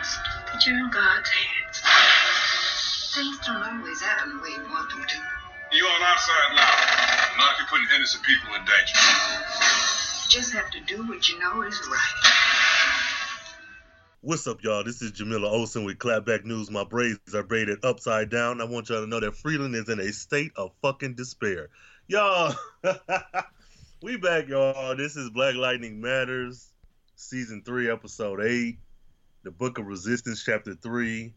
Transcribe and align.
trust 0.00 0.18
that 0.52 0.66
you're 0.66 0.78
in 0.78 0.90
God's 0.90 1.28
hands. 1.30 1.82
Things 3.14 3.38
don't 3.46 3.62
always 3.62 4.00
happen 4.00 4.36
the 4.36 4.42
way 4.42 4.50
you 4.50 4.62
want 4.70 4.90
them 4.90 5.04
to. 5.06 5.16
You 5.72 5.84
on 5.84 6.02
our 6.02 6.18
side 6.18 6.56
now. 6.56 7.38
Not 7.38 7.52
if 7.52 7.58
you're 7.58 7.68
putting 7.68 7.86
innocent 7.94 8.24
people 8.24 8.54
in 8.54 8.60
danger. 8.60 8.96
You 8.96 10.28
just 10.28 10.52
have 10.52 10.70
to 10.70 10.80
do 10.80 11.06
what 11.06 11.28
you 11.28 11.38
know 11.38 11.62
is 11.62 11.80
right. 11.90 12.32
What's 14.22 14.46
up, 14.46 14.62
y'all? 14.62 14.84
This 14.84 15.00
is 15.00 15.12
Jamillah 15.12 15.50
Olsen 15.50 15.84
with 15.84 15.98
Clapback 15.98 16.44
News. 16.44 16.70
My 16.70 16.84
braids 16.84 17.34
are 17.34 17.42
braided 17.42 17.84
upside 17.84 18.30
down. 18.30 18.60
I 18.60 18.64
want 18.64 18.88
y'all 18.88 19.00
to 19.00 19.06
know 19.06 19.20
that 19.20 19.36
Freeland 19.36 19.74
is 19.74 19.88
in 19.88 19.98
a 19.98 20.12
state 20.12 20.52
of 20.56 20.72
fucking 20.82 21.14
despair. 21.14 21.68
Y'all, 22.06 22.54
we 24.02 24.16
back, 24.18 24.48
y'all. 24.48 24.94
This 24.94 25.16
is 25.16 25.30
Black 25.30 25.54
Lightning 25.54 26.00
Matters, 26.00 26.70
Season 27.16 27.62
3, 27.64 27.90
Episode 27.90 28.42
8, 28.42 28.78
The 29.42 29.50
Book 29.50 29.78
of 29.78 29.86
Resistance, 29.86 30.42
Chapter 30.44 30.74
3, 30.74 31.32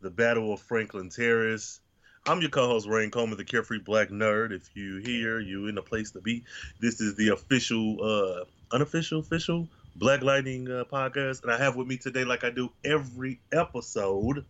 The 0.00 0.10
Battle 0.10 0.52
of 0.52 0.60
Franklin 0.60 1.10
Terrace. 1.10 1.80
I'm 2.26 2.40
your 2.40 2.50
co-host, 2.50 2.88
Rain 2.88 3.10
Coleman, 3.10 3.36
the 3.38 3.44
Carefree 3.44 3.78
Black 3.78 4.08
Nerd. 4.08 4.50
If 4.52 4.68
you 4.74 4.96
here, 4.98 5.38
you 5.38 5.68
in 5.68 5.78
a 5.78 5.82
place 5.82 6.10
to 6.12 6.20
be. 6.20 6.44
This 6.80 7.00
is 7.00 7.14
the 7.14 7.28
official, 7.28 7.98
uh, 8.02 8.44
unofficial, 8.74 9.20
official 9.20 9.68
Black 9.94 10.22
Lightning 10.22 10.68
uh, 10.68 10.84
podcast, 10.92 11.42
and 11.44 11.52
I 11.52 11.58
have 11.58 11.76
with 11.76 11.86
me 11.86 11.96
today, 11.98 12.24
like 12.24 12.42
I 12.42 12.50
do 12.50 12.70
every 12.84 13.38
episode. 13.52 14.44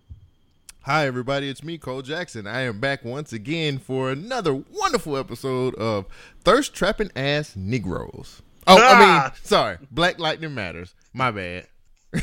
Hi, 0.80 1.06
everybody. 1.06 1.51
It's 1.51 1.62
me, 1.62 1.76
Cole 1.76 2.01
Jackson. 2.01 2.46
I 2.46 2.60
am 2.62 2.80
back 2.80 3.04
once 3.04 3.32
again 3.32 3.78
for 3.78 4.10
another 4.10 4.54
wonderful 4.54 5.18
episode 5.18 5.74
of 5.74 6.06
Thirst 6.45 6.74
Trapping 6.74 7.10
Ass 7.15 7.54
Negroes. 7.56 8.40
Oh, 8.66 8.78
I 8.78 8.80
Ah! 8.80 9.23
mean, 9.34 9.40
sorry, 9.45 9.76
Black 9.90 10.18
Lightning 10.18 10.54
Matters. 10.54 10.95
My 11.12 11.30
bad. 11.30 11.66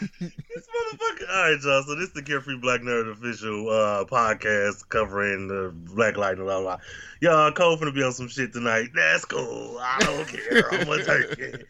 This 0.00 0.10
motherfucker. 0.20 1.28
All 1.30 1.52
right, 1.52 1.58
y'all. 1.62 1.82
So 1.82 1.94
this 1.94 2.08
is 2.08 2.12
the 2.12 2.22
Carefree 2.22 2.58
Black 2.58 2.80
Nerd 2.80 3.10
official 3.10 3.68
uh, 3.68 4.04
podcast 4.04 4.88
covering 4.88 5.48
the 5.48 5.72
Black 5.74 6.16
Lightning. 6.16 6.46
Blah 6.46 6.60
blah. 6.60 6.78
Y'all, 7.20 7.52
Cole 7.52 7.76
finna 7.76 7.94
be 7.94 8.02
on 8.02 8.12
some 8.12 8.28
shit 8.28 8.52
tonight. 8.52 8.88
That's 8.94 9.24
cool. 9.24 9.78
I 9.80 9.98
don't 10.00 10.28
care. 10.28 10.72
I'm 10.72 10.86
gonna 10.86 11.04
take 11.04 11.38
it. 11.38 11.66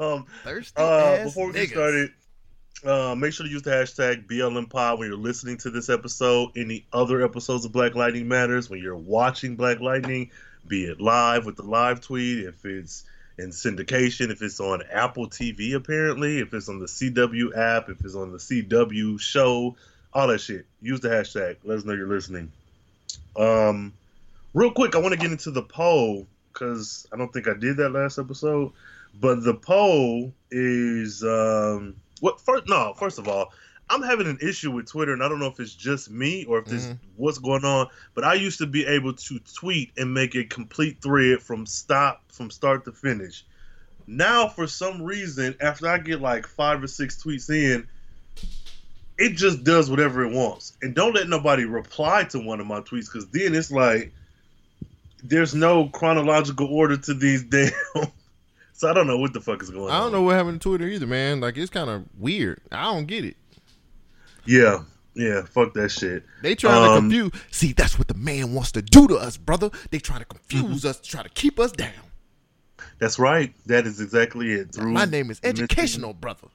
um, 0.00 0.26
Thirsty 0.44 0.72
uh, 0.76 1.24
before 1.24 1.48
we 1.48 1.52
get 1.52 1.68
started, 1.70 2.10
uh, 2.84 3.14
make 3.14 3.32
sure 3.32 3.46
to 3.46 3.52
use 3.52 3.62
the 3.62 3.70
hashtag 3.70 4.26
BLMPod 4.26 4.98
when 4.98 5.08
you're 5.08 5.18
listening 5.18 5.58
to 5.58 5.70
this 5.70 5.88
episode. 5.88 6.50
Any 6.56 6.86
other 6.92 7.22
episodes 7.22 7.64
of 7.64 7.72
Black 7.72 7.94
Lightning 7.94 8.28
Matters 8.28 8.70
when 8.70 8.80
you're 8.82 8.96
watching 8.96 9.56
Black 9.56 9.80
Lightning, 9.80 10.30
be 10.66 10.84
it 10.84 11.00
live 11.00 11.46
with 11.46 11.56
the 11.56 11.62
live 11.64 12.00
tweet, 12.00 12.44
if 12.44 12.64
it's 12.64 13.04
in 13.38 13.50
syndication, 13.50 14.30
if 14.30 14.42
it's 14.42 14.60
on 14.60 14.82
Apple 14.90 15.28
TV, 15.28 15.74
apparently, 15.74 16.38
if 16.38 16.54
it's 16.54 16.68
on 16.68 16.78
the 16.78 16.86
CW 16.86 17.56
app, 17.56 17.88
if 17.88 18.04
it's 18.04 18.14
on 18.14 18.32
the 18.32 18.38
CW 18.38 19.20
show, 19.20 19.76
all 20.12 20.28
that 20.28 20.40
shit. 20.40 20.66
Use 20.80 21.00
the 21.00 21.08
hashtag. 21.08 21.56
Let 21.64 21.78
us 21.78 21.84
know 21.84 21.92
you're 21.92 22.08
listening. 22.08 22.50
Um, 23.36 23.92
real 24.54 24.70
quick, 24.70 24.94
I 24.94 24.98
want 24.98 25.12
to 25.12 25.20
get 25.20 25.30
into 25.30 25.50
the 25.50 25.62
poll 25.62 26.26
because 26.52 27.06
I 27.12 27.16
don't 27.16 27.32
think 27.32 27.48
I 27.48 27.54
did 27.54 27.76
that 27.76 27.90
last 27.90 28.18
episode. 28.18 28.72
But 29.20 29.44
the 29.44 29.54
poll 29.54 30.32
is 30.50 31.22
um, 31.22 31.96
what? 32.20 32.40
First, 32.40 32.68
no. 32.68 32.94
First 32.94 33.18
of 33.18 33.28
all, 33.28 33.52
I'm 33.88 34.02
having 34.02 34.26
an 34.26 34.38
issue 34.42 34.72
with 34.72 34.86
Twitter, 34.90 35.12
and 35.12 35.22
I 35.22 35.28
don't 35.28 35.38
know 35.38 35.46
if 35.46 35.60
it's 35.60 35.74
just 35.74 36.10
me 36.10 36.44
or 36.46 36.58
if 36.58 36.64
this 36.66 36.86
Mhm. 36.86 36.98
what's 37.16 37.38
going 37.38 37.64
on. 37.64 37.88
But 38.14 38.24
I 38.24 38.34
used 38.34 38.58
to 38.58 38.66
be 38.66 38.84
able 38.84 39.12
to 39.12 39.38
tweet 39.54 39.92
and 39.96 40.12
make 40.12 40.34
a 40.34 40.44
complete 40.44 41.00
thread 41.00 41.40
from 41.40 41.66
stop 41.66 42.22
from 42.32 42.50
start 42.50 42.84
to 42.86 42.92
finish. 42.92 43.44
Now, 44.08 44.48
for 44.48 44.66
some 44.66 45.02
reason, 45.02 45.54
after 45.60 45.88
I 45.88 45.98
get 45.98 46.20
like 46.20 46.46
five 46.46 46.82
or 46.82 46.86
six 46.88 47.22
tweets 47.22 47.48
in, 47.48 47.86
it 49.18 49.30
just 49.30 49.64
does 49.64 49.88
whatever 49.90 50.24
it 50.24 50.32
wants. 50.32 50.74
And 50.82 50.94
don't 50.94 51.14
let 51.14 51.28
nobody 51.28 51.64
reply 51.64 52.24
to 52.24 52.38
one 52.38 52.60
of 52.60 52.66
my 52.66 52.80
tweets 52.80 53.06
because 53.10 53.26
then 53.28 53.54
it's 53.54 53.70
like 53.70 54.12
there's 55.22 55.54
no 55.54 55.88
chronological 55.88 56.66
order 56.66 56.96
to 56.96 57.14
these 57.14 57.42
damn. 57.44 57.72
so 58.74 58.90
I 58.90 58.92
don't 58.92 59.06
know 59.06 59.16
what 59.18 59.32
the 59.32 59.40
fuck 59.40 59.62
is 59.62 59.70
going 59.70 59.84
on. 59.86 59.90
I 59.90 59.98
don't 60.00 60.12
know 60.12 60.22
what 60.22 60.36
happened 60.36 60.60
to 60.60 60.68
Twitter 60.68 60.86
either, 60.86 61.06
man. 61.06 61.40
Like, 61.40 61.56
it's 61.56 61.70
kind 61.70 61.88
of 61.88 62.04
weird. 62.18 62.60
I 62.70 62.84
don't 62.84 63.06
get 63.06 63.24
it. 63.24 63.36
Yeah, 64.46 64.82
yeah, 65.14 65.42
fuck 65.44 65.74
that 65.74 65.90
shit. 65.90 66.24
They 66.42 66.54
trying 66.54 66.84
to 66.84 66.90
Um, 66.92 67.10
confuse. 67.10 67.32
See, 67.50 67.72
that's 67.72 67.98
what 67.98 68.08
the 68.08 68.14
man 68.14 68.52
wants 68.54 68.72
to 68.72 68.82
do 68.82 69.08
to 69.08 69.16
us, 69.16 69.36
brother. 69.36 69.70
They 69.90 69.98
trying 69.98 70.20
to 70.20 70.24
confuse 70.26 70.80
Mm-hmm. 70.80 70.88
us, 70.88 71.00
try 71.00 71.22
to 71.22 71.28
keep 71.30 71.58
us 71.58 71.72
down. 71.72 71.92
That's 72.98 73.18
right. 73.18 73.52
That 73.66 73.86
is 73.86 74.00
exactly 74.00 74.52
it. 74.52 74.72
Through 74.72 74.92
My 74.92 75.04
name 75.04 75.30
is 75.30 75.40
educational, 75.42 76.12
brother. 76.14 76.48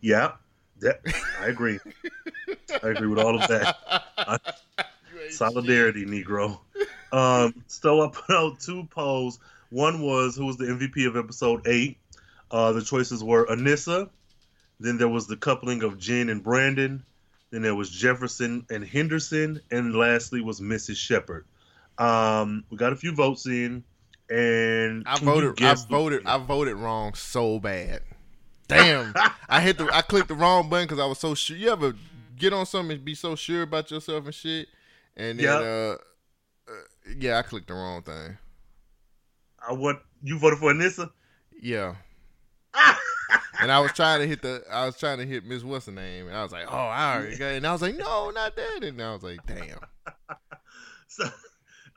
Yeah, 0.00 0.32
that 0.80 1.00
I 1.40 1.46
agree. 1.46 1.78
I 2.82 2.88
agree 2.88 3.08
with 3.08 3.18
all 3.18 3.40
of 3.40 3.48
that. 3.48 3.76
Solidarity, 5.30 6.04
Negro. 6.04 6.58
Um, 7.12 7.64
so 7.68 8.02
I 8.02 8.08
put 8.10 8.30
out 8.34 8.60
two 8.60 8.84
polls. 8.90 9.38
One 9.70 10.02
was 10.02 10.36
who 10.36 10.46
was 10.46 10.56
the 10.56 10.64
MVP 10.66 11.06
of 11.06 11.16
episode 11.16 11.66
eight. 11.66 11.98
Uh, 12.50 12.72
the 12.72 12.82
choices 12.82 13.24
were 13.24 13.46
Anissa. 13.46 14.10
Then 14.84 14.98
there 14.98 15.08
was 15.08 15.26
the 15.26 15.36
coupling 15.36 15.82
of 15.82 15.98
Jen 15.98 16.28
and 16.28 16.42
Brandon. 16.42 17.02
Then 17.50 17.62
there 17.62 17.74
was 17.74 17.88
Jefferson 17.88 18.66
and 18.68 18.84
Henderson, 18.84 19.62
and 19.70 19.94
lastly 19.94 20.42
was 20.42 20.60
Mrs. 20.60 20.96
Shepard. 20.96 21.46
Um, 21.96 22.64
we 22.68 22.76
got 22.76 22.92
a 22.92 22.96
few 22.96 23.14
votes 23.14 23.46
in, 23.46 23.82
and 24.28 25.04
I 25.06 25.18
voted. 25.20 25.62
I 25.62 25.74
voted. 25.88 26.26
I 26.26 26.36
voted 26.38 26.76
wrong 26.76 27.14
so 27.14 27.58
bad. 27.58 28.02
Damn! 28.68 29.14
I 29.48 29.60
hit 29.60 29.78
the. 29.78 29.88
I 29.90 30.02
clicked 30.02 30.28
the 30.28 30.34
wrong 30.34 30.68
button 30.68 30.86
because 30.86 30.98
I 31.00 31.06
was 31.06 31.18
so 31.18 31.34
sure. 31.34 31.56
You 31.56 31.70
ever 31.70 31.94
get 32.36 32.52
on 32.52 32.66
something 32.66 32.96
and 32.96 33.04
be 33.04 33.14
so 33.14 33.36
sure 33.36 33.62
about 33.62 33.90
yourself 33.90 34.26
and 34.26 34.34
shit, 34.34 34.68
and 35.16 35.38
then 35.38 35.44
Yeah. 35.44 35.54
uh, 35.56 35.96
uh, 36.68 37.14
yeah, 37.18 37.38
I 37.38 37.42
clicked 37.42 37.68
the 37.68 37.74
wrong 37.74 38.02
thing. 38.02 38.36
I 39.66 39.72
what 39.72 40.02
you 40.22 40.38
voted 40.38 40.58
for 40.58 40.72
Anissa? 40.74 41.10
Yeah. 41.62 41.94
And 43.64 43.72
I 43.72 43.80
was 43.80 43.92
trying 43.92 44.20
to 44.20 44.26
hit 44.26 44.42
the, 44.42 44.62
I 44.70 44.84
was 44.84 44.98
trying 44.98 45.16
to 45.16 45.24
hit 45.24 45.46
Miss 45.46 45.64
what's 45.64 45.88
name, 45.88 46.28
and 46.28 46.36
I 46.36 46.42
was 46.42 46.52
like, 46.52 46.70
oh, 46.70 46.76
I 46.76 47.14
already 47.14 47.38
got, 47.38 47.46
it. 47.46 47.56
and 47.56 47.66
I 47.66 47.72
was 47.72 47.80
like, 47.80 47.96
no, 47.96 48.28
not 48.28 48.54
that, 48.56 48.84
and 48.84 49.00
I 49.00 49.14
was 49.14 49.22
like, 49.22 49.44
damn. 49.46 49.78
So, 51.08 51.24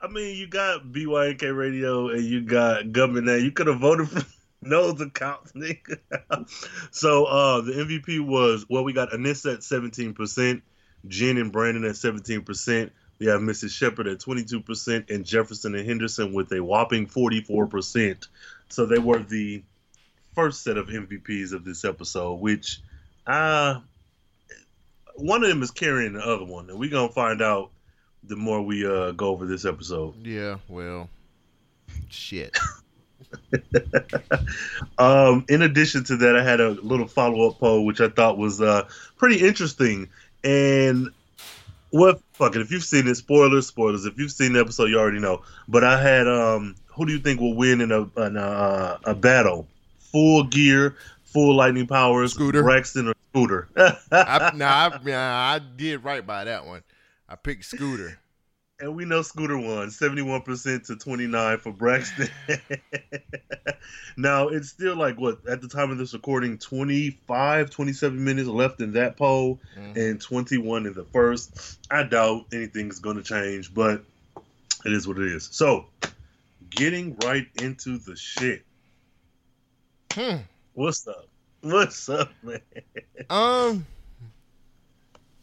I 0.00 0.08
mean, 0.08 0.34
you 0.36 0.46
got 0.46 0.84
BYNK 0.84 1.54
Radio 1.54 2.08
and 2.08 2.24
you 2.24 2.40
got 2.40 2.92
Government 2.92 3.26
Name. 3.26 3.44
You 3.44 3.50
could 3.50 3.66
have 3.66 3.80
voted 3.80 4.08
for 4.08 4.24
those 4.62 4.98
accounts, 5.00 5.52
nigga. 5.52 5.98
so, 6.90 7.24
uh, 7.26 7.60
the 7.60 7.72
MVP 7.72 8.24
was 8.24 8.64
well, 8.70 8.84
we 8.84 8.94
got 8.94 9.10
Anissa 9.10 9.54
at 9.54 9.64
seventeen 9.64 10.14
percent, 10.14 10.62
Jen 11.08 11.36
and 11.36 11.50
Brandon 11.50 11.84
at 11.84 11.96
seventeen 11.96 12.42
percent. 12.42 12.92
We 13.18 13.26
have 13.26 13.40
Mrs. 13.40 13.70
Shepard 13.70 14.06
at 14.06 14.20
twenty-two 14.20 14.60
percent, 14.60 15.10
and 15.10 15.24
Jefferson 15.26 15.74
and 15.74 15.86
Henderson 15.86 16.32
with 16.32 16.52
a 16.52 16.62
whopping 16.62 17.06
forty-four 17.08 17.66
percent. 17.66 18.28
So 18.68 18.86
they 18.86 18.98
were 19.00 19.18
the 19.18 19.64
first 20.38 20.62
set 20.62 20.76
of 20.76 20.86
MVPs 20.86 21.52
of 21.52 21.64
this 21.64 21.84
episode, 21.84 22.34
which, 22.34 22.80
uh, 23.26 23.80
one 25.16 25.42
of 25.42 25.48
them 25.48 25.64
is 25.64 25.72
carrying 25.72 26.12
the 26.12 26.20
other 26.20 26.44
one, 26.44 26.70
and 26.70 26.78
we're 26.78 26.90
gonna 26.90 27.08
find 27.08 27.42
out 27.42 27.72
the 28.22 28.36
more 28.36 28.62
we 28.62 28.86
uh 28.86 29.10
go 29.10 29.30
over 29.30 29.46
this 29.46 29.64
episode. 29.64 30.14
Yeah, 30.24 30.58
well, 30.68 31.10
shit. 32.08 32.56
Um, 34.98 35.44
in 35.48 35.62
addition 35.62 36.04
to 36.04 36.16
that, 36.18 36.36
I 36.36 36.42
had 36.42 36.60
a 36.60 36.70
little 36.70 37.06
follow 37.06 37.48
up 37.48 37.58
poll 37.58 37.84
which 37.84 38.00
I 38.00 38.08
thought 38.08 38.38
was 38.38 38.60
uh 38.60 38.88
pretty 39.16 39.46
interesting. 39.46 40.08
And 40.44 41.10
what 41.90 42.20
fuck 42.32 42.56
it, 42.56 42.62
if 42.62 42.70
you've 42.70 42.84
seen 42.84 43.06
it, 43.08 43.16
spoilers, 43.16 43.66
spoilers. 43.66 44.06
If 44.06 44.18
you've 44.18 44.32
seen 44.32 44.54
the 44.54 44.60
episode, 44.60 44.86
you 44.86 44.98
already 44.98 45.20
know. 45.20 45.42
But 45.66 45.84
I 45.84 46.00
had 46.00 46.26
um, 46.26 46.76
who 46.86 47.06
do 47.06 47.12
you 47.12 47.18
think 47.18 47.40
will 47.40 47.54
win 47.54 47.80
in 47.80 47.92
a 47.92 48.02
in 48.20 48.36
a, 48.36 48.40
uh, 48.40 48.98
a 49.04 49.14
battle? 49.14 49.66
Full 50.12 50.44
gear, 50.44 50.96
full 51.24 51.54
lightning 51.56 51.86
powers, 51.86 52.32
Scooter. 52.32 52.62
Braxton 52.62 53.08
or 53.08 53.14
Scooter? 53.30 53.68
I, 53.76 54.52
nah, 54.54 54.90
I, 54.92 55.00
nah, 55.04 55.54
I 55.54 55.60
did 55.76 56.02
right 56.04 56.26
by 56.26 56.44
that 56.44 56.66
one. 56.66 56.82
I 57.28 57.36
picked 57.36 57.64
Scooter. 57.66 58.18
And 58.80 58.94
we 58.94 59.04
know 59.04 59.22
Scooter 59.22 59.58
won 59.58 59.88
71% 59.88 60.86
to 60.86 60.96
29 60.96 61.58
for 61.58 61.72
Braxton. 61.72 62.28
now, 64.16 64.48
it's 64.48 64.68
still 64.68 64.96
like 64.96 65.18
what 65.18 65.40
at 65.48 65.60
the 65.60 65.68
time 65.68 65.90
of 65.90 65.98
this 65.98 66.14
recording 66.14 66.58
25, 66.58 67.70
27 67.70 68.24
minutes 68.24 68.48
left 68.48 68.80
in 68.80 68.92
that 68.92 69.16
poll 69.16 69.58
Mhm. 69.76 69.96
and 69.96 70.20
21 70.20 70.86
in 70.86 70.92
the 70.94 71.04
first. 71.04 71.78
I 71.90 72.04
doubt 72.04 72.46
anything's 72.52 73.00
going 73.00 73.16
to 73.16 73.22
change, 73.22 73.74
but 73.74 74.04
it 74.84 74.92
is 74.92 75.08
what 75.08 75.18
it 75.18 75.32
is. 75.32 75.48
So, 75.50 75.86
getting 76.70 77.16
right 77.24 77.48
into 77.60 77.98
the 77.98 78.14
shit. 78.14 78.62
Hmm. 80.12 80.36
What's 80.74 81.06
up? 81.06 81.26
What's 81.60 82.08
up, 82.08 82.30
man? 82.42 82.60
Um, 83.28 83.86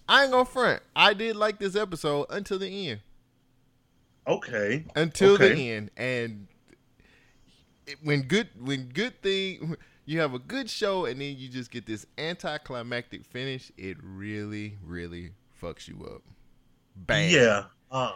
I 0.07 0.23
ain't 0.23 0.31
gonna 0.31 0.45
front. 0.45 0.81
I 0.95 1.13
did 1.13 1.35
like 1.35 1.59
this 1.59 1.75
episode 1.75 2.27
until 2.29 2.59
the 2.59 2.89
end. 2.89 3.01
Okay. 4.27 4.85
Until 4.95 5.37
the 5.37 5.71
end, 5.71 5.91
and 5.97 6.47
it- 7.85 7.97
when 8.03 8.23
good 8.23 8.49
when 8.59 8.89
good 8.89 9.21
thing 9.21 9.75
you 10.05 10.19
have 10.19 10.33
a 10.33 10.39
good 10.39 10.69
show 10.69 11.05
and 11.05 11.19
then 11.21 11.35
you 11.37 11.47
just 11.49 11.69
get 11.69 11.85
this 11.85 12.05
anticlimactic 12.17 13.25
finish, 13.25 13.71
it 13.77 13.97
really, 14.01 14.77
really 14.83 15.31
fucks 15.61 15.87
you 15.87 16.09
up. 16.11 16.21
Bad. 16.95 17.31
Yeah. 17.31 17.63
Uh, 17.91 18.11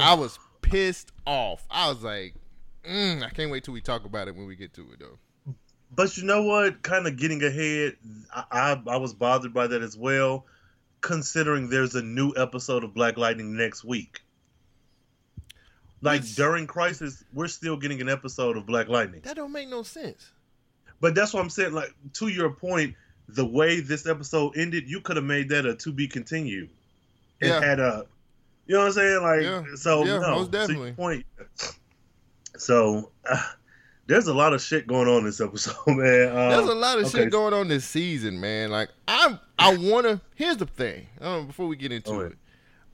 I 0.00 0.14
was 0.14 0.38
pissed 0.62 1.12
off. 1.26 1.64
I 1.70 1.88
was 1.88 2.02
like, 2.02 2.34
mm, 2.84 3.22
I 3.22 3.28
can't 3.30 3.50
wait 3.50 3.64
till 3.64 3.74
we 3.74 3.80
talk 3.80 4.04
about 4.04 4.26
it 4.28 4.34
when 4.34 4.46
we 4.46 4.56
get 4.56 4.72
to 4.74 4.82
it 4.92 4.98
though. 4.98 5.18
But 5.94 6.16
you 6.16 6.24
know 6.24 6.42
what? 6.42 6.82
Kind 6.82 7.06
of 7.06 7.16
getting 7.18 7.42
ahead, 7.42 7.96
I, 8.34 8.44
I 8.50 8.82
I 8.94 8.96
was 8.96 9.12
bothered 9.12 9.52
by 9.52 9.66
that 9.66 9.82
as 9.82 9.96
well, 9.96 10.46
considering 11.02 11.68
there's 11.68 11.94
a 11.94 12.02
new 12.02 12.32
episode 12.36 12.82
of 12.84 12.94
Black 12.94 13.16
Lightning 13.18 13.56
next 13.56 13.84
week. 13.84 14.20
Like 16.00 16.22
Which- 16.22 16.34
during 16.34 16.66
Crisis, 16.66 17.22
we're 17.32 17.48
still 17.48 17.76
getting 17.76 18.00
an 18.00 18.08
episode 18.08 18.56
of 18.56 18.66
Black 18.66 18.88
Lightning. 18.88 19.20
That 19.22 19.36
don't 19.36 19.52
make 19.52 19.68
no 19.68 19.82
sense. 19.82 20.32
But 21.00 21.14
that's 21.14 21.34
what 21.34 21.42
I'm 21.42 21.50
saying. 21.50 21.72
Like 21.72 21.94
to 22.14 22.28
your 22.28 22.50
point, 22.50 22.94
the 23.28 23.44
way 23.44 23.80
this 23.80 24.06
episode 24.06 24.56
ended, 24.56 24.88
you 24.88 25.00
could 25.00 25.16
have 25.16 25.24
made 25.24 25.48
that 25.50 25.66
a 25.66 25.74
to 25.76 25.92
be 25.92 26.08
continued. 26.08 26.70
It 27.40 27.48
Yeah. 27.48 27.60
had 27.60 27.80
a, 27.80 28.06
you 28.66 28.74
know 28.74 28.80
what 28.80 28.86
I'm 28.86 28.92
saying? 28.92 29.22
Like 29.22 29.42
Yeah. 29.42 29.64
so. 29.74 30.04
Yeah, 30.04 30.18
no, 30.18 30.30
most 30.36 30.50
definitely. 30.52 30.92
point. 30.92 31.26
So 32.56 33.10
uh, 33.28 33.42
there's 34.06 34.26
a 34.26 34.34
lot 34.34 34.52
of 34.52 34.60
shit 34.60 34.86
going 34.86 35.08
on 35.08 35.24
this 35.24 35.40
episode, 35.40 35.76
man. 35.86 36.28
Um, 36.28 36.50
There's 36.50 36.68
a 36.68 36.74
lot 36.74 36.98
of 36.98 37.06
okay. 37.06 37.22
shit 37.24 37.30
going 37.30 37.54
on 37.54 37.68
this 37.68 37.84
season, 37.84 38.40
man. 38.40 38.70
Like 38.70 38.90
I'm, 39.06 39.38
I 39.58 39.76
wanna. 39.76 40.20
Here's 40.34 40.56
the 40.56 40.66
thing. 40.66 41.06
Um, 41.20 41.46
before 41.46 41.66
we 41.68 41.76
get 41.76 41.92
into 41.92 42.10
Go 42.10 42.20
it, 42.20 42.36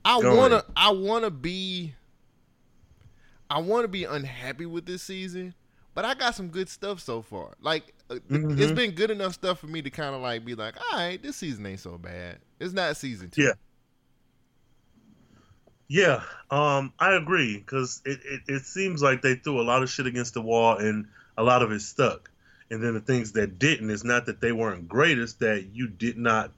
I 0.05 0.21
Go 0.21 0.35
wanna, 0.35 0.55
ahead. 0.57 0.71
I 0.75 0.91
wanna 0.91 1.31
be, 1.31 1.93
I 3.49 3.59
wanna 3.59 3.87
be 3.87 4.03
unhappy 4.03 4.65
with 4.65 4.85
this 4.85 5.01
season, 5.01 5.53
but 5.95 6.05
I 6.05 6.13
got 6.13 6.35
some 6.35 6.49
good 6.49 6.69
stuff 6.69 6.99
so 6.99 7.21
far. 7.21 7.53
Like 7.61 7.93
uh, 8.09 8.15
Mhm. 8.29 8.59
it's 8.59 8.71
been 8.71 8.91
good 8.91 9.11
enough 9.11 9.33
stuff 9.33 9.59
for 9.59 9.67
me 9.67 9.81
to 9.81 9.89
kind 9.89 10.15
of 10.15 10.21
like 10.21 10.45
be 10.45 10.55
like, 10.55 10.75
all 10.91 10.97
right, 10.99 11.21
this 11.21 11.35
season 11.37 11.65
ain't 11.65 11.79
so 11.79 11.97
bad. 11.97 12.37
It's 12.59 12.73
not 12.73 12.95
season 12.97 13.29
two. 13.29 13.43
Yeah. 13.43 13.53
Yeah, 15.89 16.21
um, 16.51 16.93
I 16.99 17.13
agree 17.15 17.57
because 17.57 18.01
it, 18.05 18.19
it, 18.23 18.41
it 18.47 18.65
seems 18.65 19.01
like 19.01 19.21
they 19.23 19.35
threw 19.35 19.59
a 19.59 19.63
lot 19.63 19.81
of 19.83 19.89
shit 19.89 20.05
against 20.05 20.35
the 20.35 20.41
wall 20.41 20.77
and 20.77 21.07
a 21.35 21.43
lot 21.43 21.63
of 21.63 21.71
it 21.71 21.81
stuck. 21.81 22.29
And 22.69 22.83
then 22.83 22.93
the 22.93 22.99
things 22.99 23.31
that 23.31 23.57
didn't 23.57 23.89
is 23.89 24.03
not 24.03 24.27
that 24.27 24.39
they 24.39 24.51
weren't 24.51 24.87
great, 24.87 25.17
it's 25.17 25.33
that 25.35 25.65
you 25.73 25.87
did 25.87 26.17
not 26.17 26.51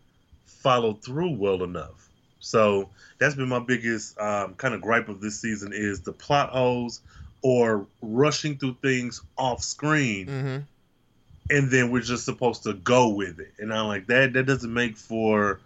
follow 0.45 0.94
through 0.94 1.38
well 1.38 1.63
enough. 1.63 2.10
So 2.39 2.89
that's 3.19 3.36
been 3.36 3.48
my 3.48 3.60
biggest 3.60 4.19
um, 4.19 4.56
kind 4.56 4.74
of 4.74 4.81
gripe 4.81 5.07
of 5.07 5.22
this 5.22 5.39
season 5.39 5.72
is 5.74 6.01
the 6.01 6.12
plot 6.12 6.50
holes 6.50 7.00
or 7.42 7.88
rushing 8.01 8.57
through 8.57 8.78
things 8.81 9.22
off 9.38 9.63
screen 9.63 10.28
Mm-hmm. 10.28 11.56
and 11.56 11.72
then 11.72 11.92
we're 11.92 12.01
just 12.01 12.25
supposed 12.25 12.63
to 12.63 12.74
go 12.74 13.10
with 13.10 13.39
it. 13.39 13.54
And 13.60 13.74
I'm 13.74 13.88
like 13.88 14.07
that 14.07 14.33
that 14.33 14.44
doesn't 14.44 14.74
make 14.74 14.98
for 14.98 15.62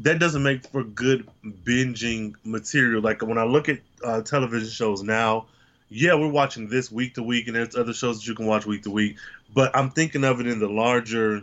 that 0.00 0.18
doesn't 0.18 0.42
make 0.42 0.66
for 0.66 0.84
good 0.84 1.28
binging 1.44 2.34
material. 2.44 3.02
Like 3.02 3.22
when 3.22 3.38
I 3.38 3.44
look 3.44 3.68
at 3.68 3.80
uh, 4.04 4.22
television 4.22 4.68
shows 4.68 5.02
now, 5.02 5.46
yeah, 5.88 6.14
we're 6.14 6.28
watching 6.28 6.68
this 6.68 6.90
week 6.90 7.14
to 7.14 7.22
week, 7.22 7.46
and 7.46 7.56
there's 7.56 7.76
other 7.76 7.92
shows 7.92 8.18
that 8.18 8.26
you 8.26 8.34
can 8.34 8.46
watch 8.46 8.64
week 8.64 8.84
to 8.84 8.90
week. 8.90 9.16
But 9.54 9.76
I'm 9.76 9.90
thinking 9.90 10.24
of 10.24 10.40
it 10.40 10.46
in 10.46 10.58
the 10.58 10.68
larger 10.68 11.42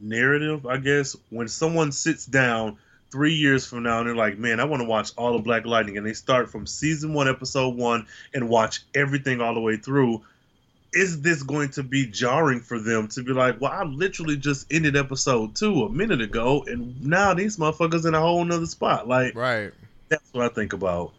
narrative, 0.00 0.66
I 0.66 0.76
guess. 0.76 1.16
When 1.30 1.48
someone 1.48 1.92
sits 1.92 2.26
down 2.26 2.76
three 3.10 3.34
years 3.34 3.66
from 3.66 3.82
now 3.82 3.98
and 3.98 4.08
they're 4.08 4.14
like, 4.14 4.38
"Man, 4.38 4.60
I 4.60 4.64
want 4.64 4.82
to 4.82 4.88
watch 4.88 5.12
all 5.16 5.34
of 5.34 5.44
Black 5.44 5.64
Lightning," 5.64 5.96
and 5.96 6.06
they 6.06 6.12
start 6.12 6.50
from 6.50 6.66
season 6.66 7.14
one, 7.14 7.28
episode 7.28 7.76
one, 7.76 8.06
and 8.34 8.48
watch 8.48 8.80
everything 8.94 9.40
all 9.40 9.54
the 9.54 9.60
way 9.60 9.76
through 9.76 10.22
is 10.92 11.20
this 11.22 11.42
going 11.42 11.70
to 11.70 11.82
be 11.82 12.06
jarring 12.06 12.60
for 12.60 12.78
them 12.80 13.06
to 13.08 13.22
be 13.22 13.32
like, 13.32 13.60
well, 13.60 13.70
I 13.72 13.84
literally 13.84 14.36
just 14.36 14.72
ended 14.72 14.96
episode 14.96 15.54
two 15.54 15.84
a 15.84 15.88
minute 15.88 16.20
ago, 16.20 16.64
and 16.66 17.00
now 17.04 17.32
these 17.34 17.56
motherfuckers 17.56 18.06
in 18.06 18.14
a 18.14 18.20
whole 18.20 18.44
nother 18.44 18.66
spot? 18.66 19.06
Like, 19.06 19.34
Right. 19.36 19.72
that's 20.08 20.32
what 20.32 20.44
I 20.50 20.54
think 20.54 20.72
about. 20.72 21.12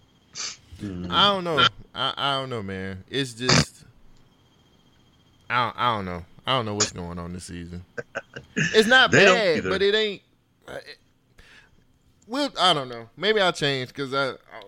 Mhm. 0.82 1.10
I 1.12 1.30
don't 1.30 1.44
know. 1.44 1.66
I, 1.94 2.14
I 2.18 2.40
don't 2.40 2.50
know, 2.50 2.64
man. 2.64 3.04
It's 3.10 3.34
just 3.34 3.84
I 5.50 5.66
don't, 5.66 5.76
I 5.80 5.96
don't 5.96 6.06
know. 6.06 6.26
I 6.48 6.56
don't 6.56 6.66
know 6.66 6.76
what's 6.76 6.92
going 6.92 7.20
on 7.20 7.34
this 7.34 7.46
season. 7.46 7.86
It's 8.56 8.88
not 8.88 9.12
bad, 9.12 9.64
but 9.64 9.82
it 9.82 9.94
ain't. 9.94 10.22
uh, 10.68 10.74
It, 10.78 10.98
well, 12.28 12.52
I 12.60 12.74
don't 12.74 12.88
know. 12.90 13.10
Maybe 13.18 13.42
I'll 13.42 13.52
change 13.52 13.90
because 13.90 14.14
I, 14.14 14.32
I 14.32 14.64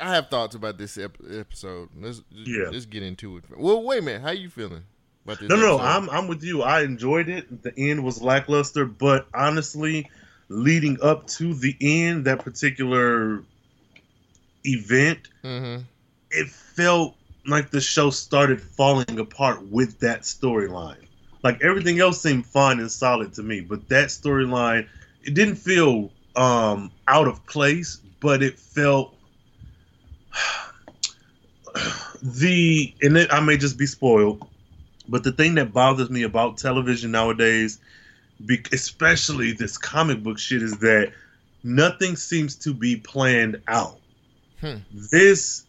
I 0.00 0.14
have 0.14 0.28
thoughts 0.28 0.54
about 0.54 0.78
this 0.78 0.96
ep- 0.96 1.18
episode. 1.30 1.88
Let's 2.00 2.22
Yeah. 2.30 2.68
let's 2.70 2.86
get 2.86 3.02
into 3.02 3.36
it. 3.38 3.44
Well, 3.56 3.82
wait 3.82 3.98
a 3.98 4.02
minute. 4.02 4.22
How 4.22 4.30
you 4.30 4.48
feeling 4.50 4.84
about 5.24 5.40
this? 5.40 5.48
No, 5.48 5.56
no, 5.56 5.74
episode? 5.78 5.86
I'm 5.86 6.10
I'm 6.10 6.28
with 6.28 6.42
you. 6.44 6.62
I 6.62 6.82
enjoyed 6.82 7.28
it. 7.28 7.62
The 7.62 7.72
end 7.76 8.04
was 8.04 8.22
lackluster, 8.22 8.84
but 8.84 9.26
honestly, 9.34 10.08
leading 10.48 10.98
up 11.02 11.26
to 11.28 11.52
the 11.54 11.76
end, 11.80 12.24
that 12.26 12.44
particular 12.44 13.42
event, 14.64 15.28
Mhm. 15.44 15.84
it 16.30 16.48
felt 16.50 17.16
like 17.46 17.70
the 17.70 17.80
show 17.80 18.10
started 18.10 18.60
falling 18.60 19.18
apart 19.18 19.66
with 19.66 19.98
that 20.00 20.22
storyline. 20.22 20.96
Like 21.42 21.62
everything 21.62 22.00
else 22.00 22.20
seemed 22.20 22.46
fine 22.46 22.78
and 22.80 22.90
solid 22.90 23.32
to 23.34 23.42
me, 23.42 23.60
but 23.60 23.88
that 23.88 24.08
storyline, 24.08 24.86
it 25.24 25.34
didn't 25.34 25.56
feel 25.56 26.10
um, 26.36 26.92
out 27.08 27.26
of 27.26 27.44
place, 27.46 28.00
but 28.20 28.44
it 28.44 28.60
felt 28.60 29.12
the 32.22 32.94
and 33.02 33.16
it, 33.16 33.32
I 33.32 33.40
may 33.40 33.56
just 33.56 33.78
be 33.78 33.86
spoiled, 33.86 34.46
but 35.08 35.24
the 35.24 35.32
thing 35.32 35.54
that 35.56 35.72
bothers 35.72 36.10
me 36.10 36.22
about 36.22 36.58
television 36.58 37.10
nowadays, 37.10 37.80
be, 38.44 38.62
especially 38.72 39.52
this 39.52 39.78
comic 39.78 40.22
book 40.22 40.38
shit, 40.38 40.62
is 40.62 40.78
that 40.78 41.12
nothing 41.62 42.16
seems 42.16 42.56
to 42.56 42.74
be 42.74 42.96
planned 42.96 43.60
out. 43.68 43.98
Hmm. 44.60 44.76
This 44.92 45.64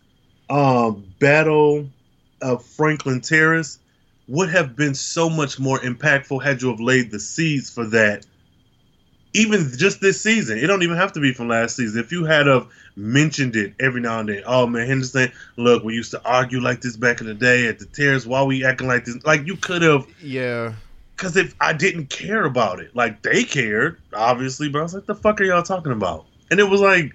um, 0.50 1.06
battle 1.20 1.90
of 2.42 2.66
Franklin 2.66 3.22
Terrace 3.22 3.80
would 4.28 4.50
have 4.50 4.76
been 4.76 4.94
so 4.94 5.30
much 5.30 5.60
more 5.60 5.80
impactful 5.80 6.44
had 6.44 6.62
you 6.62 6.70
have 6.70 6.80
laid 6.80 7.12
the 7.12 7.20
seeds 7.20 7.70
for 7.70 7.86
that. 7.88 8.26
Even 9.34 9.72
just 9.78 10.02
this 10.02 10.20
season, 10.22 10.58
it 10.58 10.66
don't 10.68 10.82
even 10.82 10.98
have 10.98 11.14
to 11.14 11.20
be 11.20 11.34
from 11.34 11.48
last 11.50 11.76
season. 11.76 12.00
If 12.04 12.12
you 12.12 12.26
had 12.26 12.48
of 12.48 12.72
mentioned 12.96 13.56
it 13.56 13.74
every 13.80 14.02
now 14.02 14.20
and 14.20 14.30
then, 14.30 14.42
oh 14.46 14.66
man, 14.66 14.88
Henderson, 14.88 15.32
look, 15.56 15.84
we 15.84 15.94
used 15.94 16.12
to 16.12 16.22
argue 16.26 16.60
like 16.60 16.82
this 16.82 16.98
back 16.98 17.22
in 17.22 17.28
the 17.28 17.36
day 17.36 17.68
at 17.68 17.78
the 17.80 17.86
terrace. 17.86 18.26
Why 18.26 18.44
we 18.44 18.66
acting 18.66 18.88
like 18.88 19.06
this? 19.06 19.24
Like 19.24 19.46
you 19.46 19.56
could 19.56 19.84
have 19.84 20.08
Yeah. 20.22 20.74
because 21.16 21.38
if 21.38 21.56
I 21.62 21.74
didn't 21.74 22.08
care 22.10 22.44
about 22.44 22.80
it, 22.80 22.96
like 22.96 23.22
they 23.22 23.44
cared, 23.44 24.02
obviously, 24.14 24.68
but 24.70 24.80
I 24.80 24.82
was 24.84 24.94
like, 24.96 25.06
the 25.06 25.16
fuck 25.16 25.40
are 25.42 25.44
y'all 25.44 25.62
talking 25.64 25.92
about? 25.92 26.26
And 26.50 26.60
it 26.60 26.64
was 26.64 26.82
like 26.82 27.14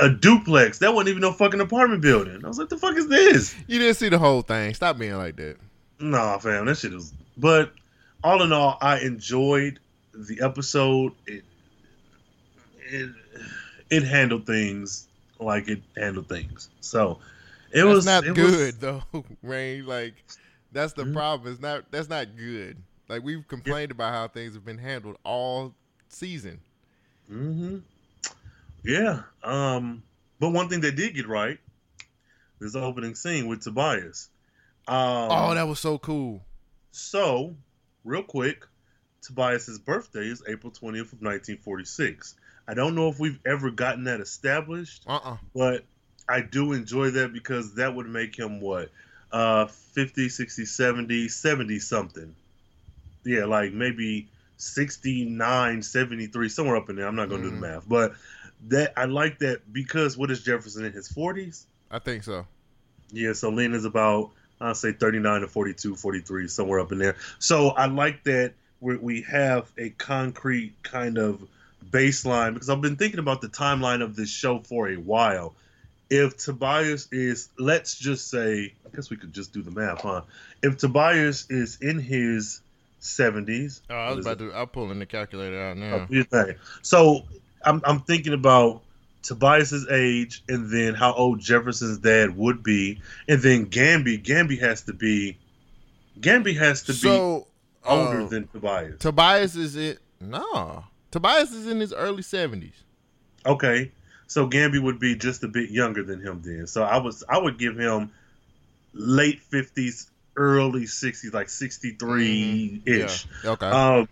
a 0.00 0.10
duplex. 0.10 0.80
That 0.80 0.92
wasn't 0.94 1.08
even 1.10 1.22
no 1.22 1.32
fucking 1.32 1.60
apartment 1.60 2.02
building. 2.02 2.44
I 2.44 2.48
was 2.48 2.58
like, 2.58 2.68
the 2.68 2.76
fuck 2.76 2.96
is 2.96 3.08
this? 3.08 3.54
You 3.66 3.78
didn't 3.78 3.96
see 3.96 4.10
the 4.10 4.18
whole 4.18 4.42
thing. 4.42 4.74
Stop 4.74 4.98
being 4.98 5.16
like 5.16 5.36
that. 5.36 5.56
Nah, 5.98 6.36
fam, 6.38 6.66
that 6.66 6.76
shit 6.76 6.92
was. 6.92 7.14
But 7.38 7.72
all 8.22 8.42
in 8.42 8.52
all, 8.52 8.76
I 8.82 8.98
enjoyed 8.98 9.78
the 10.14 10.40
episode. 10.42 11.12
It 11.26 11.44
it 12.90 13.10
it 13.90 14.02
handled 14.04 14.46
things 14.46 15.08
like 15.38 15.68
it 15.68 15.82
handled 15.96 16.28
things. 16.28 16.68
So 16.80 17.18
it 17.70 17.82
That's 17.82 17.94
was 17.94 18.06
not 18.06 18.24
it 18.24 18.34
good 18.34 18.80
though, 18.80 19.02
Rain. 19.42 19.86
Like 19.86 20.14
that's 20.72 20.92
the 20.92 21.04
Mhm. 21.04 21.14
problem. 21.14 21.52
It's 21.52 21.60
not 21.62 21.90
that's 21.90 22.08
not 22.08 22.36
good. 22.36 22.76
Like 23.08 23.22
we've 23.22 23.46
complained 23.48 23.90
about 23.90 24.12
how 24.12 24.28
things 24.28 24.54
have 24.54 24.64
been 24.64 24.78
handled 24.78 25.16
all 25.24 25.74
season. 26.08 26.60
Mm-hmm. 27.30 27.78
Yeah. 28.84 29.22
Um. 29.42 30.02
But 30.40 30.50
one 30.50 30.68
thing 30.68 30.80
they 30.80 30.90
did 30.90 31.14
get 31.14 31.28
right 31.28 31.58
is 32.60 32.72
the 32.72 32.80
opening 32.80 33.14
scene 33.14 33.46
with 33.46 33.62
Tobias. 33.62 34.28
Um, 34.88 35.28
oh, 35.30 35.54
that 35.54 35.68
was 35.68 35.78
so 35.78 35.98
cool. 35.98 36.42
So, 36.90 37.54
real 38.04 38.24
quick, 38.24 38.66
Tobias's 39.22 39.78
birthday 39.78 40.26
is 40.26 40.42
April 40.46 40.72
20th 40.72 41.12
of 41.12 41.22
1946. 41.22 42.34
I 42.68 42.74
don't 42.74 42.94
know 42.94 43.08
if 43.08 43.18
we've 43.18 43.38
ever 43.46 43.70
gotten 43.70 44.04
that 44.04 44.20
established, 44.20 45.04
Uh 45.06 45.20
uh 45.22 45.36
but 45.54 45.84
I 46.28 46.40
do 46.40 46.72
enjoy 46.72 47.10
that 47.10 47.32
because 47.32 47.74
that 47.74 47.94
would 47.94 48.08
make 48.08 48.36
him 48.36 48.60
what? 48.60 48.90
Uh 49.30 49.66
50, 49.66 50.28
60, 50.28 50.64
70, 50.64 51.28
70 51.28 51.78
something. 51.78 52.34
Yeah, 53.24 53.44
like 53.44 53.72
maybe 53.72 54.28
69, 54.56 55.82
73, 55.82 56.48
somewhere 56.48 56.76
up 56.76 56.90
in 56.90 56.96
there. 56.96 57.06
I'm 57.06 57.16
not 57.16 57.28
going 57.28 57.42
to 57.42 57.48
do 57.50 57.54
Mhm. 57.56 57.60
the 57.60 57.66
math, 57.66 57.88
but 57.88 58.14
that 58.68 58.92
I 58.96 59.06
like 59.06 59.38
that 59.40 59.72
because 59.72 60.16
what 60.16 60.30
is 60.30 60.42
Jefferson 60.42 60.84
in 60.84 60.92
his 60.92 61.08
40s? 61.08 61.66
I 61.90 61.98
think 61.98 62.22
so. 62.24 62.46
Yeah, 63.10 63.32
so 63.32 63.50
Lynn 63.50 63.74
is 63.74 63.84
about 63.84 64.30
I'll 64.60 64.74
say 64.76 64.92
39 64.92 65.40
to 65.40 65.48
42, 65.48 65.96
43, 65.96 66.46
somewhere 66.46 66.78
up 66.78 66.92
in 66.92 66.98
there. 66.98 67.16
So 67.40 67.70
I 67.70 67.86
like 67.86 68.22
that 68.24 68.54
we 68.82 68.96
we 68.96 69.22
have 69.22 69.70
a 69.78 69.90
concrete 69.90 70.74
kind 70.82 71.16
of 71.16 71.42
baseline 71.90 72.52
because 72.54 72.68
I've 72.68 72.80
been 72.80 72.96
thinking 72.96 73.20
about 73.20 73.40
the 73.40 73.48
timeline 73.48 74.02
of 74.02 74.16
this 74.16 74.28
show 74.30 74.58
for 74.60 74.88
a 74.88 74.96
while. 74.96 75.54
if 76.10 76.36
Tobias 76.36 77.08
is, 77.10 77.48
let's 77.58 77.98
just 77.98 78.28
say, 78.28 78.74
I 78.86 78.94
guess 78.94 79.08
we 79.08 79.16
could 79.16 79.32
just 79.32 79.52
do 79.54 79.62
the 79.62 79.70
math, 79.70 80.02
huh? 80.02 80.22
If 80.62 80.76
Tobias 80.76 81.46
is 81.50 81.78
in 81.80 81.98
his 81.98 82.60
70s, 83.00 83.80
Oh, 83.88 83.94
I 83.94 84.12
was 84.12 84.26
about 84.26 84.38
to. 84.40 84.52
I'm 84.54 84.68
pulling 84.68 84.98
the 84.98 85.06
calculator 85.06 85.60
out 85.60 85.76
Oh, 85.78 86.06
now. 86.06 86.06
do. 86.06 86.54
So 86.82 87.22
I'm 87.64 87.80
I'm 87.84 88.00
thinking 88.00 88.32
about 88.34 88.82
Tobias's 89.22 89.86
age 89.90 90.42
and 90.48 90.70
then 90.70 90.94
how 90.94 91.12
old 91.14 91.40
Jefferson's 91.40 91.98
dad 91.98 92.36
would 92.36 92.62
be, 92.62 93.00
and 93.28 93.40
then 93.40 93.66
Gambi. 93.66 94.22
Gambi 94.22 94.58
has 94.60 94.82
to 94.82 94.92
be 94.92 95.38
Gambi 96.20 96.56
has 96.58 96.82
to 96.84 96.92
So 96.92 97.40
be 97.40 97.51
older 97.84 98.22
uh, 98.22 98.26
than 98.26 98.48
Tobias. 98.48 98.98
Tobias 98.98 99.56
is 99.56 99.76
it? 99.76 99.98
No, 100.20 100.84
Tobias 101.10 101.52
is 101.52 101.66
in 101.66 101.80
his 101.80 101.92
early 101.92 102.22
seventies. 102.22 102.84
Okay. 103.44 103.92
So 104.28 104.48
Gambi 104.48 104.82
would 104.82 104.98
be 104.98 105.14
just 105.14 105.44
a 105.44 105.48
bit 105.48 105.68
younger 105.68 106.02
than 106.02 106.22
him 106.22 106.40
then. 106.42 106.66
So 106.66 106.82
I 106.82 106.96
was 106.96 107.22
I 107.28 107.36
would 107.36 107.58
give 107.58 107.78
him 107.78 108.10
late 108.94 109.40
fifties, 109.40 110.10
early 110.36 110.86
sixties, 110.86 111.34
like 111.34 111.50
sixty 111.50 111.90
three 111.90 112.80
ish. 112.86 113.26
Mm-hmm. 113.26 113.48
Okay. 113.48 113.66
Um, 113.66 114.08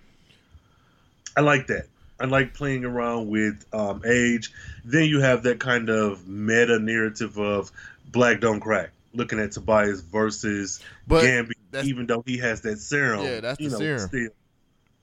I 1.36 1.40
like 1.40 1.68
that. 1.68 1.86
I 2.20 2.26
like 2.26 2.52
playing 2.52 2.84
around 2.84 3.28
with 3.28 3.64
um, 3.72 4.02
age. 4.04 4.52
Then 4.84 5.04
you 5.04 5.20
have 5.20 5.44
that 5.44 5.58
kind 5.58 5.88
of 5.88 6.28
meta 6.28 6.78
narrative 6.78 7.38
of 7.38 7.72
black 8.04 8.40
don't 8.40 8.60
crack, 8.60 8.90
looking 9.14 9.40
at 9.40 9.52
Tobias 9.52 10.02
versus 10.02 10.80
but 11.06 11.24
Gambi, 11.24 11.52
that's- 11.70 11.88
even 11.88 12.06
though 12.06 12.22
he 12.26 12.38
has 12.38 12.60
that 12.62 12.78
serum. 12.78 13.24
Yeah, 13.24 13.40
that's 13.40 13.60
you 13.60 13.68
the 13.68 13.74
know, 13.74 13.78
serum. 13.78 14.08
Still, 14.08 14.28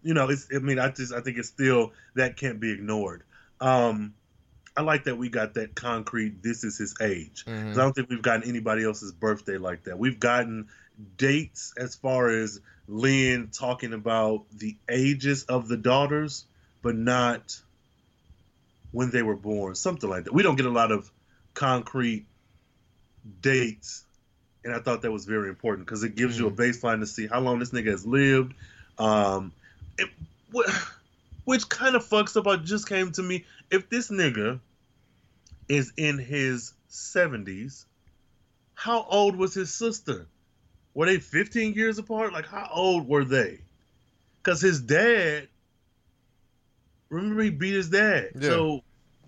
you 0.03 0.13
know, 0.13 0.29
it's. 0.29 0.47
I 0.55 0.59
mean, 0.59 0.79
I 0.79 0.89
just 0.89 1.13
I 1.13 1.21
think 1.21 1.37
it's 1.37 1.49
still 1.49 1.93
that 2.15 2.37
can't 2.37 2.59
be 2.59 2.71
ignored. 2.71 3.23
Um, 3.59 4.13
I 4.75 4.81
like 4.81 5.05
that 5.05 5.17
we 5.17 5.29
got 5.29 5.55
that 5.55 5.73
concrete. 5.75 6.43
This 6.43 6.63
is 6.63 6.77
his 6.77 6.95
age. 7.01 7.45
Mhm. 7.47 7.71
I 7.71 7.75
don't 7.75 7.93
think 7.93 8.09
we've 8.09 8.21
gotten 8.21 8.47
anybody 8.47 8.83
else's 8.83 9.11
birthday 9.11 9.57
like 9.57 9.85
that. 9.85 9.97
We've 9.97 10.19
gotten 10.19 10.67
dates 11.17 11.73
as 11.77 11.95
far 11.95 12.29
as 12.29 12.59
Lynn 12.87 13.49
talking 13.51 13.93
about 13.93 14.45
the 14.55 14.77
ages 14.87 15.43
of 15.45 15.67
the 15.67 15.77
daughters, 15.77 16.45
but 16.83 16.95
not 16.95 17.59
when 18.91 19.09
they 19.09 19.23
were 19.23 19.35
born. 19.35 19.73
Something 19.75 20.09
like 20.09 20.25
that. 20.25 20.33
We 20.33 20.43
don't 20.43 20.55
get 20.55 20.65
a 20.67 20.71
lot 20.71 20.91
of 20.91 21.11
concrete 21.53 22.25
dates, 23.41 24.05
and 24.63 24.73
I 24.73 24.79
thought 24.79 25.01
that 25.03 25.11
was 25.11 25.25
very 25.25 25.49
important 25.49 25.87
because 25.87 26.03
it 26.03 26.15
gives 26.15 26.37
you 26.37 26.47
a 26.47 26.51
baseline 26.51 26.99
to 26.99 27.07
see 27.07 27.27
how 27.27 27.39
long 27.39 27.59
this 27.59 27.71
nigga 27.71 27.91
has 27.91 28.05
lived. 28.05 28.53
Um, 28.97 29.51
it, 29.97 30.09
wh- 30.53 30.69
which 31.45 31.69
kind 31.69 31.95
of 31.95 32.05
fucks 32.05 32.35
up. 32.35 32.47
I 32.47 32.57
just 32.57 32.89
came 32.89 33.11
to 33.13 33.23
me. 33.23 33.45
If 33.71 33.89
this 33.89 34.09
nigga 34.09 34.59
is 35.69 35.93
in 35.97 36.17
his 36.17 36.73
seventies, 36.87 37.85
how 38.73 39.05
old 39.09 39.35
was 39.35 39.53
his 39.53 39.73
sister? 39.73 40.27
Were 40.93 41.05
they 41.05 41.19
15 41.19 41.73
years 41.73 41.99
apart? 41.99 42.33
Like, 42.33 42.47
how 42.47 42.69
old 42.73 43.07
were 43.07 43.23
they? 43.23 43.59
Because 44.41 44.61
his 44.61 44.81
dad, 44.81 45.47
remember, 47.09 47.43
he 47.43 47.49
beat 47.49 47.75
his 47.75 47.89
dad. 47.89 48.31
Yeah. 48.35 48.49
So 48.49 48.81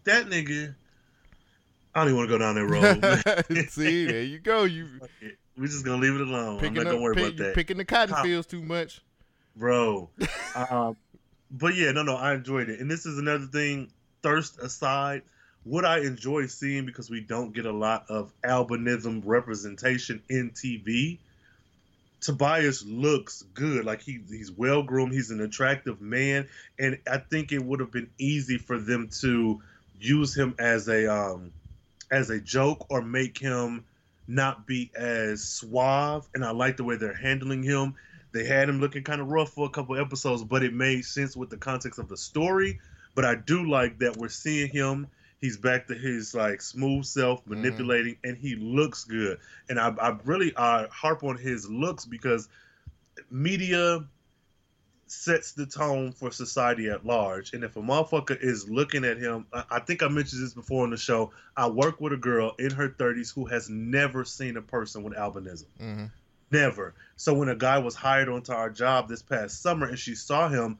that 0.05 0.27
nigga, 0.27 0.75
I 1.96 2.00
don't 2.00 2.10
even 2.10 2.17
want 2.17 2.29
to 2.29 2.38
go 2.38 2.39
down 2.39 2.55
that 2.55 3.46
road. 3.46 3.69
See, 3.69 4.05
there 4.05 4.22
you 4.22 4.39
go. 4.39 4.63
You 4.63 4.88
We're 5.58 5.65
just 5.65 5.84
gonna 5.84 6.01
leave 6.01 6.15
it 6.15 6.22
alone. 6.22 6.63
I'm 6.63 6.74
not 6.74 6.86
gonna 6.86 6.96
up, 6.96 7.01
worry 7.01 7.15
pick- 7.15 7.25
about 7.25 7.38
that, 7.38 7.55
picking 7.55 7.77
the 7.77 7.86
cotton 7.86 8.15
How- 8.15 8.24
fields 8.24 8.48
too 8.48 8.62
much. 8.62 9.01
bro. 9.55 10.10
um, 10.55 10.96
but 11.51 11.75
yeah, 11.75 11.91
no, 11.91 12.03
no, 12.03 12.15
I 12.15 12.36
enjoyed 12.36 12.69
it, 12.69 12.79
and 12.79 12.89
this 12.89 13.05
is 13.05 13.17
another 13.17 13.48
thing. 13.48 13.91
Thirst 14.22 14.60
aside, 14.60 15.24
what 15.63 15.84
I 15.84 16.00
enjoy 16.00 16.46
seeing 16.46 16.86
because 16.86 17.10
we 17.10 17.22
don't 17.22 17.53
get 17.53 17.65
a 17.65 17.72
lot 17.72 18.05
of 18.10 18.31
albinism 18.43 19.22
representation 19.25 20.22
in 20.29 20.51
TV. 20.51 21.17
Tobias 22.22 22.86
looks 22.86 23.43
good, 23.53 23.86
like 23.86 24.01
he 24.01 24.19
he's 24.29 24.51
well 24.51 24.84
groomed. 24.84 25.13
He's 25.13 25.31
an 25.31 25.39
attractive 25.41 26.01
man, 26.01 26.48
and 26.77 27.00
I 27.10 27.17
think 27.17 27.51
it 27.51 27.63
would 27.63 27.79
have 27.79 27.91
been 27.91 28.10
easy 28.17 28.58
for 28.58 28.77
them 28.77 29.10
to 29.22 29.62
use 30.00 30.36
him 30.38 30.55
as 30.60 30.88
a 30.89 31.12
um 31.13 31.51
as 32.11 32.29
a 32.29 32.39
joke 32.39 32.87
or 32.89 33.01
make 33.01 33.37
him 33.37 33.85
not 34.27 34.67
be 34.67 34.91
as 34.95 35.43
suave. 35.43 36.27
And 36.33 36.45
I 36.45 36.51
like 36.51 36.77
the 36.77 36.83
way 36.83 36.95
they're 36.95 37.13
handling 37.13 37.63
him. 37.63 37.95
They 38.31 38.45
had 38.45 38.69
him 38.69 38.79
looking 38.79 39.03
kind 39.03 39.21
of 39.21 39.27
rough 39.27 39.49
for 39.53 39.65
a 39.65 39.69
couple 39.69 39.97
episodes, 39.97 40.43
but 40.43 40.63
it 40.63 40.73
made 40.73 41.03
sense 41.03 41.35
with 41.35 41.49
the 41.49 41.57
context 41.57 41.99
of 41.99 42.07
the 42.07 42.17
story. 42.17 42.79
But 43.15 43.25
I 43.25 43.35
do 43.35 43.67
like 43.67 43.99
that 43.99 44.17
we're 44.17 44.29
seeing 44.29 44.69
him. 44.69 45.07
He's 45.41 45.57
back 45.57 45.87
to 45.87 45.95
his 45.95 46.35
like 46.35 46.61
smooth 46.61 47.05
self, 47.05 47.41
mm-hmm. 47.41 47.55
manipulating, 47.55 48.17
and 48.23 48.37
he 48.37 48.55
looks 48.55 49.03
good. 49.05 49.39
And 49.67 49.79
I, 49.79 49.89
I 49.99 50.17
really 50.25 50.53
I 50.55 50.87
harp 50.91 51.23
on 51.23 51.37
his 51.37 51.67
looks 51.69 52.05
because 52.05 52.49
media 53.31 54.03
sets 55.11 55.53
the 55.53 55.65
tone 55.65 56.11
for 56.11 56.31
society 56.31 56.89
at 56.89 57.05
large. 57.05 57.53
And 57.53 57.63
if 57.63 57.75
a 57.75 57.81
motherfucker 57.81 58.37
is 58.39 58.69
looking 58.69 59.05
at 59.05 59.17
him, 59.17 59.45
I, 59.53 59.63
I 59.71 59.79
think 59.79 60.03
I 60.03 60.07
mentioned 60.07 60.43
this 60.43 60.53
before 60.53 60.83
on 60.83 60.89
the 60.91 60.97
show. 60.97 61.31
I 61.57 61.67
work 61.67 61.99
with 61.99 62.13
a 62.13 62.17
girl 62.17 62.53
in 62.59 62.71
her 62.71 62.89
30s 62.89 63.33
who 63.33 63.45
has 63.45 63.69
never 63.69 64.23
seen 64.25 64.57
a 64.57 64.61
person 64.61 65.03
with 65.03 65.13
albinism. 65.13 65.65
hmm 65.79 66.05
Never. 66.51 66.95
So 67.15 67.35
when 67.35 67.49
a 67.49 67.55
guy 67.55 67.77
was 67.77 67.93
hired 67.93 68.27
onto 68.27 68.53
our 68.53 68.71
job 68.71 69.07
this 69.07 69.21
past 69.21 69.61
summer 69.61 69.87
and 69.87 69.99
she 69.99 70.15
saw 70.15 70.49
him, 70.49 70.79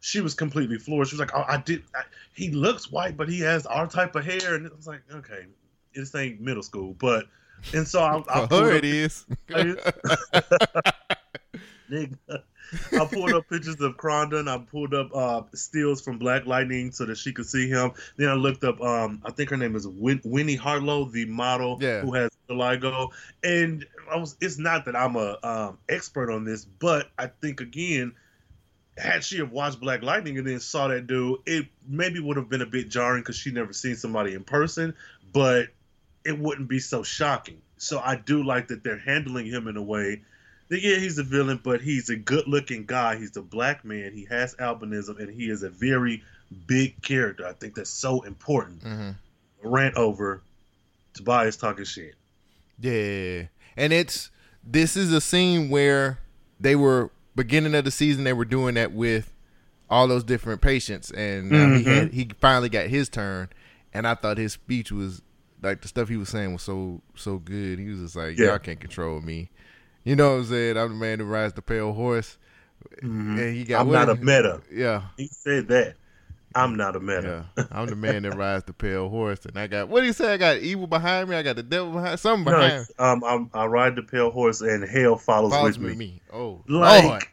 she 0.00 0.20
was 0.20 0.34
completely 0.34 0.76
floored. 0.76 1.06
She 1.06 1.14
was 1.14 1.20
like, 1.20 1.30
"Oh, 1.34 1.44
I 1.46 1.56
did. 1.56 1.84
I, 1.94 2.02
he 2.34 2.50
looks 2.50 2.90
white, 2.90 3.16
but 3.16 3.28
he 3.28 3.38
has 3.40 3.64
our 3.64 3.86
type 3.86 4.16
of 4.16 4.24
hair." 4.24 4.56
And 4.56 4.66
it 4.66 4.76
was 4.76 4.88
like, 4.88 5.02
"Okay, 5.10 5.46
this 5.94 6.14
ain't 6.16 6.40
middle 6.40 6.64
school." 6.64 6.94
But 6.98 7.26
and 7.72 7.86
so 7.86 8.02
I, 8.02 8.18
I 8.28 8.40
For 8.42 8.48
pulled 8.48 8.62
her, 8.64 8.72
up 8.72 8.78
it 8.78 8.84
is. 8.84 9.24
Nigga. 11.90 12.16
I 12.92 13.04
pulled 13.04 13.32
up 13.32 13.48
pictures 13.48 13.80
of 13.80 13.96
Krondon. 13.96 14.48
I 14.48 14.58
pulled 14.58 14.94
up 14.94 15.14
uh, 15.14 15.42
stills 15.54 16.00
from 16.00 16.18
Black 16.18 16.46
Lightning 16.46 16.92
so 16.92 17.04
that 17.04 17.18
she 17.18 17.32
could 17.32 17.46
see 17.46 17.68
him. 17.68 17.92
Then 18.16 18.28
I 18.28 18.34
looked 18.34 18.64
up, 18.64 18.80
um, 18.80 19.20
I 19.24 19.30
think 19.32 19.50
her 19.50 19.56
name 19.56 19.76
is 19.76 19.86
Win- 19.86 20.22
Winnie 20.24 20.56
Harlow, 20.56 21.04
the 21.04 21.26
model 21.26 21.78
Yeah. 21.80 22.00
who 22.00 22.14
has 22.14 22.30
vitiligo. 22.48 23.10
And 23.42 23.84
I 24.10 24.16
was, 24.16 24.36
it's 24.40 24.58
not 24.58 24.86
that 24.86 24.96
I'm 24.96 25.16
a 25.16 25.36
um, 25.42 25.78
expert 25.88 26.30
on 26.32 26.44
this, 26.44 26.64
but 26.64 27.10
I 27.18 27.26
think 27.26 27.60
again, 27.60 28.14
had 28.96 29.24
she 29.24 29.38
have 29.38 29.50
watched 29.52 29.80
Black 29.80 30.02
Lightning 30.02 30.38
and 30.38 30.46
then 30.46 30.60
saw 30.60 30.88
that 30.88 31.06
dude, 31.06 31.40
it 31.46 31.66
maybe 31.86 32.20
would 32.20 32.36
have 32.36 32.48
been 32.48 32.62
a 32.62 32.66
bit 32.66 32.88
jarring 32.88 33.22
because 33.22 33.36
she 33.36 33.50
never 33.50 33.72
seen 33.72 33.96
somebody 33.96 34.34
in 34.34 34.44
person, 34.44 34.94
but 35.32 35.68
it 36.24 36.38
wouldn't 36.38 36.68
be 36.68 36.78
so 36.78 37.02
shocking. 37.02 37.60
So 37.76 37.98
I 37.98 38.16
do 38.16 38.42
like 38.42 38.68
that 38.68 38.82
they're 38.82 38.98
handling 38.98 39.46
him 39.46 39.68
in 39.68 39.76
a 39.76 39.82
way 39.82 40.22
yeah, 40.82 40.96
he's 40.98 41.18
a 41.18 41.22
villain, 41.22 41.60
but 41.62 41.80
he's 41.80 42.08
a 42.10 42.16
good-looking 42.16 42.86
guy. 42.86 43.16
He's 43.16 43.36
a 43.36 43.42
black 43.42 43.84
man. 43.84 44.12
He 44.12 44.24
has 44.30 44.54
albinism, 44.56 45.18
and 45.20 45.30
he 45.30 45.50
is 45.50 45.62
a 45.62 45.70
very 45.70 46.22
big 46.66 47.00
character. 47.02 47.46
I 47.46 47.52
think 47.52 47.74
that's 47.74 47.90
so 47.90 48.22
important. 48.22 48.82
hmm 48.82 49.10
Rant 49.62 49.94
over. 49.96 50.42
Tobias 51.14 51.56
talking 51.56 51.84
shit. 51.84 52.14
Yeah, 52.80 53.44
and 53.76 53.92
it's 53.92 54.30
this 54.64 54.96
is 54.96 55.12
a 55.12 55.20
scene 55.20 55.70
where 55.70 56.18
they 56.60 56.76
were 56.76 57.10
beginning 57.36 57.74
of 57.74 57.84
the 57.84 57.90
season. 57.90 58.24
They 58.24 58.32
were 58.32 58.44
doing 58.44 58.74
that 58.74 58.92
with 58.92 59.32
all 59.88 60.08
those 60.08 60.24
different 60.24 60.60
patients, 60.60 61.10
and 61.12 61.50
now 61.50 61.72
he 61.76 61.84
had 61.84 62.12
he 62.12 62.28
finally 62.40 62.68
got 62.68 62.88
his 62.88 63.08
turn. 63.08 63.48
And 63.92 64.06
I 64.08 64.14
thought 64.16 64.38
his 64.38 64.52
speech 64.52 64.90
was 64.90 65.22
like 65.62 65.80
the 65.82 65.88
stuff 65.88 66.08
he 66.08 66.16
was 66.16 66.28
saying 66.28 66.52
was 66.52 66.62
so 66.62 67.00
so 67.14 67.38
good. 67.38 67.78
He 67.78 67.88
was 67.88 68.00
just 68.00 68.16
like, 68.16 68.36
Yeah. 68.36 68.46
"Y'all 68.48 68.58
can't 68.58 68.80
control 68.80 69.20
me." 69.20 69.50
You 70.04 70.16
know 70.16 70.30
what 70.32 70.36
I'm 70.40 70.44
saying? 70.46 70.76
I'm 70.76 70.90
the 70.90 70.94
man 70.94 71.18
who 71.18 71.24
rides 71.24 71.54
the 71.54 71.62
pale 71.62 71.92
horse. 71.92 72.36
Mhm. 73.02 73.38
And 73.40 73.56
he 73.56 73.64
got 73.64 73.80
I'm 73.80 73.90
not 73.90 74.08
a 74.10 74.14
meta. 74.16 74.60
Yeah, 74.70 75.02
He 75.16 75.26
said 75.28 75.68
that. 75.68 75.94
I'm 76.56 76.76
not 76.76 76.94
a 76.94 77.00
meta. 77.00 77.46
yeah. 77.56 77.64
I'm 77.72 77.86
the 77.86 77.96
man 77.96 78.22
that 78.22 78.36
rides 78.36 78.64
the 78.64 78.72
pale 78.72 79.08
horse, 79.08 79.44
and 79.44 79.58
I 79.58 79.66
got 79.66 79.88
what 79.88 80.00
do 80.02 80.06
you 80.06 80.12
say? 80.12 80.32
I 80.32 80.36
got 80.36 80.58
evil 80.58 80.86
behind 80.86 81.28
me. 81.28 81.34
I 81.36 81.42
got 81.42 81.56
the 81.56 81.62
devil 81.64 81.90
behind. 81.92 82.20
Something 82.20 82.44
No, 82.52 82.58
behind. 82.60 82.82
it's, 82.82 82.92
um, 82.98 83.24
I'm, 83.24 83.50
I 83.54 83.64
ride 83.66 83.96
the 83.96 84.02
pale 84.02 84.30
horse, 84.30 84.60
and 84.60 84.84
hell 84.84 85.16
follows, 85.16 85.52
follows 85.52 85.78
with 85.78 85.92
me. 85.92 85.96
me. 85.96 86.22
Oh, 86.32 86.62
Like 86.68 87.04
Lord. 87.04 87.24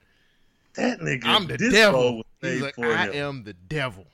that 0.75 1.00
nigga. 1.01 1.25
I'm 1.25 1.46
the 1.48 1.58
devil. 1.58 2.24
He's 2.42 2.62
like, 2.62 2.80
I 2.80 3.08
him. 3.08 3.13
am 3.13 3.44
the 3.44 3.54
devil. 3.54 4.06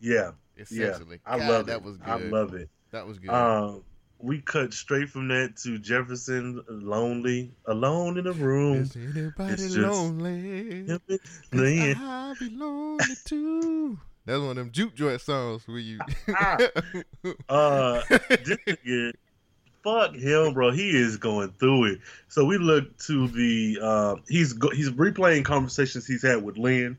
Yeah, 0.00 0.32
yeah. 0.56 0.62
Essentially, 0.62 1.20
I 1.24 1.38
God, 1.38 1.48
love 1.48 1.66
that 1.66 1.76
it. 1.76 1.82
was 1.82 1.96
good. 1.96 2.08
I 2.10 2.16
love 2.16 2.52
it. 2.54 2.68
that 2.90 3.06
was 3.06 3.18
good. 3.18 3.30
Um, 3.30 3.82
we 4.24 4.40
cut 4.40 4.72
straight 4.72 5.10
from 5.10 5.28
that 5.28 5.56
to 5.58 5.78
Jefferson 5.78 6.62
lonely, 6.68 7.52
alone 7.66 8.16
in 8.18 8.26
a 8.26 8.32
room. 8.32 8.78
Is 8.78 8.96
anybody 8.96 9.52
it's 9.52 9.76
lonely? 9.76 10.86
Him 10.86 11.00
and 11.08 11.20
'Cause 11.20 11.20
Lynn. 11.52 11.96
I 11.98 12.34
be 12.40 12.48
lonely 12.50 13.04
too. 13.24 13.98
That's 14.24 14.40
one 14.40 14.50
of 14.50 14.56
them 14.56 14.70
juke 14.72 14.94
joint 14.94 15.20
songs 15.20 15.68
where 15.68 15.78
you. 15.78 15.98
Uh, 17.48 18.02
this 18.08 18.58
nigga, 18.66 19.12
fuck 19.82 20.14
him, 20.14 20.54
bro. 20.54 20.70
He 20.70 20.90
is 20.90 21.16
going 21.18 21.52
through 21.52 21.92
it. 21.92 21.98
So 22.28 22.44
we 22.44 22.58
look 22.58 22.96
to 23.00 23.28
the 23.28 23.78
uh, 23.82 24.16
he's 24.28 24.52
go, 24.54 24.70
he's 24.70 24.90
replaying 24.90 25.44
conversations 25.44 26.06
he's 26.06 26.22
had 26.22 26.42
with 26.42 26.56
Lynn, 26.56 26.96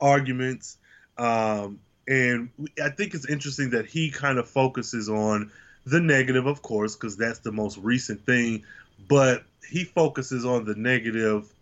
arguments, 0.00 0.78
um, 1.16 1.78
and 2.08 2.50
I 2.82 2.90
think 2.90 3.14
it's 3.14 3.28
interesting 3.28 3.70
that 3.70 3.86
he 3.86 4.10
kind 4.10 4.38
of 4.38 4.48
focuses 4.48 5.08
on 5.08 5.50
the 5.90 6.00
negative, 6.00 6.46
of 6.46 6.62
course, 6.62 6.96
because 6.96 7.16
that's 7.16 7.40
the 7.40 7.52
most 7.52 7.78
recent 7.78 8.24
thing. 8.24 8.64
But 9.08 9.44
he 9.68 9.84
focuses 9.84 10.44
on 10.44 10.64
the 10.64 10.74
negative 10.74 11.52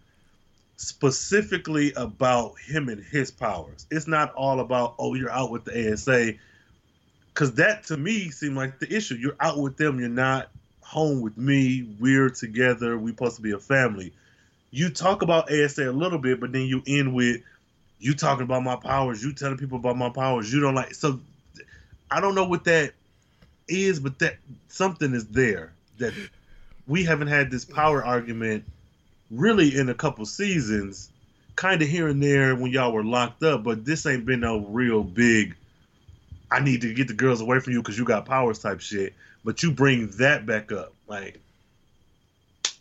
specifically 0.77 1.93
about 1.95 2.59
him 2.59 2.89
and 2.89 3.03
his 3.03 3.31
powers. 3.31 3.87
It's 3.91 4.07
not 4.07 4.33
all 4.35 4.61
about, 4.61 4.95
oh, 4.99 5.15
you're 5.15 5.31
out 5.31 5.51
with 5.51 5.65
the 5.65 5.93
ASA. 5.93 6.35
Because 7.33 7.55
that 7.55 7.85
to 7.85 7.97
me 7.97 8.31
seemed 8.31 8.57
like 8.57 8.79
the 8.79 8.95
issue. 8.95 9.15
You're 9.15 9.37
out 9.41 9.59
with 9.59 9.77
them, 9.77 9.99
you're 9.99 10.09
not 10.09 10.51
home 10.87 11.21
with 11.21 11.37
me. 11.37 11.87
We're 11.99 12.31
together. 12.31 12.97
We're 12.97 13.11
supposed 13.11 13.37
to 13.37 13.43
be 13.43 13.53
a 13.53 13.59
family. 13.59 14.13
You 14.71 14.89
talk 14.89 15.23
about 15.23 15.53
ASA 15.53 15.91
a 15.91 15.93
little 15.93 16.19
bit, 16.19 16.41
but 16.41 16.53
then 16.53 16.63
you 16.63 16.83
end 16.87 17.15
with 17.15 17.43
you 17.99 18.15
talking 18.15 18.45
about 18.45 18.63
my 18.63 18.77
powers, 18.77 19.23
you 19.23 19.33
telling 19.33 19.57
people 19.57 19.79
about 19.79 19.97
my 19.97 20.11
powers. 20.11 20.53
You 20.53 20.61
don't 20.61 20.75
like 20.75 20.95
so 20.95 21.19
I 22.11 22.21
don't 22.21 22.35
know 22.35 22.45
what 22.45 22.65
that 22.65 22.93
is, 23.69 24.01
but 24.01 24.19
that 24.21 24.37
something 24.69 25.15
is 25.15 25.27
there 25.29 25.73
that 25.99 26.13
we 26.87 27.05
haven't 27.05 27.29
had 27.29 27.51
this 27.51 27.65
power 27.65 28.05
argument 28.05 28.65
really 29.31 29.77
in 29.77 29.89
a 29.89 29.95
couple 29.95 30.25
seasons, 30.27 31.11
kind 31.57 31.83
of 31.83 31.89
here 31.89 32.09
and 32.09 32.23
there 32.23 32.55
when 32.55 32.71
y'all 32.71 32.93
were 32.93 33.05
locked 33.05 33.43
up, 33.43 33.65
but 33.65 33.85
this 33.85 34.07
ain't 34.07 34.27
been 34.27 34.41
no 34.41 34.61
real 34.61 35.03
big. 35.03 35.57
I 36.51 36.61
need 36.61 36.83
to 36.83 36.95
get 36.95 37.09
the 37.09 37.15
girls 37.15 37.41
away 37.41 37.59
from 37.59 37.73
you 37.73 37.83
because 37.83 37.99
you 37.99 38.05
got 38.05 38.25
powers 38.25 38.61
type 38.61 38.81
shit. 38.81 39.15
But 39.45 39.63
you 39.63 39.71
bring 39.71 40.09
that 40.19 40.45
back 40.45 40.73
up, 40.73 40.93
like 41.07 41.41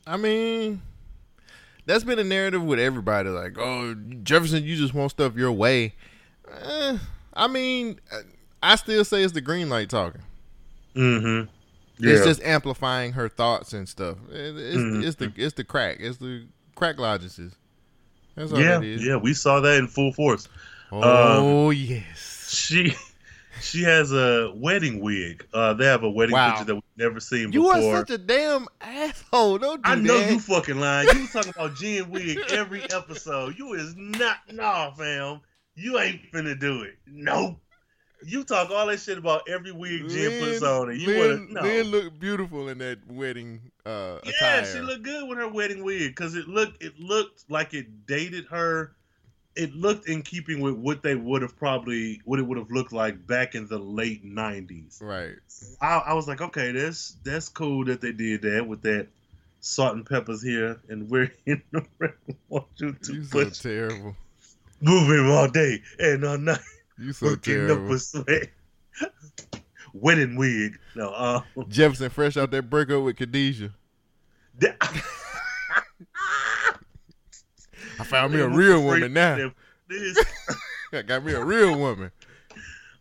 I 0.07 0.17
mean, 0.17 0.81
that's 1.85 2.03
been 2.03 2.19
a 2.19 2.23
narrative 2.23 2.63
with 2.63 2.79
everybody. 2.79 3.29
Like, 3.29 3.57
oh, 3.57 3.95
Jefferson, 4.23 4.63
you 4.63 4.75
just 4.75 4.93
want 4.93 5.11
stuff 5.11 5.35
your 5.35 5.51
way. 5.51 5.93
Eh, 6.51 6.97
I 7.33 7.47
mean, 7.47 7.99
I 8.61 8.75
still 8.75 9.03
say 9.03 9.23
it's 9.23 9.33
the 9.33 9.41
green 9.41 9.69
light 9.69 9.89
talking. 9.89 10.21
Mm-hmm. 10.95 11.49
Yeah. 11.97 12.13
It's 12.13 12.25
just 12.25 12.41
amplifying 12.43 13.13
her 13.13 13.29
thoughts 13.29 13.73
and 13.73 13.87
stuff. 13.87 14.17
It- 14.31 14.57
It's, 14.57 14.77
Mhm. 14.77 15.05
it's 15.05 15.15
the 15.15 15.31
it's 15.35 15.55
the 15.55 15.63
crack. 15.63 15.97
It's 15.99 16.17
the 16.17 16.45
crack 16.75 16.99
logices. 16.99 17.53
That's 18.35 18.51
all 18.51 18.59
yeah, 18.59 18.79
that 18.79 18.83
is. 18.83 19.05
yeah, 19.05 19.15
we 19.15 19.33
saw 19.33 19.61
that 19.61 19.77
in 19.77 19.87
full 19.87 20.11
force. 20.11 20.47
Oh 20.91 21.69
yes. 21.69 22.49
She 22.53 22.93
she 23.61 23.81
has 23.83 24.11
a 24.11 24.51
wedding 24.55 24.99
wig. 24.99 25.45
Uh, 25.53 25.73
they 25.73 25.85
have 25.85 26.03
a 26.03 26.09
wedding 26.09 26.33
Wow. 26.33 26.51
picture 26.51 26.65
that 26.65 26.75
we've 26.75 26.83
never 26.97 27.19
seen 27.21 27.51
You 27.53 27.61
before. 27.63 27.77
You 27.77 27.87
are 27.89 27.97
such 27.99 28.09
a 28.11 28.17
damn 28.17 28.67
asshole. 28.81 29.57
Don't 29.59 29.81
do 29.83 29.89
I 29.89 29.95
know 29.95 30.17
that. 30.19 30.31
you 30.31 30.39
fucking 30.39 30.77
lying. 30.79 31.07
You 31.13 31.21
was 31.21 31.31
talking 31.31 31.53
about 31.55 31.75
Jen 31.75 32.09
wig 32.11 32.39
every 32.49 32.83
episode. 32.91 33.57
You 33.57 33.73
is 33.73 33.95
not 33.95 34.37
nah, 34.51 34.91
fam. 34.91 35.39
You 35.75 35.97
ain't 35.99 36.21
finna 36.31 36.59
do 36.59 36.81
it. 36.83 36.97
Nope. 37.07 37.57
You 38.25 38.43
talk 38.43 38.71
all 38.71 38.87
that 38.87 38.99
shit 38.99 39.17
about 39.17 39.47
every 39.47 39.71
wig 39.71 40.09
Jen 40.09 40.39
puts 40.43 40.63
on, 40.63 40.89
and 40.89 40.99
you 41.01 41.07
Lynn, 41.09 41.47
no. 41.51 41.61
Lynn 41.61 41.87
looked 41.87 42.19
beautiful 42.19 42.69
in 42.69 42.79
that 42.79 42.99
wedding 43.07 43.61
uh, 43.85 44.19
yeah, 44.23 44.31
attire. 44.31 44.65
she 44.65 44.79
looked 44.79 45.03
good 45.03 45.29
with 45.29 45.37
her 45.37 45.47
wedding 45.47 45.83
wig 45.83 46.15
because 46.15 46.35
it 46.35 46.47
looked 46.47 46.83
it 46.83 46.99
looked 46.99 47.49
like 47.49 47.73
it 47.73 48.07
dated 48.07 48.45
her. 48.47 48.95
It 49.55 49.73
looked 49.73 50.09
in 50.09 50.21
keeping 50.21 50.59
with 50.59 50.73
what 50.73 51.01
they 51.01 51.15
would 51.15 51.41
have 51.41 51.55
probably 51.57 52.19
what 52.25 52.39
it 52.39 52.43
would 52.43 52.57
have 52.57 52.71
looked 52.71 52.91
like 52.91 53.25
back 53.25 53.55
in 53.55 53.67
the 53.67 53.77
late 53.79 54.23
nineties. 54.25 54.99
right. 55.01 55.35
I, 55.79 55.97
I 56.07 56.13
was 56.13 56.27
like, 56.27 56.41
okay, 56.41 56.71
that's 56.71 57.15
that's 57.23 57.47
cool 57.49 57.85
that 57.85 58.01
they 58.01 58.11
did 58.11 58.41
that 58.41 58.67
with 58.67 58.81
that 58.81 59.07
salt 59.61 59.95
and 59.95 60.05
peppers 60.05 60.41
here, 60.43 60.79
and 60.89 61.09
we're 61.09 61.31
in 61.45 61.61
the 61.71 61.85
want 62.49 62.65
you 62.77 62.93
to 62.93 63.13
You 63.13 63.23
so 63.23 63.49
terrible. 63.49 64.15
moving 64.81 65.31
all 65.31 65.47
day 65.47 65.81
and 65.99 66.25
all 66.25 66.37
night, 66.37 66.59
You 66.97 67.13
so 67.13 67.27
working 67.27 67.61
up 67.63 67.67
terrible. 67.67 67.93
a 67.93 67.99
sweat. 67.99 68.49
Wedding 69.93 70.35
wig. 70.35 70.77
No, 70.95 71.09
uh, 71.09 71.41
Jefferson 71.69 72.09
fresh 72.09 72.35
out 72.37 72.51
that 72.51 72.69
breakup 72.69 73.03
with 73.03 73.17
Khadijah. 73.17 73.71
that- 74.59 74.77
I 77.99 78.03
found 78.03 78.33
me 78.33 78.41
a 78.41 78.47
real 78.49 78.83
woman 78.83 79.13
now. 79.13 79.51
I 80.91 81.01
got 81.03 81.23
me 81.23 81.31
a 81.33 81.43
real 81.43 81.77
woman. 81.77 82.11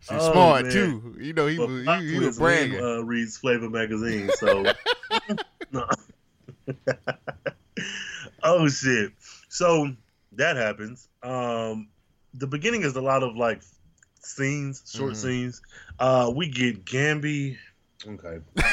She's 0.00 0.10
Oh, 0.12 0.32
smart 0.32 0.64
man. 0.64 0.72
too. 0.72 1.16
You 1.18 1.32
know 1.32 1.46
he 1.48 1.58
Well, 1.58 1.68
was 1.68 1.86
he, 2.00 2.12
he 2.12 2.18
was. 2.20 2.38
Uh, 2.40 3.02
reads 3.04 3.36
Flavor 3.38 3.70
magazine, 3.70 4.30
so. 4.36 4.64
oh 8.42 8.68
shit! 8.68 9.12
So 9.48 9.90
that 10.32 10.56
happens. 10.56 11.08
Um, 11.22 11.88
the 12.34 12.46
beginning 12.46 12.82
is 12.82 12.94
a 12.96 13.00
lot 13.00 13.22
of 13.22 13.34
like 13.36 13.62
scenes, 14.24 14.82
short 14.92 15.12
Mhm. 15.12 15.16
scenes. 15.16 15.62
Uh, 15.98 16.32
we 16.34 16.48
get 16.48 16.84
Gambi. 16.84 17.56
Okay. 18.06 18.38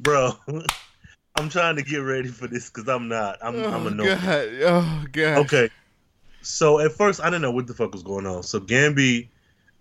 Bro, 0.00 0.32
I'm 1.36 1.48
trying 1.48 1.76
to 1.76 1.82
get 1.82 1.98
ready 1.98 2.28
for 2.28 2.46
this 2.48 2.68
because 2.70 2.88
I'm 2.88 3.08
not. 3.08 3.38
I'm, 3.42 3.64
I'm 3.64 3.84
oh 3.84 3.86
a 3.86 3.90
no. 3.90 4.04
god! 4.04 4.48
Oh 4.62 5.04
god! 5.12 5.38
Okay. 5.38 5.70
So 6.42 6.80
at 6.80 6.92
first 6.92 7.20
I 7.20 7.26
didn't 7.26 7.42
know 7.42 7.52
what 7.52 7.66
the 7.68 7.74
fuck 7.74 7.92
was 7.92 8.02
going 8.02 8.26
on. 8.26 8.42
So 8.42 8.58
Gambi, 8.60 9.28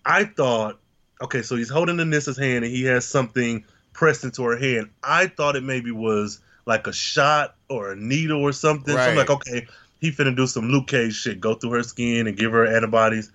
I 0.06 0.26
thought, 0.26 0.80
okay, 1.22 1.42
so 1.42 1.56
he's 1.56 1.70
holding 1.70 1.98
Anissa's 1.98 2.38
hand 2.38 2.64
and 2.64 2.74
he 2.74 2.84
has 2.84 3.06
something 3.06 3.66
pressed 3.94 4.24
into 4.24 4.44
her 4.44 4.58
hand. 4.58 4.90
I 5.04 5.28
thought 5.28 5.56
it 5.56 5.64
maybe 5.64 5.92
was 5.92 6.40
like 6.66 6.86
a 6.86 6.94
shot 6.94 7.56
or 7.70 7.92
a 7.92 7.96
needle 7.96 8.42
or 8.42 8.52
something. 8.52 8.94
So 8.94 9.00
I'm 9.00 9.16
like, 9.16 9.32
okay, 9.32 9.68
he 10.02 10.12
finna 10.12 10.36
do 10.36 10.48
some 10.48 10.68
Luke 10.70 10.88
Cage 10.88 11.14
shit, 11.16 11.40
go 11.40 11.54
through 11.54 11.72
her 11.72 11.84
skin 11.84 12.28
and 12.28 12.36
give 12.36 12.52
her 12.52 12.66
antibodies. 12.66 13.32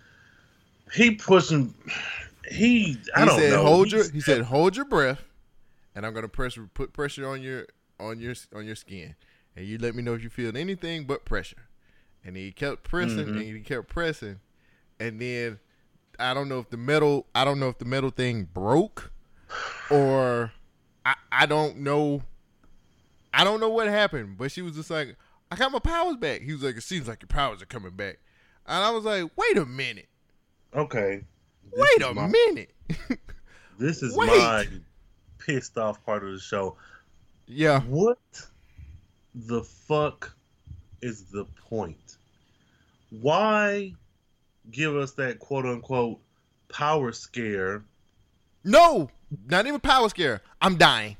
He 0.92 1.12
pushing. 1.12 1.72
He, 2.50 2.98
I 3.14 3.20
he 3.20 3.26
don't 3.26 3.40
said, 3.40 3.50
know. 3.52 3.62
"Hold 3.64 3.90
your." 3.92 4.10
He 4.10 4.20
said, 4.20 4.42
"Hold 4.42 4.76
your 4.76 4.84
breath," 4.84 5.22
and 5.94 6.04
I'm 6.04 6.12
gonna 6.12 6.28
press 6.28 6.58
put 6.74 6.92
pressure 6.92 7.26
on 7.26 7.40
your 7.40 7.66
on 7.98 8.20
your 8.20 8.34
on 8.54 8.66
your 8.66 8.76
skin, 8.76 9.14
and 9.56 9.66
you 9.66 9.78
let 9.78 9.94
me 9.94 10.02
know 10.02 10.14
if 10.14 10.22
you 10.22 10.28
feel 10.28 10.56
anything 10.56 11.04
but 11.04 11.24
pressure. 11.24 11.68
And 12.24 12.36
he 12.36 12.50
kept 12.50 12.82
pressing, 12.82 13.26
Mhm. 13.26 13.40
and 13.40 13.56
he 13.56 13.60
kept 13.60 13.88
pressing, 13.88 14.40
and 14.98 15.20
then 15.20 15.60
I 16.18 16.34
don't 16.34 16.48
know 16.48 16.58
if 16.58 16.70
the 16.70 16.76
metal 16.76 17.26
I 17.34 17.44
don't 17.44 17.60
know 17.60 17.68
if 17.68 17.78
the 17.78 17.84
metal 17.84 18.10
thing 18.10 18.48
broke, 18.52 19.12
or 19.90 20.52
I 21.04 21.14
I 21.30 21.46
don't 21.46 21.78
know. 21.78 22.22
I 23.32 23.44
don't 23.44 23.60
know 23.60 23.68
what 23.68 23.86
happened, 23.88 24.38
but 24.38 24.50
she 24.50 24.62
was 24.62 24.76
just 24.76 24.90
like, 24.90 25.16
"I 25.50 25.56
got 25.56 25.72
my 25.72 25.78
powers 25.78 26.16
back." 26.16 26.42
He 26.42 26.52
was 26.52 26.62
like, 26.62 26.76
"It 26.76 26.82
seems 26.82 27.08
like 27.08 27.22
your 27.22 27.28
powers 27.28 27.62
are 27.62 27.66
coming 27.66 27.92
back," 27.92 28.18
and 28.66 28.82
I 28.84 28.90
was 28.90 29.04
like, 29.04 29.30
"Wait 29.36 29.56
a 29.58 29.66
minute, 29.66 30.08
okay. 30.74 31.24
This 31.72 31.88
wait 31.98 32.02
a 32.08 32.14
my- 32.14 32.26
minute." 32.28 32.74
This 33.78 34.02
is 34.02 34.16
Wait. 34.16 34.28
my 34.28 34.66
pissed 35.38 35.76
off 35.76 36.02
part 36.06 36.24
of 36.24 36.32
the 36.32 36.38
show. 36.40 36.76
yeah. 37.46 37.80
What 37.82 38.18
the 39.34 39.62
fuck 39.62 40.34
is 41.02 41.24
the 41.24 41.44
point? 41.68 42.16
Why 43.10 43.92
give 44.70 44.96
us 44.96 45.12
that 45.12 45.38
quote 45.38 45.66
unquote 45.66 46.20
power 46.72 47.12
scare? 47.12 47.84
No, 48.64 49.10
not 49.46 49.66
even 49.66 49.78
power 49.78 50.08
scare. 50.08 50.40
I'm 50.62 50.76
dying. 50.76 51.18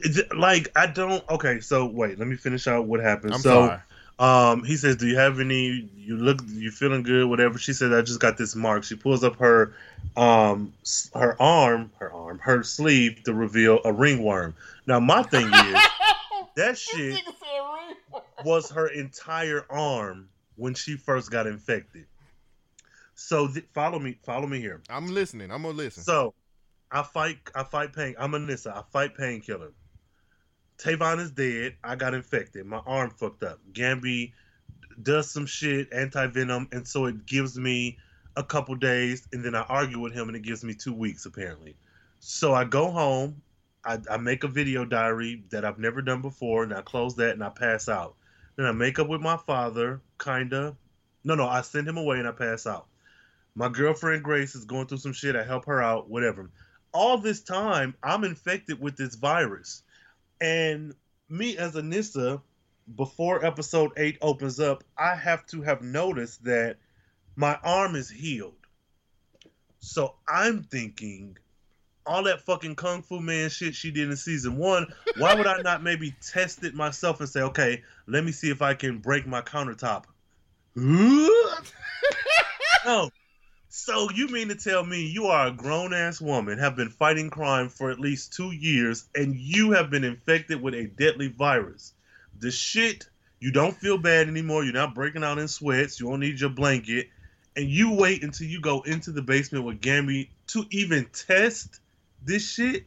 Is 0.00 0.18
it- 0.18 0.36
Like 0.36 0.70
I 0.76 0.86
don't. 0.86 1.22
Okay, 1.28 1.60
so 1.60 1.86
wait, 1.86 2.18
let 2.18 2.28
me 2.28 2.36
finish 2.36 2.66
out 2.66 2.86
what 2.86 3.00
happened. 3.00 3.34
I'm 3.34 3.40
so, 3.40 3.66
sorry. 3.68 3.80
um, 4.18 4.64
he 4.64 4.76
says, 4.76 4.96
"Do 4.96 5.06
you 5.06 5.16
have 5.16 5.40
any? 5.40 5.88
You 5.96 6.16
look, 6.16 6.40
you 6.48 6.70
feeling 6.70 7.02
good? 7.02 7.26
Whatever." 7.26 7.58
She 7.58 7.72
said, 7.72 7.92
"I 7.92 8.02
just 8.02 8.20
got 8.20 8.36
this 8.36 8.54
mark." 8.54 8.84
She 8.84 8.94
pulls 8.96 9.22
up 9.24 9.36
her, 9.36 9.74
um, 10.16 10.72
her 11.14 11.40
arm, 11.40 11.90
her 11.98 12.12
arm, 12.12 12.38
her 12.40 12.62
sleeve 12.62 13.22
to 13.24 13.34
reveal 13.34 13.80
a 13.84 13.92
ringworm. 13.92 14.54
Now, 14.86 15.00
my 15.00 15.22
thing 15.22 15.46
is 15.46 15.80
that 16.56 16.78
shit 16.78 17.20
was 18.44 18.70
her 18.70 18.86
entire 18.88 19.66
arm 19.70 20.28
when 20.56 20.74
she 20.74 20.96
first 20.96 21.30
got 21.30 21.46
infected. 21.46 22.06
So 23.14 23.48
th- 23.48 23.66
follow 23.74 23.98
me, 23.98 24.16
follow 24.24 24.46
me 24.46 24.60
here. 24.60 24.80
I'm 24.88 25.08
listening. 25.12 25.50
I'm 25.50 25.62
gonna 25.62 25.74
listen. 25.74 26.02
So 26.04 26.34
I 26.90 27.02
fight, 27.02 27.38
I 27.54 27.64
fight 27.64 27.92
pain. 27.92 28.14
I'm 28.18 28.32
Anissa. 28.32 28.76
I 28.76 28.82
fight 28.92 29.16
painkiller. 29.16 29.72
Tavon 30.78 31.20
is 31.20 31.32
dead. 31.32 31.74
I 31.82 31.96
got 31.96 32.14
infected. 32.14 32.64
My 32.64 32.78
arm 32.86 33.10
fucked 33.10 33.42
up. 33.42 33.58
Gambi 33.72 34.32
does 35.02 35.30
some 35.30 35.46
shit, 35.46 35.92
anti 35.92 36.26
venom, 36.28 36.68
and 36.72 36.86
so 36.86 37.06
it 37.06 37.26
gives 37.26 37.58
me 37.58 37.98
a 38.36 38.44
couple 38.44 38.74
days, 38.76 39.26
and 39.32 39.44
then 39.44 39.54
I 39.56 39.62
argue 39.62 39.98
with 39.98 40.12
him, 40.12 40.28
and 40.28 40.36
it 40.36 40.42
gives 40.42 40.62
me 40.62 40.74
two 40.74 40.94
weeks 40.94 41.26
apparently. 41.26 41.76
So 42.20 42.54
I 42.54 42.64
go 42.64 42.90
home. 42.90 43.42
I, 43.84 43.98
I 44.10 44.16
make 44.16 44.44
a 44.44 44.48
video 44.48 44.84
diary 44.84 45.42
that 45.50 45.64
I've 45.64 45.78
never 45.78 46.02
done 46.02 46.22
before, 46.22 46.62
and 46.62 46.72
I 46.72 46.82
close 46.82 47.16
that, 47.16 47.32
and 47.32 47.42
I 47.42 47.48
pass 47.48 47.88
out. 47.88 48.14
Then 48.56 48.66
I 48.66 48.72
make 48.72 48.98
up 48.98 49.08
with 49.08 49.20
my 49.20 49.36
father, 49.36 50.00
kinda. 50.22 50.76
No, 51.24 51.34
no, 51.34 51.48
I 51.48 51.62
send 51.62 51.88
him 51.88 51.96
away, 51.96 52.18
and 52.18 52.28
I 52.28 52.32
pass 52.32 52.66
out. 52.66 52.86
My 53.54 53.68
girlfriend 53.68 54.22
Grace 54.22 54.54
is 54.54 54.64
going 54.64 54.86
through 54.86 54.98
some 54.98 55.12
shit. 55.12 55.34
I 55.34 55.42
help 55.42 55.64
her 55.66 55.82
out, 55.82 56.08
whatever. 56.08 56.50
All 56.92 57.18
this 57.18 57.40
time, 57.40 57.94
I'm 58.02 58.24
infected 58.24 58.80
with 58.80 58.96
this 58.96 59.16
virus. 59.16 59.82
And 60.40 60.94
me 61.28 61.56
as 61.56 61.74
Anissa, 61.74 62.40
before 62.96 63.44
episode 63.44 63.92
8 63.96 64.18
opens 64.22 64.60
up, 64.60 64.84
I 64.96 65.14
have 65.14 65.46
to 65.46 65.62
have 65.62 65.82
noticed 65.82 66.44
that 66.44 66.76
my 67.36 67.58
arm 67.62 67.96
is 67.96 68.10
healed. 68.10 68.54
So 69.80 70.14
I'm 70.26 70.64
thinking 70.64 71.36
all 72.08 72.24
that 72.24 72.40
fucking 72.40 72.74
kung 72.74 73.02
fu 73.02 73.20
man 73.20 73.50
shit 73.50 73.74
she 73.74 73.90
did 73.90 74.08
in 74.08 74.16
season 74.16 74.56
one, 74.56 74.86
why 75.18 75.34
would 75.34 75.46
I 75.46 75.58
not 75.62 75.82
maybe 75.82 76.16
test 76.22 76.64
it 76.64 76.74
myself 76.74 77.20
and 77.20 77.28
say, 77.28 77.42
okay, 77.42 77.82
let 78.06 78.24
me 78.24 78.32
see 78.32 78.50
if 78.50 78.62
I 78.62 78.74
can 78.74 78.98
break 78.98 79.26
my 79.26 79.42
countertop? 79.42 80.04
no. 80.74 81.60
So 83.80 84.10
you 84.10 84.26
mean 84.26 84.48
to 84.48 84.56
tell 84.56 84.84
me 84.84 85.06
you 85.06 85.26
are 85.26 85.46
a 85.46 85.52
grown 85.52 85.94
ass 85.94 86.20
woman, 86.20 86.58
have 86.58 86.74
been 86.74 86.90
fighting 86.90 87.30
crime 87.30 87.68
for 87.68 87.92
at 87.92 88.00
least 88.00 88.32
two 88.32 88.50
years, 88.50 89.08
and 89.14 89.36
you 89.36 89.70
have 89.70 89.88
been 89.88 90.02
infected 90.02 90.60
with 90.60 90.74
a 90.74 90.86
deadly 90.86 91.28
virus? 91.28 91.94
The 92.40 92.50
shit, 92.50 93.08
you 93.38 93.52
don't 93.52 93.76
feel 93.76 93.96
bad 93.96 94.26
anymore. 94.26 94.64
You're 94.64 94.72
not 94.72 94.96
breaking 94.96 95.22
out 95.22 95.38
in 95.38 95.46
sweats. 95.46 96.00
You 96.00 96.10
don't 96.10 96.18
need 96.18 96.40
your 96.40 96.50
blanket. 96.50 97.08
And 97.54 97.70
you 97.70 97.94
wait 97.94 98.24
until 98.24 98.48
you 98.48 98.60
go 98.60 98.82
into 98.82 99.12
the 99.12 99.22
basement 99.22 99.64
with 99.64 99.80
Gambi 99.80 100.30
to 100.48 100.64
even 100.70 101.06
test 101.12 101.78
this 102.24 102.50
shit? 102.50 102.84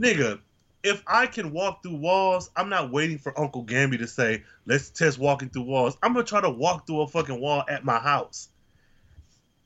Nigga, 0.00 0.40
if 0.82 1.00
I 1.06 1.28
can 1.28 1.52
walk 1.52 1.84
through 1.84 1.98
walls, 1.98 2.50
I'm 2.56 2.68
not 2.68 2.90
waiting 2.90 3.18
for 3.18 3.38
Uncle 3.38 3.64
Gambi 3.64 3.98
to 3.98 4.08
say, 4.08 4.42
let's 4.66 4.90
test 4.90 5.16
walking 5.16 5.48
through 5.48 5.62
walls. 5.62 5.96
I'm 6.02 6.12
gonna 6.12 6.24
try 6.24 6.40
to 6.40 6.50
walk 6.50 6.88
through 6.88 7.02
a 7.02 7.06
fucking 7.06 7.40
wall 7.40 7.62
at 7.68 7.84
my 7.84 8.00
house. 8.00 8.48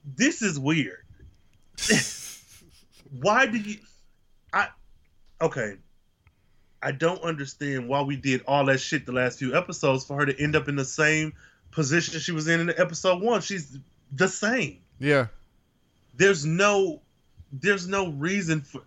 This 0.05 0.43
is 0.43 0.59
weird. 0.59 0.99
why 3.21 3.47
did 3.47 3.67
you 3.67 3.77
I 4.53 4.69
okay. 5.41 5.77
I 6.83 6.91
don't 6.93 7.23
understand 7.23 7.89
why 7.89 8.03
we 8.03 8.17
did 8.17 8.43
all 8.47 8.65
that 8.67 8.79
shit 8.81 9.07
the 9.07 9.13
last 9.13 9.39
few 9.39 9.55
episodes 9.57 10.05
for 10.05 10.17
her 10.17 10.27
to 10.27 10.41
end 10.43 10.57
up 10.57 10.69
in 10.69 10.75
the 10.77 10.85
same 10.85 11.33
position 11.71 12.19
she 12.21 12.33
was 12.33 12.49
in 12.49 12.61
in 12.61 12.71
episode 12.71 13.23
one. 13.23 13.41
She's 13.41 13.79
the 14.11 14.29
same. 14.29 14.81
Yeah. 14.99 15.27
There's 16.17 16.45
no 16.45 17.01
there's 17.53 17.87
no 17.87 18.09
reason 18.09 18.63
for 18.63 18.83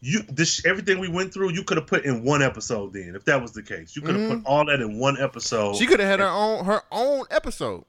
you 0.00 0.20
this 0.28 0.64
everything 0.66 0.98
we 0.98 1.08
went 1.08 1.32
through 1.32 1.50
you 1.52 1.64
could 1.64 1.78
have 1.78 1.86
put 1.86 2.04
in 2.04 2.22
one 2.24 2.42
episode 2.42 2.92
then 2.92 3.14
if 3.16 3.24
that 3.24 3.40
was 3.40 3.52
the 3.52 3.62
case 3.62 3.96
you 3.96 4.02
could 4.02 4.14
have 4.14 4.24
Mhm. 4.30 4.42
put 4.42 4.46
all 4.46 4.66
that 4.66 4.80
in 4.82 4.98
one 4.98 5.18
episode 5.18 5.76
She 5.76 5.86
could 5.86 5.98
have 6.00 6.08
had 6.10 6.20
her 6.20 6.28
own 6.28 6.66
her 6.66 6.82
own 6.92 7.24
episode. 7.30 7.84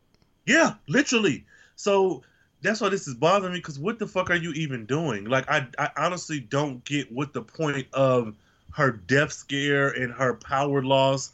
yeah 0.45 0.75
literally 0.87 1.45
so 1.75 2.23
that's 2.65 2.81
why 2.81 2.89
this 2.89 3.07
is 3.07 3.13
bothering 3.13 3.53
me 3.53 3.59
because 3.59 3.79
what 3.79 3.99
the 3.99 4.07
fuck 4.07 4.29
are 4.29 4.35
you 4.35 4.51
even 4.53 4.85
doing 4.85 5.25
like 5.25 5.49
I, 5.49 5.67
I 5.77 5.89
honestly 5.97 6.39
don't 6.39 6.83
get 6.85 7.11
what 7.11 7.33
the 7.33 7.41
point 7.41 7.87
of 7.93 8.35
her 8.71 8.91
death 8.91 9.31
scare 9.31 9.89
and 9.89 10.11
her 10.13 10.33
power 10.35 10.83
loss 10.83 11.31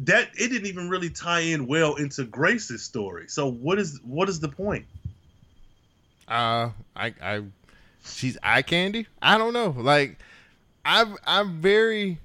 that 0.00 0.30
it 0.34 0.48
didn't 0.48 0.66
even 0.66 0.88
really 0.88 1.10
tie 1.10 1.40
in 1.40 1.66
well 1.66 1.96
into 1.96 2.24
grace's 2.24 2.82
story 2.82 3.26
so 3.28 3.50
what 3.50 3.78
is 3.78 4.00
what 4.04 4.28
is 4.28 4.40
the 4.40 4.48
point 4.48 4.86
Uh, 6.28 6.70
I, 6.96 7.14
I, 7.22 7.42
she's 8.04 8.38
eye 8.42 8.62
candy. 8.62 9.06
I 9.20 9.38
don't 9.38 9.52
know. 9.52 9.74
Like, 9.76 10.18
I'm, 10.84 11.16
I'm 11.26 11.60
very. 11.60 12.18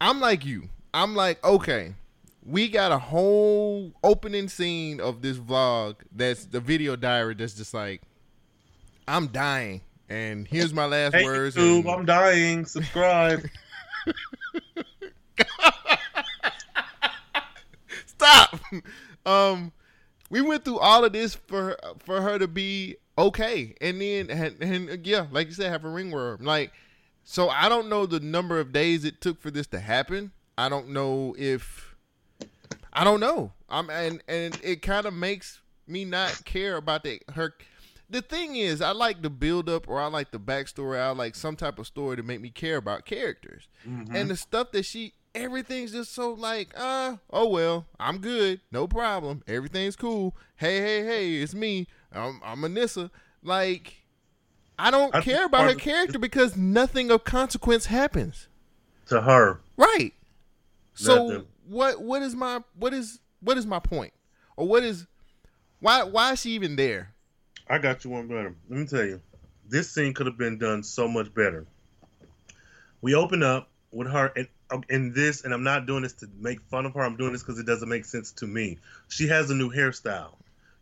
I'm 0.00 0.20
like 0.20 0.44
you. 0.44 0.68
I'm 0.92 1.14
like, 1.14 1.42
okay, 1.44 1.94
we 2.48 2.68
got 2.68 2.92
a 2.92 2.98
whole 2.98 3.92
opening 4.02 4.48
scene 4.48 5.00
of 5.00 5.20
this 5.22 5.36
vlog. 5.36 5.96
That's 6.10 6.46
the 6.46 6.60
video 6.60 6.96
diary. 6.96 7.34
That's 7.34 7.54
just 7.54 7.74
like, 7.74 8.02
I'm 9.06 9.28
dying, 9.28 9.82
and 10.08 10.48
here's 10.48 10.72
my 10.72 10.86
last 10.86 11.14
hey 11.14 11.24
words. 11.24 11.56
YouTube, 11.56 11.80
and- 11.80 11.90
i'm 11.90 12.04
dying 12.06 12.64
subscribe 12.64 13.42
Stop. 18.06 18.58
Um, 19.24 19.72
we 20.30 20.40
went 20.40 20.64
through 20.64 20.78
all 20.80 21.04
of 21.04 21.12
this 21.12 21.34
for 21.34 21.76
for 22.00 22.20
her 22.20 22.38
to 22.38 22.48
be 22.48 22.96
okay, 23.16 23.74
and 23.80 24.00
then 24.00 24.30
and, 24.30 24.60
and 24.62 25.06
yeah, 25.06 25.26
like 25.30 25.46
you 25.48 25.52
said, 25.52 25.70
have 25.70 25.84
a 25.84 25.88
ringworm. 25.88 26.44
Like, 26.44 26.72
so 27.22 27.48
I 27.48 27.68
don't 27.68 27.88
know 27.88 28.06
the 28.06 28.20
number 28.20 28.58
of 28.58 28.72
days 28.72 29.04
it 29.04 29.20
took 29.20 29.40
for 29.40 29.50
this 29.50 29.66
to 29.68 29.78
happen. 29.80 30.32
I 30.56 30.68
don't 30.68 30.88
know 30.88 31.36
if 31.38 31.87
I 32.92 33.04
don't 33.04 33.20
know. 33.20 33.52
I'm 33.68 33.90
and 33.90 34.22
and 34.28 34.58
it 34.62 34.82
kind 34.82 35.06
of 35.06 35.14
makes 35.14 35.60
me 35.86 36.04
not 36.04 36.42
care 36.44 36.76
about 36.76 37.04
the 37.04 37.20
her. 37.34 37.54
The 38.10 38.22
thing 38.22 38.56
is, 38.56 38.80
I 38.80 38.92
like 38.92 39.20
the 39.20 39.28
build 39.30 39.68
up 39.68 39.86
or 39.86 40.00
I 40.00 40.06
like 40.06 40.30
the 40.30 40.38
backstory. 40.40 40.98
I 40.98 41.10
like 41.10 41.34
some 41.34 41.56
type 41.56 41.78
of 41.78 41.86
story 41.86 42.16
to 42.16 42.22
make 42.22 42.40
me 42.40 42.48
care 42.50 42.76
about 42.78 43.04
characters. 43.04 43.68
Mhm. 43.86 44.14
And 44.14 44.30
the 44.30 44.36
stuff 44.36 44.72
that 44.72 44.84
she 44.86 45.12
everything's 45.34 45.92
just 45.92 46.14
so 46.14 46.32
like, 46.32 46.72
uh, 46.74 47.16
oh 47.30 47.48
well, 47.48 47.86
I'm 48.00 48.18
good, 48.18 48.60
no 48.72 48.88
problem, 48.88 49.42
everything's 49.46 49.94
cool. 49.96 50.34
Hey, 50.56 50.80
hey, 50.80 51.04
hey, 51.04 51.34
it's 51.42 51.54
me. 51.54 51.86
I'm 52.10 52.40
I'm 52.42 52.62
Anissa. 52.62 53.10
Like, 53.42 53.96
I 54.78 54.90
don't 54.90 55.14
I 55.14 55.20
care 55.20 55.44
about 55.44 55.64
her 55.64 55.72
of- 55.72 55.78
character 55.78 56.18
because 56.18 56.56
nothing 56.56 57.10
of 57.10 57.24
consequence 57.24 57.86
happens. 57.86 58.48
to 59.06 59.20
her 59.22 59.60
Right. 59.76 60.14
So. 60.94 61.44
What 61.68 62.00
what 62.00 62.22
is 62.22 62.34
my 62.34 62.62
what 62.74 62.92
is 62.94 63.20
what 63.40 63.58
is 63.58 63.66
my 63.66 63.78
point? 63.78 64.12
Or 64.56 64.66
what 64.66 64.82
is 64.82 65.06
why 65.80 66.02
why 66.02 66.32
is 66.32 66.40
she 66.40 66.50
even 66.52 66.76
there? 66.76 67.14
I 67.68 67.78
got 67.78 68.04
you 68.04 68.10
one 68.10 68.28
better. 68.28 68.54
Let 68.68 68.78
me 68.78 68.86
tell 68.86 69.04
you, 69.04 69.20
this 69.68 69.90
scene 69.90 70.14
could 70.14 70.26
have 70.26 70.38
been 70.38 70.58
done 70.58 70.82
so 70.82 71.06
much 71.06 71.32
better. 71.34 71.66
We 73.00 73.14
open 73.14 73.42
up 73.42 73.68
with 73.92 74.10
her 74.10 74.28
in, 74.28 74.48
uh, 74.70 74.80
in 74.88 75.12
this, 75.12 75.44
and 75.44 75.52
I'm 75.52 75.62
not 75.62 75.86
doing 75.86 76.02
this 76.02 76.14
to 76.14 76.28
make 76.38 76.60
fun 76.62 76.86
of 76.86 76.94
her. 76.94 77.02
I'm 77.02 77.16
doing 77.16 77.32
this 77.32 77.42
because 77.42 77.58
it 77.58 77.66
doesn't 77.66 77.88
make 77.88 78.04
sense 78.06 78.32
to 78.32 78.46
me. 78.46 78.78
She 79.08 79.28
has 79.28 79.50
a 79.50 79.54
new 79.54 79.70
hairstyle. 79.70 80.34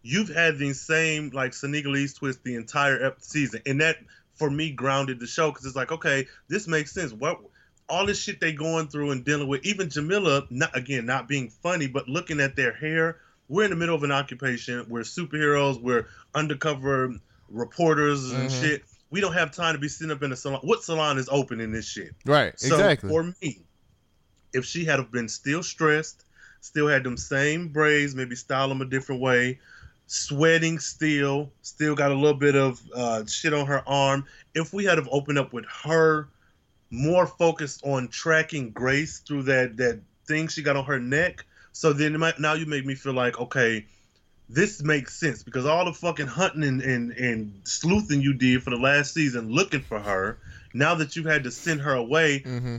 You've 0.02 0.28
had 0.28 0.58
the 0.58 0.72
same 0.72 1.30
like 1.30 1.52
Senegalese 1.52 2.14
twist 2.14 2.44
the 2.44 2.54
entire 2.54 3.12
season, 3.18 3.62
and 3.66 3.80
that 3.80 3.96
for 4.34 4.48
me 4.48 4.70
grounded 4.70 5.18
the 5.18 5.26
show 5.26 5.50
because 5.50 5.66
it's 5.66 5.76
like, 5.76 5.90
okay, 5.90 6.26
this 6.48 6.68
makes 6.68 6.92
sense. 6.92 7.12
What 7.12 7.40
all 7.88 8.06
this 8.06 8.20
shit 8.20 8.40
they 8.40 8.52
going 8.52 8.88
through 8.88 9.12
and 9.12 9.24
dealing 9.24 9.48
with, 9.48 9.64
even 9.64 9.88
Jamillah, 9.88 10.50
not 10.50 10.76
again 10.76 11.06
not 11.06 11.28
being 11.28 11.50
funny, 11.50 11.86
but 11.86 12.08
looking 12.08 12.40
at 12.40 12.56
their 12.56 12.72
hair. 12.72 13.18
We're 13.48 13.64
in 13.64 13.70
the 13.70 13.76
middle 13.76 13.94
of 13.94 14.02
an 14.02 14.10
occupation. 14.10 14.84
We're 14.88 15.02
superheroes. 15.02 15.80
We're 15.80 16.08
undercover 16.34 17.14
reporters 17.48 18.32
and 18.32 18.50
Mhm. 18.50 18.60
shit. 18.60 18.84
We 19.10 19.20
don't 19.20 19.34
have 19.34 19.52
time 19.52 19.74
to 19.74 19.78
be 19.80 19.88
sitting 19.88 20.10
up 20.10 20.22
in 20.24 20.32
a 20.32 20.36
salon. 20.36 20.60
What 20.62 20.82
salon 20.82 21.16
is 21.18 21.28
open 21.30 21.60
in 21.60 21.70
this 21.70 21.86
shit? 21.86 22.14
Right, 22.24 22.58
So 22.58 22.74
exactly. 22.80 23.08
for 23.08 23.32
me, 23.40 23.62
if 24.52 24.64
she 24.64 24.84
had 24.84 24.98
have 24.98 25.12
been 25.12 25.28
still 25.28 25.62
stressed, 25.62 26.24
still 26.60 26.88
had 26.88 27.04
them 27.04 27.16
same 27.16 27.68
braids, 27.68 28.16
maybe 28.16 28.34
style 28.34 28.68
them 28.68 28.80
a 28.80 28.84
different 28.84 29.20
way, 29.20 29.60
sweating 30.08 30.80
still, 30.80 31.52
still 31.62 31.94
got 31.94 32.10
a 32.10 32.14
little 32.14 32.38
bit 32.38 32.56
of 32.56 32.80
uh, 32.92 33.24
shit 33.26 33.54
on 33.54 33.66
her 33.66 33.88
arm. 33.88 34.24
If 34.54 34.72
we 34.72 34.84
had 34.84 34.98
have 34.98 35.08
opened 35.12 35.38
up 35.38 35.52
with 35.52 35.66
her 35.84 36.28
more 36.90 37.26
focused 37.26 37.82
on 37.84 38.08
tracking 38.08 38.70
Grace 38.70 39.18
through 39.18 39.44
that 39.44 39.76
that 39.76 40.00
thing 40.26 40.48
she 40.48 40.62
got 40.62 40.76
on 40.76 40.84
her 40.84 40.98
neck, 40.98 41.44
so 41.72 41.92
then 41.92 42.14
it 42.14 42.18
might, 42.18 42.40
now 42.40 42.54
you 42.54 42.66
make 42.66 42.84
me 42.84 42.94
feel 42.94 43.12
like 43.14 43.38
okay. 43.40 43.86
This 44.48 44.80
makes 44.80 45.18
sense 45.18 45.42
because 45.42 45.66
all 45.66 45.84
the 45.86 45.92
fucking 45.92 46.28
hunting 46.28 46.62
and, 46.62 46.80
and, 46.80 47.10
and 47.10 47.60
sleuthing 47.64 48.20
you 48.20 48.32
did 48.32 48.62
for 48.62 48.70
the 48.70 48.76
last 48.76 49.12
season 49.12 49.50
looking 49.50 49.80
for 49.80 49.98
her, 49.98 50.38
now 50.72 50.94
that 50.94 51.16
you've 51.16 51.26
had 51.26 51.42
to 51.44 51.50
send 51.50 51.80
her 51.80 51.94
away, 51.94 52.40
mm-hmm. 52.46 52.76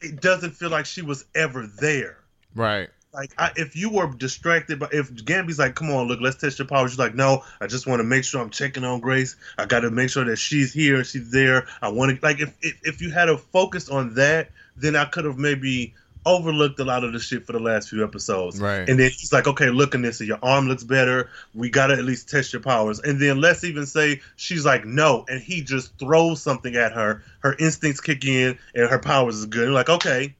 it 0.00 0.22
doesn't 0.22 0.52
feel 0.52 0.70
like 0.70 0.86
she 0.86 1.02
was 1.02 1.26
ever 1.34 1.66
there. 1.66 2.16
Right. 2.54 2.88
Like 3.14 3.34
I, 3.36 3.50
if 3.56 3.76
you 3.76 3.90
were 3.90 4.06
distracted, 4.06 4.80
by 4.80 4.88
if 4.90 5.10
Gambi's 5.24 5.58
like, 5.58 5.74
"Come 5.74 5.90
on, 5.90 6.08
look, 6.08 6.20
let's 6.22 6.36
test 6.36 6.58
your 6.58 6.66
powers," 6.66 6.92
she's 6.92 6.98
like, 6.98 7.14
"No, 7.14 7.44
I 7.60 7.66
just 7.66 7.86
want 7.86 8.00
to 8.00 8.04
make 8.04 8.24
sure 8.24 8.40
I'm 8.40 8.48
checking 8.48 8.84
on 8.84 9.00
Grace. 9.00 9.36
I 9.58 9.66
got 9.66 9.80
to 9.80 9.90
make 9.90 10.08
sure 10.08 10.24
that 10.24 10.36
she's 10.36 10.72
here 10.72 10.96
and 10.96 11.06
she's 11.06 11.30
there. 11.30 11.66
I 11.82 11.90
want 11.90 12.18
to 12.18 12.26
like 12.26 12.40
if, 12.40 12.56
if 12.62 12.80
if 12.84 13.02
you 13.02 13.10
had 13.10 13.28
a 13.28 13.36
focus 13.36 13.90
on 13.90 14.14
that, 14.14 14.50
then 14.76 14.96
I 14.96 15.04
could 15.04 15.26
have 15.26 15.36
maybe 15.36 15.92
overlooked 16.24 16.78
a 16.78 16.84
lot 16.84 17.04
of 17.04 17.12
the 17.12 17.18
shit 17.18 17.44
for 17.44 17.52
the 17.52 17.58
last 17.58 17.90
few 17.90 18.02
episodes. 18.02 18.60
Right. 18.60 18.88
And 18.88 18.98
then 18.98 19.10
he's 19.10 19.30
like, 19.30 19.46
"Okay, 19.46 19.68
look, 19.68 19.92
Anissa, 19.92 20.26
your 20.26 20.38
arm 20.42 20.66
looks 20.66 20.84
better. 20.84 21.28
We 21.54 21.68
got 21.68 21.88
to 21.88 21.94
at 21.94 22.04
least 22.04 22.30
test 22.30 22.54
your 22.54 22.62
powers." 22.62 22.98
And 22.98 23.20
then 23.20 23.42
let's 23.42 23.62
even 23.62 23.84
say 23.84 24.22
she's 24.36 24.64
like, 24.64 24.86
"No," 24.86 25.26
and 25.28 25.38
he 25.38 25.60
just 25.60 25.98
throws 25.98 26.40
something 26.40 26.76
at 26.76 26.92
her. 26.92 27.22
Her 27.40 27.56
instincts 27.58 28.00
kick 28.00 28.24
in, 28.24 28.58
and 28.74 28.88
her 28.88 28.98
powers 28.98 29.36
is 29.36 29.44
good. 29.44 29.64
You're 29.64 29.72
like, 29.72 29.90
"Okay, 29.90 30.34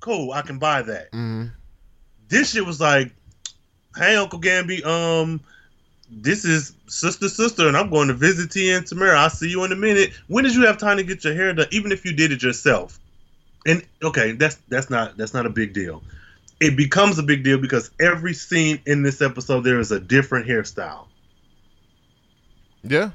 cool, 0.00 0.32
I 0.32 0.42
can 0.42 0.58
buy 0.58 0.82
that." 0.82 1.12
mm-hmm. 1.12 1.46
This 2.30 2.52
shit 2.52 2.64
was 2.64 2.80
like, 2.80 3.12
"Hey, 3.96 4.16
Uncle 4.16 4.40
Gambi, 4.40 4.84
um, 4.86 5.40
this 6.10 6.44
is 6.44 6.72
sister, 6.86 7.28
sister, 7.28 7.68
and 7.68 7.76
I'm 7.76 7.90
going 7.90 8.08
to 8.08 8.14
visit 8.14 8.50
Tia 8.50 8.78
and 8.78 8.86
Tamera. 8.86 9.16
I'll 9.16 9.30
see 9.30 9.50
you 9.50 9.62
in 9.64 9.72
a 9.72 9.76
minute. 9.76 10.12
When 10.28 10.44
did 10.44 10.54
you 10.54 10.64
have 10.64 10.78
time 10.78 10.96
to 10.96 11.02
get 11.02 11.22
your 11.24 11.34
hair 11.34 11.52
done? 11.52 11.66
Even 11.70 11.92
if 11.92 12.04
you 12.04 12.12
did 12.12 12.32
it 12.32 12.42
yourself." 12.42 12.98
And 13.66 13.84
okay, 14.02 14.32
that's 14.32 14.56
that's 14.68 14.88
not 14.88 15.18
that's 15.18 15.34
not 15.34 15.44
a 15.44 15.50
big 15.50 15.74
deal. 15.74 16.02
It 16.60 16.76
becomes 16.76 17.18
a 17.18 17.22
big 17.22 17.44
deal 17.44 17.58
because 17.58 17.90
every 18.00 18.34
scene 18.34 18.80
in 18.86 19.02
this 19.02 19.20
episode 19.20 19.60
there 19.60 19.80
is 19.80 19.92
a 19.92 20.00
different 20.00 20.46
hairstyle. 20.46 21.06
Yeah. 22.82 23.10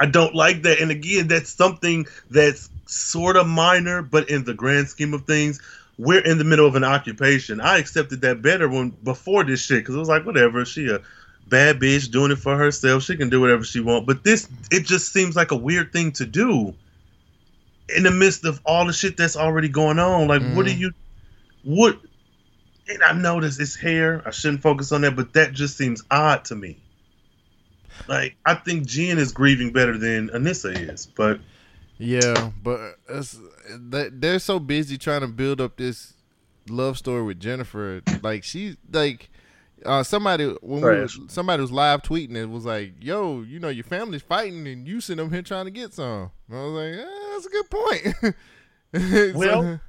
I 0.00 0.06
don't 0.06 0.34
like 0.34 0.62
that. 0.62 0.80
And 0.80 0.90
again, 0.90 1.28
that's 1.28 1.50
something 1.50 2.06
that's 2.30 2.68
sort 2.86 3.36
of 3.36 3.46
minor, 3.46 4.02
but 4.02 4.28
in 4.30 4.44
the 4.44 4.54
grand 4.54 4.88
scheme 4.88 5.14
of 5.14 5.24
things, 5.24 5.60
we're 5.98 6.20
in 6.20 6.38
the 6.38 6.44
middle 6.44 6.66
of 6.66 6.76
an 6.76 6.84
occupation. 6.84 7.60
I 7.60 7.78
accepted 7.78 8.20
that 8.22 8.40
better 8.40 8.68
when 8.68 8.90
before 8.90 9.44
this 9.44 9.60
shit 9.60 9.80
because 9.80 9.94
it 9.96 9.98
was 9.98 10.08
like, 10.08 10.24
whatever, 10.24 10.64
she 10.64 10.88
a 10.88 11.00
bad 11.48 11.80
bitch 11.80 12.10
doing 12.10 12.30
it 12.30 12.38
for 12.38 12.56
herself. 12.56 13.02
She 13.02 13.16
can 13.16 13.28
do 13.28 13.40
whatever 13.40 13.64
she 13.64 13.80
want. 13.80 14.06
But 14.06 14.22
this, 14.22 14.48
it 14.70 14.84
just 14.86 15.12
seems 15.12 15.34
like 15.34 15.50
a 15.50 15.56
weird 15.56 15.92
thing 15.92 16.12
to 16.12 16.24
do 16.26 16.74
in 17.94 18.04
the 18.04 18.10
midst 18.10 18.44
of 18.44 18.60
all 18.64 18.86
the 18.86 18.92
shit 18.92 19.16
that's 19.16 19.36
already 19.36 19.68
going 19.68 19.98
on. 19.98 20.28
Like, 20.28 20.42
what 20.54 20.66
do 20.66 20.72
Mhm. 20.72 20.78
you, 20.78 20.92
what? 21.64 21.98
And 22.88 23.02
I 23.02 23.12
notice 23.12 23.58
it's 23.58 23.74
hair. 23.74 24.22
I 24.24 24.30
shouldn't 24.30 24.62
focus 24.62 24.92
on 24.92 25.00
that, 25.00 25.16
but 25.16 25.32
that 25.32 25.52
just 25.52 25.76
seems 25.76 26.04
odd 26.10 26.44
to 26.46 26.54
me. 26.54 26.76
Like, 28.06 28.36
I 28.46 28.54
think 28.54 28.86
Jen 28.86 29.18
is 29.18 29.32
grieving 29.32 29.72
better 29.72 29.98
than 29.98 30.28
Anissa 30.30 30.90
is, 30.90 31.06
but 31.06 31.40
Yeah, 31.98 32.50
but 32.62 32.96
it's, 33.08 33.32
they- 33.32 33.47
they're 33.70 34.38
so 34.38 34.58
busy 34.58 34.98
trying 34.98 35.20
to 35.22 35.26
build 35.28 35.60
up 35.60 35.76
this 35.76 36.14
love 36.68 36.98
story 36.98 37.22
with 37.22 37.40
Jennifer. 37.40 38.02
Like 38.22 38.44
she's 38.44 38.76
like 38.92 39.30
uh, 39.86 40.02
somebody 40.02 40.46
when 40.60 40.80
we 40.80 41.00
was, 41.02 41.18
somebody 41.28 41.60
was 41.60 41.70
live 41.72 42.02
tweeting 42.02 42.34
it 42.36 42.46
was 42.46 42.64
like, 42.64 42.92
"Yo, 43.00 43.42
you 43.42 43.58
know 43.60 43.68
your 43.68 43.84
family's 43.84 44.22
fighting 44.22 44.66
and 44.66 44.86
you 44.88 45.00
sitting 45.00 45.24
up 45.24 45.32
here 45.32 45.42
trying 45.42 45.66
to 45.66 45.70
get 45.70 45.92
some." 45.94 46.30
And 46.48 46.58
I 46.58 46.62
was 46.64 46.72
like, 46.72 47.06
eh, 47.06 47.30
"That's 47.32 47.46
a 47.46 47.50
good 47.50 47.70
point." 47.70 48.34
So- 48.94 49.32
Well, 49.38 49.80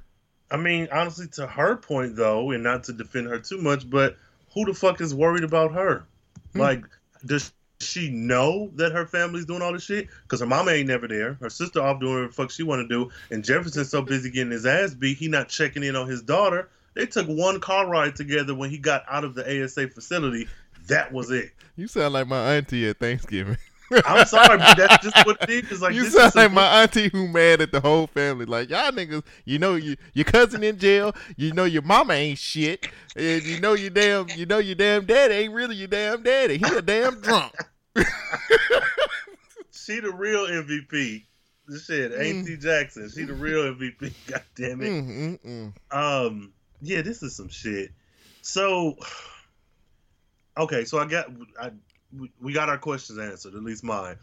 I 0.50 0.56
mean, 0.58 0.88
honestly, 0.92 1.26
to 1.34 1.46
her 1.46 1.76
point 1.76 2.16
though, 2.16 2.50
and 2.50 2.62
not 2.62 2.84
to 2.84 2.92
defend 2.92 3.28
her 3.28 3.38
too 3.38 3.58
much, 3.58 3.88
but 3.88 4.16
who 4.52 4.64
the 4.66 4.74
fuck 4.74 5.00
is 5.00 5.14
worried 5.14 5.44
about 5.44 5.72
her? 5.72 6.04
Hmm. 6.52 6.60
Like, 6.60 6.84
does 7.24 7.52
she 7.80 8.10
know 8.10 8.70
that 8.76 8.92
her 8.92 9.06
family's 9.06 9.46
doing 9.46 9.62
all 9.62 9.72
this 9.72 9.84
shit? 9.84 10.08
Because 10.22 10.40
her 10.40 10.46
mama 10.46 10.70
ain't 10.72 10.88
never 10.88 11.08
there. 11.08 11.34
Her 11.40 11.50
sister 11.50 11.80
off 11.82 12.00
doing 12.00 12.12
whatever 12.12 12.28
the 12.28 12.34
fuck 12.34 12.50
she 12.50 12.62
want 12.62 12.86
to 12.86 12.88
do, 12.88 13.10
and 13.30 13.44
Jefferson's 13.44 13.90
so 13.90 14.02
busy 14.02 14.30
getting 14.30 14.52
his 14.52 14.66
ass 14.66 14.94
beat, 14.94 15.16
he 15.16 15.28
not 15.28 15.48
checking 15.48 15.82
in 15.82 15.96
on 15.96 16.08
his 16.08 16.22
daughter. 16.22 16.68
They 16.94 17.06
took 17.06 17.26
one 17.26 17.60
car 17.60 17.86
ride 17.86 18.16
together 18.16 18.54
when 18.54 18.70
he 18.70 18.78
got 18.78 19.04
out 19.08 19.24
of 19.24 19.34
the 19.34 19.64
ASA 19.64 19.88
facility. 19.88 20.48
That 20.88 21.12
was 21.12 21.30
it. 21.30 21.52
you 21.76 21.86
sound 21.86 22.14
like 22.14 22.26
my 22.26 22.56
auntie 22.56 22.88
at 22.88 22.98
Thanksgiving. 22.98 23.58
I'm 24.04 24.26
sorry, 24.26 24.58
but 24.58 24.76
that's 24.76 25.04
just 25.04 25.26
what 25.26 25.48
it 25.48 25.70
is. 25.70 25.82
Like 25.82 25.94
you 25.94 26.04
this 26.04 26.14
sound 26.14 26.28
is 26.28 26.36
like 26.36 26.52
my 26.52 26.82
auntie 26.82 27.08
who 27.08 27.28
mad 27.28 27.60
at 27.60 27.72
the 27.72 27.80
whole 27.80 28.06
family. 28.06 28.46
Like 28.46 28.70
y'all 28.70 28.90
niggas, 28.92 29.24
you 29.44 29.58
know 29.58 29.74
you 29.74 29.96
your 30.14 30.24
cousin 30.24 30.62
in 30.62 30.78
jail. 30.78 31.14
You 31.36 31.52
know 31.52 31.64
your 31.64 31.82
mama 31.82 32.14
ain't 32.14 32.38
shit, 32.38 32.88
and 33.16 33.42
you 33.42 33.60
know 33.60 33.74
your 33.74 33.90
damn 33.90 34.28
you 34.30 34.46
know 34.46 34.58
your 34.58 34.76
damn 34.76 35.06
daddy 35.06 35.34
ain't 35.34 35.52
really 35.52 35.76
your 35.76 35.88
damn 35.88 36.22
daddy. 36.22 36.58
He 36.58 36.64
a 36.64 36.82
damn 36.82 37.20
drunk. 37.20 37.52
She 39.90 39.98
the 39.98 40.12
real 40.12 40.46
MVP. 40.46 41.24
This 41.66 41.86
shit, 41.86 42.12
Mm. 42.12 42.20
Auntie 42.20 42.56
Jackson. 42.56 43.10
She 43.10 43.24
the 43.24 43.34
real 43.34 43.74
MVP. 43.74 44.12
God 44.28 44.42
damn 44.54 44.80
it. 44.82 44.88
Mm, 44.88 45.38
mm, 45.40 45.72
mm. 45.92 46.26
Um, 46.26 46.52
yeah, 46.80 47.02
this 47.02 47.22
is 47.24 47.34
some 47.34 47.48
shit. 47.48 47.90
So, 48.42 48.96
okay, 50.58 50.84
so 50.84 50.98
I 50.98 51.06
got 51.06 51.26
I 51.60 51.70
we- 52.40 52.52
got 52.52 52.68
our 52.68 52.78
questions 52.78 53.18
answered, 53.18 53.54
at 53.54 53.62
least 53.62 53.84
mine. 53.84 54.16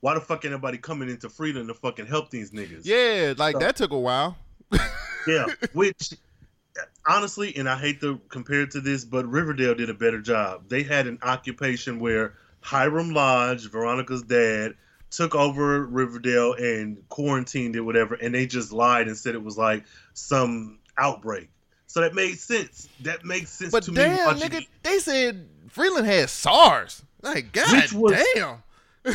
Why 0.00 0.14
the 0.14 0.20
fuck 0.20 0.44
ain't 0.44 0.52
nobody 0.52 0.78
coming 0.78 1.08
into 1.08 1.28
freedom 1.28 1.66
to 1.68 1.74
fucking 1.74 2.06
help 2.06 2.30
these 2.30 2.50
niggas? 2.50 2.82
Yeah, 2.84 3.34
like 3.36 3.54
So- 3.54 3.58
that 3.60 3.76
took 3.76 3.90
a 3.92 3.98
while. 3.98 4.36
yeah. 5.26 5.46
Which, 5.72 6.12
honestly, 7.06 7.56
and 7.56 7.68
I 7.68 7.76
hate 7.78 8.00
to 8.00 8.20
compare 8.28 8.62
it 8.62 8.72
to 8.72 8.80
this, 8.80 9.04
but 9.04 9.26
Riverdale 9.26 9.74
did 9.74 9.90
a 9.90 9.94
better 9.94 10.20
job. 10.20 10.68
They 10.68 10.82
had 10.82 11.06
an 11.06 11.18
occupation 11.22 11.98
where 11.98 12.34
Hiram 12.60 13.10
Lodge, 13.10 13.70
Veronica's 13.70 14.22
dad, 14.22 14.74
took 15.10 15.34
over 15.34 15.84
Riverdale 15.86 16.52
and 16.54 17.08
quarantined 17.08 17.76
it, 17.76 17.80
whatever, 17.80 18.14
and 18.14 18.34
they 18.34 18.46
just 18.46 18.72
lied 18.72 19.06
and 19.06 19.16
said 19.16 19.34
it 19.34 19.42
was 19.42 19.56
like 19.56 19.84
some 20.14 20.78
outbreak. 20.98 21.48
So 21.86 22.00
that 22.00 22.14
made 22.14 22.38
sense. 22.38 22.88
That 23.02 23.24
makes 23.24 23.50
sense 23.50 23.70
But 23.70 23.84
to 23.84 23.92
me. 23.92 23.96
damn, 23.96 24.36
nigga, 24.36 24.66
they 24.82 24.98
said 24.98 25.48
Freeland 25.68 26.06
had 26.06 26.28
SARS. 26.30 27.02
Like 27.22 27.52
God 27.52 27.72
Which 27.82 27.92
was- 27.92 28.24
damn, 28.34 28.62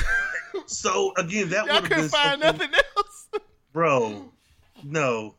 So 0.67 1.13
again, 1.17 1.49
that 1.49 1.65
y'all 1.65 1.81
couldn't 1.81 1.99
been 2.01 2.09
find 2.09 2.41
something- 2.41 2.71
nothing 2.71 2.81
else. 2.97 3.27
bro. 3.73 4.31
No, 4.83 5.35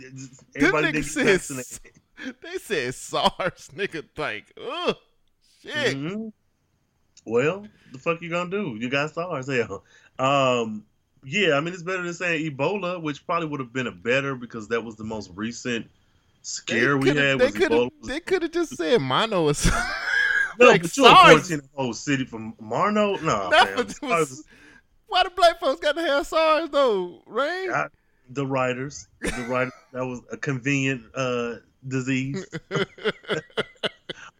Them 0.00 0.30
everybody 0.56 0.88
niggas 0.88 0.92
didn't 0.92 1.04
said 1.04 1.26
vaccinated. 1.26 2.36
they 2.42 2.58
said 2.58 2.94
SARS, 2.94 3.70
nigga. 3.76 4.04
Like, 4.16 4.46
ugh, 4.60 4.96
shit. 5.62 5.96
Mhm. 5.96 6.32
Well, 7.24 7.66
the 7.92 7.98
fuck 7.98 8.20
you 8.22 8.30
gonna 8.30 8.50
do? 8.50 8.76
You 8.80 8.88
got 8.88 9.10
stars, 9.10 9.46
hell. 9.48 9.84
Um, 10.18 10.84
yeah, 11.24 11.54
I 11.54 11.60
mean 11.60 11.72
it's 11.74 11.82
better 11.84 12.02
than 12.02 12.14
saying 12.14 12.50
Ebola, 12.50 13.00
which 13.00 13.24
probably 13.26 13.46
would 13.48 13.60
have 13.60 13.72
been 13.72 13.86
a 13.86 13.92
better 13.92 14.34
because 14.34 14.66
that 14.68 14.82
was 14.82 14.96
the 14.96 15.04
most 15.04 15.30
recent 15.34 15.88
scare 16.42 16.96
we 16.96 17.08
had. 17.10 17.38
They 17.38 17.52
could 17.52 17.70
have. 17.70 17.90
They 18.02 18.18
could 18.20 18.42
have 18.42 18.50
just 18.50 18.76
said 18.76 19.00
mono 19.00 19.44
or 19.44 19.54
something. 19.54 19.80
No, 20.58 20.66
like 20.68 20.82
but 20.82 20.96
you 20.96 21.02
quarantine 21.04 21.58
the 21.58 21.68
whole 21.74 21.92
city 21.94 22.24
from 22.24 22.54
mono. 22.60 23.16
No, 23.16 23.50
That 23.50 23.76
was- 24.02 24.44
Why 25.08 25.24
the 25.24 25.30
black 25.30 25.60
folks 25.60 25.80
got 25.80 25.94
to 25.96 26.02
have 26.02 26.26
SARS 26.26 26.70
though, 26.70 27.22
right? 27.26 27.68
I- 27.70 27.88
the 28.30 28.46
writers, 28.46 29.08
the 29.20 29.46
writers. 29.48 29.72
that 29.92 30.06
was 30.06 30.20
a 30.30 30.36
convenient 30.38 31.02
uh 31.14 31.56
disease. 31.88 32.46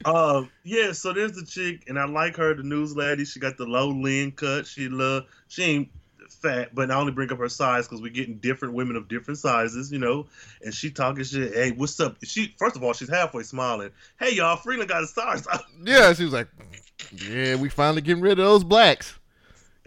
Um, 0.05 0.51
yeah, 0.65 0.91
so 0.91 1.13
there's 1.13 1.33
the 1.33 1.47
chick, 1.47 1.85
and 1.87 1.97
I 1.97 2.07
like 2.07 2.37
her, 2.37 2.55
the 2.55 2.65
news 2.65 2.97
lady. 2.97 3.25
She 3.25 3.39
got 3.39 3.57
the 3.57 3.67
low 3.67 3.89
lean 3.91 4.33
cut. 4.33 4.67
She 4.67 4.89
love. 4.89 5.27
She 5.47 5.63
ain't 5.63 5.89
fat, 6.33 6.75
but 6.75 6.91
I 6.91 6.95
only 6.97 7.13
bring 7.13 7.31
up 7.33 7.39
her 7.39 7.49
size 7.49 7.87
because 7.87 8.03
we're 8.03 8.13
getting 8.13 8.37
different 8.39 8.75
women 8.75 8.97
of 8.97 9.09
different 9.09 9.39
sizes, 9.39 9.93
you 9.93 9.99
know. 9.99 10.27
And 10.63 10.75
she 10.75 10.91
talking 10.91 11.25
shit. 11.25 11.55
Hey, 11.55 11.71
what's 11.73 11.99
up? 12.01 12.17
She 12.25 12.55
first 12.59 12.77
of 12.77 12.83
all, 12.83 12.93
she's 12.93 13.11
halfway 13.11 13.43
smiling. 13.43 13.91
Hey, 14.19 14.35
y'all, 14.35 14.57
Freeland 14.57 14.89
got 14.89 15.03
a 15.03 15.07
size. 15.07 15.47
yeah, 15.85 16.13
she 16.13 16.25
was 16.25 16.33
like, 16.33 16.49
"Yeah, 17.13 17.57
we 17.57 17.69
finally 17.69 18.03
getting 18.03 18.23
rid 18.23 18.33
of 18.33 18.45
those 18.45 18.65
blacks. 18.65 19.19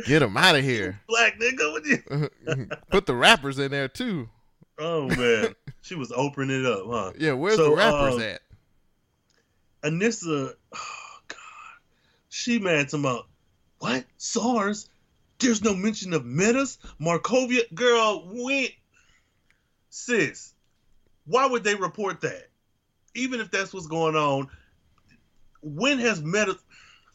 Get 0.06 0.20
them 0.20 0.36
out 0.36 0.56
of 0.56 0.64
here. 0.64 1.00
Black 1.08 1.40
nigga, 1.40 1.72
what 1.72 1.86
you? 1.86 2.68
Put 2.90 3.06
the 3.06 3.16
rappers 3.16 3.60
in 3.60 3.72
there 3.72 3.88
too. 3.88 4.30
Oh 4.78 5.08
man, 5.08 5.56
she 5.82 5.96
was 5.96 6.12
opening 6.14 6.60
it 6.60 6.66
up, 6.66 6.82
huh? 6.86 7.12
Yeah, 7.18 7.32
where's 7.34 7.56
So, 7.56 7.70
the 7.70 7.76
rappers 7.78 8.16
uh, 8.18 8.20
at? 8.20 8.42
Anissa, 9.84 10.54
oh 10.74 11.18
god, 11.28 11.38
she 12.30 12.60
mad 12.60 12.90
to 12.90 12.98
my 12.98 13.22
what 13.80 14.04
SARS? 14.18 14.90
There's 15.40 15.64
no 15.64 15.74
mention 15.76 16.14
of 16.14 16.26
metas, 16.26 16.78
Markovia. 17.00 17.62
Girl, 17.74 18.24
when 18.34 18.68
sis, 19.90 20.54
why 21.26 21.46
would 21.48 21.64
they 21.64 21.76
report 21.76 22.22
that? 22.22 22.48
Even 23.14 23.40
if 23.40 23.52
that's 23.52 23.74
what's 23.74 23.88
going 23.88 24.16
on, 24.16 24.48
when 25.62 26.00
has 26.00 26.22
meta 26.22 26.58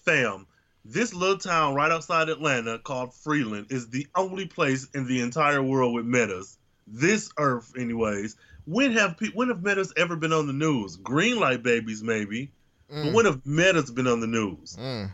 fam? 0.04 0.46
This 0.85 1.12
little 1.12 1.37
town 1.37 1.74
right 1.74 1.92
outside 1.92 2.30
Atlanta 2.30 2.78
called 2.78 3.14
Freeland 3.14 3.66
is 3.70 3.88
the 3.90 4.06
only 4.14 4.46
place 4.46 4.88
in 4.94 5.06
the 5.06 5.20
entire 5.20 5.62
world 5.62 5.94
with 5.94 6.06
metas. 6.06 6.59
This 6.87 7.30
earth, 7.38 7.72
anyways. 7.78 8.37
When 8.64 8.92
have 8.92 9.18
pe- 9.18 9.30
when 9.35 9.48
have 9.48 9.62
metas 9.62 9.92
ever 9.96 10.16
been 10.16 10.33
on 10.33 10.46
the 10.46 10.52
news? 10.54 10.96
Green 10.96 11.38
light 11.38 11.62
babies, 11.62 12.02
maybe. 12.02 12.50
But 12.88 12.96
Mm, 12.96 13.12
when 13.14 13.24
have 13.26 13.46
metas 13.46 13.90
been 13.90 14.06
on 14.06 14.20
the 14.20 14.26
news? 14.26 14.76
mm, 14.78 15.11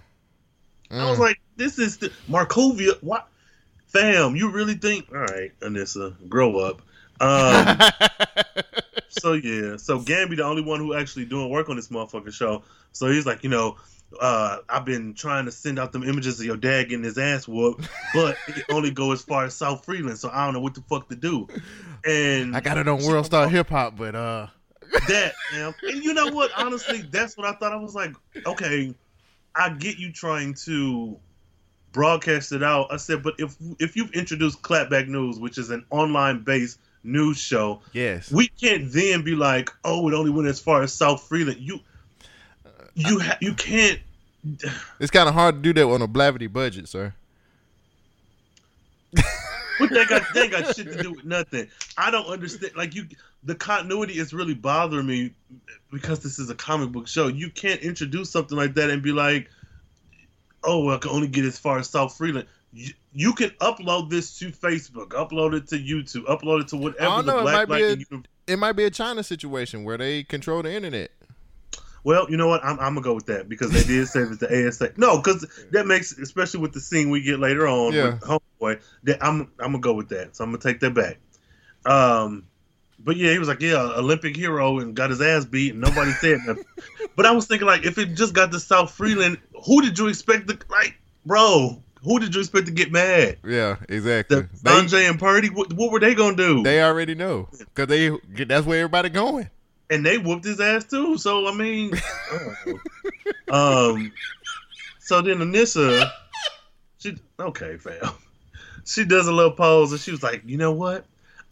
I 0.91 1.09
was 1.09 1.19
mm. 1.19 1.23
like, 1.23 1.41
this 1.57 1.79
is 1.79 1.99
the 1.99 2.13
Markovia. 2.29 3.03
What, 3.03 3.29
fam? 3.87 4.37
You 4.37 4.51
really 4.51 4.75
think? 4.75 5.09
All 5.13 5.19
right, 5.19 5.53
Anissa, 5.61 6.15
grow 6.29 6.59
up. 6.59 6.83
Um, 7.21 7.79
so 9.09 9.33
yeah, 9.33 9.77
so 9.77 9.99
Gambi 9.99 10.37
the 10.37 10.45
only 10.45 10.63
one 10.63 10.81
who 10.81 10.95
actually 10.95 11.25
doing 11.25 11.51
work 11.51 11.69
on 11.69 11.77
this 11.77 11.89
motherfucking 11.89 12.33
show. 12.33 12.63
So 12.93 13.11
he's 13.11 13.27
like, 13.27 13.43
you 13.43 13.51
know, 13.51 13.77
uh, 14.21 14.59
I've 14.69 14.85
been 14.85 15.15
trying 15.15 15.47
to 15.47 15.53
send 15.53 15.79
out 15.79 15.93
them 15.93 16.03
images 16.03 16.39
of 16.41 16.47
your 16.47 16.57
dad 16.57 16.89
getting 16.89 17.05
his 17.05 17.19
ass 17.19 17.49
whooped, 17.49 17.89
but 18.15 18.37
it 18.49 18.65
only 18.71 18.91
go 18.91 19.13
as 19.13 19.23
far 19.23 19.45
as 19.45 19.55
South 19.55 19.85
Freeland, 19.85 20.19
so 20.19 20.31
I 20.33 20.45
don't 20.45 20.55
know 20.55 20.61
what 20.61 20.75
the 20.75 20.83
fuck 20.83 21.09
to 21.09 21.17
do. 21.17 21.49
And 22.05 22.57
I 22.57 22.61
got 22.61 22.79
it 22.79 22.87
on 22.89 23.03
World 23.05 23.27
Star 23.27 23.49
Hip 23.49 23.69
Hop, 23.71 23.97
but 23.97 24.15
uh, 24.15 24.47
that, 25.09 25.35
man. 25.53 25.75
And 25.83 26.05
you 26.05 26.15
know 26.15 26.29
what? 26.29 26.51
Honestly, 26.57 27.03
that's 27.03 27.37
what 27.37 27.47
I 27.47 27.53
thought. 27.53 27.73
I 27.73 27.77
was 27.77 27.95
like, 27.95 28.15
okay, 28.47 28.95
I 29.57 29.71
get 29.71 29.99
you 29.99 30.13
trying 30.13 30.55
to 30.65 31.19
broadcast 31.93 32.53
it 32.53 32.63
out. 32.63 32.93
I 32.93 32.97
said, 32.99 33.23
but 33.23 33.35
if 33.39 33.57
if 33.79 33.97
you've 33.97 34.13
introduced 34.13 34.63
Clapback 34.63 35.09
News, 35.09 35.39
which 35.39 35.59
is 35.59 35.71
an 35.71 35.85
online 35.91 36.43
based 36.43 36.79
news 37.03 37.39
show, 37.39 37.81
yes, 37.93 38.31
we 38.31 38.49
can't 38.49 38.93
then 38.93 39.23
be 39.23 39.35
like, 39.35 39.71
oh, 39.85 40.09
it 40.09 40.15
only 40.15 40.31
went 40.31 40.49
as 40.49 40.61
far 40.61 40.83
as 40.83 40.93
South 40.93 41.23
Freeland. 41.23 41.59
You 41.61 41.81
you 42.95 43.19
ha- 43.21 43.39
you 43.41 43.55
can't. 43.55 44.01
it's 45.01 45.11
kind 45.11 45.29
of 45.29 45.35
hard 45.35 45.57
to 45.57 45.61
do 45.61 45.73
that 45.73 45.87
on 45.91 46.03
a 46.03 46.09
Blavity 46.09 46.53
budget, 46.53 46.89
sir. 46.89 47.15
What 49.79 49.91
they 49.91 50.05
got? 50.05 50.23
They 50.35 50.49
got 50.49 50.75
shit 50.75 50.93
to 50.93 51.03
do 51.03 51.13
with 51.13 51.25
nothing. 51.25 51.69
I 51.97 52.11
don't 52.11 52.27
understand. 52.27 52.77
Like 52.77 52.95
you, 52.95 53.07
the 53.45 53.55
continuity 53.55 54.15
is 54.15 54.33
really 54.33 54.55
bothering 54.55 55.07
me 55.07 55.33
because 55.93 56.21
this 56.21 56.39
is 56.39 56.51
a 56.51 56.55
comic 56.55 56.91
book 56.91 57.09
show. 57.09 57.29
You 57.29 57.51
can't 57.51 57.81
introduce 57.81 58.31
something 58.31 58.57
like 58.57 58.75
that 58.75 58.91
and 58.91 59.03
be 59.03 59.13
like, 59.13 59.51
"Oh, 60.65 60.91
I 60.91 60.99
can 60.99 61.11
only 61.11 61.29
get 61.29 61.45
as 61.45 61.59
far 61.59 61.79
as 61.79 61.89
South 61.89 62.17
Freeland." 62.17 62.47
You, 62.73 62.93
you 63.13 63.33
can 63.33 63.51
upload 63.61 64.11
this 64.11 64.39
to 64.39 64.51
Facebook, 64.51 65.09
upload 65.09 65.55
it 65.55 65.69
to 65.69 65.79
YouTube, 65.79 66.25
upload 66.25 66.63
it 66.63 66.69
to 66.69 66.77
whatever 66.77 67.05
I 67.05 67.17
don't 67.17 67.27
the 67.27 67.33
know, 67.33 67.39
it 67.39 67.43
Black 67.43 67.69
might 67.69 67.97
be 67.97 68.05
a-. 68.05 68.53
It 68.53 68.59
might 68.59 68.73
be 68.73 68.85
a 68.85 68.91
China 68.91 69.23
situation 69.23 69.85
where 69.85 69.99
they 69.99 70.23
control 70.23 70.63
the 70.63 70.73
internet. 70.73 71.11
Well, 72.07 72.31
you 72.31 72.37
know 72.37 72.47
what? 72.47 72.65
I'm, 72.65 72.79
I'm 72.79 72.95
gonna 72.95 73.01
go 73.01 73.15
with 73.15 73.27
that 73.27 73.49
because 73.49 73.73
they 73.73 73.83
did 73.83 74.07
say 74.07 74.23
that 74.23 74.39
the 74.39 74.69
ASA. 74.69 74.93
No, 74.97 75.17
because 75.17 75.45
that 75.73 75.89
makes, 75.89 76.17
especially 76.17 76.61
with 76.61 76.73
the 76.73 76.79
scene 76.81 77.11
we 77.11 77.21
get 77.21 77.41
later 77.41 77.67
on 77.67 77.93
Yeah. 77.93 78.05
with 78.05 78.21
Homeboy. 78.21 78.81
That 79.03 79.19
I'm 79.21 79.51
I'm 79.59 79.73
gonna 79.73 79.81
go 79.81 79.93
with 79.93 80.09
that. 80.11 80.37
So 80.37 80.45
I'm 80.45 80.51
gonna 80.53 80.63
take 80.63 80.79
that 80.81 80.95
back. 80.95 81.19
Um, 81.85 82.45
but 83.01 83.17
yeah, 83.17 83.33
he 83.33 83.41
was 83.41 83.49
like, 83.49 83.61
yeah, 83.61 83.81
Olympic 83.97 84.37
hero, 84.37 84.79
and 84.79 84.95
got 84.95 85.11
his 85.11 85.21
ass 85.21 85.45
beat, 85.47 85.73
and 85.73 85.81
nobody 85.81 86.13
said 86.13 86.39
nothing. 86.47 86.65
but 87.17 87.27
I 87.27 87.33
was 87.33 87.47
thinking, 87.49 87.67
like, 87.67 87.85
if 87.85 87.99
it 87.99 88.15
just 88.15 88.35
got 88.35 88.53
to 88.53 88.61
South 88.61 88.93
Freeland, 88.93 89.39
who 89.65 89.83
did 89.83 89.99
you 89.99 90.07
expect 90.07 90.47
to 90.47 90.57
like, 90.71 90.97
bro? 91.25 91.83
Who 92.05 92.21
did 92.21 92.37
you 92.37 92.41
expect 92.41 92.67
to 92.67 92.73
get 92.73 92.93
mad? 92.93 93.39
Yeah, 93.45 93.79
exactly. 93.89 94.43
The 94.43 94.49
They, 94.63 94.71
Sanjay 94.71 95.11
and 95.11 95.19
Purdy, 95.19 95.51
what, 95.51 95.73
what 95.73 95.91
were 95.91 95.99
they 95.99 96.15
gonna 96.15 96.37
do? 96.37 96.63
they 96.63 96.81
already 96.85 97.17
know 97.17 97.49
because 97.59 97.89
they 97.89 98.17
that's 98.45 98.65
where 98.65 98.79
everybody 98.79 99.09
going. 99.09 99.51
And 99.91 100.05
they 100.05 100.19
whooped 100.19 100.45
his 100.45 100.61
ass 100.61 100.85
too. 100.85 101.19
So 101.19 101.47
I 101.47 101.55
mean, 101.55 101.93
um, 103.51 104.13
so 104.99 105.23
then 105.23 105.39
Anissa, 105.39 106.11
she 106.99 107.17
okay, 107.39 107.77
fam. 107.77 108.13
She 108.85 109.05
does 109.05 109.27
a 109.27 109.33
little 109.33 109.53
pose, 109.53 109.93
and 109.93 110.01
she 110.01 110.11
was 110.11 110.23
like, 110.23 110.43
"You 110.47 110.57
know 110.57 110.73
what? 110.73 111.05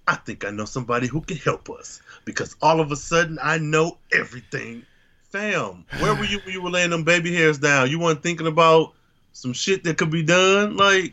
I 0.07 0.17
think 0.17 0.45
I 0.45 0.51
know 0.51 0.67
somebody 0.67 1.07
who 1.07 1.21
can 1.21 1.37
help 1.39 1.71
us 1.71 2.01
because 2.25 2.55
all 2.63 2.81
of 2.81 2.93
a 2.93 2.97
sudden 2.97 3.39
I 3.43 3.59
know 3.59 3.99
everything." 4.13 4.85
Fam, 5.31 5.85
where 5.99 6.15
were 6.15 6.25
you 6.25 6.39
when 6.45 6.53
you 6.53 6.63
were 6.63 6.71
laying 6.71 6.91
them 6.91 7.03
baby 7.03 7.35
hairs 7.35 7.59
down? 7.59 7.91
You 7.91 7.99
weren't 7.99 8.23
thinking 8.23 8.47
about 8.47 8.93
some 9.33 9.53
shit 9.53 9.83
that 9.83 9.99
could 9.99 10.11
be 10.11 10.23
done, 10.23 10.77
like. 10.77 11.13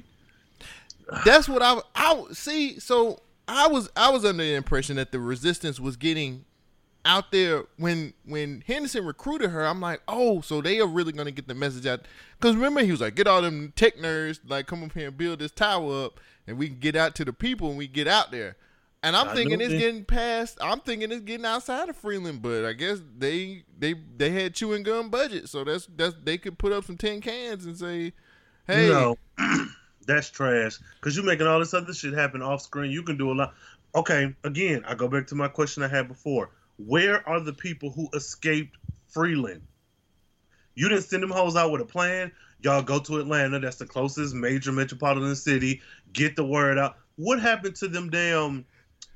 That's 1.26 1.50
what 1.50 1.62
I 1.64 1.82
I 1.96 2.24
see. 2.32 2.80
So 2.80 3.20
I 3.48 3.68
was 3.68 3.90
I 3.98 4.12
was 4.12 4.24
under 4.24 4.44
the 4.44 4.54
impression 4.54 4.96
that 4.98 5.12
the 5.12 5.20
resistance 5.20 5.80
was 5.80 5.98
getting 5.98 6.46
out 7.06 7.32
there 7.32 7.64
when 7.78 8.14
when 8.26 8.64
Henderson 8.66 9.06
recruited 9.06 9.52
her. 9.52 9.66
I'm 9.66 9.82
like, 9.82 10.02
oh, 10.08 10.42
so 10.42 10.62
they 10.62 10.80
are 10.80 10.88
really 10.88 11.12
gonna 11.12 11.32
get 11.32 11.48
the 11.48 11.56
message 11.56 11.86
out. 11.86 12.02
Because 12.40 12.56
remember, 12.56 12.82
he 12.82 12.92
was 12.92 13.02
like, 13.02 13.16
get 13.16 13.28
all 13.28 13.42
them 13.42 13.74
tech 13.76 13.98
nerds 13.98 14.40
like 14.48 14.68
come 14.68 14.84
up 14.84 14.94
here 14.94 15.08
and 15.08 15.18
build 15.18 15.40
this 15.40 15.52
tower 15.52 16.06
up, 16.06 16.20
and 16.48 16.58
we 16.58 16.68
can 16.68 16.80
get 16.80 16.96
out 16.96 17.16
to 17.16 17.26
the 17.26 17.34
people 17.34 17.70
and 17.70 17.78
we 17.78 17.88
get 17.88 18.08
out 18.08 18.32
there. 18.32 18.56
And 19.04 19.16
I'm 19.16 19.30
I 19.30 19.34
thinking 19.34 19.62
it's 19.62 19.74
getting 19.74 20.06
past. 20.06 20.60
I'm 20.62 20.80
thinking 20.80 21.12
it's 21.12 21.22
getting 21.22 21.46
outside 21.46 21.90
of 21.90 21.96
Freeland, 21.96 22.42
but 22.44 22.66
I 22.66 22.74
guess 22.74 23.02
they 23.18 23.64
they 23.80 23.96
they 24.18 24.30
had 24.30 24.54
chewing 24.54 24.84
gum 24.84 25.10
budget, 25.10 25.50
so 25.50 25.64
that's 25.64 25.88
that's 25.96 26.16
they 26.24 26.38
could 26.38 26.60
put 26.60 26.72
up 26.72 26.86
some 26.86 26.98
tin 26.98 27.20
cans 27.20 27.66
and 27.66 27.76
say, 27.76 28.14
hey, 28.68 28.90
No, 28.90 29.18
that's 30.06 30.30
trash. 30.30 30.78
Because 31.00 31.16
you're 31.16 31.26
making 31.26 31.48
all 31.48 31.60
this 31.60 31.74
other 31.74 31.94
shit 31.94 32.14
happen 32.14 32.44
off 32.44 32.62
screen. 32.62 32.92
You 32.92 33.02
can 33.02 33.18
do 33.18 33.32
a 33.32 33.34
lot. 33.34 33.56
Okay, 33.96 34.36
again, 34.44 34.84
I 34.88 34.94
go 34.94 35.08
back 35.08 35.28
to 35.28 35.36
my 35.36 35.48
question 35.48 35.82
I 35.82 35.88
had 35.88 36.08
before. 36.08 36.52
Where 36.78 37.28
are 37.28 37.40
the 37.40 37.54
people 37.54 37.92
who 37.92 38.10
escaped 38.14 38.78
Freeland? 39.08 39.62
You 40.76 40.90
didn't 40.90 41.04
send 41.04 41.22
them 41.22 41.32
hoes 41.32 41.56
out 41.56 41.72
with 41.72 41.82
a 41.82 41.86
plan. 41.86 42.32
Y'all 42.62 42.82
go 42.82 43.00
to 43.00 43.20
Atlanta. 43.20 43.60
That's 43.60 43.78
the 43.78 43.86
closest 43.86 44.34
major 44.36 44.72
metropolitan 44.72 45.36
city. 45.36 45.82
Get 46.14 46.36
the 46.36 46.46
word 46.46 46.78
out. 46.78 46.98
What 47.16 47.40
happened 47.40 47.76
to 47.78 47.88
them 47.88 48.10
damn 48.10 48.66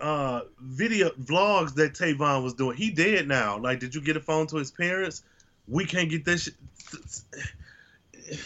uh 0.02 0.42
video 0.60 1.10
vlogs 1.12 1.74
that 1.76 1.94
Tavon 1.94 2.44
was 2.44 2.54
doing? 2.54 2.76
He 2.76 2.90
dead 2.90 3.28
now. 3.28 3.58
Like, 3.58 3.80
did 3.80 3.96
you 3.96 4.02
get 4.02 4.18
a 4.18 4.20
phone 4.20 4.48
to 4.48 4.58
his 4.58 4.72
parents? 4.72 5.24
We 5.68 5.86
can't 5.86 6.10
get 6.10 6.26
that 6.26 6.40
shit. 6.40 6.56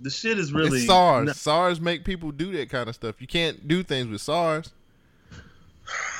The 0.00 0.10
shit 0.10 0.38
is 0.38 0.52
really 0.52 0.78
it's 0.78 0.86
SARS. 0.86 1.36
SARS 1.36 1.80
make 1.80 2.04
people 2.04 2.30
do 2.30 2.52
that 2.52 2.70
kind 2.70 2.88
of 2.88 2.94
stuff. 2.94 3.20
You 3.20 3.26
can't 3.26 3.66
do 3.66 3.82
things 3.82 4.06
with 4.06 4.20
SARS. 4.20 4.70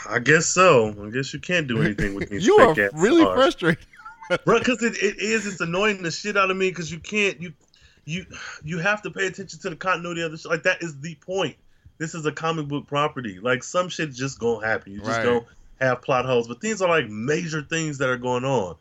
I 0.09 0.18
guess 0.18 0.47
so. 0.47 0.94
I 1.07 1.11
guess 1.11 1.33
you 1.35 1.40
can't 1.40 1.66
do 1.68 1.83
anything 1.83 2.14
with 2.14 2.31
these 2.31 2.47
you 2.47 2.57
are 2.59 2.75
really 2.94 3.23
stars. 3.23 3.37
frustrated. 3.37 3.87
bro. 4.44 4.59
Because 4.59 4.83
it, 4.83 4.94
it 5.03 5.21
is. 5.21 5.47
It's 5.47 5.61
annoying 5.61 6.03
the 6.03 6.11
shit 6.11 6.37
out 6.37 6.51
of 6.51 6.57
me 6.57 6.71
because 6.71 6.90
you 6.90 6.99
can't. 6.99 7.40
You 7.40 7.53
you 8.05 8.27
you 8.64 8.79
have 8.79 9.03
to 9.03 9.11
pay 9.11 9.27
attention 9.27 9.59
to 9.61 9.71
the 9.71 9.77
continuity 9.77 10.23
of 10.23 10.33
the 10.33 10.38
shit. 10.38 10.51
Like 10.51 10.62
that 10.64 10.83
is 10.83 10.99
the 11.01 11.14
point. 11.16 11.57
This 11.99 12.14
is 12.14 12.25
a 12.27 12.33
comic 12.33 12.68
book 12.68 12.87
property. 12.87 13.38
Like 13.40 13.62
some 13.62 13.88
shit 13.88 14.12
just 14.12 14.38
gonna 14.38 14.66
happen. 14.66 14.92
You 14.92 14.99
just 15.01 15.11
Right. 15.11 15.23
don't 15.25 15.47
have 15.81 16.01
plot 16.03 16.25
holes. 16.25 16.49
But 16.49 16.61
these 16.61 16.81
are 16.81 16.88
like 16.88 17.09
major 17.09 17.62
things 17.62 17.99
that 17.99 18.09
are 18.09 18.16
going 18.18 18.44
on. 18.44 18.77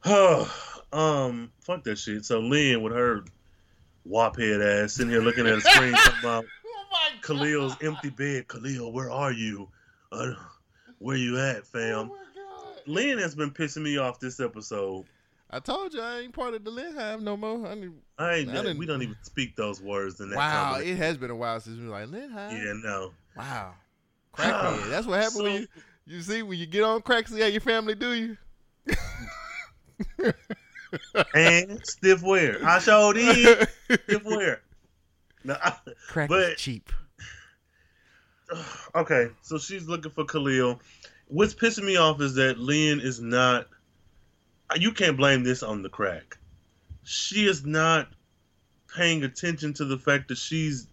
Huh. 0.00 0.46
Um, 0.92 1.50
fuck 1.62 1.84
that 1.84 1.96
shit. 1.96 2.26
So 2.26 2.40
Lynn 2.40 2.82
with 2.82 2.92
her 2.92 3.24
wop 4.04 4.38
head 4.38 4.60
ass 4.60 4.92
sitting 4.92 5.10
here 5.10 5.22
looking 5.22 5.46
at 5.46 5.54
a 5.54 5.60
screen 5.62 5.92
talking 5.94 6.18
about 6.20 6.44
oh 6.66 7.08
Khalil's 7.22 7.74
empty 7.82 8.10
bed. 8.10 8.46
Khalil, 8.46 8.92
where 8.92 9.10
are 9.10 9.32
you? 9.32 9.70
Uh, 10.12 10.34
where 10.98 11.16
you 11.16 11.38
at, 11.40 11.66
fam? 11.66 11.98
Oh 11.98 12.04
my 12.04 12.16
God. 12.34 12.76
Lynn 12.86 13.18
has 13.18 13.34
been 13.34 13.50
pissing 13.50 13.82
me 13.82 13.96
off 13.98 14.20
this 14.20 14.38
episode. 14.40 15.06
I 15.50 15.58
told 15.60 15.92
you 15.94 16.00
I 16.00 16.20
ain't 16.20 16.32
part 16.32 16.54
of 16.54 16.64
the 16.64 16.70
Lindheim 16.70 17.22
no 17.22 17.36
more. 17.36 17.66
I 17.66 17.74
mean, 17.74 17.94
I 18.18 18.34
ain't. 18.36 18.50
I 18.50 18.54
didn't- 18.62 18.78
we 18.78 18.86
don't 18.86 19.02
even 19.02 19.16
speak 19.22 19.56
those 19.56 19.80
words 19.82 20.20
in 20.20 20.30
that. 20.30 20.36
wow, 20.36 20.70
conversation. 20.72 20.96
it 20.96 20.98
has 20.98 21.16
been 21.18 21.30
a 21.30 21.36
while 21.36 21.60
since 21.60 21.78
we 21.78 21.86
were 21.86 21.92
like 21.92 22.08
Lindheim. 22.08 22.52
Yeah, 22.52 22.72
no. 22.82 23.12
Wow. 23.36 23.74
Crackhead. 24.34 24.88
That's 24.90 25.06
what 25.06 25.20
happens 25.20 25.42
when 25.42 25.52
you 25.62 25.66
you 26.06 26.20
see 26.22 26.42
when 26.42 26.58
you 26.58 26.66
get 26.66 26.82
on 26.84 27.00
crack. 27.02 27.28
See 27.28 27.40
how 27.40 27.46
your 27.46 27.60
family 27.60 27.94
do 27.94 28.12
you. 28.12 28.36
And 31.34 31.80
stiff 31.86 32.22
wear. 32.22 32.58
I 32.66 32.78
showed 32.78 33.16
you 33.16 33.56
stiff 33.90 34.24
wear. 34.24 34.60
No, 35.44 35.56
I- 35.60 35.74
crack 36.08 36.28
But- 36.28 36.52
is 36.52 36.60
cheap. 36.60 36.92
okay, 38.94 39.28
so 39.42 39.58
she's 39.58 39.86
looking 39.88 40.10
for 40.10 40.24
Khalil. 40.24 40.80
What's 41.28 41.54
pissing 41.54 41.84
me 41.84 41.96
off 41.96 42.20
is 42.20 42.34
that 42.34 42.58
Lynn 42.58 43.00
is 43.00 43.20
not. 43.20 43.66
You 44.76 44.92
can't 44.92 45.16
blame 45.16 45.44
this 45.44 45.62
on 45.62 45.82
the 45.82 45.88
crack. 45.88 46.38
She 47.04 47.46
is 47.46 47.64
not 47.64 48.08
paying 48.94 49.24
attention 49.24 49.74
to 49.74 49.84
the 49.84 49.98
fact 49.98 50.28
that 50.28 50.38
she's. 50.38 50.86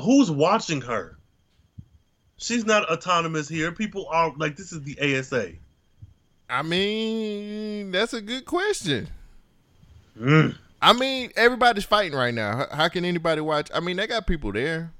Who's 0.00 0.30
watching 0.30 0.80
her? 0.82 1.18
She's 2.36 2.66
not 2.66 2.90
autonomous 2.90 3.48
here. 3.48 3.70
People 3.70 4.06
are 4.08 4.32
like, 4.36 4.56
this 4.56 4.72
is 4.72 4.82
the 4.82 4.98
ASA. 5.00 5.52
I 6.50 6.62
mean, 6.62 7.92
that's 7.92 8.12
a 8.12 8.20
good 8.20 8.44
question. 8.44 9.08
Mm. 10.18 10.56
I 10.82 10.92
mean, 10.92 11.30
everybody's 11.36 11.84
fighting 11.84 12.16
right 12.16 12.34
now. 12.34 12.56
How, 12.56 12.76
how 12.76 12.88
can 12.88 13.04
anybody 13.04 13.40
watch? 13.40 13.70
I 13.72 13.80
mean, 13.80 13.96
they 13.96 14.06
got 14.06 14.26
people 14.26 14.52
there. 14.52 14.92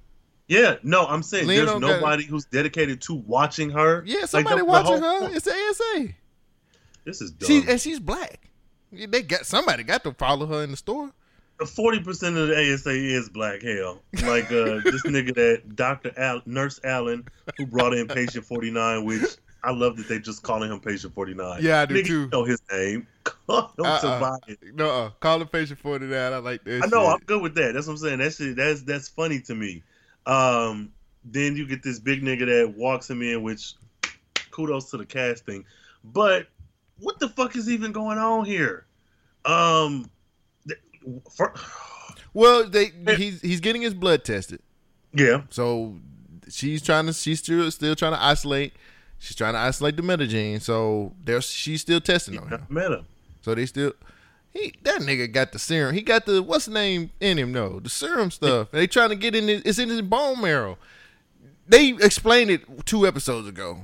Yeah, 0.47 0.77
no, 0.83 1.07
I'm 1.07 1.23
saying 1.23 1.47
there's 1.47 1.75
nobody 1.81 2.25
who's 2.25 2.45
dedicated 2.45 3.01
to 3.03 3.15
watching 3.15 3.71
her. 3.71 4.03
Yeah, 4.07 4.27
somebody 4.27 4.57
the- 4.57 4.61
the 4.61 4.65
watching 4.67 5.01
whole- 5.03 5.27
her. 5.29 5.35
It's 5.35 5.45
the 5.47 5.53
ASA. 5.53 6.09
This 7.05 7.21
is 7.21 7.31
dumb. 7.33 7.47
She 7.47 7.63
and 7.69 7.81
she's 7.81 8.01
black. 8.01 8.41
They 8.93 9.23
got 9.23 9.47
somebody 9.47 9.83
got 9.83 10.05
to 10.05 10.13
follow 10.13 10.47
her 10.47 10.63
in 10.63 10.71
the 10.71 10.77
store. 10.77 11.13
Forty 11.67 12.01
percent 12.01 12.37
of 12.37 12.49
the 12.49 12.55
ASA 12.75 12.91
is 12.91 13.29
black 13.29 13.63
hell. 13.63 14.03
Like 14.23 14.47
uh, 14.47 14.81
this 14.85 15.03
nigga 15.05 15.35
that 15.35 15.77
Doctor 15.77 16.13
Al- 16.17 16.43
Nurse 16.47 16.81
Allen 16.85 17.27
who 17.57 17.67
brought 17.67 17.95
in 17.95 18.07
Patient 18.09 18.45
Forty 18.45 18.71
Nine, 18.71 19.05
which 19.05 19.23
I 19.63 19.71
love 19.73 19.97
that 19.97 20.09
they 20.09 20.19
just 20.19 20.43
calling 20.43 20.71
him 20.71 20.81
Patient 20.81 21.15
Forty 21.15 21.33
Nine. 21.35 21.61
Yeah, 21.63 21.81
I 21.83 21.87
do 21.87 21.95
nigga, 21.95 22.07
too. 22.07 22.21
You 22.23 22.29
know 22.33 22.45
his 22.45 22.61
name. 22.73 23.07
Call 23.47 23.73
him 23.79 23.85
Uh-uh. 23.87 24.37
No, 24.75 24.91
uh, 24.91 25.11
call 25.21 25.39
the 25.39 25.47
patient 25.47 25.79
forty 25.79 26.07
nine. 26.07 26.33
I 26.33 26.39
like 26.39 26.65
that. 26.65 26.83
I 26.85 26.87
know. 26.89 27.07
I'm 27.07 27.21
good 27.21 27.41
with 27.41 27.55
that. 27.55 27.73
That's 27.73 27.87
what 27.87 27.95
I'm 27.95 27.99
saying. 27.99 28.19
That 28.19 28.33
shit. 28.35 28.57
That's 28.57 28.83
that's 28.83 29.09
funny 29.09 29.41
to 29.43 29.55
me. 29.55 29.83
Um, 30.27 30.93
then 31.25 31.57
you 31.57 31.67
get 31.67 31.83
this 31.83 31.99
big 31.99 32.23
nigga 32.23 32.47
that 32.47 32.75
walks 32.77 33.09
him 33.09 33.23
in, 33.23 33.43
which 33.43 33.75
kudos 34.51 34.91
to 34.91 34.97
the 34.97 35.07
casting. 35.07 35.65
But 36.05 36.47
what 37.01 37.19
the 37.19 37.29
fuck 37.29 37.57
is 37.57 37.69
even 37.71 37.93
going 37.93 38.19
on 38.19 38.45
here? 38.45 38.87
Um, 39.45 40.11
for, 41.37 41.55
Well, 42.33 42.69
they 42.69 42.93
he's 43.17 43.41
he's 43.41 43.61
getting 43.61 43.83
his 43.83 43.95
blood 43.95 44.25
tested. 44.25 44.61
yeah. 45.13 45.43
So 45.51 45.97
she's 46.49 46.83
trying 46.83 47.07
to 47.07 47.13
she's 47.13 47.39
still 47.41 47.71
still 47.71 47.95
trying 47.95 48.13
to 48.13 48.23
isolate. 48.23 48.73
She's 49.19 49.37
trying 49.37 49.55
to 49.55 49.59
isolate 49.61 49.97
the 49.97 50.03
metagene. 50.03 50.61
So 50.61 51.13
there's 51.25 51.47
she's 51.47 51.81
still 51.81 52.01
testing 52.01 52.39
on 52.39 52.49
him. 52.49 52.67
Met 52.69 52.91
him. 52.93 53.07
So 53.43 53.55
they 53.55 53.67
still 53.67 53.93
he 54.55 54.73
that 54.85 55.01
nigga 55.03 55.31
got 55.31 55.53
the 55.53 55.59
serum. 55.59 55.95
He 55.95 56.01
got 56.01 56.25
the 56.27 56.43
what's 56.43 56.65
the 56.67 56.73
name 56.73 57.11
in 57.21 57.39
him 57.39 57.53
though? 57.53 57.81
The 57.81 57.91
serum 57.91 58.31
stuff. 58.31 58.71
they 58.71 58.87
trying 58.87 59.11
to 59.11 59.17
get 59.17 59.35
in 59.35 59.49
it. 59.49 59.67
It's 59.67 59.79
in 59.79 59.89
his 59.91 60.01
bone 60.01 60.41
marrow. 60.41 60.79
They 61.69 61.89
explained 61.91 62.51
it 62.51 62.87
two 62.87 63.07
episodes 63.07 63.49
ago. 63.49 63.81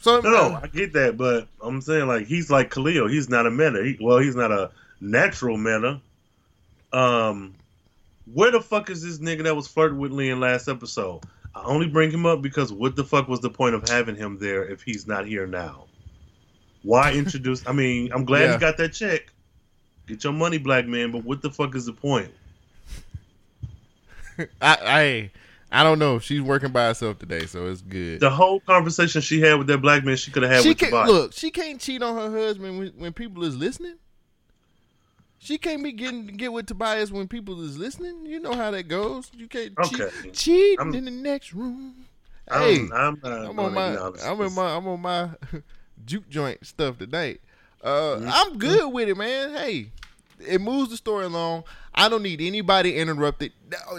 So 0.00 0.20
No, 0.20 0.30
no, 0.30 0.60
I 0.62 0.66
get 0.68 0.92
that, 0.94 1.16
but 1.16 1.48
I'm 1.60 1.80
saying 1.80 2.06
like 2.06 2.26
he's 2.26 2.50
like 2.50 2.70
Khalil. 2.70 3.08
He's 3.08 3.28
not 3.28 3.46
a 3.46 3.50
meta. 3.50 3.82
He, 3.84 3.98
well, 4.00 4.18
he's 4.18 4.36
not 4.36 4.50
a 4.52 4.70
natural 5.00 5.56
meta. 5.56 6.00
Um, 6.92 7.54
where 8.32 8.50
the 8.50 8.60
fuck 8.60 8.90
is 8.90 9.02
this 9.02 9.18
nigga 9.18 9.44
that 9.44 9.56
was 9.56 9.66
flirting 9.66 9.98
with 9.98 10.12
Lee 10.12 10.30
in 10.30 10.40
last 10.40 10.68
episode? 10.68 11.22
I 11.54 11.62
only 11.64 11.88
bring 11.88 12.10
him 12.10 12.26
up 12.26 12.42
because 12.42 12.72
what 12.72 12.96
the 12.96 13.04
fuck 13.04 13.28
was 13.28 13.40
the 13.40 13.50
point 13.50 13.74
of 13.74 13.88
having 13.88 14.16
him 14.16 14.38
there 14.38 14.64
if 14.64 14.82
he's 14.82 15.06
not 15.06 15.26
here 15.26 15.46
now? 15.46 15.86
Why 16.82 17.12
introduce? 17.12 17.66
I 17.66 17.72
mean, 17.72 18.10
I'm 18.12 18.24
glad 18.24 18.42
Yeah. 18.42 18.52
he 18.54 18.58
got 18.58 18.76
that 18.78 18.92
check. 18.92 19.31
Get 20.12 20.24
your 20.24 20.32
money, 20.34 20.58
black 20.58 20.86
man. 20.86 21.10
But 21.10 21.24
what 21.24 21.40
the 21.42 21.50
fuck 21.50 21.74
is 21.74 21.86
the 21.86 21.92
point? 21.94 22.30
I, 24.38 24.46
I 24.60 25.30
I 25.70 25.82
don't 25.82 25.98
know. 25.98 26.18
She's 26.18 26.42
working 26.42 26.70
by 26.70 26.84
herself 26.86 27.18
today, 27.18 27.46
so 27.46 27.66
it's 27.66 27.80
good. 27.80 28.20
The 28.20 28.28
whole 28.30 28.60
conversation 28.60 29.22
she 29.22 29.40
had 29.40 29.54
with 29.54 29.66
that 29.68 29.78
black 29.78 30.04
man, 30.04 30.16
she 30.16 30.30
could 30.30 30.42
have 30.42 30.52
had 30.52 30.62
she 30.62 30.68
with 30.70 30.78
can't 30.78 30.92
Tobias. 30.92 31.10
look. 31.10 31.32
She 31.32 31.50
can't 31.50 31.80
cheat 31.80 32.02
on 32.02 32.14
her 32.14 32.30
husband 32.38 32.78
when, 32.78 32.88
when 32.98 33.12
people 33.14 33.42
is 33.44 33.56
listening. 33.56 33.94
She 35.38 35.56
can't 35.58 35.82
be 35.82 35.92
getting 35.92 36.26
get 36.26 36.52
with 36.52 36.66
Tobias 36.66 37.10
when 37.10 37.26
people 37.26 37.64
is 37.64 37.78
listening. 37.78 38.26
You 38.26 38.38
know 38.38 38.52
how 38.52 38.70
that 38.70 38.86
goes. 38.86 39.30
You 39.34 39.48
can't 39.48 39.72
Okay. 39.78 40.08
cheat, 40.22 40.34
cheat 40.34 40.78
I'm- 40.78 40.94
in 40.94 41.06
the 41.06 41.10
next 41.10 41.54
room. 41.54 42.04
Hey, 42.52 42.80
I'm, 42.80 42.92
I'm, 42.92 43.20
I'm 43.24 43.56
gonna 43.56 43.62
on 43.62 43.74
my 43.74 43.96
I'm 44.26 44.40
in 44.42 44.52
my 44.54 44.76
I'm 44.76 44.86
on 44.88 45.00
my 45.00 45.30
juke 46.04 46.28
joint 46.28 46.66
stuff 46.66 46.98
tonight. 46.98 47.40
Uh, 47.82 48.16
Mm-hmm. 48.16 48.28
I'm 48.30 48.58
good 48.58 48.92
with 48.92 49.08
it, 49.08 49.16
man. 49.16 49.54
Hey, 49.54 49.90
it 50.46 50.60
moves 50.60 50.90
the 50.90 50.96
story 50.96 51.24
along. 51.26 51.64
I 51.94 52.08
don't 52.08 52.22
need 52.22 52.40
anybody 52.40 52.96
interrupted. 52.96 53.52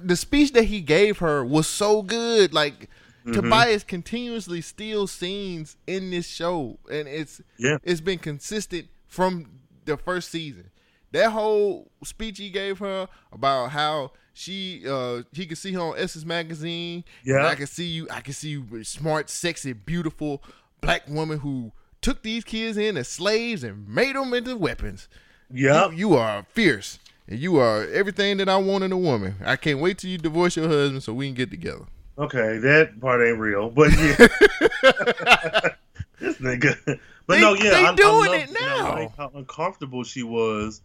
The- 0.03 0.15
speech 0.15 0.53
that 0.53 0.65
he 0.65 0.81
gave 0.81 1.19
her 1.19 1.43
was 1.45 1.67
so 1.67 2.01
good. 2.01 2.53
Like 2.53 2.89
Mm-hmm. 3.25 3.39
Tobias 3.39 3.83
continuously 3.85 4.59
steals 4.59 5.09
scenes 5.09 5.77
in 5.87 6.09
this 6.09 6.27
show, 6.27 6.77
and 6.91 7.07
it's 7.07 7.39
Yeah. 7.57 7.77
it's 7.81 8.01
been 8.01 8.19
consistent 8.19 8.89
from 9.07 9.45
the 9.85 9.95
first 9.95 10.29
season. 10.29 10.71
That 11.13 11.31
whole 11.31 11.89
speech 12.03 12.37
he 12.37 12.49
gave 12.49 12.79
her 12.79 13.07
about 13.31 13.69
how 13.71 14.11
she 14.33 14.83
uh 14.85 15.21
he 15.31 15.45
could 15.45 15.57
see 15.57 15.71
her 15.71 15.79
on 15.79 15.93
Essence 15.97 16.25
magazine. 16.25 17.05
Yeah. 17.23 17.47
I 17.47 17.55
can 17.55 17.67
see 17.67 17.85
you 17.85 18.09
I 18.11 18.19
can 18.19 18.33
see 18.33 18.49
you 18.49 18.83
smart, 18.83 19.29
sexy, 19.29 19.71
beautiful 19.71 20.43
black 20.81 21.07
woman 21.07 21.39
who 21.39 21.71
took 22.01 22.23
these 22.23 22.43
kids 22.43 22.75
in 22.77 22.97
as 22.97 23.07
slaves 23.07 23.63
and 23.63 23.87
made 23.87 24.17
them 24.17 24.33
into 24.33 24.57
weapons. 24.57 25.07
Yep. 25.51 25.91
You, 25.91 25.97
you 25.97 26.13
are 26.15 26.45
fierce. 26.49 26.99
And 27.27 27.39
you 27.39 27.57
are 27.57 27.83
everything 27.87 28.37
that 28.37 28.49
I 28.49 28.57
want 28.57 28.83
in 28.83 28.91
a 28.91 28.97
woman. 28.97 29.35
I 29.45 29.55
can't 29.55 29.79
wait 29.79 29.97
till 29.97 30.09
you 30.09 30.17
divorce 30.17 30.55
your 30.57 30.67
husband 30.67 31.03
so 31.03 31.13
we 31.13 31.27
can 31.27 31.35
get 31.35 31.49
together. 31.51 31.85
Okay, 32.17 32.57
that 32.59 32.99
part 32.99 33.25
ain't 33.27 33.39
real, 33.39 33.69
but 33.71 33.91
yeah, 33.93 34.17
this 36.19 36.37
nigga. 36.37 36.75
But 36.85 37.35
They- 37.35 37.41
no, 37.41 37.53
yeah, 37.53 37.69
they 37.71 37.85
I, 37.85 37.91
I 37.91 37.95
doing 37.95 38.31
love- 38.31 38.35
it 38.35 38.49
I 38.59 38.65
now. 38.77 38.93
like 38.95 39.15
how 39.17 39.31
uncomfortable 39.33 40.03
she 40.03 40.21
was, 40.23 40.81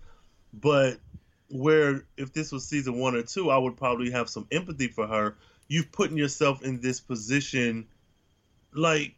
but 0.55 0.99
where 1.51 2.05
if 2.17 2.33
this 2.33 2.53
was 2.53 2.67
season 2.67 2.99
one 2.99 3.15
or 3.15 3.23
two, 3.23 3.51
I 3.51 3.59
would 3.59 3.77
probably 3.77 4.11
have 4.11 4.29
some 4.29 4.47
empathy 4.53 4.89
for 4.89 5.07
her. 5.07 5.37
You've 5.67 5.91
putting 5.93 6.17
yourself 6.17 6.63
in 6.63 6.81
this 6.81 7.01
position, 7.01 7.89
like 8.73 9.15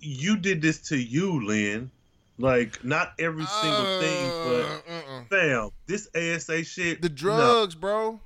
you 0.00 0.36
did 0.38 0.62
this 0.62 0.80
to 0.88 0.96
you, 0.96 1.44
Lynn. 1.46 1.90
Like 2.38 2.84
not 2.84 3.12
every 3.18 3.46
single 3.46 4.00
thing, 4.00 4.30
but 4.30 4.64
Uh, 4.64 4.92
uh-uh. 4.94 5.24
fam, 5.30 5.70
this 5.86 6.08
ASA 6.14 6.64
shit. 6.64 7.00
the 7.00 7.08
no. 7.08 7.14
drugs, 7.14 7.74
bro. 7.74 8.20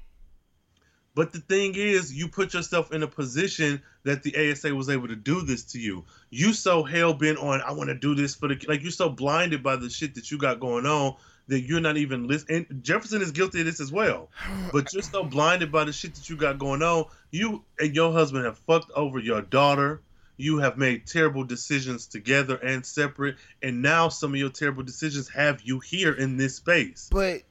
But 1.15 1.33
the 1.33 1.41
thing 1.41 1.75
is, 1.75 2.13
you 2.13 2.29
put 2.29 2.55
yourself 2.55 2.93
in 2.93 3.03
a 3.03 3.07
position 3.07 3.83
that 4.05 4.23
the 4.23 4.35
ASA 4.53 4.75
was 4.75 4.89
able 4.89 5.09
to 5.09 5.17
do 5.17 5.43
this 5.43 5.65
to 5.73 5.79
you. 5.81 6.05
You 6.31 6.53
so 6.53 6.83
hell 6.83 7.15
bent 7.15 7.39
on, 7.39 7.61
I 7.63 7.73
want 7.73 7.89
to 7.89 7.95
do 7.95 8.15
this 8.15 8.35
for 8.35 8.49
the 8.49 8.59
like. 8.69 8.83
You're 8.83 8.93
so 8.93 9.09
blinded 9.09 9.63
by 9.63 9.77
the 9.77 9.91
shit 9.91 10.15
that 10.15 10.31
you 10.31 10.39
got 10.39 10.61
going 10.61 10.87
on 10.87 11.17
that 11.49 11.63
you're 11.63 11.81
not 11.81 11.97
even 11.97 12.29
listening. 12.29 12.65
Jefferson 12.83 13.21
is 13.23 13.33
guilty 13.33 13.61
of 13.61 13.67
this 13.67 13.81
as 13.81 13.93
well. 13.93 14.31
But 14.73 14.93
you're 14.93 15.03
so 15.03 15.25
blinded 15.25 15.73
by 15.73 15.85
the 15.85 15.93
shit 15.93 16.15
that 16.15 16.31
you 16.31 16.37
got 16.37 16.59
going 16.59 16.83
on. 16.83 17.07
You 17.33 17.65
and 17.79 17.95
your 17.95 18.13
husband 18.13 18.45
have 18.45 18.57
fucked 18.59 18.91
over 18.93 19.19
your 19.19 19.43
daughter. 19.43 20.01
You 20.41 20.59
have 20.59 20.79
made 20.79 21.07
terrible 21.07 21.45
decisions 21.45 22.07
together 22.07 22.57
and 22.57 22.85
separate. 22.85 23.37
And 23.63 23.83
now 23.83 24.09
some 24.09 24.33
of 24.33 24.37
your 24.37 24.51
terrible 24.51 24.83
decisions 24.83 25.29
have 25.29 25.63
you 25.63 25.79
here 25.79 26.13
in 26.13 26.37
this 26.37 26.57
space. 26.57 27.09
but 27.11 27.43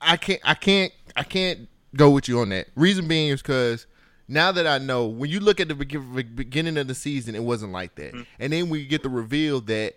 I 0.00 0.16
can't 0.16 0.40
I 0.44 0.54
can't 0.54 0.92
I 1.16 1.22
can't 1.24 1.68
go 1.96 2.10
with 2.10 2.28
you 2.28 2.40
on 2.40 2.50
that. 2.50 2.68
Reason 2.76 3.08
being 3.08 3.30
is 3.30 3.42
because 3.42 3.86
now 4.28 4.52
that 4.52 4.66
I 4.66 4.78
know, 4.78 5.06
when 5.06 5.30
you 5.30 5.40
look 5.40 5.58
at 5.58 5.68
the 5.68 5.74
beginning 5.74 6.76
of 6.76 6.86
the 6.86 6.94
season, 6.94 7.34
it 7.34 7.42
wasn't 7.42 7.72
like 7.72 7.94
that, 7.94 8.12
mm-hmm. 8.12 8.22
and 8.38 8.52
then 8.52 8.68
we 8.68 8.84
get 8.84 9.02
the 9.02 9.08
reveal 9.08 9.60
that 9.62 9.96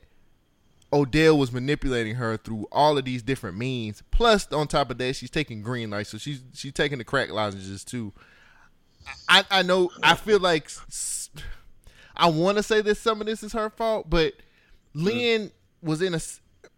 Odell 0.93 1.37
was 1.37 1.51
manipulating 1.51 2.15
her 2.15 2.37
through 2.37 2.67
all 2.71 2.97
of 2.97 3.05
these 3.05 3.21
different 3.21 3.57
means. 3.57 4.03
Plus, 4.11 4.51
on 4.51 4.67
top 4.67 4.89
of 4.89 4.97
that, 4.99 5.15
she's 5.15 5.29
taking 5.29 5.61
green 5.61 5.89
lights, 5.89 6.09
so 6.09 6.17
she's 6.17 6.41
she's 6.53 6.73
taking 6.73 6.97
the 6.97 7.03
crack 7.03 7.29
lozenges 7.29 7.83
too. 7.83 8.13
I 9.27 9.43
I 9.51 9.61
know 9.63 9.91
I 10.01 10.15
feel 10.15 10.39
like 10.39 10.69
I 12.15 12.29
want 12.29 12.57
to 12.57 12.63
say 12.63 12.81
that 12.81 12.97
some 12.97 13.21
of 13.21 13.27
this 13.27 13.43
is 13.43 13.53
her 13.53 13.69
fault, 13.69 14.09
but 14.09 14.33
Lynn 14.93 15.51
was 15.81 16.01
in 16.01 16.13
a. 16.13 16.19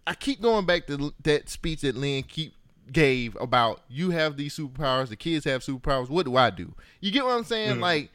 I 0.06 0.16
keep 0.16 0.42
going 0.42 0.66
back 0.66 0.88
to 0.88 1.14
that 1.24 1.50
speech 1.50 1.82
that 1.82 1.96
Lynn 1.96 2.24
keep 2.24 2.54
gave 2.92 3.38
about 3.40 3.82
you 3.88 4.12
have 4.12 4.38
these 4.38 4.58
superpowers, 4.58 5.10
the 5.10 5.16
kids 5.16 5.46
have 5.46 5.62
superpowers. 5.62 6.10
What 6.10 6.26
do 6.26 6.36
I 6.36 6.50
do? 6.50 6.74
You 7.00 7.12
get 7.12 7.24
what 7.24 7.36
I'm 7.36 7.44
saying? 7.44 7.74
Mm-hmm. 7.74 7.82
Like 7.82 8.12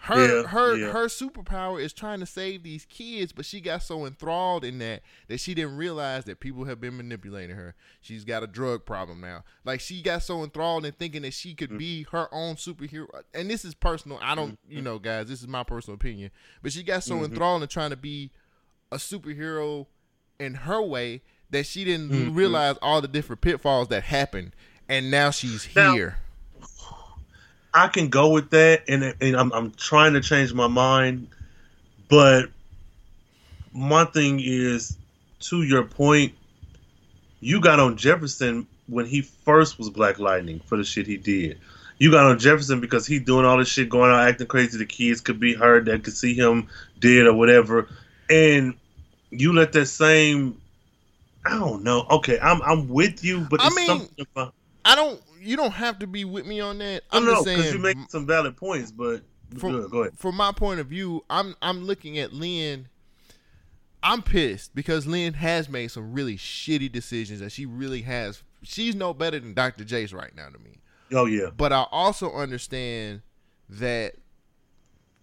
her 0.00 0.42
Yeah, 0.42 0.48
her 0.48 0.76
yeah. 0.76 0.92
her 0.92 1.06
superpower 1.06 1.82
is 1.82 1.92
trying 1.92 2.20
to 2.20 2.26
save 2.26 2.62
these 2.62 2.84
kids, 2.84 3.32
but 3.32 3.44
she 3.44 3.60
got 3.60 3.82
so 3.82 4.06
enthralled 4.06 4.64
in 4.64 4.78
that 4.78 5.02
that 5.28 5.40
she 5.40 5.54
didn't 5.54 5.76
realize 5.76 6.24
that 6.24 6.40
people 6.40 6.64
have 6.64 6.80
been 6.80 6.96
manipulating 6.96 7.56
her. 7.56 7.74
She's 8.00 8.24
got 8.24 8.42
a 8.42 8.46
drug 8.46 8.84
problem 8.84 9.20
now. 9.20 9.44
Like 9.64 9.80
she 9.80 10.02
got 10.02 10.22
so 10.22 10.42
enthralled 10.42 10.84
in 10.84 10.92
thinking 10.92 11.22
that 11.22 11.34
she 11.34 11.54
could 11.54 11.70
mm. 11.70 11.78
be 11.78 12.06
her 12.12 12.32
own 12.32 12.56
superhero. 12.56 13.06
And 13.34 13.50
this 13.50 13.64
is 13.64 13.74
personal. 13.74 14.18
I 14.22 14.34
don't, 14.34 14.58
you 14.68 14.76
mm-hmm. 14.76 14.84
know, 14.84 14.98
guys, 14.98 15.28
this 15.28 15.40
is 15.40 15.48
my 15.48 15.62
personal 15.62 15.96
opinion. 15.96 16.30
But 16.62 16.72
she 16.72 16.82
got 16.82 17.04
so 17.04 17.16
mm-hmm. 17.16 17.24
enthralled 17.24 17.62
in 17.62 17.68
trying 17.68 17.90
to 17.90 17.96
be 17.96 18.30
a 18.90 18.96
superhero 18.96 19.86
in 20.38 20.54
her 20.54 20.82
way 20.82 21.22
that 21.50 21.66
she 21.66 21.84
didn't 21.84 22.10
mm-hmm. 22.10 22.34
realize 22.34 22.76
all 22.82 23.00
the 23.00 23.08
different 23.08 23.40
pitfalls 23.40 23.88
that 23.88 24.04
happened. 24.04 24.54
And 24.88 25.10
now 25.10 25.30
she's 25.30 25.68
Now- 25.74 25.94
here. 25.94 26.18
I 27.72 27.88
can 27.88 28.08
go 28.08 28.30
with 28.30 28.50
that, 28.50 28.84
and 28.88 29.14
and 29.20 29.36
I'm 29.36 29.52
I'm 29.52 29.72
trying 29.72 30.14
to 30.14 30.20
change 30.20 30.52
my 30.52 30.68
mind, 30.68 31.28
but 32.08 32.46
my 33.72 34.04
thing 34.04 34.40
is, 34.42 34.96
to 35.40 35.62
your 35.62 35.84
point, 35.84 36.34
you 37.40 37.60
got 37.60 37.78
on 37.78 37.96
Jefferson 37.96 38.66
when 38.86 39.06
he 39.06 39.22
first 39.22 39.78
was 39.78 39.90
Black 39.90 40.18
Lightning 40.18 40.60
for 40.60 40.76
the 40.76 40.84
shit 40.84 41.06
he 41.06 41.16
did. 41.16 41.60
You 41.98 42.10
got 42.10 42.26
on 42.26 42.38
Jefferson 42.38 42.80
because 42.80 43.06
he 43.06 43.18
doing 43.18 43.44
all 43.44 43.58
this 43.58 43.68
shit, 43.68 43.88
going 43.88 44.10
out 44.10 44.26
acting 44.28 44.46
crazy. 44.46 44.78
The 44.78 44.86
kids 44.86 45.20
could 45.20 45.40
be 45.40 45.54
hurt, 45.54 45.84
that 45.86 46.04
could 46.04 46.14
see 46.14 46.34
him 46.34 46.68
dead 46.98 47.26
or 47.26 47.34
whatever, 47.34 47.88
and 48.30 48.74
you 49.30 49.52
let 49.52 49.72
that 49.72 49.86
same. 49.86 50.60
I 51.44 51.50
don't 51.50 51.82
know. 51.82 52.06
Okay, 52.10 52.38
I'm 52.40 52.62
I'm 52.62 52.88
with 52.88 53.24
you, 53.24 53.46
but 53.50 53.60
I 53.60 53.66
it's 53.66 53.76
mean, 53.76 53.86
something 53.86 54.26
about. 54.34 54.54
I 54.84 54.94
don't. 54.94 55.20
You 55.40 55.56
don't 55.56 55.72
have 55.72 55.98
to 56.00 56.06
be 56.06 56.24
with 56.24 56.46
me 56.46 56.60
on 56.60 56.78
that. 56.78 57.02
I'm 57.10 57.24
don't 57.24 57.34
just 57.34 57.44
because 57.46 57.62
saying. 57.62 57.74
you 57.74 57.80
make 57.80 58.10
some 58.10 58.26
valid 58.26 58.56
points, 58.56 58.90
but 58.92 59.22
from, 59.56 59.72
good, 59.72 59.90
go 59.90 60.00
ahead. 60.02 60.18
from 60.18 60.36
my 60.36 60.52
point 60.52 60.80
of 60.80 60.86
view, 60.86 61.24
I'm 61.30 61.54
I'm 61.62 61.84
looking 61.84 62.18
at 62.18 62.32
Lynn. 62.32 62.88
I'm 64.02 64.22
pissed 64.22 64.74
because 64.74 65.06
Lynn 65.06 65.34
has 65.34 65.68
made 65.68 65.88
some 65.88 66.12
really 66.12 66.36
shitty 66.36 66.92
decisions 66.92 67.40
that 67.40 67.50
she 67.50 67.66
really 67.66 68.02
has. 68.02 68.42
She's 68.62 68.94
no 68.94 69.12
better 69.12 69.40
than 69.40 69.54
Dr. 69.54 69.84
Jace 69.84 70.14
right 70.14 70.34
now 70.36 70.48
to 70.48 70.58
me. 70.58 70.78
Oh 71.12 71.26
yeah. 71.26 71.50
But 71.56 71.72
I 71.72 71.86
also 71.90 72.32
understand 72.32 73.22
that 73.68 74.14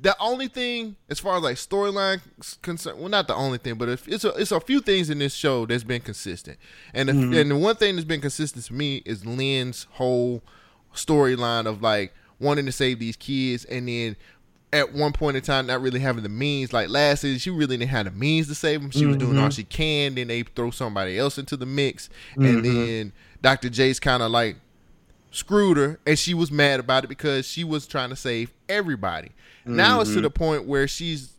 the 0.05 0.15
only 0.19 0.47
thing, 0.47 0.97
as 1.09 1.19
far 1.19 1.35
as 1.35 1.41
like 1.41 1.55
storyline 1.55 2.21
concern, 2.61 2.99
well, 2.99 3.09
not 3.09 3.27
the 3.27 3.33
only 3.33 3.57
thing, 3.57 3.73
but 3.73 3.89
it's 3.89 4.05
it's 4.05 4.23
a, 4.23 4.29
it's 4.35 4.51
a 4.51 4.59
few 4.59 4.79
things 4.79 5.09
in 5.09 5.17
this 5.17 5.33
show 5.33 5.65
that's 5.65 5.83
been 5.83 6.01
consistent, 6.01 6.59
and 6.93 7.09
the, 7.09 7.13
mm-hmm. 7.13 7.33
and 7.33 7.49
the 7.49 7.57
one 7.57 7.75
thing 7.75 7.95
that's 7.95 8.05
been 8.05 8.21
consistent 8.21 8.63
to 8.65 8.73
me 8.73 8.97
is 8.97 9.25
Lynn's 9.25 9.87
whole 9.93 10.43
storyline 10.93 11.65
of 11.65 11.81
like 11.81 12.13
wanting 12.39 12.67
to 12.67 12.71
save 12.71 12.99
these 12.99 13.15
kids, 13.15 13.65
and 13.65 13.87
then 13.87 14.15
at 14.71 14.93
one 14.93 15.11
point 15.11 15.37
in 15.37 15.41
time 15.41 15.65
not 15.65 15.81
really 15.81 16.01
having 16.01 16.21
the 16.21 16.29
means. 16.29 16.71
Like 16.71 16.89
last 16.89 17.21
season, 17.21 17.39
she 17.39 17.49
really 17.49 17.75
didn't 17.75 17.89
have 17.89 18.05
the 18.05 18.11
means 18.11 18.47
to 18.49 18.53
save 18.53 18.83
them. 18.83 18.91
She 18.91 19.07
was 19.07 19.17
doing 19.17 19.39
all 19.39 19.45
mm-hmm. 19.45 19.49
she 19.49 19.63
can. 19.63 20.13
Then 20.13 20.27
they 20.27 20.43
throw 20.43 20.69
somebody 20.69 21.17
else 21.17 21.39
into 21.39 21.57
the 21.57 21.65
mix, 21.65 22.09
and 22.35 22.45
mm-hmm. 22.45 22.61
then 22.61 23.13
Dr. 23.41 23.69
Jace 23.69 23.99
kind 23.99 24.21
of 24.21 24.29
like 24.29 24.57
screwed 25.35 25.75
her 25.75 25.99
and 26.05 26.17
she 26.17 26.33
was 26.33 26.49
mad 26.49 26.79
about 26.79 27.03
it 27.03 27.07
because 27.07 27.45
she 27.45 27.63
was 27.63 27.85
trying 27.85 28.09
to 28.09 28.15
save 28.15 28.53
everybody. 28.69 29.31
Now 29.65 29.99
it's 29.99 30.13
to 30.13 30.21
the 30.21 30.29
mm-hmm. 30.29 30.43
point 30.43 30.65
where 30.65 30.87
she's 30.87 31.33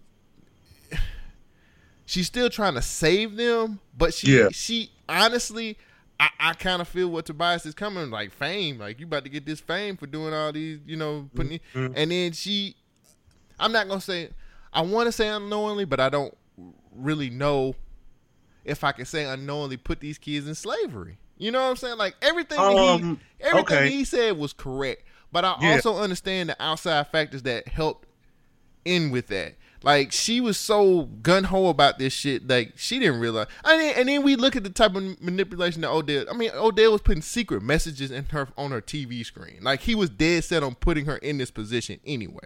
she's 2.04 2.26
still 2.26 2.50
trying 2.50 2.74
to 2.74 2.82
save 2.82 3.36
them, 3.36 3.80
but 3.96 4.12
she 4.12 4.36
Yeah. 4.36 4.48
she 4.52 4.90
honestly 5.08 5.78
I, 6.18 6.28
I 6.40 6.52
kind 6.54 6.82
of 6.82 6.88
feel 6.88 7.08
what 7.08 7.26
Tobias 7.26 7.64
is 7.64 7.74
coming 7.74 8.10
like 8.10 8.32
fame, 8.32 8.78
like 8.78 9.00
you 9.00 9.06
about 9.06 9.24
to 9.24 9.30
get 9.30 9.46
this 9.46 9.60
fame 9.60 9.96
for 9.96 10.06
doing 10.06 10.34
all 10.34 10.52
these, 10.52 10.80
you 10.84 10.96
know, 10.96 11.30
putting 11.34 11.60
mm-hmm. 11.74 11.92
and 11.96 12.10
then 12.10 12.32
she 12.32 12.76
I'm 13.58 13.72
not 13.72 13.88
gonna 13.88 14.00
say 14.00 14.30
I 14.72 14.82
want 14.82 15.06
to 15.06 15.12
say 15.12 15.28
unknowingly, 15.28 15.86
but 15.86 16.00
I 16.00 16.10
don't 16.10 16.36
really 16.94 17.30
know 17.30 17.74
if 18.64 18.84
I 18.84 18.92
can 18.92 19.06
say 19.06 19.24
unknowingly 19.24 19.78
put 19.78 20.00
these 20.00 20.18
kids 20.18 20.46
in 20.46 20.54
slavery. 20.54 21.16
You 21.38 21.50
know 21.50 21.62
what 21.62 21.70
I'm 21.70 21.76
saying? 21.76 21.98
Like 21.98 22.16
everything 22.22 22.58
Um, 22.58 22.74
he 23.38 23.44
everything 23.44 23.76
okay. 23.76 23.90
he 23.90 24.04
said 24.04 24.36
was 24.38 24.52
correct, 24.52 25.02
but 25.32 25.44
I 25.44 25.56
Yeah. 25.60 25.72
also 25.74 25.96
understand 25.98 26.48
the 26.48 26.62
outside 26.62 27.06
factors 27.08 27.42
that 27.42 27.68
helped 27.68 28.06
in 28.84 29.10
with 29.10 29.26
that. 29.28 29.54
Like 29.82 30.10
she 30.10 30.40
was 30.40 30.56
so 30.56 31.02
gun 31.22 31.44
ho 31.44 31.68
about 31.68 31.98
this 31.98 32.12
shit, 32.12 32.48
like 32.48 32.72
she 32.76 32.98
didn't 32.98 33.20
realize. 33.20 33.46
I 33.64 33.76
mean, 33.76 33.94
and 33.96 34.08
then 34.08 34.22
we 34.24 34.34
look 34.34 34.56
at 34.56 34.64
the 34.64 34.70
type 34.70 34.96
of 34.96 35.20
manipulation 35.22 35.82
that 35.82 35.90
Odell. 35.90 36.24
I 36.30 36.32
mean, 36.32 36.50
Odell 36.54 36.92
was 36.92 37.02
putting 37.02 37.22
secret 37.22 37.62
messages 37.62 38.10
in 38.10 38.24
her 38.26 38.48
on 38.56 38.70
her 38.70 38.80
TV 38.80 39.24
screen. 39.24 39.58
Like 39.60 39.80
he 39.80 39.94
was 39.94 40.08
dead 40.10 40.42
set 40.44 40.62
on 40.62 40.74
putting 40.74 41.04
her 41.04 41.18
in 41.18 41.38
this 41.38 41.50
position 41.50 42.00
anyway. 42.06 42.44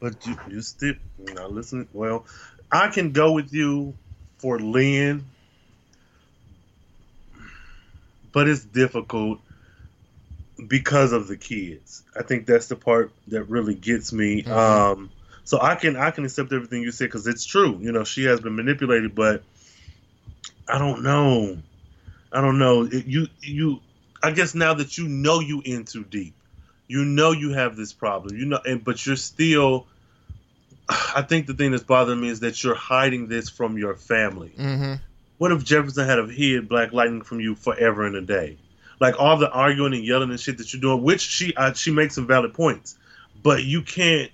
But 0.00 0.26
you, 0.26 0.36
you 0.50 0.60
still 0.60 0.94
now 1.18 1.46
listen. 1.48 1.88
Well, 1.92 2.26
I 2.70 2.88
can 2.88 3.12
go 3.12 3.32
with 3.32 3.52
you 3.52 3.94
for 4.38 4.58
Lynn, 4.58 5.24
but 8.32 8.48
it's 8.48 8.64
difficult 8.64 9.40
because 10.66 11.12
of 11.12 11.28
the 11.28 11.36
kids. 11.36 12.02
I 12.18 12.22
think 12.22 12.46
that's 12.46 12.66
the 12.66 12.76
part 12.76 13.12
that 13.28 13.44
really 13.44 13.74
gets 13.74 14.12
me. 14.12 14.42
Mhm. 14.42 14.50
Um, 14.50 15.10
so 15.44 15.60
I 15.60 15.76
can 15.76 15.96
I 15.96 16.10
can 16.10 16.24
accept 16.24 16.52
everything 16.52 16.82
you 16.82 16.90
said 16.90 17.06
because 17.06 17.26
it's 17.26 17.44
true. 17.44 17.78
You 17.80 17.92
know, 17.92 18.04
she 18.04 18.24
has 18.24 18.40
been 18.40 18.56
manipulated, 18.56 19.14
but 19.14 19.42
I 20.68 20.78
don't 20.78 21.02
know. 21.02 21.58
I 22.32 22.40
don't 22.40 22.58
know. 22.58 22.82
It, 22.84 23.06
you 23.06 23.28
you. 23.40 23.80
I 24.22 24.32
guess 24.32 24.54
now 24.54 24.74
that 24.74 24.98
you 24.98 25.08
know 25.08 25.40
you 25.40 25.62
in 25.64 25.84
too 25.84 26.04
deep, 26.04 26.34
you 26.88 27.04
know 27.04 27.32
you 27.32 27.52
have 27.52 27.76
this 27.76 27.92
problem. 27.92 28.36
You 28.36 28.46
know, 28.46 28.60
and 28.64 28.84
but 28.84 29.04
you're 29.06 29.16
still. 29.16 29.86
I 30.88 31.22
think 31.22 31.46
the 31.46 31.54
thing 31.54 31.70
that's 31.70 31.82
bothering 31.84 32.20
me 32.20 32.28
is 32.28 32.40
that 32.40 32.62
you're 32.62 32.74
hiding 32.74 33.28
this 33.28 33.48
from 33.48 33.78
your 33.78 33.94
family. 33.94 34.52
Mm-hmm. 34.58 34.94
What 35.38 35.52
if 35.52 35.64
Jefferson 35.64 36.06
had 36.06 36.30
hid 36.30 36.68
Black 36.68 36.92
Lightning 36.92 37.22
from 37.22 37.40
you 37.40 37.54
forever 37.54 38.04
and 38.04 38.16
a 38.16 38.20
day? 38.20 38.58
Like 39.00 39.18
all 39.20 39.36
the 39.36 39.50
arguing 39.50 39.94
and 39.94 40.04
yelling 40.04 40.30
and 40.30 40.40
shit 40.40 40.58
that 40.58 40.72
you're 40.72 40.80
doing, 40.80 41.02
which 41.02 41.20
she 41.20 41.54
uh, 41.54 41.72
she 41.72 41.92
makes 41.92 42.16
some 42.16 42.26
valid 42.26 42.52
points, 42.52 42.96
but 43.42 43.62
you 43.62 43.82
can't 43.82 44.32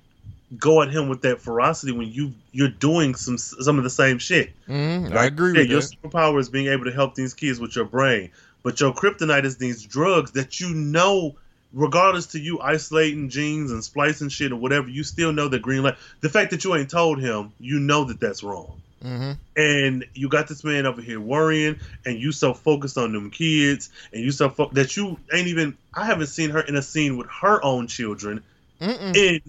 go 0.59 0.83
at 0.83 0.91
him 0.91 1.09
with 1.09 1.23
that 1.23 1.41
ferocity 1.41 1.93
when 1.93 2.09
you 2.09 2.33
you're 2.53 2.69
doing 2.69 3.15
some 3.15 3.37
some 3.37 3.77
of 3.77 3.85
the 3.85 3.91
same 3.91 4.19
shit. 4.19 4.53
Mm-hmm. 4.67 5.17
I 5.17 5.27
agree 5.27 5.53
yeah, 5.53 5.61
with 5.61 5.71
your 5.71 5.81
that. 5.83 5.97
superpower 6.03 6.41
is 6.41 6.49
being 6.49 6.69
able 6.69 6.85
to 6.85 6.93
help 6.93 7.15
these 7.15 7.35
kids 7.35 7.61
with 7.61 7.77
your 7.77 7.85
brain, 7.85 8.31
but 8.63 8.81
your 8.81 8.95
kryptonite 8.95 9.45
is 9.45 9.59
these 9.59 9.85
drugs 9.85 10.31
that 10.33 10.59
you 10.61 10.75
know, 10.75 11.35
regardless 11.75 12.25
to 12.29 12.41
you 12.41 12.59
isolating 12.61 13.29
genes 13.29 13.71
and 13.71 13.85
splicing 13.85 14.31
shit 14.31 14.53
or 14.53 14.57
whatever, 14.57 14.89
you 14.89 15.05
still 15.05 15.35
know 15.35 15.49
that 15.49 15.61
green 15.61 15.83
light. 15.83 15.97
The 16.23 16.31
fact 16.31 16.51
that 16.53 16.65
you 16.65 16.75
ain't 16.75 16.89
told 16.89 17.21
him, 17.21 17.53
you 17.61 17.79
know 17.79 18.05
that 18.05 18.21
that's 18.21 18.43
wrong 18.43 18.81
Mm-hmm. 19.05 19.33
and 19.57 20.07
you 20.15 20.31
got 20.31 20.49
this 20.49 20.65
man 20.65 20.87
over 20.87 21.03
here 21.03 21.21
worrying, 21.21 21.79
and 22.07 22.19
you 22.19 22.33
so 22.33 22.55
focused 22.55 22.97
on 22.97 23.13
them 23.13 23.31
kids, 23.31 23.91
and 24.13 24.23
you 24.23 24.33
so 24.33 24.49
fo- 24.49 24.71
that 24.71 24.97
you 24.97 25.19
ain't 25.33 25.49
even. 25.49 25.77
I 25.93 26.07
haven't 26.07 26.29
seen 26.29 26.49
her 26.51 26.63
in 26.63 26.75
a 26.75 26.83
scene 26.83 27.19
with 27.19 27.29
her 27.29 27.63
own 27.63 27.87
children 27.87 28.43
Mm-mm. 28.81 29.15
in 29.15 29.41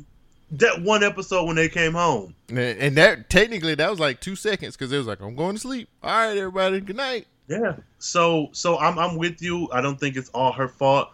that 0.51 0.81
one 0.81 1.03
episode 1.03 1.45
when 1.45 1.55
they 1.55 1.69
came 1.69 1.93
home. 1.93 2.35
And, 2.49 2.59
and 2.59 2.97
that 2.97 3.29
technically 3.29 3.75
that 3.75 3.89
was 3.89 3.99
like 3.99 4.19
two 4.19 4.35
seconds 4.35 4.75
because 4.75 4.91
it 4.91 4.97
was 4.97 5.07
like 5.07 5.21
I'm 5.21 5.35
going 5.35 5.55
to 5.55 5.61
sleep. 5.61 5.89
All 6.03 6.09
right, 6.09 6.37
everybody, 6.37 6.81
good 6.81 6.97
night. 6.97 7.27
Yeah. 7.47 7.77
So 7.99 8.49
so 8.51 8.77
I'm 8.77 8.99
I'm 8.99 9.17
with 9.17 9.41
you. 9.41 9.69
I 9.71 9.81
don't 9.81 9.99
think 9.99 10.15
it's 10.17 10.29
all 10.29 10.51
her 10.51 10.67
fault, 10.67 11.09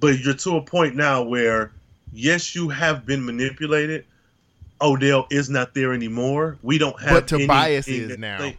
but 0.00 0.18
you're 0.18 0.34
to 0.34 0.56
a 0.56 0.62
point 0.62 0.96
now 0.96 1.22
where 1.22 1.72
yes, 2.12 2.54
you 2.54 2.68
have 2.68 3.06
been 3.06 3.24
manipulated. 3.24 4.04
Odell 4.80 5.26
is 5.30 5.48
not 5.48 5.74
there 5.74 5.92
anymore. 5.92 6.58
We 6.62 6.78
don't 6.78 6.98
have. 7.00 7.10
But 7.10 7.26
Tobias 7.28 7.88
is 7.88 8.18
now. 8.18 8.38
they- 8.38 8.56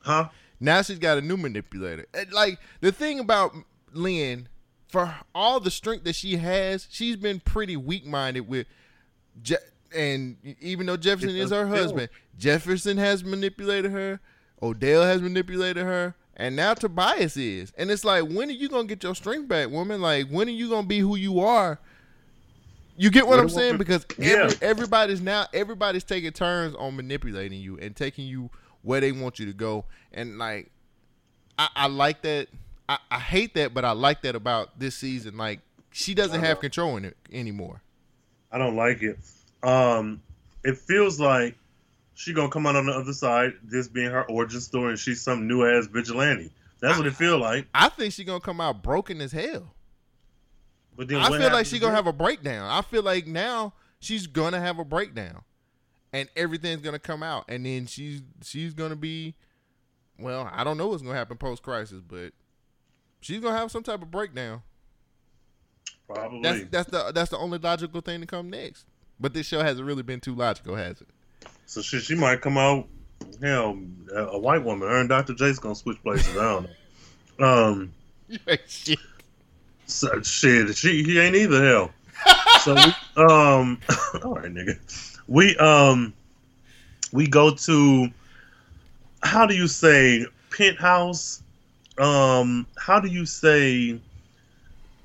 huh? 0.00 0.28
Now 0.60 0.82
she's 0.82 0.98
got 0.98 1.18
a 1.18 1.20
new 1.20 1.36
manipulator. 1.36 2.06
And, 2.14 2.32
Like 2.32 2.58
the 2.80 2.92
thing 2.92 3.18
about 3.20 3.54
Lynn, 3.92 4.48
for 4.88 5.14
all 5.34 5.58
the 5.60 5.70
strength 5.70 6.04
that 6.04 6.14
she 6.14 6.36
has, 6.36 6.86
she's 6.90 7.16
been 7.16 7.40
pretty 7.40 7.76
weak 7.76 8.06
minded 8.06 8.42
with. 8.48 8.66
Je- 9.42 9.56
and 9.94 10.36
even 10.60 10.86
though 10.86 10.96
Jefferson 10.96 11.30
is 11.36 11.50
her 11.50 11.66
husband, 11.66 12.08
Jefferson 12.38 12.96
has 12.98 13.24
manipulated 13.24 13.90
her. 13.92 14.20
Odell 14.62 15.02
has 15.02 15.20
manipulated 15.20 15.82
her, 15.84 16.14
and 16.36 16.54
now 16.54 16.74
Tobias 16.74 17.36
is. 17.36 17.72
And 17.76 17.90
it's 17.90 18.04
like, 18.04 18.24
when 18.28 18.48
are 18.48 18.52
you 18.52 18.68
gonna 18.68 18.86
get 18.86 19.02
your 19.02 19.14
strength 19.14 19.48
back, 19.48 19.70
woman? 19.70 20.00
Like, 20.00 20.28
when 20.28 20.48
are 20.48 20.52
you 20.52 20.68
gonna 20.70 20.86
be 20.86 21.00
who 21.00 21.16
you 21.16 21.40
are? 21.40 21.78
You 22.96 23.10
get 23.10 23.26
what 23.26 23.36
What 23.36 23.40
I'm 23.40 23.48
saying? 23.48 23.78
Because 23.78 24.04
Yeah. 24.18 24.50
everybody's 24.60 25.20
now 25.20 25.46
everybody's 25.52 26.04
taking 26.04 26.32
turns 26.32 26.74
on 26.74 26.96
manipulating 26.96 27.60
you 27.60 27.78
and 27.78 27.96
taking 27.96 28.26
you 28.26 28.50
where 28.82 29.00
they 29.00 29.12
want 29.12 29.38
you 29.38 29.46
to 29.46 29.52
go. 29.52 29.84
And 30.12 30.38
like, 30.38 30.70
I, 31.58 31.68
I 31.74 31.86
like 31.86 32.22
that. 32.22 32.48
I, 32.88 32.98
I 33.10 33.18
hate 33.18 33.54
that, 33.54 33.72
but 33.72 33.84
I 33.84 33.92
like 33.92 34.22
that 34.22 34.34
about 34.34 34.78
this 34.78 34.94
season. 34.96 35.36
Like, 35.36 35.60
she 35.90 36.14
doesn't 36.14 36.40
have 36.40 36.60
control 36.60 36.96
in 36.96 37.04
it 37.04 37.16
anymore. 37.32 37.80
I 38.50 38.58
don't 38.58 38.76
like 38.76 39.02
it. 39.02 39.18
Um, 39.62 40.20
it 40.64 40.76
feels 40.76 41.18
like 41.20 41.56
she 42.14 42.32
gonna 42.34 42.50
come 42.50 42.66
out 42.66 42.76
on 42.76 42.86
the 42.86 42.92
other 42.92 43.12
side, 43.12 43.54
this 43.62 43.88
being 43.88 44.10
her 44.10 44.24
origin 44.28 44.60
story, 44.60 44.90
and 44.90 44.98
she's 44.98 45.22
some 45.22 45.46
new 45.48 45.64
ass 45.64 45.86
vigilante. 45.86 46.50
That's 46.80 46.98
what 46.98 47.06
it 47.06 47.14
feel 47.14 47.38
like. 47.38 47.66
I 47.74 47.88
think 47.88 48.12
she's 48.12 48.26
gonna 48.26 48.40
come 48.40 48.60
out 48.60 48.82
broken 48.82 49.20
as 49.20 49.32
hell. 49.32 49.72
But 50.96 51.08
then 51.08 51.18
I 51.18 51.28
feel 51.28 51.52
like 51.52 51.66
she's 51.66 51.80
gonna 51.80 51.94
have 51.94 52.06
a 52.06 52.12
breakdown. 52.12 52.68
I 52.70 52.82
feel 52.82 53.02
like 53.02 53.26
now 53.26 53.72
she's 54.00 54.26
gonna 54.26 54.60
have 54.60 54.78
a 54.78 54.84
breakdown, 54.84 55.42
and 56.12 56.28
everything's 56.36 56.82
gonna 56.82 56.98
come 56.98 57.22
out, 57.22 57.44
and 57.48 57.64
then 57.64 57.86
she's 57.86 58.22
she's 58.42 58.74
gonna 58.74 58.96
be, 58.96 59.34
well, 60.18 60.50
I 60.52 60.64
don't 60.64 60.76
know 60.76 60.88
what's 60.88 61.02
gonna 61.02 61.14
happen 61.14 61.36
post 61.38 61.62
crisis, 61.62 62.02
but 62.06 62.32
she's 63.20 63.40
gonna 63.40 63.56
have 63.56 63.70
some 63.70 63.82
type 63.82 64.02
of 64.02 64.10
breakdown. 64.10 64.62
probably. 66.06 66.42
That's 66.42 66.64
that's 66.70 66.90
the 66.90 67.12
that's 67.12 67.30
the 67.30 67.38
only 67.38 67.58
logical 67.58 68.00
thing 68.00 68.20
to 68.20 68.26
come 68.26 68.50
next. 68.50 68.84
But 69.18 69.34
this 69.34 69.46
show 69.46 69.62
hasn't 69.62 69.86
really 69.86 70.02
been 70.02 70.20
too 70.20 70.34
logical, 70.34 70.74
has 70.76 71.00
it? 71.00 71.08
so 71.66 71.80
she 71.80 72.00
she 72.00 72.14
might 72.14 72.40
come 72.42 72.58
out. 72.58 72.86
Hell, 73.40 73.78
a, 74.14 74.24
a 74.24 74.38
white 74.38 74.62
woman. 74.64 74.88
Her 74.88 74.98
and 74.98 75.08
Dr. 75.08 75.32
Jace 75.32 75.60
gonna 75.60 75.74
switch 75.74 76.02
places. 76.02 76.36
I 76.36 76.42
don't 76.42 76.68
know. 77.38 77.46
Um, 77.46 77.94
Shit. 78.66 78.98
So, 79.92 80.20
shit, 80.22 80.76
she 80.76 81.02
he 81.02 81.18
ain't 81.18 81.36
either. 81.36 81.64
Hell. 81.64 81.90
So 82.60 82.74
we, 82.74 82.80
um, 83.22 83.80
all 84.24 84.34
right, 84.34 84.52
nigga. 84.52 84.78
We 85.28 85.56
um, 85.58 86.12
we 87.12 87.26
go 87.26 87.54
to. 87.54 88.08
How 89.22 89.46
do 89.46 89.54
you 89.54 89.68
say 89.68 90.26
penthouse? 90.50 91.42
Um, 91.98 92.66
how 92.76 93.00
do 93.00 93.08
you 93.08 93.26
say? 93.26 94.00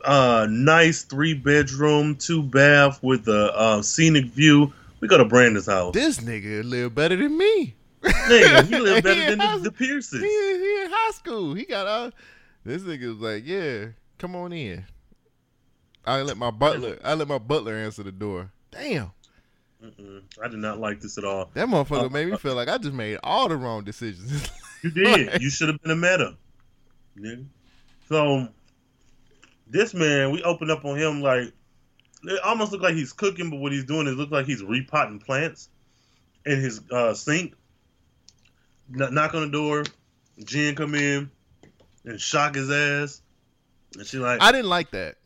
Uh, 0.06 0.48
nice 0.50 1.02
three 1.04 1.34
bedroom, 1.34 2.16
two 2.16 2.42
bath 2.42 3.02
with 3.04 3.28
a 3.28 3.54
uh, 3.58 3.82
scenic 3.82 4.26
view. 4.26 4.72
We 5.02 5.08
go 5.08 5.18
to 5.18 5.26
Brandon's 5.26 5.66
house. 5.66 5.94
This 5.94 6.20
nigga 6.20 6.64
live 6.64 6.96
better 6.96 7.16
than 7.16 7.38
me. 7.38 7.76
Nigga, 8.04 8.66
he 8.68 8.80
live 8.80 8.96
He 8.98 9.02
better 9.02 9.22
in 9.22 9.30
than 9.32 9.40
high- 9.40 9.58
the, 9.58 9.64
the 9.64 9.72
Pierces. 9.72 10.22
He, 10.22 10.28
he 10.28 10.84
in 10.84 10.92
high 10.92 11.12
school. 11.12 11.54
He 11.56 11.66
got 11.66 11.88
all. 11.88 12.12
This 12.64 12.84
nigga 12.84 13.08
was 13.10 13.18
like, 13.18 13.46
yeah, 13.46 13.88
come 14.18 14.36
on 14.36 14.54
in. 14.54 14.86
I 16.06 16.22
let 16.22 16.38
my 16.38 16.52
butler. 16.52 16.98
I 17.04 17.14
let 17.16 17.28
my 17.28 17.38
butler 17.38 17.76
answer 17.76 18.04
the 18.04 18.12
door. 18.12 18.52
Damn, 18.72 19.12
Mm-mm, 19.84 20.22
I 20.44 20.48
did 20.48 20.60
not 20.60 20.80
like 20.80 21.02
this 21.02 21.18
at 21.18 21.24
all. 21.24 21.50
that 21.54 21.68
motherfucker 21.68 22.06
Uh, 22.06 22.10
made 22.10 22.30
me 22.30 22.38
feel 22.38 22.56
like 22.56 22.68
I 22.70 22.78
just 22.78 22.94
made 22.94 23.18
all 23.24 23.48
the 23.50 23.56
wrong 23.58 23.84
decisions. 23.84 24.50
You 24.84 24.92
did. 24.92 25.42
you 25.42 25.50
should 25.50 25.70
have 25.70 25.82
been 25.82 25.90
a 25.92 25.96
meta. 25.96 26.38
Nigga. 27.20 27.46
So 28.08 28.48
this 29.66 29.96
man, 29.96 30.30
we 30.32 30.44
opened 30.44 30.70
up 30.70 30.86
on 30.86 30.98
him 31.00 31.20
like 31.24 31.52
it 32.24 32.40
almost 32.44 32.72
looked 32.72 32.84
like 32.84 32.94
he's 32.94 33.12
cooking, 33.12 33.50
but 33.50 33.58
what 33.58 33.72
he's 33.72 33.86
doing 33.86 34.06
is 34.06 34.14
look 34.16 34.30
like 34.30 34.46
he's 34.46 34.62
repotting 34.64 35.18
plants 35.20 35.70
in 36.46 36.62
his 36.62 36.80
uh, 36.92 37.16
sink. 37.16 37.56
Kn- 38.96 39.16
knock 39.16 39.34
on 39.34 39.42
the 39.42 39.50
door, 39.52 39.84
Jen 40.46 40.76
come 40.76 40.94
in 40.94 41.32
and 42.06 42.22
shock 42.22 42.54
his 42.54 42.70
ass, 42.70 43.22
and 43.96 44.06
she 44.06 44.18
like, 44.18 44.42
I 44.42 44.52
didn't 44.52 44.70
like 44.70 44.92
that. 44.92 45.18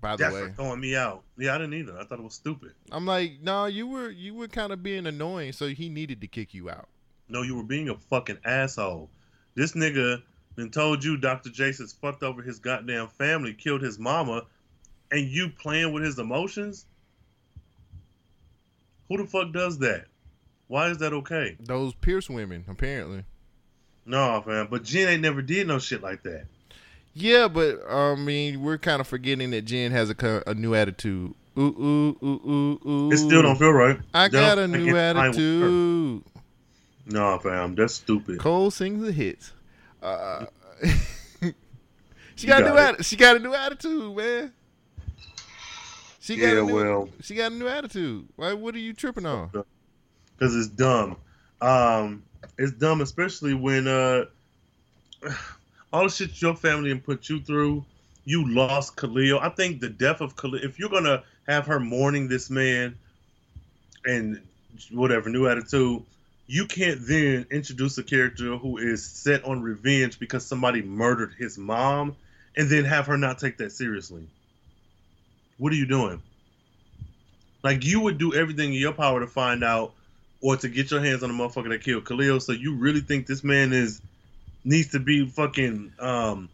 By 0.00 0.12
the 0.12 0.24
"That's 0.24 0.34
way, 0.34 0.46
for 0.48 0.52
throwing 0.52 0.80
me 0.80 0.94
out." 0.94 1.24
Yeah, 1.36 1.54
I 1.54 1.58
didn't 1.58 1.74
either. 1.74 1.98
I 1.98 2.04
thought 2.04 2.18
it 2.18 2.24
was 2.24 2.34
stupid. 2.34 2.72
I'm 2.92 3.06
like, 3.06 3.40
no, 3.42 3.66
you 3.66 3.86
were 3.86 4.10
you 4.10 4.34
were 4.34 4.48
kind 4.48 4.72
of 4.72 4.82
being 4.82 5.06
annoying, 5.06 5.52
so 5.52 5.68
he 5.68 5.88
needed 5.88 6.20
to 6.20 6.26
kick 6.26 6.54
you 6.54 6.70
out. 6.70 6.88
No, 7.28 7.42
you 7.42 7.56
were 7.56 7.64
being 7.64 7.88
a 7.88 7.96
fucking 7.96 8.38
asshole. 8.44 9.10
This 9.54 9.72
nigga 9.72 10.22
then 10.56 10.70
told 10.70 11.04
you 11.04 11.16
Dr. 11.16 11.50
Jace's 11.50 11.92
fucked 11.92 12.22
over 12.22 12.42
his 12.42 12.58
goddamn 12.58 13.08
family, 13.08 13.54
killed 13.54 13.82
his 13.82 13.98
mama, 13.98 14.42
and 15.10 15.28
you 15.28 15.50
playing 15.50 15.92
with 15.92 16.04
his 16.04 16.18
emotions? 16.18 16.86
Who 19.08 19.18
the 19.18 19.26
fuck 19.26 19.52
does 19.52 19.78
that? 19.78 20.06
Why 20.66 20.88
is 20.90 20.98
that 20.98 21.12
okay? 21.12 21.56
Those 21.60 21.94
Pierce 21.94 22.28
women, 22.28 22.64
apparently. 22.68 23.24
No, 24.04 24.42
fam. 24.44 24.68
But 24.70 24.84
Jen 24.84 25.08
ain't 25.08 25.22
never 25.22 25.42
did 25.42 25.66
no 25.66 25.78
shit 25.78 26.02
like 26.02 26.22
that. 26.24 26.46
Yeah, 27.20 27.48
but 27.48 27.80
I 27.90 28.14
mean, 28.14 28.62
we're 28.62 28.78
kind 28.78 29.00
of 29.00 29.08
forgetting 29.08 29.50
that 29.50 29.62
Jen 29.62 29.90
has 29.92 30.10
a 30.10 30.42
a 30.46 30.54
new 30.54 30.74
attitude. 30.74 31.34
Ooh 31.58 31.62
ooh 31.62 32.16
ooh 32.22 32.40
ooh 32.48 32.88
ooh. 32.88 33.10
It 33.12 33.16
still 33.18 33.42
don't 33.42 33.56
feel 33.56 33.72
right. 33.72 33.98
I 34.14 34.28
got 34.28 34.58
a 34.58 34.68
new 34.68 34.76
it's 34.76 34.84
fine 34.86 34.94
with 34.94 35.16
her. 35.16 35.20
attitude. 35.28 36.22
No, 37.06 37.38
fam. 37.40 37.74
That's 37.74 37.94
stupid. 37.94 38.38
Cole 38.38 38.70
sings 38.70 39.04
the 39.04 39.10
hits. 39.12 39.52
Uh, 40.00 40.46
she 41.42 41.52
You 42.42 42.46
got, 42.46 42.62
a 42.62 42.66
new 42.66 42.72
atti- 42.76 43.04
she 43.04 43.16
got 43.16 43.34
a 43.36 43.38
new 43.40 43.52
attitude, 43.54 44.16
man. 44.16 44.52
She 46.20 46.36
got 46.36 46.46
Yeah, 46.52 46.60
a 46.60 46.62
new, 46.64 46.74
well. 46.74 47.08
she 47.22 47.34
got 47.34 47.50
a 47.50 47.54
new 47.54 47.66
attitude. 47.66 48.28
Why? 48.36 48.52
What 48.52 48.74
are 48.76 48.78
you 48.78 48.92
tripping 48.92 49.26
on? 49.26 49.50
because 49.50 50.54
it's 50.54 50.68
dumb. 50.68 51.16
Um, 51.60 52.22
it's 52.58 52.70
dumb, 52.72 53.00
especially 53.00 53.54
when 53.54 53.88
uh, 53.88 54.26
all 55.92 56.04
the 56.04 56.10
shit 56.10 56.40
your 56.40 56.56
family 56.56 56.90
and 56.90 57.02
put 57.02 57.28
you 57.28 57.40
through. 57.40 57.84
You 58.24 58.52
lost 58.52 58.96
Khalil. 58.96 59.38
I 59.40 59.48
think 59.48 59.80
the 59.80 59.88
death 59.88 60.20
of 60.20 60.36
Khalil. 60.36 60.62
If 60.62 60.78
you're 60.78 60.90
gonna 60.90 61.22
have 61.46 61.66
her 61.66 61.80
mourning 61.80 62.28
this 62.28 62.50
man, 62.50 62.96
and 64.04 64.40
whatever 64.90 65.28
new 65.28 65.46
attitude, 65.48 66.02
you 66.46 66.66
can't 66.66 67.00
then 67.06 67.46
introduce 67.50 67.98
a 67.98 68.02
character 68.02 68.56
who 68.56 68.78
is 68.78 69.04
set 69.04 69.44
on 69.44 69.62
revenge 69.62 70.18
because 70.18 70.46
somebody 70.46 70.82
murdered 70.82 71.34
his 71.38 71.58
mom, 71.58 72.16
and 72.56 72.68
then 72.68 72.84
have 72.84 73.06
her 73.06 73.18
not 73.18 73.38
take 73.38 73.58
that 73.58 73.72
seriously. 73.72 74.26
What 75.58 75.72
are 75.72 75.76
you 75.76 75.86
doing? 75.86 76.22
Like 77.62 77.84
you 77.84 78.00
would 78.00 78.18
do 78.18 78.34
everything 78.34 78.72
in 78.72 78.80
your 78.80 78.92
power 78.92 79.20
to 79.20 79.26
find 79.26 79.64
out 79.64 79.92
or 80.40 80.56
to 80.56 80.68
get 80.68 80.90
your 80.90 81.00
hands 81.00 81.22
on 81.22 81.36
the 81.36 81.42
motherfucker 81.42 81.68
that 81.70 81.82
killed 81.82 82.06
Khalil. 82.06 82.40
So 82.40 82.52
you 82.52 82.76
really 82.76 83.00
think 83.00 83.26
this 83.26 83.42
man 83.42 83.72
is 83.72 84.00
needs 84.64 84.88
to 84.92 84.98
be 85.00 85.26
fucking 85.26 85.92
um 85.98 86.48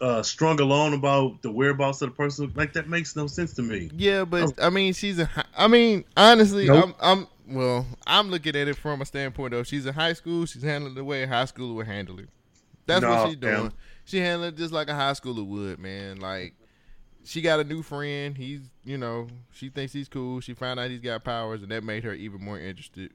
uh 0.00 0.22
strung 0.22 0.58
alone 0.60 0.94
about 0.94 1.42
the 1.42 1.50
whereabouts 1.50 2.00
of 2.02 2.10
the 2.10 2.14
person? 2.14 2.52
Like 2.54 2.72
that 2.74 2.88
makes 2.88 3.16
no 3.16 3.26
sense 3.26 3.52
to 3.54 3.62
me. 3.62 3.90
Yeah, 3.94 4.24
but 4.24 4.60
I 4.62 4.70
mean, 4.70 4.92
she's 4.94 5.18
a. 5.18 5.28
I 5.56 5.68
mean, 5.68 6.04
honestly, 6.16 6.66
Nope. 6.66 6.96
I'm. 7.00 7.18
I'm. 7.20 7.26
Well, 7.56 7.84
I'm 8.06 8.30
looking 8.30 8.54
at 8.54 8.68
it 8.68 8.76
from 8.76 9.02
a 9.02 9.04
standpoint 9.04 9.54
of 9.54 9.66
she's 9.66 9.84
in 9.84 9.92
high 9.94 10.12
school. 10.12 10.46
She's 10.46 10.62
handling 10.62 10.94
the 10.94 11.02
way 11.04 11.24
a 11.24 11.26
high 11.26 11.44
schooler 11.44 11.74
would 11.74 11.86
handle 11.88 12.18
it. 12.20 12.28
That's 12.86 13.02
No, 13.02 13.10
what 13.10 13.28
she's 13.28 13.36
doing. 13.36 13.54
fam. 13.70 13.72
She 14.04 14.18
handling 14.18 14.50
it 14.50 14.56
just 14.56 14.72
like 14.72 14.88
a 14.88 14.94
high 14.94 15.12
schooler 15.12 15.44
would, 15.44 15.80
man. 15.80 16.20
Like 16.20 16.54
she 17.24 17.42
got 17.42 17.58
a 17.60 17.64
new 17.64 17.82
friend. 17.82 18.36
He's, 18.36 18.60
you 18.84 18.96
know, 18.98 19.26
she 19.52 19.68
thinks 19.68 19.92
he's 19.92 20.08
cool. 20.08 20.40
She 20.40 20.54
found 20.54 20.78
out 20.80 20.90
he's 20.90 21.00
got 21.00 21.24
powers, 21.24 21.62
and 21.62 21.70
that 21.72 21.82
made 21.82 22.04
her 22.04 22.14
even 22.14 22.40
more 22.42 22.58
interested. 22.58 23.12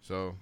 So 0.00 0.34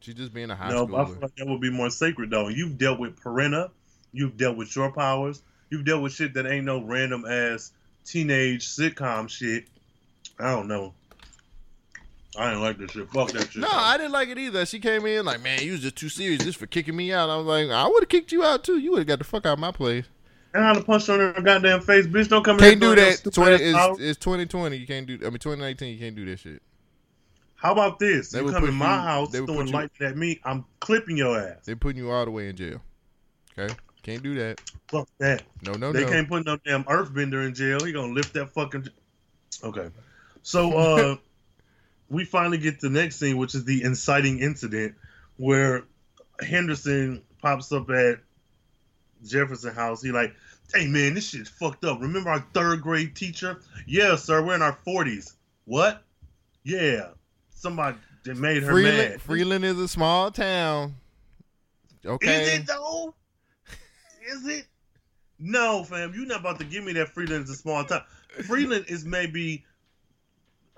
she's 0.00 0.14
just 0.14 0.34
being 0.34 0.50
a 0.50 0.56
high 0.56 0.70
no, 0.70 0.86
but 0.86 1.00
I 1.00 1.04
feel 1.04 1.14
schooler. 1.14 1.22
like 1.22 1.36
that 1.36 1.46
would 1.46 1.60
be 1.60 1.70
more 1.70 1.90
sacred 1.90 2.30
though. 2.30 2.48
You've 2.48 2.78
dealt 2.78 2.98
with 2.98 3.20
Perena, 3.20 3.70
you've 4.12 4.36
dealt 4.36 4.56
with 4.56 4.74
your 4.74 4.92
powers, 4.92 5.42
you've 5.70 5.84
dealt 5.84 6.02
with 6.02 6.12
shit 6.12 6.34
that 6.34 6.46
ain't 6.46 6.64
no 6.64 6.82
random 6.82 7.24
ass 7.26 7.72
teenage 8.04 8.66
sitcom 8.66 9.28
shit. 9.28 9.64
I 10.38 10.50
don't 10.50 10.68
know. 10.68 10.94
I 12.38 12.50
didn't 12.50 12.62
like 12.62 12.78
this 12.78 12.92
shit. 12.92 13.10
Fuck 13.10 13.32
that 13.32 13.50
shit. 13.50 13.62
No, 13.62 13.68
I 13.70 13.96
didn't 13.96 14.12
like 14.12 14.28
it 14.28 14.38
either. 14.38 14.64
She 14.64 14.78
came 14.78 15.04
in 15.04 15.24
like, 15.24 15.42
man, 15.42 15.62
you 15.62 15.72
was 15.72 15.80
just 15.80 15.96
too 15.96 16.08
serious 16.08 16.44
just 16.44 16.58
for 16.58 16.66
kicking 16.66 16.94
me 16.94 17.12
out. 17.12 17.28
I 17.28 17.36
was 17.36 17.46
like, 17.46 17.68
I 17.70 17.88
would 17.88 18.02
have 18.02 18.08
kicked 18.08 18.30
you 18.30 18.44
out 18.44 18.62
too. 18.62 18.78
You 18.78 18.92
would 18.92 18.98
have 18.98 19.06
got 19.08 19.18
the 19.18 19.24
fuck 19.24 19.46
out 19.46 19.54
of 19.54 19.58
my 19.58 19.72
place. 19.72 20.04
And 20.54 20.64
I'd 20.64 20.76
have 20.76 20.86
punched 20.86 21.08
her 21.08 21.28
in 21.28 21.34
her 21.34 21.42
goddamn 21.42 21.80
face, 21.80 22.06
bitch. 22.06 22.28
Don't 22.28 22.44
come 22.44 22.56
in 22.56 22.62
here 22.62 22.70
Can't 22.70 22.80
do 22.80 22.94
that. 22.94 23.32
20, 23.32 23.54
ass 23.54 23.90
it's, 23.92 24.00
it's 24.00 24.18
2020. 24.18 24.76
You 24.76 24.86
can't 24.86 25.06
do. 25.06 25.14
I 25.14 25.30
mean, 25.30 25.38
2019. 25.38 25.92
You 25.92 25.98
can't 25.98 26.16
do 26.16 26.24
that 26.26 26.38
shit. 26.38 26.62
How 27.60 27.72
about 27.72 27.98
this? 27.98 28.30
They 28.30 28.40
you 28.40 28.50
come 28.50 28.64
in 28.64 28.74
my 28.74 28.96
you- 28.96 29.02
house 29.02 29.30
throwing 29.32 29.66
you- 29.66 29.72
lightning 29.72 30.08
at 30.08 30.16
me, 30.16 30.40
I'm 30.44 30.64
clipping 30.80 31.18
your 31.18 31.38
ass. 31.38 31.66
They're 31.66 31.76
putting 31.76 32.02
you 32.02 32.10
all 32.10 32.24
the 32.24 32.30
way 32.30 32.48
in 32.48 32.56
jail. 32.56 32.80
Okay, 33.58 33.74
can't 34.02 34.22
do 34.22 34.34
that. 34.36 34.60
Fuck 34.88 35.08
that. 35.18 35.42
No, 35.62 35.72
no, 35.72 35.92
they 35.92 36.04
no. 36.04 36.10
can't 36.10 36.26
put 36.26 36.46
no 36.46 36.56
damn 36.64 36.84
earthbender 36.84 37.46
in 37.46 37.54
jail. 37.54 37.84
He 37.84 37.92
gonna 37.92 38.14
lift 38.14 38.32
that 38.32 38.46
fucking. 38.54 38.88
Okay, 39.62 39.90
so 40.42 40.72
uh, 40.72 41.16
we 42.08 42.24
finally 42.24 42.56
get 42.56 42.80
to 42.80 42.88
the 42.88 42.98
next 42.98 43.16
scene, 43.16 43.36
which 43.36 43.54
is 43.54 43.66
the 43.66 43.82
inciting 43.82 44.38
incident, 44.38 44.94
where 45.36 45.84
Henderson 46.40 47.22
pops 47.42 47.72
up 47.72 47.90
at 47.90 48.20
Jefferson 49.22 49.74
House. 49.74 50.00
He 50.02 50.12
like, 50.12 50.34
hey 50.72 50.86
man, 50.86 51.12
this 51.12 51.28
shit's 51.28 51.50
fucked 51.50 51.84
up. 51.84 52.00
Remember 52.00 52.30
our 52.30 52.40
third 52.54 52.80
grade 52.80 53.14
teacher? 53.14 53.60
Yeah, 53.86 54.16
sir, 54.16 54.42
we're 54.42 54.54
in 54.54 54.62
our 54.62 54.78
forties. 54.82 55.34
What? 55.66 56.02
Yeah, 56.64 57.08
somebody 57.60 57.96
that 58.24 58.36
made 58.36 58.62
her 58.62 58.72
Freeland, 58.72 59.10
mad. 59.10 59.22
Freeland 59.22 59.64
is 59.64 59.78
a 59.78 59.88
small 59.88 60.30
town. 60.30 60.94
Okay. 62.04 62.42
Is 62.42 62.58
it 62.60 62.66
though? 62.66 63.14
Is 64.26 64.46
it? 64.46 64.66
No, 65.38 65.84
fam. 65.84 66.12
You're 66.14 66.26
not 66.26 66.40
about 66.40 66.58
to 66.60 66.64
give 66.64 66.84
me 66.84 66.92
that 66.94 67.08
Freeland 67.08 67.44
is 67.44 67.50
a 67.50 67.54
small 67.54 67.84
town. 67.84 68.02
Freeland 68.46 68.86
is 68.88 69.04
maybe 69.04 69.64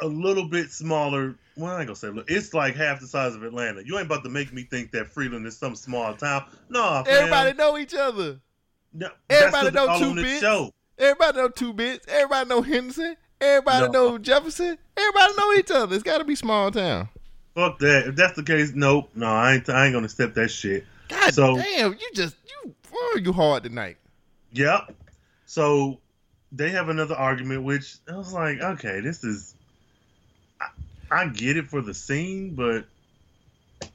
a 0.01 0.07
little 0.07 0.49
bit 0.49 0.71
smaller. 0.71 1.37
Well, 1.57 1.73
I 1.73 1.81
ain't 1.81 1.87
gonna 1.87 1.97
say 1.97 2.09
look. 2.09 2.31
It's 2.31 2.55
like 2.55 2.75
half 2.75 3.01
the 3.01 3.07
size 3.07 3.35
of 3.35 3.43
Atlanta. 3.43 3.83
You 3.85 3.99
ain't 3.99 4.07
about 4.07 4.25
to 4.25 4.31
make 4.31 4.53
me 4.53 4.65
think 4.65 4.91
that 4.93 5.09
Freeland 5.09 5.47
is 5.47 5.57
some 5.57 5.77
small 5.77 6.15
town. 6.15 6.45
No, 6.69 7.03
fam. 7.05 7.15
Everybody 7.15 7.53
know 7.55 7.79
each 7.79 7.95
other. 7.95 8.41
No, 8.93 9.09
everybody 9.31 9.71
know 9.71 9.99
two 9.99 10.15
bits. 10.15 10.73
Everybody 10.99 11.39
know 11.39 11.49
two 11.49 11.73
bits. 11.73 12.07
Everybody 12.09 12.49
know 12.49 12.63
Henderson. 12.63 13.17
Everybody 13.43 13.87
No. 13.87 13.93
know 13.93 14.19
Jefferson. 14.19 14.79
Everybody 14.97 15.33
know 15.37 15.53
each 15.55 15.71
other. 15.71 15.95
It's 15.95 16.05
got 16.05 16.19
to 16.19 16.25
be 16.25 16.37
small 16.37 16.71
town. 16.71 17.09
Fuck 17.55 17.79
that. 17.81 18.07
If 18.07 18.17
that's 18.17 18.35
the 18.35 18.43
case, 18.43 18.73
nope. 18.75 19.11
No, 19.15 19.27
I 19.27 19.55
ain't. 19.55 19.69
I 19.69 19.87
ain't 19.87 19.93
gonna 19.95 20.09
step 20.09 20.35
that 20.35 20.49
shit. 20.49 20.87
God 21.09 21.35
So- 21.35 21.57
damn, 21.57 21.93
you 21.93 22.11
just 22.15 22.37
you 22.65 22.75
oh, 22.95 23.19
you 23.23 23.33
hard 23.33 23.65
tonight. 23.65 23.97
Yep. 24.53 24.95
So 25.47 25.99
they 26.53 26.71
have 26.71 26.89
another 26.89 27.15
argument, 27.15 27.65
which 27.65 27.97
I 28.11 28.17
was 28.17 28.33
like, 28.33 28.61
okay, 28.61 29.01
this 29.01 29.25
is. 29.25 29.55
I, 30.61 30.67
I 31.11 31.27
get 31.29 31.57
it 31.57 31.69
for 31.69 31.83
the 31.83 31.93
scene, 31.93 32.55
but 32.55 32.87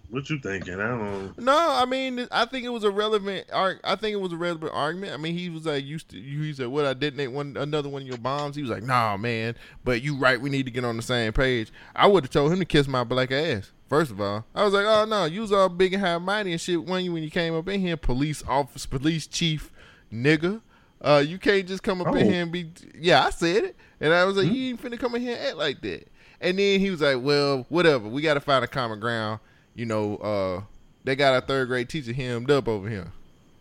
what 0.10 0.30
you 0.30 0.40
thinking? 0.40 0.76
I 0.76 0.88
don't. 0.88 1.38
No, 1.40 1.58
I 1.58 1.86
mean, 1.86 2.28
I 2.32 2.46
think 2.46 2.66
it 2.66 2.70
was 2.70 2.84
a 2.84 2.92
relevant. 2.92 3.48
arg- 3.52 3.80
I 3.84 3.96
think 3.96 4.14
it 4.14 4.22
was 4.22 4.32
a 4.34 4.38
relevant 4.38 4.72
argument. 4.74 5.14
I 5.14 5.18
mean, 5.18 5.38
he 5.38 5.50
was 5.50 5.66
like, 5.66 5.86
"Used 5.86 6.10
to." 6.10 6.18
He 6.22 6.54
said, 6.54 6.68
"What? 6.68 6.86
I 6.86 6.94
detonate 6.94 7.32
one 7.32 7.56
another 7.58 7.90
one 7.90 8.04
of 8.04 8.08
your 8.08 8.18
bombs." 8.18 8.56
He 8.56 8.62
was 8.62 8.72
like, 8.72 8.84
"Nah, 8.84 9.18
man, 9.18 9.56
but 9.84 10.02
you 10.02 10.16
right. 10.18 10.40
We 10.40 10.50
need 10.50 10.66
to 10.66 10.72
get 10.72 10.86
on 10.86 10.96
the 10.98 11.04
same 11.04 11.34
page." 11.34 11.72
I 11.96 12.08
would 12.08 12.24
have 12.24 12.32
told 12.32 12.52
him 12.54 12.60
to 12.60 12.66
kiss 12.66 12.88
my 12.88 13.04
black 13.04 13.32
ass. 13.32 13.72
First 13.90 14.12
of 14.12 14.20
all, 14.20 14.46
I 14.56 14.64
was 14.64 14.74
like, 14.74 14.86
"Oh 14.86 15.06
no, 15.06 15.26
you 15.26 15.42
was 15.42 15.52
all 15.52 15.70
big 15.70 15.94
and 15.94 16.04
high 16.04 16.18
mighty 16.18 16.52
and 16.52 16.60
shit 16.62 16.84
when 16.84 17.04
you 17.06 17.14
when 17.14 17.24
you 17.24 17.30
came 17.32 17.54
up 17.56 17.68
in 17.70 17.80
here, 17.82 17.98
police 17.98 18.44
office, 18.48 18.86
police 18.86 19.28
chief, 19.28 19.72
nigga. 20.12 20.62
Uh, 21.02 21.24
you 21.26 21.38
can't 21.38 21.68
just 21.68 21.84
come 21.84 22.02
up 22.02 22.08
in 22.16 22.28
Oh. 22.28 22.30
here 22.30 22.42
and 22.44 22.52
be. 22.52 22.72
Yeah, 23.00 23.24
I 23.26 23.30
said 23.30 23.64
it, 23.64 23.76
and 24.02 24.14
I 24.14 24.26
was 24.26 24.36
like, 24.38 24.48
you 24.52 24.70
ain't 24.70 24.82
finna 24.82 24.98
come 25.00 25.16
in 25.16 25.22
here 25.22 25.36
and 25.38 25.48
act 25.48 25.58
like 25.58 25.82
that. 25.82 26.08
And 26.42 26.58
then 26.60 26.80
he 26.80 26.90
was 26.92 27.02
like, 27.02 27.18
well, 27.22 27.66
whatever. 27.70 28.08
We 28.08 28.22
got 28.22 28.34
to 28.36 28.40
find 28.40 28.64
a 28.64 28.68
common 28.68 29.00
ground. 29.00 29.40
You 29.78 29.86
know, 29.86 30.18
uh, 30.18 30.62
they 31.04 31.16
got 31.16 31.36
our 31.36 31.42
third 31.42 31.68
grade 31.68 31.88
teacher 31.88 32.12
hemmed 32.12 32.50
up 32.50 32.68
over 32.68 32.90
here, 32.90 33.14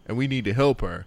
and 0.07 0.17
we 0.17 0.27
need 0.27 0.47
to 0.47 0.55
help 0.55 0.81
her. 0.81 1.05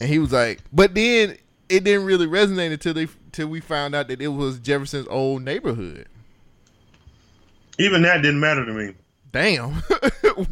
And 0.00 0.08
he 0.08 0.20
was 0.20 0.32
like, 0.32 0.60
but 0.72 0.94
then 0.94 1.36
it 1.68 1.82
didn't 1.82 2.06
really 2.06 2.28
resonate 2.28 2.72
until 2.72 2.94
they 2.94 3.08
till 3.32 3.48
we 3.48 3.60
found 3.60 3.96
out 3.96 4.06
that 4.06 4.22
it 4.22 4.28
was 4.28 4.60
Jefferson's 4.60 5.08
old 5.08 5.42
neighborhood. 5.42 6.06
Even 7.80 8.02
that 8.02 8.22
didn't 8.22 8.38
matter 8.38 8.64
to 8.64 8.72
me. 8.72 8.94
Damn. 9.32 9.82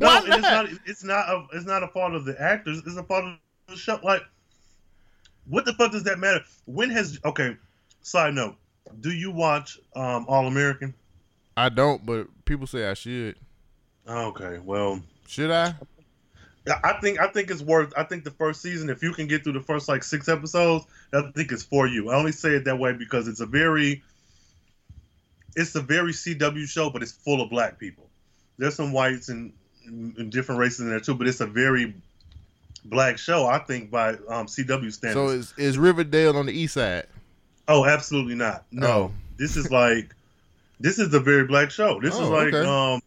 No, 0.00 0.18
and 0.18 0.26
it's 0.26 0.42
not? 0.42 0.42
not. 0.42 0.68
It's 0.86 1.04
not. 1.04 1.28
A, 1.28 1.46
it's 1.52 1.64
not 1.64 1.82
a 1.82 1.88
fault 1.88 2.12
of 2.12 2.24
the 2.24 2.38
actors. 2.40 2.82
It's 2.84 2.96
a 2.96 3.02
fault 3.02 3.24
of 3.24 3.38
the 3.68 3.76
show. 3.76 3.98
Like, 4.02 4.22
what 5.46 5.64
the 5.64 5.72
fuck 5.74 5.92
does 5.92 6.02
that 6.02 6.18
matter? 6.18 6.40
When 6.66 6.90
has 6.90 7.18
okay? 7.24 7.56
Side 8.02 8.34
note: 8.34 8.56
Do 9.00 9.10
you 9.10 9.30
watch 9.30 9.78
um, 9.94 10.26
All 10.28 10.46
American? 10.46 10.92
I 11.56 11.68
don't, 11.70 12.04
but 12.04 12.26
people 12.44 12.66
say 12.66 12.88
I 12.88 12.94
should. 12.94 13.36
Okay, 14.08 14.58
well, 14.64 15.00
Should 15.26 15.50
I? 15.50 15.74
I- 16.84 16.98
think 17.00 17.18
I 17.18 17.28
think 17.28 17.50
it's 17.50 17.62
worth. 17.62 17.92
I 17.96 18.02
think 18.02 18.24
the 18.24 18.30
first 18.30 18.60
season, 18.60 18.90
if 18.90 19.02
you 19.02 19.12
can 19.12 19.26
get 19.26 19.42
through 19.44 19.54
the 19.54 19.60
first 19.60 19.88
like 19.88 20.02
six 20.04 20.28
episodes, 20.28 20.84
I 21.14 21.22
think 21.34 21.50
it's 21.52 21.62
for 21.62 21.86
you. 21.86 22.10
I 22.10 22.16
only 22.16 22.32
say 22.32 22.50
it 22.50 22.64
that 22.64 22.78
way 22.78 22.92
because 22.92 23.26
it's 23.28 23.40
a 23.40 23.46
very, 23.46 24.02
it's 25.56 25.74
a 25.74 25.80
very 25.80 26.12
CW 26.12 26.66
show, 26.66 26.90
but 26.90 27.02
it's 27.02 27.12
full 27.12 27.40
of 27.40 27.48
black 27.50 27.78
people. 27.78 28.08
There's 28.58 28.74
some 28.74 28.92
whites 28.92 29.28
and, 29.30 29.52
and 29.86 30.30
different 30.30 30.58
races 30.58 30.80
in 30.80 30.90
there 30.90 31.00
too, 31.00 31.14
but 31.14 31.26
it's 31.26 31.40
a 31.40 31.46
very 31.46 31.94
black 32.84 33.16
show. 33.18 33.46
I 33.46 33.58
think 33.60 33.90
by 33.90 34.10
um, 34.28 34.46
CW 34.46 34.92
standards. 34.92 35.14
So 35.14 35.28
is 35.28 35.54
is 35.56 35.78
Riverdale 35.78 36.36
on 36.36 36.46
the 36.46 36.52
east 36.52 36.74
side? 36.74 37.06
oh, 37.70 37.84
absolutely 37.86 38.34
not. 38.34 38.64
No, 38.70 38.86
Oh. 38.86 39.12
this 39.36 39.54
is 39.56 39.70
like, 39.70 40.14
this 40.80 40.98
is 40.98 41.12
a 41.12 41.20
very 41.20 41.44
black 41.46 41.70
show. 41.70 42.00
This 42.00 42.14
is 42.14 42.20
Oh, 42.20 42.30
like, 42.30 42.54
okay. 42.54 42.66
um, 42.66 43.02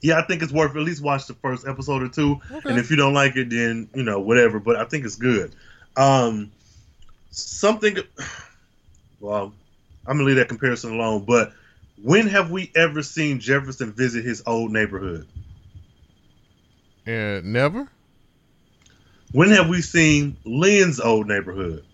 yeah, 0.00 0.18
I 0.18 0.22
think 0.22 0.42
it's 0.42 0.52
worth 0.52 0.76
at 0.76 0.82
least 0.82 1.02
watch 1.02 1.26
the 1.26 1.34
first 1.34 1.66
episode 1.66 2.02
or 2.02 2.08
two. 2.08 2.40
Okay. 2.50 2.70
And 2.70 2.78
if 2.78 2.90
you 2.90 2.96
don't 2.96 3.14
like 3.14 3.36
it, 3.36 3.50
then 3.50 3.88
you 3.94 4.02
know 4.02 4.20
whatever. 4.20 4.60
But 4.60 4.76
I 4.76 4.84
think 4.84 5.04
it's 5.04 5.16
good. 5.16 5.54
Um, 5.96 6.52
something. 7.30 7.98
Well, 9.20 9.52
I'm 10.06 10.16
gonna 10.16 10.24
leave 10.24 10.36
that 10.36 10.48
comparison 10.48 10.94
alone. 10.94 11.24
But 11.24 11.52
when 12.00 12.28
have 12.28 12.52
we 12.52 12.70
ever 12.76 13.02
seen 13.02 13.40
Jefferson 13.40 13.92
visit 13.92 14.24
his 14.24 14.42
old 14.46 14.72
neighborhood? 14.72 15.26
Yeah, 17.04 17.40
never. 17.42 17.88
When 19.32 19.50
have 19.50 19.68
we 19.68 19.82
seen 19.82 20.36
Lynn's 20.44 21.00
old 21.00 21.26
neighborhood? 21.26 21.84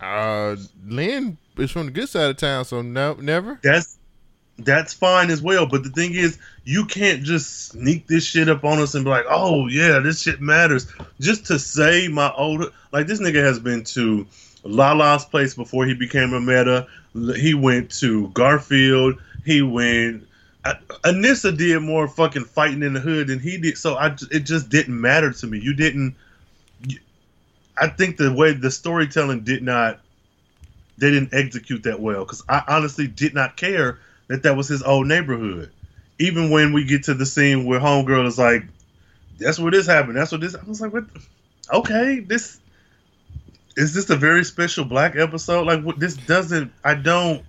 Uh, 0.00 0.56
Lynn 0.84 1.38
is 1.56 1.70
from 1.70 1.86
the 1.86 1.92
good 1.92 2.08
side 2.08 2.30
of 2.30 2.36
town, 2.36 2.64
so 2.64 2.82
no, 2.82 3.14
never. 3.14 3.60
That's 3.62 3.95
that's 4.58 4.92
fine 4.92 5.30
as 5.30 5.42
well. 5.42 5.66
But 5.66 5.82
the 5.82 5.90
thing 5.90 6.14
is, 6.14 6.38
you 6.64 6.86
can't 6.86 7.22
just 7.22 7.68
sneak 7.68 8.06
this 8.06 8.24
shit 8.24 8.48
up 8.48 8.64
on 8.64 8.78
us 8.78 8.94
and 8.94 9.04
be 9.04 9.10
like, 9.10 9.26
"Oh 9.28 9.66
yeah, 9.68 9.98
this 9.98 10.22
shit 10.22 10.40
matters." 10.40 10.86
Just 11.20 11.46
to 11.46 11.58
say 11.58 12.08
my 12.08 12.32
older 12.32 12.70
like 12.92 13.06
this 13.06 13.20
nigga 13.20 13.42
has 13.42 13.58
been 13.58 13.84
to 13.84 14.26
Lala's 14.64 15.24
place 15.24 15.54
before 15.54 15.86
he 15.86 15.94
became 15.94 16.32
a 16.32 16.40
meta. 16.40 16.86
He 17.36 17.54
went 17.54 17.90
to 17.98 18.28
Garfield. 18.28 19.20
He 19.44 19.62
went 19.62 20.26
Anissa 21.04 21.56
did 21.56 21.80
more 21.80 22.08
fucking 22.08 22.44
fighting 22.44 22.82
in 22.82 22.94
the 22.94 23.00
hood 23.00 23.28
than 23.28 23.38
he 23.38 23.58
did, 23.58 23.78
so 23.78 23.94
I 23.94 24.16
it 24.30 24.40
just 24.40 24.68
didn't 24.68 25.00
matter 25.00 25.32
to 25.32 25.46
me. 25.46 25.58
You 25.58 25.74
didn't. 25.74 26.16
I 27.78 27.88
think 27.88 28.16
the 28.16 28.32
way 28.32 28.52
the 28.52 28.70
storytelling 28.70 29.40
did 29.40 29.62
not, 29.62 30.00
they 30.98 31.10
didn't 31.10 31.34
execute 31.34 31.82
that 31.84 32.00
well 32.00 32.24
because 32.24 32.42
I 32.48 32.62
honestly 32.68 33.06
did 33.06 33.34
not 33.34 33.56
care 33.56 33.98
that 34.28 34.42
that 34.42 34.56
was 34.56 34.68
his 34.68 34.82
old 34.82 35.06
neighborhood. 35.06 35.70
Even 36.18 36.50
when 36.50 36.72
we 36.72 36.84
get 36.84 37.04
to 37.04 37.14
the 37.14 37.26
scene 37.26 37.66
where 37.66 37.80
homegirl 37.80 38.26
is 38.26 38.38
like, 38.38 38.64
"That's 39.38 39.58
where 39.58 39.70
this 39.70 39.86
happened. 39.86 40.16
That's 40.16 40.32
what 40.32 40.40
this." 40.40 40.54
I 40.54 40.62
was 40.64 40.80
like, 40.80 40.92
"What? 40.92 41.04
Okay, 41.72 42.20
this 42.20 42.58
is 43.76 43.92
this 43.92 44.08
a 44.10 44.16
very 44.16 44.44
special 44.44 44.84
black 44.84 45.16
episode? 45.16 45.66
Like, 45.66 45.82
what? 45.82 45.98
This 45.98 46.16
doesn't. 46.16 46.72
I 46.84 46.94
don't. 46.94 47.44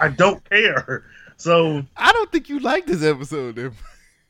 I 0.00 0.08
don't 0.08 0.42
care." 0.48 1.04
So 1.36 1.84
I 1.96 2.12
don't 2.12 2.32
think 2.32 2.48
you 2.48 2.60
like 2.60 2.86
this 2.86 3.02
episode. 3.02 3.56
Then. 3.56 3.72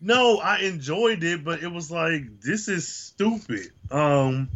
no, 0.01 0.38
I 0.38 0.61
enjoyed 0.61 1.22
it, 1.22 1.44
but 1.44 1.62
it 1.62 1.68
was 1.68 1.90
like 1.90 2.40
this 2.40 2.68
is 2.68 2.88
stupid. 2.88 3.70
Um, 3.90 4.49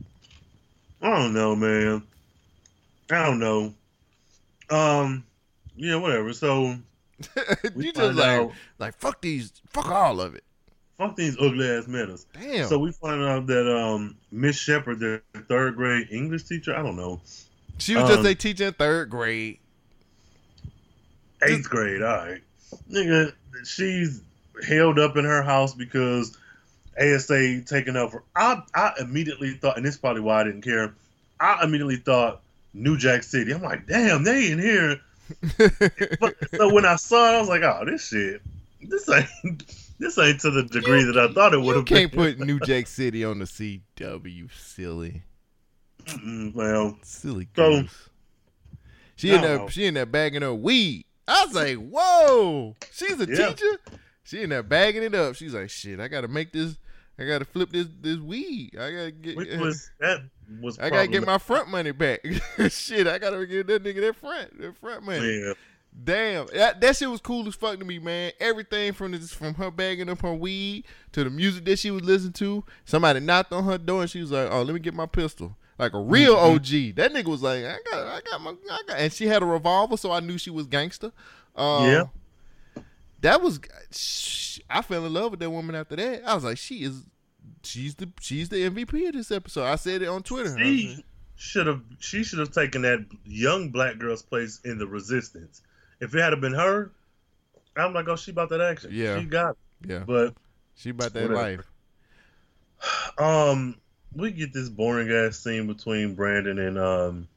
I 1.00 1.10
don't 1.10 1.34
know, 1.34 1.54
man. 1.54 2.02
I 3.10 3.26
don't 3.26 3.38
know. 3.38 3.74
Um, 4.68 5.24
yeah, 5.80 5.96
whatever. 5.96 6.32
So 6.32 6.76
you 7.76 7.92
just 7.92 8.16
like 8.16 8.26
out, 8.26 8.52
like 8.78 8.94
fuck 8.98 9.20
these, 9.20 9.52
fuck 9.68 9.88
all 9.88 10.20
of 10.20 10.34
it. 10.34 10.44
fuck 10.98 11.16
these 11.16 11.36
ugly 11.40 11.68
ass 11.68 11.88
metas. 11.88 12.26
Damn. 12.38 12.68
So 12.68 12.78
we 12.78 12.92
find 12.92 13.22
out 13.22 13.46
that 13.46 13.74
um 13.74 14.16
Miss 14.30 14.56
Shepard, 14.56 15.00
their 15.00 15.22
third 15.48 15.76
grade 15.76 16.08
English 16.10 16.44
teacher, 16.44 16.76
I 16.76 16.82
don't 16.82 16.96
know, 16.96 17.20
she 17.78 17.96
was 17.96 18.08
just 18.08 18.20
um, 18.20 18.26
a 18.26 18.34
teacher 18.34 18.66
in 18.66 18.74
third 18.74 19.08
grade. 19.10 19.58
eighth 21.42 21.68
grade, 21.68 22.02
all 22.02 22.16
right, 22.16 22.42
nigga, 22.90 23.32
she's 23.64 24.22
held 24.68 24.98
up 24.98 25.16
in 25.16 25.24
her 25.24 25.42
house 25.42 25.74
because 25.74 26.36
ASA 27.00 27.62
taking 27.62 27.96
over. 27.96 28.22
I 28.36 28.62
I 28.74 28.92
immediately 29.00 29.54
thought, 29.54 29.78
and 29.78 29.86
this 29.86 29.94
is 29.94 30.00
probably 30.00 30.22
why 30.22 30.42
I 30.42 30.44
didn't 30.44 30.62
care. 30.62 30.94
I 31.40 31.64
immediately 31.64 31.96
thought 31.96 32.42
New 32.74 32.98
Jack 32.98 33.22
City. 33.22 33.52
I'm 33.52 33.62
like, 33.62 33.86
damn, 33.86 34.24
they 34.24 34.50
in 34.50 34.58
here. 34.58 35.00
But 36.20 36.34
so 36.54 36.72
when 36.72 36.84
I 36.84 36.96
saw 36.96 37.32
it, 37.32 37.36
I 37.36 37.40
was 37.40 37.48
like, 37.48 37.62
oh, 37.62 37.84
this 37.86 38.08
shit, 38.08 38.42
this 38.82 39.08
ain't 39.08 39.64
this 39.98 40.18
ain't 40.18 40.40
to 40.40 40.50
the 40.50 40.62
degree 40.64 41.04
that 41.04 41.16
I 41.18 41.32
thought 41.32 41.52
it 41.54 41.58
would 41.58 41.66
you 41.72 41.76
have 41.76 41.84
can't 41.86 42.10
been. 42.12 42.36
put 42.36 42.46
New 42.46 42.58
Jack 42.60 42.86
City 42.86 43.24
on 43.24 43.38
the 43.38 43.44
CW, 43.44 44.50
silly, 44.52 45.22
well, 46.54 46.96
silly 47.02 47.48
So- 47.56 47.82
goose. 47.82 48.08
She 49.16 49.30
in 49.32 49.42
there, 49.42 49.68
she 49.70 49.84
in 49.84 49.92
there 49.94 50.06
bagging 50.06 50.40
her 50.40 50.54
weed. 50.54 51.04
I 51.28 51.44
was 51.44 51.54
like, 51.54 51.76
whoa, 51.76 52.74
she's 52.90 53.20
a 53.20 53.26
Yeah. 53.28 53.48
teacher. 53.50 53.78
She 54.24 54.42
in 54.42 54.48
there 54.48 54.62
bagging 54.62 55.02
it 55.02 55.14
up. 55.14 55.34
She's 55.34 55.52
like, 55.52 55.68
shit, 55.68 56.00
I 56.00 56.08
gotta 56.08 56.26
make 56.28 56.52
this, 56.52 56.78
I 57.18 57.24
gotta 57.26 57.44
flip 57.44 57.70
this 57.70 57.86
this 58.00 58.16
weed. 58.16 58.70
I 58.80 58.90
gotta 58.90 59.10
get, 59.10 59.36
which 59.36 59.50
was 59.58 59.90
that 60.00 60.22
was 60.60 60.78
I 60.78 60.90
gotta 60.90 61.06
get 61.08 61.24
my 61.26 61.38
front 61.38 61.68
money 61.68 61.92
back. 61.92 62.20
shit, 62.68 63.06
I 63.06 63.18
gotta 63.18 63.46
get 63.46 63.66
that 63.68 63.82
nigga 63.84 64.00
that 64.00 64.16
front, 64.16 64.60
that 64.60 64.76
front 64.78 65.04
money. 65.04 65.40
yeah. 65.44 65.52
Damn, 66.04 66.46
that, 66.54 66.80
that 66.80 66.96
shit 66.96 67.10
was 67.10 67.20
cool 67.20 67.48
as 67.48 67.56
fuck 67.56 67.78
to 67.80 67.84
me, 67.84 67.98
man. 67.98 68.30
Everything 68.38 68.92
from 68.92 69.10
this, 69.10 69.32
from 69.32 69.54
her 69.54 69.72
bagging 69.72 70.08
up 70.08 70.20
her 70.22 70.32
weed 70.32 70.84
to 71.12 71.24
the 71.24 71.30
music 71.30 71.64
that 71.64 71.80
she 71.80 71.90
was 71.90 72.02
listening 72.02 72.32
to. 72.34 72.64
Somebody 72.84 73.18
knocked 73.18 73.52
on 73.52 73.64
her 73.64 73.76
door 73.76 74.02
and 74.02 74.10
she 74.10 74.20
was 74.20 74.30
like, 74.30 74.48
"Oh, 74.52 74.62
let 74.62 74.72
me 74.72 74.78
get 74.80 74.94
my 74.94 75.06
pistol." 75.06 75.56
Like 75.80 75.92
a 75.94 75.98
real 76.00 76.36
Mm-hmm. 76.36 76.54
OG. 76.54 76.94
That 76.96 77.12
nigga 77.12 77.28
was 77.28 77.42
like, 77.42 77.64
"I 77.64 77.76
got, 77.90 78.06
I 78.06 78.20
got 78.20 78.40
my, 78.40 78.50
I 78.70 78.80
got," 78.86 78.98
and 78.98 79.12
she 79.12 79.26
had 79.26 79.42
a 79.42 79.46
revolver, 79.46 79.96
so 79.96 80.12
I 80.12 80.20
knew 80.20 80.38
she 80.38 80.50
was 80.50 80.66
gangster. 80.68 81.10
Um, 81.56 81.84
Yeah. 81.88 82.04
that 83.22 83.42
was. 83.42 83.58
I 84.70 84.82
fell 84.82 85.04
in 85.06 85.12
love 85.12 85.32
with 85.32 85.40
that 85.40 85.50
woman 85.50 85.74
after 85.74 85.96
that. 85.96 86.22
I 86.24 86.34
was 86.36 86.44
like, 86.44 86.58
she 86.58 86.84
is, 86.84 87.02
she's 87.62 87.94
the, 87.94 88.10
she's 88.20 88.48
the 88.48 88.68
MVP 88.68 89.08
of 89.08 89.14
this 89.14 89.30
episode. 89.30 89.64
I 89.64 89.76
said 89.76 90.02
it 90.02 90.08
on 90.08 90.22
Twitter. 90.22 90.56
She 90.58 91.04
should 91.36 91.66
have 91.66 91.80
she 91.98 92.22
should 92.22 92.38
have 92.38 92.52
taken 92.52 92.82
that 92.82 93.06
young 93.24 93.70
black 93.70 93.98
girl's 93.98 94.22
place 94.22 94.60
in 94.64 94.78
the 94.78 94.86
resistance. 94.86 95.62
If 96.00 96.14
it 96.14 96.20
had 96.20 96.38
been 96.40 96.54
her, 96.54 96.90
I'm 97.76 97.94
like, 97.94 98.08
oh, 98.08 98.16
she 98.16 98.30
about 98.30 98.50
that 98.50 98.60
action. 98.60 98.90
Yeah. 98.92 99.18
she 99.18 99.26
got. 99.26 99.56
It. 99.82 99.90
yeah, 99.90 100.04
But 100.06 100.34
she 100.74 100.90
about 100.90 101.12
that 101.14 101.30
Whatever. 101.30 101.64
life. 102.82 103.18
um, 103.18 103.76
we 104.14 104.30
get 104.32 104.52
this 104.52 104.68
boring 104.68 105.10
ass 105.10 105.38
scene 105.38 105.66
between 105.66 106.14
Brandon 106.14 106.58
and 106.58 106.78
um. 106.78 107.28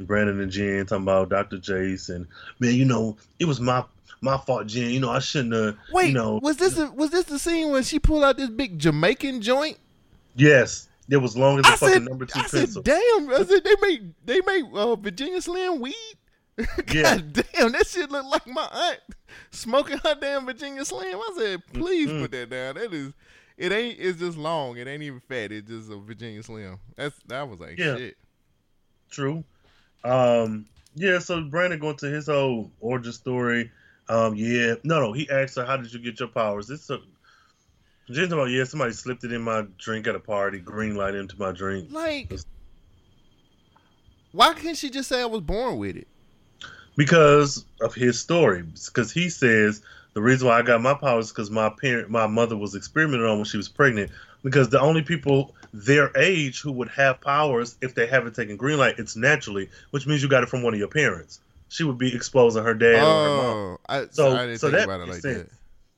Brandon 0.00 0.40
and 0.40 0.52
Jen 0.52 0.86
talking 0.86 1.02
about 1.02 1.28
Dr. 1.28 1.56
Jace 1.56 2.08
and 2.08 2.28
man, 2.60 2.72
you 2.72 2.84
know, 2.84 3.16
it 3.40 3.46
was 3.46 3.58
my 3.58 3.82
my 4.20 4.36
fault, 4.38 4.66
Jen. 4.66 4.90
You 4.90 5.00
know, 5.00 5.10
I 5.10 5.18
shouldn't 5.20 5.54
have. 5.54 5.76
Wait, 5.92 6.08
you 6.08 6.14
know, 6.14 6.38
was 6.42 6.56
this 6.56 6.76
a, 6.78 6.90
was 6.90 7.10
this 7.10 7.24
the 7.24 7.38
scene 7.38 7.70
when 7.70 7.82
she 7.82 7.98
pulled 7.98 8.24
out 8.24 8.36
this 8.36 8.50
big 8.50 8.78
Jamaican 8.78 9.40
joint? 9.42 9.78
yes, 10.34 10.88
it 11.10 11.16
was 11.16 11.36
long 11.36 11.58
as 11.58 11.66
a 11.66 11.68
I 11.68 11.76
fucking 11.76 11.94
said, 11.94 12.04
number 12.04 12.26
two 12.26 12.38
I 12.40 12.42
pencil. 12.42 12.82
said, 12.82 12.84
damn! 12.84 13.30
I 13.30 13.44
said 13.44 13.64
they 13.64 13.74
make 13.80 14.00
they 14.24 14.40
make 14.42 14.64
uh, 14.74 14.94
Virginia 14.96 15.40
Slim 15.40 15.80
weed. 15.80 15.94
God 16.58 16.92
Yeah. 16.92 17.18
damn, 17.54 17.72
that 17.72 17.86
shit 17.86 18.10
look 18.10 18.26
like 18.26 18.46
my 18.46 18.68
aunt 18.72 18.98
smoking 19.52 19.98
her 19.98 20.14
damn 20.20 20.44
Virginia 20.44 20.84
Slim. 20.84 21.16
I 21.16 21.32
said, 21.36 21.62
please 21.72 22.08
Mhm. 22.08 22.20
put 22.22 22.30
that 22.32 22.50
down. 22.50 22.74
That 22.74 22.92
is, 22.92 23.12
it 23.56 23.70
ain't. 23.72 23.98
It's 24.00 24.18
just 24.18 24.36
long. 24.36 24.76
It 24.76 24.88
ain't 24.88 25.02
even 25.04 25.20
fat. 25.20 25.52
It's 25.52 25.68
just 25.68 25.90
a 25.90 25.96
Virginia 25.96 26.42
Slim. 26.42 26.78
That's 26.96 27.16
that 27.28 27.48
was 27.48 27.60
like 27.60 27.78
Yeah. 27.78 27.96
shit. 27.96 28.16
True. 29.10 29.44
Um, 30.04 30.66
yeah, 30.94 31.18
so 31.20 31.42
Brandon 31.42 31.78
going 31.78 31.96
to 31.96 32.06
his 32.06 32.26
whole 32.26 32.70
origin 32.80 33.12
story. 33.12 33.70
Um, 34.08 34.34
yeah, 34.34 34.74
no, 34.84 35.00
no, 35.00 35.12
he 35.12 35.28
asked 35.30 35.56
her, 35.56 35.64
"How 35.64 35.76
did 35.76 35.92
you 35.92 35.98
get 35.98 36.18
your 36.18 36.28
powers?" 36.28 36.66
This 36.66 36.88
a 36.90 36.98
Jen's 38.10 38.32
about, 38.32 38.46
yeah, 38.46 38.64
somebody 38.64 38.92
slipped 38.92 39.24
it 39.24 39.32
in 39.32 39.42
my 39.42 39.66
drink 39.76 40.06
at 40.06 40.14
a 40.14 40.20
party, 40.20 40.58
green 40.60 40.96
light 40.96 41.14
into 41.14 41.38
my 41.38 41.52
drink. 41.52 41.92
Like, 41.92 42.32
why 44.32 44.54
can't 44.54 44.78
she 44.78 44.88
just 44.88 45.10
say 45.10 45.20
I 45.20 45.26
was 45.26 45.42
born 45.42 45.76
with 45.76 45.96
it? 45.96 46.08
because 46.98 47.64
of 47.80 47.94
his 47.94 48.20
story. 48.20 48.62
Because 48.62 49.10
he 49.10 49.30
says 49.30 49.80
the 50.12 50.20
reason 50.20 50.48
why 50.48 50.58
I 50.58 50.62
got 50.62 50.82
my 50.82 50.94
powers 50.94 51.26
is 51.26 51.32
because 51.32 51.50
my 51.50 51.70
parent, 51.70 52.10
my 52.10 52.26
mother 52.26 52.56
was 52.56 52.74
experimented 52.74 53.26
on 53.26 53.38
when 53.38 53.44
she 53.46 53.56
was 53.56 53.68
pregnant. 53.68 54.10
Because 54.42 54.68
the 54.68 54.80
only 54.80 55.02
people 55.02 55.54
their 55.72 56.10
age 56.16 56.60
who 56.60 56.72
would 56.72 56.88
have 56.88 57.20
powers 57.20 57.76
if 57.80 57.94
they 57.94 58.06
haven't 58.06 58.34
taken 58.34 58.56
green 58.56 58.78
light, 58.78 58.98
it's 58.98 59.16
naturally, 59.16 59.70
which 59.90 60.06
means 60.06 60.22
you 60.22 60.28
got 60.28 60.42
it 60.42 60.48
from 60.48 60.62
one 60.62 60.74
of 60.74 60.78
your 60.78 60.88
parents. 60.88 61.40
She 61.68 61.84
would 61.84 61.98
be 61.98 62.14
exposing 62.14 62.64
her 62.64 62.74
dad 62.74 62.94
or 63.02 63.22
her 63.24 63.36
mom. 63.36 63.56
Oh, 63.56 63.78
I, 63.88 64.00
so, 64.02 64.08
So- 64.12 64.36
I 64.36 64.46
didn't 64.46 64.58
so 64.58 64.68
think 64.68 64.78
that 64.78 64.84
about 64.84 65.00
it 65.00 65.08
like 65.08 65.20
sense. 65.20 65.50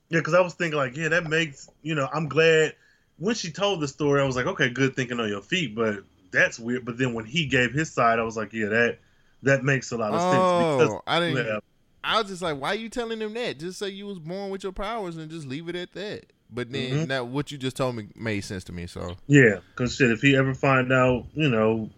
Yeah, 0.08 0.18
because 0.18 0.34
I 0.34 0.40
was 0.40 0.54
thinking 0.54 0.76
like, 0.76 0.96
yeah, 0.96 1.08
that 1.08 1.28
makes 1.28 1.68
you 1.82 1.94
know, 1.94 2.08
I'm 2.12 2.28
glad 2.28 2.74
when 3.18 3.34
she 3.34 3.52
told 3.52 3.80
the 3.80 3.86
story, 3.88 4.20
I 4.20 4.24
was 4.24 4.34
like, 4.34 4.46
okay, 4.46 4.68
good 4.70 4.96
thinking 4.96 5.20
on 5.20 5.28
your 5.28 5.42
feet, 5.42 5.74
but 5.74 6.02
that's 6.32 6.58
weird. 6.58 6.84
But 6.84 6.98
then 6.98 7.14
when 7.14 7.24
he 7.24 7.46
gave 7.46 7.72
his 7.72 7.92
side, 7.92 8.18
I 8.18 8.22
was 8.22 8.36
like, 8.36 8.52
yeah, 8.52 8.66
that 8.66 8.98
that 9.42 9.62
makes 9.64 9.92
a 9.92 9.96
lot 9.96 10.10
that. 10.12 10.16
of 10.16 10.22
sense 10.22 10.52
because 10.52 10.90
Oh, 10.94 11.02
I 11.06 11.20
didn't. 11.20 11.46
yeah, 11.46 11.58
I 12.02 12.20
was 12.20 12.28
just 12.30 12.42
like, 12.42 12.58
why 12.58 12.70
are 12.70 12.74
you 12.74 12.88
telling 12.88 13.18
them 13.20 13.34
that? 13.34 13.58
Just 13.60 13.78
say 13.78 13.90
you 13.90 14.06
was 14.06 14.18
born 14.18 14.50
with 14.50 14.62
your 14.64 14.72
powers 14.72 15.16
and 15.16 15.30
just 15.30 15.46
leave 15.46 15.68
it 15.68 15.76
at 15.76 15.92
that. 15.92 16.24
But 16.52 16.72
then 16.72 16.90
Mhm. 17.04 17.06
now 17.08 17.22
what 17.24 17.52
you 17.52 17.58
just 17.58 17.76
told 17.76 17.94
me 17.94 18.08
made 18.16 18.40
sense 18.40 18.64
to 18.64 18.72
me. 18.72 18.88
So 18.88 19.16
yeah, 19.28 19.58
because 19.70 19.94
shit, 19.94 20.10
if 20.10 20.20
he 20.22 20.34
ever 20.34 20.52
find 20.54 20.92
out, 20.92 21.26
you 21.34 21.48
know, 21.48 21.88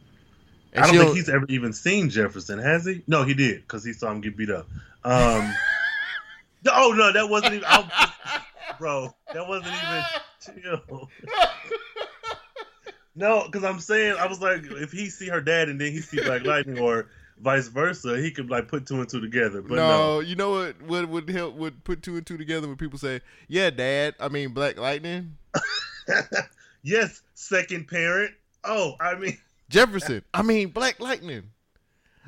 And 0.73 0.85
I 0.85 0.87
don't 0.87 0.95
she'll- 0.95 1.05
think 1.07 1.17
he's 1.17 1.29
ever 1.29 1.47
even 1.49 1.73
seen 1.73 2.11
Jefferson, 2.11 2.59
has 2.59 2.85
he? 2.85 3.03
No, 3.07 3.25
he 3.25 3.35
did 3.35 3.63
because 3.63 3.85
he 3.85 3.93
saw 3.93 4.11
him 4.11 4.21
get 4.21 4.37
beat 4.37 4.51
up. 4.51 4.69
Um, 5.05 5.53
oh 6.73 6.95
no, 6.97 7.13
that 7.13 7.29
wasn't 7.29 7.55
even, 7.55 7.65
I, 7.67 8.43
bro. 8.79 9.15
That 9.35 9.47
wasn't 9.47 9.75
even 9.75 10.63
chill. 10.63 11.11
No, 13.15 13.45
because 13.45 13.63
I'm 13.65 13.81
saying 13.81 14.17
I 14.19 14.27
was 14.27 14.41
like, 14.41 14.63
if 14.65 14.91
he 14.91 15.11
see 15.11 15.29
her 15.29 15.41
dad 15.43 15.69
and 15.69 15.81
then 15.81 15.93
he 15.93 16.01
see 16.01 16.21
Black 16.23 16.45
Lightning, 16.45 16.79
or 16.79 17.09
vice 17.39 17.69
versa, 17.69 18.19
he 18.19 18.31
could 18.31 18.49
like 18.49 18.69
put 18.69 18.87
two 18.87 19.01
and 19.01 19.09
two 19.09 19.21
together. 19.21 19.61
But 19.61 19.75
no, 19.75 19.89
no, 19.89 20.21
you 20.21 20.35
know 20.35 20.51
what? 20.51 20.81
What 20.83 21.09
would 21.11 21.29
help? 21.29 21.55
Would 21.57 21.85
put 21.85 22.03
two 22.03 22.17
and 22.17 22.27
two 22.27 22.39
together 22.39 22.69
when 22.69 22.79
people 22.79 22.99
say, 22.99 23.21
"Yeah, 23.49 23.69
Dad." 23.69 24.15
I 24.19 24.29
mean, 24.29 24.55
Black 24.55 24.79
Lightning, 24.79 25.37
yes, 26.83 27.21
second 27.35 27.87
parent. 27.89 28.33
Oh, 28.65 28.95
I 28.99 29.15
mean, 29.17 29.37
Jefferson. 29.73 30.23
I 30.33 30.43
mean, 30.43 30.69
Black 30.69 31.01
Lightning. 31.01 31.45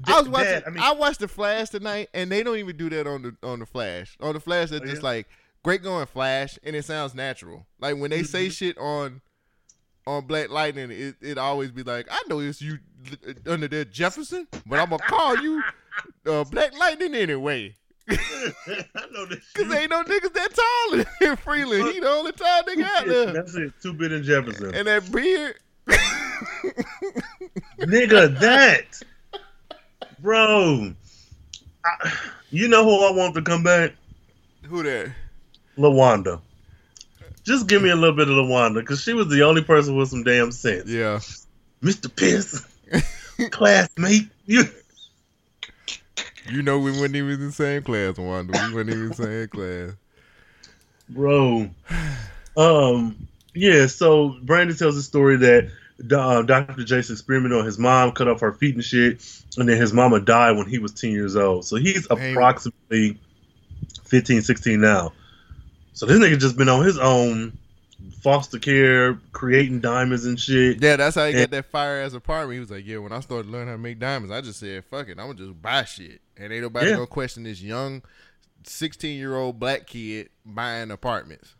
I 0.07 0.19
was 0.19 0.29
watching. 0.29 0.47
Dad, 0.61 0.65
I, 0.79 0.91
I 0.91 0.93
watched 0.95 1.21
the 1.21 1.29
Flash 1.29 1.69
tonight, 1.69 2.09
and 2.13 2.31
they 2.33 2.43
don't 2.43 2.57
even 2.57 2.77
do 2.77 2.91
that 2.91 3.07
on 3.07 3.23
the 3.23 3.37
on 3.47 3.61
the 3.61 3.67
Flash. 3.67 4.17
On 4.21 4.33
the 4.35 4.41
Flash, 4.41 4.71
they're 4.71 4.81
Oh, 4.83 4.87
just 4.87 5.03
yeah? 5.03 5.09
like 5.09 5.29
great 5.63 5.83
going 5.85 6.07
Flash, 6.07 6.59
and 6.65 6.75
it 6.75 6.85
sounds 6.85 7.15
natural. 7.15 7.67
Like 7.79 7.97
when 7.99 8.11
they 8.11 8.25
say 8.25 8.49
Mhm. 8.49 8.53
shit 8.53 8.79
on 8.79 9.21
on 10.07 10.27
Black 10.27 10.51
Lightning, 10.51 10.91
it 10.91 11.15
it 11.21 11.39
always 11.39 11.71
be 11.71 11.83
like, 11.85 12.09
I 12.11 12.21
know 12.29 12.41
it's 12.41 12.61
you 12.61 12.79
uh, 13.29 13.33
under 13.53 13.69
there 13.69 13.85
Jefferson, 13.85 14.49
but 14.67 14.81
I'm 14.81 14.91
gonna 14.91 14.99
call 15.03 15.37
you 15.39 15.63
uh, 16.27 16.43
Black 16.45 16.77
Lightning 16.77 17.15
anyway. 17.15 17.77
I 18.11 19.07
know 19.13 19.27
this. 19.27 19.45
Cause 19.55 19.73
ain't 19.73 19.91
no 19.91 20.03
niggas 20.03 20.33
that 20.35 20.55
tall 20.55 21.29
in 21.31 21.37
Freeland. 21.37 21.93
He 21.95 22.01
the 22.01 22.09
only 22.11 22.33
tall 22.33 22.63
nigga 22.65 22.83
out 22.97 23.07
there. 23.07 23.33
That's 23.33 23.55
it. 23.55 23.73
Two 23.81 23.93
bit 23.93 24.11
in 24.13 24.25
Jefferson. 24.25 24.75
And 24.75 24.89
that 24.89 25.11
beard. 25.13 25.55
Nigga, 27.81 28.39
that, 28.41 29.03
bro. 30.21 30.95
I, 31.85 32.13
you 32.51 32.69
know 32.69 32.85
who 32.85 33.05
I 33.05 33.13
want 33.13 33.35
to 33.35 33.43
come 33.43 33.63
back? 33.63 33.93
Who 34.63 34.83
that? 34.83 35.13
Lawanda. 35.77 36.41
Just 37.45 37.69
give 37.69 37.83
me 37.83 37.91
a 37.91 37.97
little 37.97 38.17
bit 38.17 38.29
of 38.29 38.35
Lawanda, 38.35 38.81
because 38.81 39.03
she 39.03 39.13
was 39.13 39.29
the 39.29 39.43
only 39.43 39.63
person 39.63 39.97
with 39.97 40.09
some 40.09 40.25
damn 40.25 40.51
sense. 40.51 40.89
Yeah. 40.89 41.21
Mr. 41.83 42.15
Piss, 42.15 42.65
classmate, 43.51 44.29
you. 44.47 44.65
You 46.51 46.63
know 46.63 46.79
we 46.79 46.93
weren't 46.93 47.17
even 47.17 47.33
in 47.33 47.47
the 47.47 47.53
same 47.53 47.83
class, 47.83 48.17
Wanda. 48.17 48.59
We 48.69 48.75
weren't 48.75 48.89
even 48.89 49.03
in 49.03 49.09
the 49.09 49.15
same 49.15 49.49
class. 49.49 49.97
Bro. 51.09 51.71
Um, 52.57 53.29
yeah, 53.55 53.87
so 53.87 54.37
Brandon 54.43 54.77
tells 54.77 54.97
a 54.97 55.03
story 55.03 55.37
that 55.39 55.71
uh, 56.01 56.43
Dr. 56.43 56.83
Jace 56.83 57.11
experimented 57.11 57.59
on 57.59 57.65
his 57.65 57.79
mom, 57.79 58.13
cut 58.13 58.29
off 58.29 58.41
her 58.41 58.53
feet 58.53 58.75
and 58.75 58.85
shit, 58.85 59.25
and 59.57 59.69
then 59.69 59.77
his 59.77 59.93
mama 59.93 60.21
died 60.21 60.57
when 60.57 60.67
he 60.67 60.79
was 60.79 60.93
10 60.93 61.11
years 61.11 61.37
old. 61.37 61.65
So 61.65 61.77
he's 61.77 62.07
Damn. 62.09 62.19
approximately 62.37 63.19
15, 64.05 64.43
16 64.43 64.81
now. 64.81 65.13
So 65.93 66.07
this 66.07 66.19
nigga 66.19 66.39
just 66.39 66.57
been 66.57 66.69
on 66.69 66.85
his 66.85 66.99
own 66.99 67.57
foster 68.21 68.59
care, 68.59 69.15
creating 69.33 69.81
diamonds 69.81 70.27
and 70.27 70.39
shit. 70.39 70.83
Yeah, 70.83 70.97
that's 70.97 71.15
how 71.15 71.27
he 71.27 71.33
Yeah. 71.33 71.43
got 71.43 71.51
that 71.53 71.67
fire 71.67 72.03
ass 72.03 72.13
apartment. 72.15 72.55
He 72.55 72.61
was 72.61 72.71
like, 72.71 72.85
"Yeah, 72.85 72.99
when 72.99 73.13
I 73.13 73.21
started 73.21 73.51
learning 73.51 73.69
how 73.69 73.75
to 73.75 73.79
make 73.79 73.99
diamonds, 73.99 74.33
I 74.35 74.41
just 74.41 74.59
said, 74.59 74.85
fuck 74.85 75.09
it, 75.09 75.13
I'm 75.13 75.27
gonna 75.27 75.35
just 75.35 75.63
buy 75.63 75.85
shit, 75.85 76.21
and 76.37 76.53
ain't 76.53 76.63
nobody 76.63 76.91
Yeah. 76.91 76.97
gonna 76.97 77.07
question 77.07 77.45
this 77.45 77.63
young, 77.63 78.03
sixteen 78.67 79.17
year 79.19 79.37
old 79.37 79.61
black 79.61 79.87
kid 79.87 80.31
buying 80.45 80.91
apartments." 80.91 81.55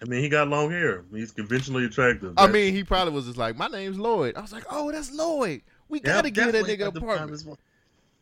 I 0.00 0.04
mean, 0.04 0.20
he 0.22 0.28
got 0.28 0.48
long 0.48 0.70
hair. 0.70 1.04
He's 1.12 1.32
conventionally 1.32 1.84
attractive. 1.84 2.34
I 2.36 2.46
mean, 2.46 2.72
he 2.74 2.84
probably 2.84 3.12
was 3.14 3.26
just 3.26 3.36
like, 3.36 3.56
"My 3.56 3.66
name's 3.68 3.98
Lloyd." 3.98 4.36
I 4.36 4.40
was 4.40 4.52
like, 4.52 4.64
"Oh, 4.70 4.92
that's 4.92 5.12
Lloyd. 5.12 5.62
We 5.88 5.98
Yeah, 5.98 6.04
gotta 6.04 6.30
get 6.30 6.52
that 6.52 6.64
nigga 6.66 6.94
apartment. 6.94 7.42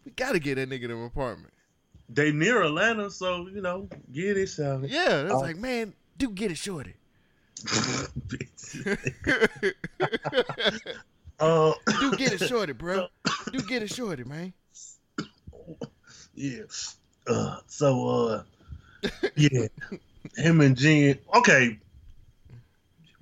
We 0.04 0.12
gotta 0.12 0.38
get 0.38 0.54
that 0.54 0.70
nigga 0.70 0.84
an 0.86 1.04
apartment." 1.04 1.52
They 2.08 2.30
near 2.32 2.62
Atlanta, 2.62 3.10
so 3.10 3.48
you 3.48 3.60
know, 3.60 3.88
get 4.12 4.36
it, 4.38 4.48
Sally. 4.48 4.88
Yeah, 4.88 5.22
that's 5.22 5.34
Oh. 5.34 5.40
like, 5.40 5.56
man, 5.56 5.92
do 6.18 6.30
get 6.30 6.50
it 6.50 6.56
shorty. 6.56 6.94
uh, 11.40 11.72
dude, 12.00 12.18
get 12.18 12.32
it 12.32 12.46
shorty, 12.48 12.72
bro. 12.72 13.08
Do 13.52 13.60
get 13.60 13.82
it 13.82 13.92
shorty, 13.92 14.24
man. 14.24 14.52
yeah. 16.34 16.62
Uh, 17.26 17.58
so, 17.66 18.08
uh, 18.08 18.42
yeah, 19.36 19.66
him 20.36 20.60
and 20.60 20.76
Jen. 20.76 21.18
Okay, 21.34 21.78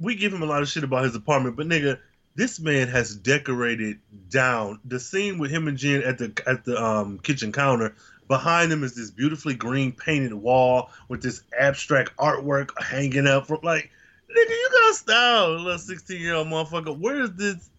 we 0.01 0.15
give 0.15 0.33
him 0.33 0.43
a 0.43 0.47
lot 0.47 0.63
of 0.63 0.69
shit 0.69 0.85
about 0.85 1.05
his 1.05 1.15
apartment, 1.15 1.57
but 1.57 1.67
nigga, 1.67 1.99
this 2.35 2.59
man 2.61 2.89
has 2.89 3.15
decorated 3.15 3.99
down 4.29 4.81
the 4.85 4.99
scene 4.99 5.39
with 5.39 5.51
him 5.51 5.69
and 5.69 5.79
Jen 5.79 6.03
at 6.03 6.19
the 6.19 6.33
at 6.47 6.65
the 6.65 6.83
um 6.83 7.19
kitchen 7.19 7.53
counter. 7.53 7.95
Behind 8.27 8.73
him 8.73 8.83
is 8.83 8.95
this 8.95 9.11
beautifully 9.11 9.55
green 9.55 9.93
painted 9.93 10.33
wall 10.33 10.91
with 11.09 11.23
this 11.23 11.43
abstract 11.59 12.17
artwork 12.17 12.71
hanging 12.83 13.27
up 13.27 13.47
from 13.47 13.59
like, 13.63 13.91
nigga, 14.31 14.51
you 14.51 14.69
got 14.73 14.95
style, 14.95 15.51
little 15.59 15.79
sixteen 15.79 16.21
year 16.21 16.35
old 16.35 16.49
motherfucker. 16.49 16.99
Where 16.99 17.23
is 17.23 17.33
this? 17.35 17.71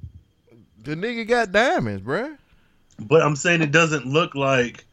The 0.84 0.96
nigga 0.96 1.28
got 1.28 1.52
diamonds, 1.52 2.04
bro. 2.04 2.36
But 3.00 3.24
I'm 3.24 3.36
saying 3.36 3.62
it 3.62 3.72
doesn't 3.72 4.06
look 4.06 4.36
like 4.36 4.85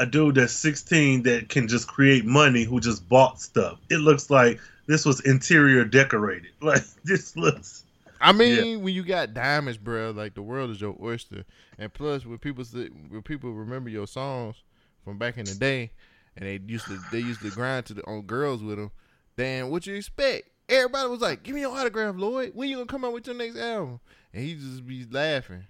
a 0.00 0.06
dude 0.06 0.36
that's 0.36 0.54
16 0.54 1.24
that 1.24 1.50
can 1.50 1.68
just 1.68 1.86
create 1.86 2.24
money 2.24 2.64
who 2.64 2.80
just 2.80 3.06
bought 3.08 3.38
stuff. 3.38 3.78
It 3.90 3.98
looks 3.98 4.30
like 4.30 4.58
this 4.86 5.04
was 5.04 5.20
interior 5.20 5.84
decorated. 5.84 6.50
Like 6.62 6.82
this 7.04 7.36
looks. 7.36 7.84
I 8.20 8.32
mean, 8.32 8.82
when 8.82 8.92
you 8.94 9.02
got 9.02 9.32
diamonds, 9.32 9.78
bro, 9.78 10.10
like 10.10 10.34
the 10.34 10.42
world 10.42 10.70
is 10.70 10.80
your 10.80 10.96
oyster. 11.02 11.44
And 11.78 11.92
plus, 11.92 12.26
when 12.26 12.38
people 12.38 12.64
when 13.08 13.22
people 13.22 13.52
remember 13.52 13.88
your 13.88 14.06
songs 14.06 14.56
from 15.04 15.18
back 15.18 15.38
in 15.38 15.44
the 15.44 15.54
day, 15.54 15.92
and 16.36 16.46
they 16.46 16.60
used 16.66 16.86
to 16.86 16.98
they 17.12 17.20
used 17.20 17.40
to 17.42 17.50
grind 17.50 17.86
to 17.86 17.94
the 17.94 18.06
on 18.06 18.22
girls 18.22 18.62
with 18.62 18.76
them, 18.76 18.90
then 19.36 19.70
what 19.70 19.86
you 19.86 19.94
expect? 19.94 20.48
Everybody 20.68 21.08
was 21.08 21.20
like, 21.20 21.42
"Give 21.42 21.54
me 21.54 21.62
your 21.62 21.76
autograph, 21.76 22.14
Lloyd. 22.16 22.52
When 22.54 22.68
you 22.68 22.76
gonna 22.76 22.86
come 22.86 23.04
out 23.04 23.12
with 23.12 23.26
your 23.26 23.36
next 23.36 23.56
album?" 23.56 24.00
And 24.34 24.44
he 24.44 24.54
just 24.54 24.86
be 24.86 25.06
laughing. 25.10 25.66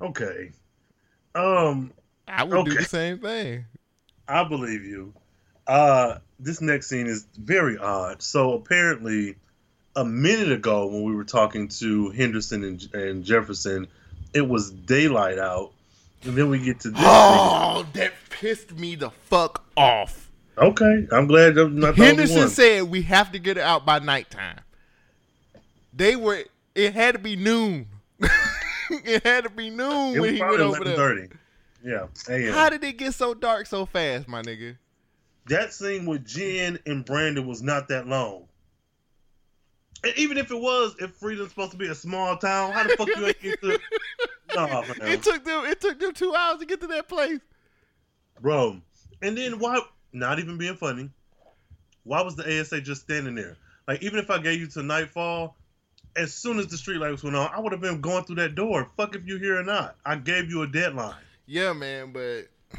Okay. 0.00 0.52
Um, 1.34 1.92
I 2.28 2.44
would 2.44 2.64
do 2.66 2.74
the 2.74 2.84
same 2.84 3.18
thing. 3.18 3.64
I 4.26 4.44
believe 4.44 4.84
you. 4.84 5.12
Uh, 5.66 6.18
this 6.38 6.60
next 6.60 6.88
scene 6.88 7.06
is 7.06 7.26
very 7.38 7.78
odd. 7.78 8.22
So 8.22 8.54
apparently, 8.54 9.36
a 9.96 10.04
minute 10.04 10.50
ago 10.52 10.86
when 10.86 11.04
we 11.04 11.14
were 11.14 11.24
talking 11.24 11.68
to 11.68 12.10
Henderson 12.10 12.64
and, 12.64 12.94
and 12.94 13.24
Jefferson, 13.24 13.88
it 14.32 14.46
was 14.46 14.70
daylight 14.70 15.38
out, 15.38 15.72
and 16.24 16.36
then 16.36 16.50
we 16.50 16.58
get 16.58 16.80
to 16.80 16.90
this. 16.90 16.98
thing. 16.98 17.08
Oh, 17.08 17.86
that 17.94 18.12
pissed 18.30 18.72
me 18.76 18.94
the 18.94 19.10
fuck 19.10 19.64
off. 19.76 20.30
Okay, 20.56 21.06
I'm 21.12 21.26
glad 21.26 21.56
I'm 21.58 21.78
not 21.78 21.96
the 21.96 22.02
only 22.02 22.06
Henderson 22.06 22.38
one. 22.38 22.48
said 22.48 22.82
we 22.84 23.02
have 23.02 23.32
to 23.32 23.38
get 23.38 23.56
it 23.56 23.62
out 23.62 23.84
by 23.86 23.98
nighttime. 23.98 24.60
They 25.92 26.16
were. 26.16 26.44
It 26.74 26.92
had 26.94 27.12
to 27.12 27.18
be 27.20 27.36
noon. 27.36 27.86
it 28.90 29.24
had 29.24 29.44
to 29.44 29.50
be 29.50 29.70
noon 29.70 30.16
It 30.16 30.20
when 30.20 30.22
was 30.22 30.30
he 30.32 30.40
went 30.40 30.56
probably 30.56 30.64
over 30.64 30.84
there. 30.84 30.96
11:30. 30.96 31.32
Yeah, 31.84 32.06
a.m. 32.28 32.52
How 32.54 32.70
did 32.70 32.82
it 32.82 32.96
get 32.96 33.12
so 33.14 33.34
dark 33.34 33.66
so 33.66 33.84
fast, 33.86 34.26
my 34.26 34.42
nigga? 34.42 34.76
that 35.46 35.74
scene 35.74 36.06
with 36.06 36.26
Jen 36.26 36.78
and 36.86 37.04
Brandon 37.04 37.46
was 37.46 37.62
not 37.62 37.88
that 37.88 38.06
long. 38.06 38.44
And 40.02 40.12
even 40.16 40.38
if 40.38 40.50
it 40.50 40.58
was, 40.58 40.96
if 40.98 41.10
Freeland's 41.16 41.50
supposed 41.50 41.72
to 41.72 41.76
be 41.76 41.88
a 41.88 41.94
small 41.94 42.36
town, 42.38 42.72
how 42.72 42.84
the 42.84 42.96
fuck 42.96 43.08
you 43.08 43.26
ain't 43.26 43.40
get 43.40 43.60
to? 43.62 43.78
No, 44.54 44.68
man. 44.68 44.84
It 45.02 45.22
took 45.24 45.42
them. 45.44 45.64
It 45.64 45.80
took 45.80 45.98
them 45.98 46.12
two 46.12 46.32
hours 46.32 46.60
to 46.60 46.66
get 46.66 46.80
to 46.82 46.86
that 46.86 47.08
place. 47.08 47.40
bro. 48.40 48.80
And 49.20 49.36
then 49.36 49.58
why? 49.58 49.80
Not 50.12 50.38
even 50.38 50.58
being 50.58 50.76
funny. 50.76 51.10
Why 52.04 52.22
was 52.22 52.36
the 52.36 52.60
ASA 52.60 52.82
just 52.82 53.00
standing 53.02 53.34
there? 53.34 53.56
Like 53.88 54.02
even 54.04 54.20
if 54.20 54.30
I 54.30 54.38
gave 54.38 54.60
you 54.60 54.68
to 54.68 54.82
Nightfall, 54.84 55.56
as 56.14 56.32
soon 56.32 56.60
as 56.60 56.68
the 56.68 56.76
streetlights 56.76 57.24
went 57.24 57.34
on, 57.34 57.50
I 57.52 57.58
would 57.58 57.72
have 57.72 57.80
been 57.80 58.00
going 58.00 58.22
through 58.24 58.36
that 58.36 58.54
door. 58.54 58.88
Fuck 58.96 59.16
if 59.16 59.26
you 59.26 59.38
here 59.38 59.58
or 59.58 59.64
not. 59.64 59.96
I 60.06 60.14
gave 60.14 60.48
you 60.50 60.62
a 60.62 60.68
deadline. 60.68 61.16
Yeah, 61.46 61.72
man, 61.72 62.12
but 62.12 62.48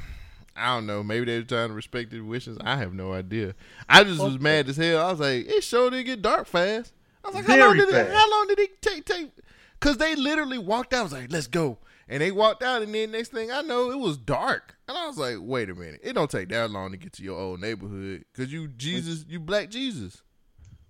I 0.56 0.76
don't 0.76 0.86
know. 0.86 1.04
Maybe 1.04 1.26
they 1.26 1.38
were 1.38 1.44
trying 1.44 1.70
to 1.70 1.74
respect 1.74 2.12
their 2.12 2.24
wishes. 2.24 2.58
I 2.62 2.78
have 2.78 2.94
no 2.94 3.14
idea. 3.14 3.56
I 3.88 4.04
just 4.04 4.22
was 4.22 4.40
mad 4.40 4.70
as 4.70 4.78
hell. 4.78 5.06
I 5.06 5.12
was 5.12 5.20
like, 5.20 5.48
it 5.48 5.64
sure 5.64 5.90
did 5.90 6.04
get 6.04 6.22
dark 6.22 6.48
fast. 6.48 6.94
I 7.24 7.28
was 7.30 7.36
like, 7.36 7.46
how 7.46 7.58
long 7.58 7.78
did 7.78 7.90
it? 7.90 8.12
How 8.12 8.32
long 8.32 8.48
did 8.48 8.60
it 8.60 8.82
take? 8.82 9.06
Take? 9.06 9.32
Because 9.80 9.98
they 9.98 10.16
literally 10.16 10.58
walked 10.58 10.94
out. 10.94 11.00
I 11.00 11.04
was 11.04 11.14
like, 11.14 11.32
let's 11.32 11.48
go. 11.48 11.78
And 12.08 12.22
they 12.22 12.32
walked 12.32 12.62
out, 12.62 12.84
and 12.84 12.94
then 12.94 13.12
next 13.12 13.32
thing 13.32 13.52
I 13.52 13.62
know, 13.62 13.90
it 13.90 13.98
was 13.98 14.18
dark. 14.18 14.76
And 14.88 14.96
I 14.96 15.08
was 15.08 15.18
like, 15.18 15.38
wait 15.40 15.72
a 15.72 15.76
minute. 15.76 16.02
It 16.04 16.14
don't 16.14 16.30
take 16.30 16.50
that 16.50 16.70
long 16.70 16.92
to 16.92 16.98
get 16.98 17.14
to 17.14 17.24
your 17.24 17.40
old 17.40 17.60
neighborhood. 17.60 18.26
Because 18.32 18.54
you 18.54 18.68
Jesus, 18.68 19.26
you 19.28 19.40
black 19.40 19.72
Jesus. 19.72 20.22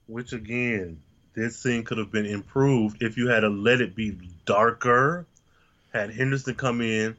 Which 0.07 0.34
again, 0.34 1.01
this 1.34 1.57
scene 1.57 1.84
could 1.84 1.97
have 1.97 2.11
been 2.11 2.26
improved 2.26 3.01
if 3.01 3.17
you 3.17 3.30
had 3.30 3.41
to 3.41 3.49
let 3.49 3.80
it 3.80 3.95
be 3.95 4.17
darker. 4.45 5.26
Had 5.93 6.13
Henderson 6.13 6.55
come 6.55 6.82
in, 6.82 7.15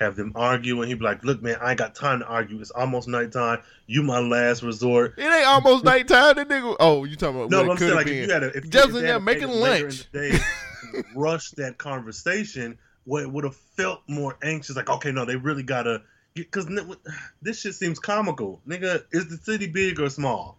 have 0.00 0.16
them 0.16 0.32
argue, 0.34 0.80
and 0.80 0.88
he'd 0.88 0.98
be 0.98 1.04
like, 1.04 1.22
"Look, 1.24 1.42
man, 1.42 1.56
I 1.60 1.70
ain't 1.70 1.78
got 1.78 1.94
time 1.94 2.20
to 2.20 2.26
argue. 2.26 2.58
It's 2.60 2.70
almost 2.70 3.06
nighttime. 3.06 3.60
You 3.86 4.02
my 4.02 4.18
last 4.18 4.62
resort." 4.62 5.14
It 5.18 5.22
ain't 5.24 5.46
almost 5.46 5.84
nighttime. 5.84 6.36
That 6.36 6.48
nigga. 6.48 6.74
Oh, 6.80 7.04
you 7.04 7.16
talking 7.16 7.36
about 7.36 7.50
No, 7.50 7.62
what 7.62 7.72
I'm 7.72 7.76
saying 7.76 7.94
like 7.94 8.06
if 8.06 8.14
you 8.28 8.32
had 8.32 8.42
a, 8.42 8.46
if 8.48 8.64
if 8.64 8.70
they 8.70 9.00
there 9.02 9.20
making 9.20 9.48
later 9.48 9.76
in 9.76 9.82
lunch. 9.84 10.10
the 10.10 10.30
day, 10.30 11.02
rush 11.14 11.50
that 11.52 11.78
conversation, 11.78 12.78
what 13.04 13.30
would 13.30 13.44
have 13.44 13.56
felt 13.56 14.00
more 14.08 14.36
anxious? 14.42 14.74
Like, 14.74 14.90
okay, 14.90 15.12
no, 15.12 15.24
they 15.24 15.36
really 15.36 15.62
gotta 15.62 16.02
because 16.34 16.66
this 17.42 17.60
shit 17.60 17.74
seems 17.74 17.98
comical, 17.98 18.62
nigga. 18.66 19.04
Is 19.12 19.28
the 19.28 19.36
city 19.36 19.66
big 19.66 20.00
or 20.00 20.08
small? 20.08 20.58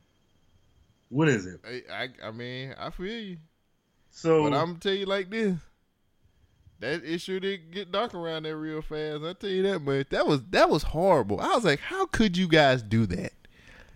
What 1.09 1.27
is 1.27 1.45
it? 1.45 1.59
I, 1.65 1.81
I, 2.03 2.27
I 2.27 2.31
mean, 2.31 2.73
I 2.77 2.89
feel 2.91 3.07
you. 3.21 3.37
So 4.11 4.43
But 4.43 4.53
I'm 4.53 4.67
gonna 4.67 4.79
tell 4.79 4.93
you 4.93 5.05
like 5.05 5.29
this. 5.29 5.55
That 6.81 7.03
issue 7.05 7.17
sure 7.33 7.39
did 7.39 7.71
get 7.71 7.91
dark 7.91 8.13
around 8.15 8.43
there 8.43 8.57
real 8.57 8.81
fast. 8.81 9.23
I 9.23 9.33
tell 9.33 9.49
you 9.49 9.61
that 9.63 9.79
much. 9.79 10.09
That 10.09 10.25
was 10.27 10.41
that 10.49 10.69
was 10.69 10.81
horrible. 10.83 11.39
I 11.39 11.49
was 11.53 11.63
like, 11.63 11.79
how 11.79 12.07
could 12.07 12.35
you 12.35 12.47
guys 12.47 12.81
do 12.81 13.05
that? 13.05 13.33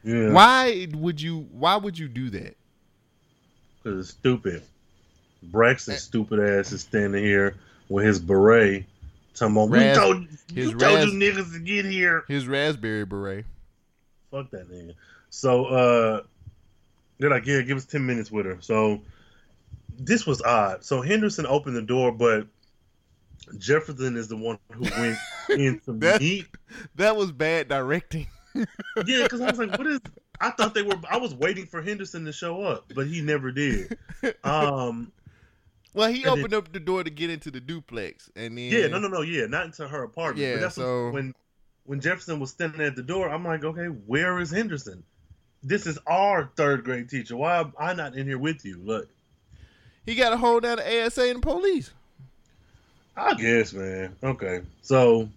yeah, 0.04 0.32
Why 0.32 0.88
would 0.94 1.20
you? 1.20 1.48
Why 1.52 1.76
would 1.78 1.98
you 1.98 2.08
do 2.08 2.30
that? 2.30 2.56
Because 3.84 4.00
it's 4.02 4.10
stupid. 4.18 4.62
Braxton's 5.44 5.98
Eh. 5.98 6.02
stupid 6.02 6.40
ass 6.40 6.72
is 6.72 6.82
standing 6.82 7.24
here 7.24 7.56
with 7.90 8.06
his 8.06 8.20
beret. 8.20 8.86
Talking 9.34 9.56
about, 9.58 9.70
Ras- 9.72 9.98
we 9.98 10.02
told, 10.02 10.28
his 10.54 10.66
you 10.72 10.78
told 10.78 10.82
ras- 10.82 11.06
you 11.06 11.12
niggas 11.20 11.54
to 11.54 11.60
get 11.60 11.86
here. 11.86 12.24
His 12.28 12.48
raspberry 12.48 13.04
beret. 13.06 13.46
Fuck 14.32 14.50
that 14.52 14.72
nigga. 14.72 14.94
So, 15.30 15.66
uh, 15.66 16.22
they're 17.20 17.30
like, 17.30 17.46
yeah, 17.46 17.62
give 17.62 17.78
us 17.78 17.86
10 17.86 18.06
minutes 18.06 18.32
with 18.32 18.46
her. 18.46 18.58
So, 18.62 19.02
this 20.00 20.26
was 20.26 20.42
odd. 20.42 20.86
So, 20.86 21.02
Henderson 21.02 21.46
opened 21.46 21.76
the 21.76 21.82
door, 21.82 22.12
but 22.14 22.48
Jefferson 23.58 24.16
is 24.18 24.28
the 24.28 24.38
one 24.38 24.58
who 24.72 24.82
went 24.84 25.18
into 25.50 25.93
That- 25.93 26.22
meet. 26.22 26.46
That 26.96 27.16
was 27.16 27.32
bad 27.32 27.68
directing. 27.68 28.28
Yeah, 29.06 29.24
because 29.24 29.41
I 29.41 29.50
was 29.52 29.60
like, 29.60 29.78
what 29.78 29.86
is. 29.86 30.00
I 30.39 30.50
thought 30.52 30.74
they 30.74 30.82
were. 30.82 30.96
I 31.12 31.18
was 31.18 31.34
waiting 31.36 31.66
for 31.66 31.82
Henderson 31.82 32.24
to 32.26 32.32
show 32.32 32.62
up, 32.64 32.89
but 32.96 33.06
he 33.08 33.22
never 33.22 33.52
did. 33.52 33.98
Um, 34.46 35.12
Well, 35.93 36.10
he 36.12 36.26
opened 36.26 36.54
up 36.54 36.72
the 36.72 36.80
door 36.80 37.04
to 37.04 37.10
get 37.10 37.30
into 37.30 37.52
the 37.52 37.60
duplex, 37.60 38.30
and 38.36 38.58
then 38.58 38.72
Yeah, 38.72 38.88
no, 38.88 39.00
no, 39.00 39.10
no, 39.10 39.22
yeah, 39.22 39.46
not 39.48 39.66
into 39.66 39.86
her 39.88 40.04
apartment. 40.04 40.39
Yeah, 40.48 40.56
but 40.56 40.62
that's 40.62 40.76
so- 40.76 41.12
when 41.12 41.34
when 41.84 42.00
Jefferson 42.00 42.39
was 42.39 42.50
standing 42.52 42.80
at 42.82 42.96
the 42.96 43.04
door, 43.04 43.30
I'm 43.30 43.43
like, 43.43 43.64
okay, 43.66 43.88
where 43.88 44.39
is 44.39 44.52
Henderson? 44.52 45.04
This 45.62 45.86
is 45.86 46.00
our 46.08 46.50
third 46.56 46.84
grade 46.86 47.10
teacher. 47.10 47.36
Why 47.36 47.60
am 47.60 47.74
I 47.78 47.93
not 47.93 48.16
in 48.16 48.26
here 48.26 48.38
with 48.39 48.64
you? 48.64 48.80
Look, 48.82 49.10
He 50.06 50.16
got 50.16 50.30
to 50.30 50.38
hold 50.38 50.64
down 50.64 50.78
the 50.78 51.06
ASA 51.06 51.24
and 51.24 51.38
the 51.38 51.41
police. 51.41 51.91
I 53.18 53.34
guess, 53.36 53.74
man. 53.74 54.16
Okay, 54.24 54.61
so 54.82 55.30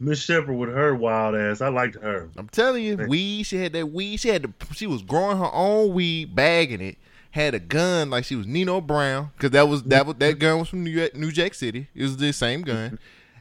Miss 0.00 0.20
Shepard 0.22 0.56
with 0.56 0.70
her 0.70 0.94
wild 0.94 1.34
ass, 1.34 1.60
I 1.60 1.68
liked 1.68 1.96
her. 1.96 2.28
I'm 2.36 2.48
telling 2.48 2.82
you, 2.84 2.96
weed. 3.08 3.44
She 3.44 3.56
had 3.56 3.72
that 3.74 3.86
weed. 3.90 4.16
She 4.18 4.28
had 4.28 4.42
the. 4.42 4.52
She 4.74 4.86
was 4.86 5.02
growing 5.02 5.38
her 5.38 5.50
own 5.52 5.92
weed, 5.94 6.34
bagging 6.34 6.80
it. 6.80 6.98
Had 7.32 7.54
a 7.54 7.58
gun 7.58 8.10
like 8.10 8.24
she 8.24 8.36
was 8.36 8.46
Nino 8.46 8.80
Brown 8.80 9.30
because 9.36 9.52
that 9.52 9.66
was 9.68 9.82
that 9.84 10.04
was 10.06 10.16
that 10.16 10.38
gun 10.38 10.58
was 10.58 10.68
from 10.68 10.84
New 10.84 10.90
York, 10.90 11.14
New 11.14 11.32
Jack 11.32 11.54
City. 11.54 11.88
It 11.94 12.02
was 12.02 12.16
the 12.18 12.30
same 12.32 12.60
gun, 12.62 12.98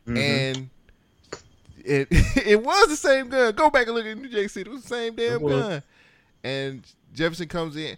Mhm. 0.08 0.18
and 0.18 0.70
it 1.84 2.08
it 2.46 2.64
was 2.64 2.88
the 2.88 2.96
same 2.96 3.28
gun. 3.30 3.54
Go 3.54 3.70
back 3.70 3.88
and 3.88 3.96
look 3.96 4.06
at 4.06 4.18
New 4.18 4.30
Jack 4.30 4.50
City. 4.50 4.70
It 4.70 4.74
was 4.74 4.84
the 4.84 4.88
same 4.88 5.16
damn 5.16 5.46
gun. 5.46 5.84
And 6.44 6.84
Jefferson 7.14 7.48
comes 7.50 7.76
in. 7.76 7.98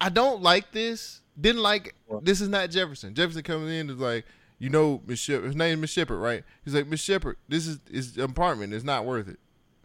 I 0.00 0.08
don't 0.08 0.42
like 0.42 0.72
this. 0.72 1.20
Didn't 1.40 1.62
like 1.62 1.94
What? 2.06 2.24
this 2.24 2.40
is 2.40 2.48
not 2.48 2.70
Jefferson. 2.70 3.14
Jefferson 3.14 3.42
comes 3.44 3.70
in 3.70 3.90
is 3.90 3.96
like, 3.98 4.24
you 4.62 4.70
know, 4.70 5.02
Miss 5.06 5.18
Shepard. 5.18 5.46
His 5.46 5.56
name 5.56 5.74
is 5.74 5.80
Miss 5.80 5.90
Shepard, 5.90 6.20
right? 6.20 6.44
He's 6.64 6.72
like, 6.72 6.86
Miss 6.86 7.00
Shepard, 7.00 7.36
this 7.48 7.66
is 7.66 7.80
his 7.90 8.16
apartment. 8.16 8.72
It's 8.72 8.84
not 8.84 9.04
worth 9.04 9.26
it. 9.28 9.40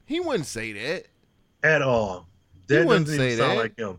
He 0.05 0.19
wouldn't 0.19 0.45
say 0.45 0.71
that. 0.73 1.07
at 1.63 1.81
all. 1.81 2.27
That 2.67 2.85
wouldn't 2.85 3.07
doesn't 3.07 3.19
say 3.19 3.35
sound 3.37 3.51
that. 3.53 3.57
like 3.57 3.77
him. 3.79 3.97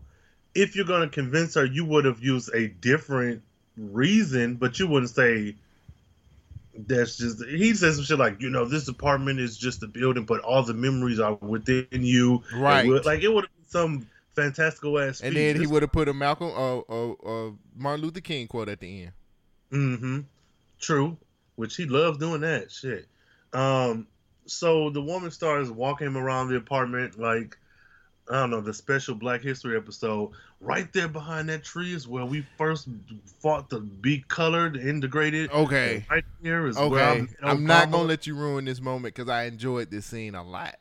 If 0.55 0.77
you're 0.77 0.85
gonna 0.85 1.09
convince 1.09 1.55
her, 1.55 1.65
you 1.65 1.83
would 1.83 2.05
have 2.05 2.23
used 2.23 2.53
a 2.55 2.67
different 2.69 3.41
reason, 3.77 4.55
but 4.55 4.79
you 4.79 4.87
wouldn't 4.87 5.09
say 5.11 5.55
that's 6.87 7.17
just. 7.17 7.43
He 7.45 7.73
says 7.73 7.95
some 7.97 8.05
shit 8.05 8.17
like, 8.17 8.41
you 8.41 8.49
know, 8.49 8.63
this 8.65 8.87
apartment 8.87 9.39
is 9.41 9.57
just 9.57 9.83
a 9.83 9.87
building, 9.87 10.23
but 10.23 10.39
all 10.41 10.63
the 10.63 10.73
memories 10.73 11.19
are 11.19 11.33
within 11.35 11.87
you. 11.91 12.41
Right. 12.55 12.87
would- 12.87 13.05
Like 13.05 13.21
it 13.21 13.27
would 13.33 13.43
have 13.43 13.55
been 13.55 13.69
some 13.69 14.07
fantastical 14.35 14.97
ass. 14.97 15.19
And 15.21 15.35
then 15.35 15.59
he 15.59 15.67
would 15.67 15.81
have 15.81 15.91
put 15.91 16.07
a 16.07 16.13
Malcolm, 16.13 16.51
uh, 16.55 16.77
uh, 16.79 17.11
uh, 17.11 17.51
Martin 17.75 18.05
Luther 18.05 18.21
King 18.21 18.47
quote 18.47 18.69
at 18.69 18.79
the 18.79 19.01
end. 19.03 19.11
Mm-hmm. 19.73 20.19
True. 20.79 21.17
Which 21.55 21.75
he 21.75 21.85
loves 21.85 22.17
doing 22.17 22.41
that 22.41 22.71
shit. 22.71 23.07
Um. 23.53 24.07
So 24.45 24.89
the 24.89 25.01
woman 25.01 25.31
starts 25.31 25.69
walking 25.69 26.07
him 26.07 26.17
around 26.17 26.49
the 26.49 26.55
apartment 26.55 27.19
like. 27.19 27.57
I 28.29 28.33
don't 28.33 28.51
know 28.51 28.61
the 28.61 28.75
special 28.75 29.15
Black 29.15 29.41
History 29.41 29.75
episode. 29.75 30.29
Right 30.61 30.91
there 30.93 31.07
behind 31.07 31.49
that 31.49 31.63
tree 31.63 31.95
is 31.95 32.07
where 32.07 32.25
we 32.25 32.45
first 32.59 32.87
fought 33.39 33.71
to 33.71 33.79
be 33.79 34.23
colored, 34.27 34.77
integrated. 34.77 35.49
Okay. 35.51 36.05
Right 36.11 36.23
here 36.43 36.67
is 36.67 36.77
Okay. 36.77 37.25
I'm 37.41 37.65
not 37.65 37.89
gonna 37.89 38.03
let 38.03 38.27
you 38.27 38.35
ruin 38.35 38.65
this 38.65 38.81
moment 38.81 39.15
because 39.15 39.29
I 39.29 39.45
enjoyed 39.45 39.89
this 39.89 40.05
scene 40.05 40.35
a 40.35 40.43
lot. 40.43 40.75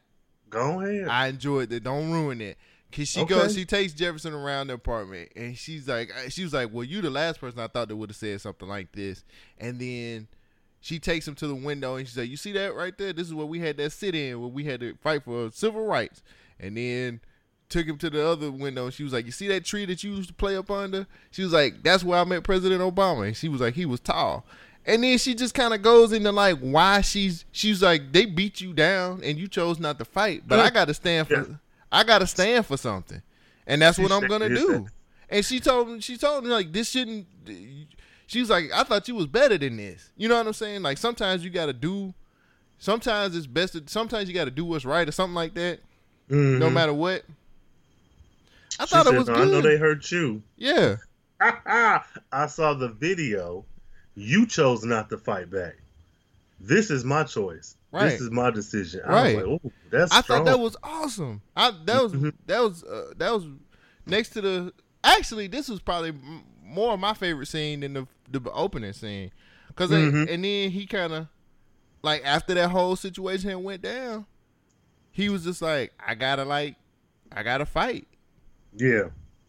Go 0.51 0.83
ahead. 0.83 1.09
I 1.09 1.29
enjoyed 1.29 1.73
it. 1.73 1.85
Don't 1.85 2.11
ruin 2.11 2.43
it. 2.43 2.59
Cause 2.91 3.09
she 3.09 3.21
Okay. 3.21 3.35
goes, 3.35 3.55
she 3.55 3.65
takes 3.67 3.93
Jefferson 3.93 4.33
around 4.33 4.69
the 4.69 4.75
apartment, 4.75 5.31
and 5.37 5.57
she's 5.57 5.87
like, 5.87 6.11
she 6.31 6.43
was 6.43 6.55
like, 6.55 6.73
"Well, 6.73 6.85
you 6.85 7.03
the 7.03 7.11
last 7.11 7.39
person 7.39 7.61
I 7.61 7.67
thought 7.67 7.89
that 7.89 7.97
would 7.97 8.09
have 8.11 8.17
said 8.17 8.41
something 8.41 8.67
like 8.69 8.93
this." 8.93 9.25
And 9.59 9.79
then 9.79 10.27
she 10.81 10.99
takes 10.99 11.29
him 11.29 11.35
to 11.37 11.47
the 11.47 11.55
window, 11.55 11.97
and 11.97 12.07
she's 12.09 12.17
like, 12.17 12.31
"You 12.31 12.39
see 12.39 12.53
that 12.53 12.75
right 12.75 12.97
there? 12.97 13.13
This 13.13 13.27
is 13.27 13.35
where 13.35 13.45
we 13.47 13.61
had 13.61 13.77
that 13.77 13.93
sit 13.93 14.15
in, 14.15 14.41
where 14.41 14.49
we 14.49 14.65
had 14.65 14.81
to 14.81 14.95
fight 15.03 15.25
for 15.25 15.51
civil 15.53 15.85
rights." 15.85 16.23
And 16.59 16.77
then 16.77 17.21
took 17.69 17.87
him 17.87 17.99
to 17.99 18.09
the 18.09 18.27
other 18.27 18.51
window, 18.51 18.87
and 18.87 18.95
she 18.95 19.05
was 19.05 19.13
like, 19.13 19.27
"You 19.27 19.33
see 19.33 19.49
that 19.49 19.67
tree 19.67 19.85
that 19.85 20.03
you 20.03 20.13
used 20.13 20.29
to 20.29 20.35
play 20.35 20.57
up 20.57 20.71
under?" 20.71 21.07
She 21.31 21.43
was 21.43 21.53
like, 21.53 21.83
"That's 21.83 22.03
where 22.03 22.19
I 22.19 22.25
met 22.25 22.43
President 22.43 22.81
Obama." 22.81 23.27
And 23.27 23.37
she 23.37 23.49
was 23.51 23.61
like, 23.61 23.75
"He 23.75 23.85
was 23.85 24.01
tall." 24.01 24.47
And 24.87 25.05
then 25.05 25.19
she 25.19 25.35
just 25.35 25.53
kind 25.53 25.75
of 25.75 25.83
goes 25.83 26.13
into 26.15 26.33
like 26.33 26.59
why 26.61 27.03
she's 27.03 27.45
she's 27.53 27.83
like 27.83 28.11
they 28.13 28.25
beat 28.25 28.63
you 28.63 28.73
down 28.73 29.21
and 29.23 29.39
you 29.39 29.47
chose 29.47 29.79
not 29.79 29.99
to 29.99 30.07
fight, 30.07 30.45
but 30.47 30.59
I 30.59 30.71
got 30.71 30.87
to 30.87 30.95
stand 30.95 31.29
for 31.29 31.35
Yeah. 31.35 31.57
I 31.91 32.05
got 32.05 32.19
to 32.19 32.27
stand 32.27 32.67
for 32.67 32.77
something, 32.77 33.23
and 33.67 33.81
that's 33.83 33.99
what 33.99 34.13
I'm 34.13 34.27
gonna 34.29 34.49
do. 34.49 34.87
And 35.31 35.45
she 35.45 35.61
told 35.61 35.89
me 35.89 36.01
she 36.01 36.17
told 36.17 36.45
me 36.45 36.51
like 36.51 36.73
this 36.73 36.91
shouldn't. 36.91 37.27
She 38.27 38.41
was 38.41 38.51
like, 38.51 38.71
I 38.75 38.83
thought 38.83 39.09
you 39.09 39.15
was 39.15 39.27
better 39.27 39.57
than 39.57 39.77
this. 39.79 40.11
You 40.17 40.29
know 40.29 40.37
what 40.37 40.47
I'm 40.47 40.53
saying? 40.53 40.83
Like 40.83 40.99
sometimes 40.99 41.43
you 41.43 41.51
got 41.51 41.67
to 41.67 41.73
do. 41.73 42.13
Sometimes 42.79 43.35
it's 43.35 43.47
best. 43.47 43.73
To, 43.73 43.83
sometimes 43.87 44.29
you 44.29 44.35
got 44.35 44.45
to 44.45 44.51
do 44.51 44.65
what's 44.67 44.85
right 44.85 45.09
or 45.09 45.13
something 45.13 45.35
like 45.35 45.55
that. 45.55 45.81
Mhm. 46.31 46.59
No 46.59 46.69
matter 46.71 46.93
what. 46.93 47.25
I 48.79 48.85
She 48.85 48.91
thought 48.91 49.07
said, 49.07 49.15
it 49.15 49.19
was 49.19 49.29
"No, 49.29 49.35
good. 49.35 49.49
I 49.49 49.51
know 49.51 49.61
they 49.63 49.77
hurt 49.79 50.11
you. 50.13 50.43
yeah. 50.57 50.97
I 51.41 52.47
saw 52.49 52.75
the 52.75 52.89
video. 52.89 53.65
You 54.15 54.47
chose 54.47 54.85
not 54.85 55.09
to 55.11 55.17
fight 55.19 55.51
back. 55.51 55.77
This 56.61 56.91
is 56.91 57.05
my 57.05 57.25
choice. 57.25 57.77
Right. 57.91 58.11
This 58.11 58.21
is 58.21 58.31
my 58.31 58.51
decision. 58.51 59.01
I 59.07 59.13
Right. 59.13 59.37
was 59.37 59.47
like, 59.47 59.61
oh, 59.65 59.73
that's 59.91 60.13
I 60.13 60.21
strong. 60.21 60.39
thought 60.39 60.45
that 60.47 60.59
was 60.61 60.77
awesome. 60.83 61.41
I 61.57 61.73
that 61.87 62.03
was 62.03 62.13
Mhm. 62.13 62.33
that 62.47 62.61
was 62.61 62.85
uh, 62.85 63.13
that 63.17 63.33
was 63.33 63.45
next 64.07 64.31
to 64.31 64.41
the. 64.43 64.73
Actually, 65.03 65.47
this 65.47 65.69
was 65.69 65.81
probably 65.81 66.13
more 66.63 66.93
of 66.95 67.01
my 67.01 67.15
favorite 67.15 67.47
scene 67.47 67.81
than 67.81 67.95
the 67.95 68.07
the 68.31 68.51
opening 68.53 68.93
scene, 68.93 69.31
because 69.69 69.91
Mhm. 69.91 70.29
and 70.31 70.45
then 70.45 70.71
he 70.71 70.87
kind 70.87 71.13
of 71.15 71.29
like 72.03 72.23
after 72.27 72.53
that 72.55 72.69
whole 72.71 72.95
situation 72.95 73.63
went 73.63 73.81
down, 73.83 74.27
he 75.11 75.29
was 75.31 75.45
just 75.45 75.63
like, 75.63 75.93
I 76.05 76.15
gotta 76.15 76.45
like, 76.45 76.77
I 77.33 77.43
gotta 77.43 77.65
fight, 77.65 78.07
yeah. 78.77 79.05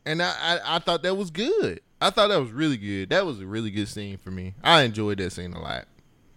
and 0.05 0.21
I 0.21 0.33
I, 0.63 0.75
I 0.75 0.79
thought 0.79 1.03
that 1.03 1.15
was 1.15 1.29
good. 1.29 1.81
I 2.01 2.09
thought 2.09 2.29
that 2.29 2.39
was 2.39 2.51
really 2.51 2.77
good. 2.77 3.09
That 3.09 3.25
was 3.25 3.41
a 3.41 3.45
really 3.45 3.69
good 3.71 3.89
scene 3.89 4.17
for 4.17 4.31
me. 4.31 4.55
I 4.63 4.83
enjoyed 4.83 5.17
that 5.17 5.31
scene 5.33 5.51
a 5.51 5.61
lot, 5.61 5.85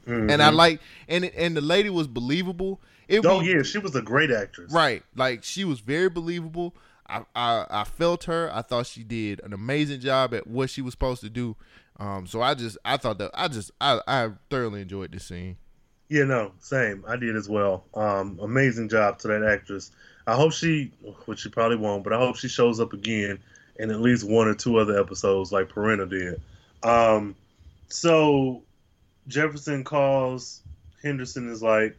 and 0.07 0.43
I 0.43 0.51
Mhm. 0.51 0.55
like 0.57 0.81
and 1.09 1.25
and 1.25 1.57
the 1.57 1.61
lady 1.61 1.91
was 1.91 2.07
believable. 2.07 2.81
It 3.09 3.25
Oh 3.27 3.39
was- 3.39 3.47
yeah, 3.47 3.63
she 3.63 3.79
was 3.79 3.95
a 3.95 4.03
great 4.03 4.31
actress. 4.31 4.73
Right. 4.73 5.03
Like 5.17 5.45
she 5.45 5.65
was 5.65 5.81
very 5.81 6.09
believable. 6.09 6.75
I, 7.09 7.23
I 7.37 7.67
I 7.71 7.85
felt 7.85 8.25
her. 8.25 8.51
I 8.55 8.63
thought 8.63 8.87
she 8.87 9.03
did 9.05 9.41
an 9.45 9.53
amazing 9.53 10.01
job 10.01 10.33
at 10.35 10.47
what 10.47 10.71
she 10.71 10.81
was 10.83 10.93
supposed 10.93 11.21
to 11.23 11.31
do. 11.31 11.57
Um, 11.99 12.27
so 12.27 12.41
I 12.41 12.55
just 12.55 12.79
I 12.85 12.97
thought 12.97 13.19
that 13.19 13.31
I 13.35 13.49
just 13.49 13.71
I, 13.81 14.01
I 14.09 14.31
thoroughly 14.51 14.81
enjoyed 14.83 15.13
this 15.13 15.25
scene. 15.25 15.57
Yeah, 16.09 16.25
no, 16.25 16.53
same. 16.59 17.05
I 17.09 17.17
did 17.17 17.37
as 17.37 17.49
well. 17.49 17.85
Um, 17.95 18.39
amazing 18.43 18.89
job 18.89 19.19
to 19.21 19.29
that 19.29 19.43
actress. 19.45 19.91
I 20.27 20.35
hope 20.35 20.53
she, 20.53 20.93
which 21.27 21.41
she 21.41 21.49
probably 21.49 21.77
won't, 21.79 22.05
but 22.05 22.13
I 22.13 22.19
hope 22.19 22.37
she 22.37 22.49
shows 22.49 22.81
up 22.81 22.93
again 22.93 23.39
in 23.79 23.91
at 23.91 24.01
least 24.01 24.25
one 24.29 24.47
or 24.47 24.55
two 24.55 24.77
other 24.77 24.99
episodes 25.01 25.53
like 25.53 25.69
Perenna 25.71 26.09
did. 26.09 26.41
Um, 26.83 27.35
so 27.89 28.63
Jefferson 29.29 29.85
calls 29.85 30.63
Henderson 31.03 31.51
is 31.51 31.63
like, 31.63 31.97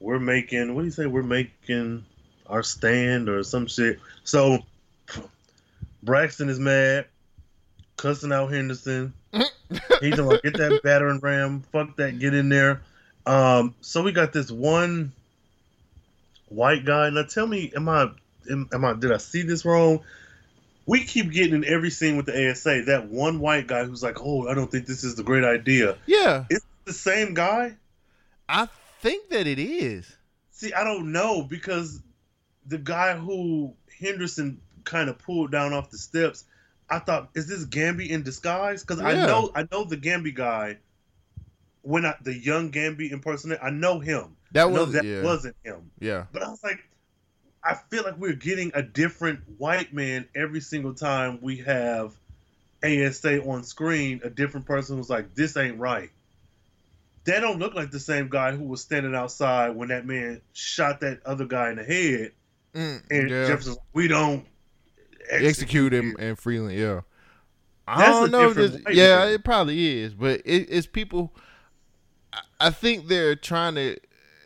we're 0.00 0.18
making, 0.18 0.74
what 0.74 0.82
do 0.82 0.86
you 0.86 0.92
say? 0.92 1.06
We're 1.06 1.22
making 1.22 2.04
our 2.46 2.62
stand 2.62 3.28
or 3.28 3.42
some 3.42 3.66
shit. 3.66 3.98
So 4.24 4.58
Braxton 6.02 6.48
is 6.48 6.58
mad, 6.58 7.06
cussing 7.96 8.32
out 8.32 8.52
Henderson. 8.52 9.12
He's 10.00 10.18
like, 10.18 10.42
get 10.42 10.56
that 10.58 10.80
battering 10.82 11.20
ram, 11.20 11.62
fuck 11.72 11.96
that, 11.96 12.18
get 12.18 12.34
in 12.34 12.48
there. 12.48 12.82
Um, 13.26 13.74
so 13.80 14.02
we 14.02 14.12
got 14.12 14.32
this 14.32 14.50
one 14.50 15.12
white 16.48 16.84
guy. 16.84 17.10
Now 17.10 17.24
tell 17.24 17.46
me, 17.46 17.72
am 17.74 17.88
I, 17.88 18.10
am, 18.50 18.68
am 18.72 18.84
I, 18.84 18.94
did 18.94 19.12
I 19.12 19.16
see 19.16 19.42
this 19.42 19.64
wrong? 19.64 20.00
We 20.86 21.04
keep 21.04 21.32
getting 21.32 21.54
in 21.54 21.64
every 21.64 21.90
scene 21.90 22.16
with 22.16 22.26
the 22.26 22.50
ASA 22.50 22.82
that 22.86 23.08
one 23.08 23.40
white 23.40 23.66
guy 23.66 23.84
who's 23.84 24.02
like, 24.02 24.18
oh, 24.20 24.48
I 24.48 24.54
don't 24.54 24.70
think 24.70 24.86
this 24.86 25.02
is 25.02 25.16
the 25.16 25.24
great 25.24 25.44
idea. 25.44 25.96
Yeah, 26.06 26.44
Is 26.48 26.58
it 26.58 26.64
the 26.84 26.92
same 26.92 27.34
guy? 27.34 27.76
I 28.48 28.68
think 29.00 29.30
that 29.30 29.46
it 29.48 29.58
is. 29.58 30.16
See, 30.52 30.72
I 30.72 30.84
don't 30.84 31.10
know 31.12 31.42
because 31.42 32.00
the 32.66 32.78
guy 32.78 33.16
who 33.16 33.74
Henderson 34.00 34.60
kind 34.84 35.08
of 35.10 35.18
pulled 35.18 35.50
down 35.50 35.72
off 35.72 35.90
the 35.90 35.98
steps, 35.98 36.44
I 36.88 37.00
thought, 37.00 37.30
is 37.34 37.48
this 37.48 37.64
Gambi 37.66 38.08
in 38.08 38.22
disguise? 38.22 38.82
Because 38.82 39.00
I 39.00 39.14
know, 39.14 39.50
I 39.54 39.66
know 39.70 39.84
the 39.84 39.96
Gambi 39.96 40.34
guy. 40.34 40.78
When 41.82 42.04
I, 42.04 42.14
the 42.22 42.34
young 42.34 42.72
Gambi 42.72 43.12
impersonator, 43.12 43.62
I 43.62 43.70
know 43.70 44.00
him. 44.00 44.36
That 44.52 44.70
was 44.70 44.92
that 44.92 45.04
yeah 45.04 45.22
wasn't 45.22 45.56
him. 45.64 45.90
yeah 46.00 46.24
But 46.32 46.42
I 46.42 46.48
was 46.48 46.62
like, 46.64 46.80
I 47.68 47.74
feel 47.74 48.04
like 48.04 48.16
we're 48.18 48.34
getting 48.34 48.70
a 48.74 48.82
different 48.82 49.40
white 49.58 49.92
man 49.92 50.28
every 50.34 50.60
single 50.60 50.94
time 50.94 51.38
we 51.42 51.56
have 51.58 52.12
ASA 52.84 53.42
on 53.42 53.64
screen. 53.64 54.20
A 54.24 54.30
different 54.30 54.66
person 54.66 54.96
who's 54.96 55.10
like, 55.10 55.34
this 55.34 55.56
ain't 55.56 55.78
right. 55.78 56.10
They 57.24 57.40
don't 57.40 57.58
look 57.58 57.74
like 57.74 57.90
the 57.90 57.98
same 57.98 58.28
guy 58.28 58.52
who 58.52 58.62
was 58.64 58.80
standing 58.82 59.14
outside 59.16 59.70
when 59.74 59.88
that 59.88 60.06
man 60.06 60.40
shot 60.52 61.00
that 61.00 61.20
other 61.26 61.44
guy 61.44 61.70
in 61.70 61.76
the 61.76 61.84
head. 61.84 62.32
Mm, 62.74 63.02
And 63.10 63.30
yeah. 63.30 63.46
Jefferson's 63.48 63.76
like, 63.78 63.86
we 63.94 64.06
don't 64.06 64.46
execute 65.30 65.92
him 65.92 66.14
and 66.20 66.38
Freeland. 66.38 66.78
Yeah, 66.78 67.00
I 67.88 67.98
That's 67.98 68.10
don't 68.10 68.28
a 68.28 68.30
know. 68.30 68.52
this- 68.52 68.80
yeah, 68.90 69.18
man. 69.24 69.28
it 69.32 69.44
probably 69.44 70.00
is, 70.02 70.14
but 70.14 70.40
it, 70.44 70.68
it's 70.70 70.86
people. 70.86 71.34
I 72.60 72.70
think 72.70 73.08
they're 73.08 73.34
trying 73.34 73.74
to, 73.76 73.96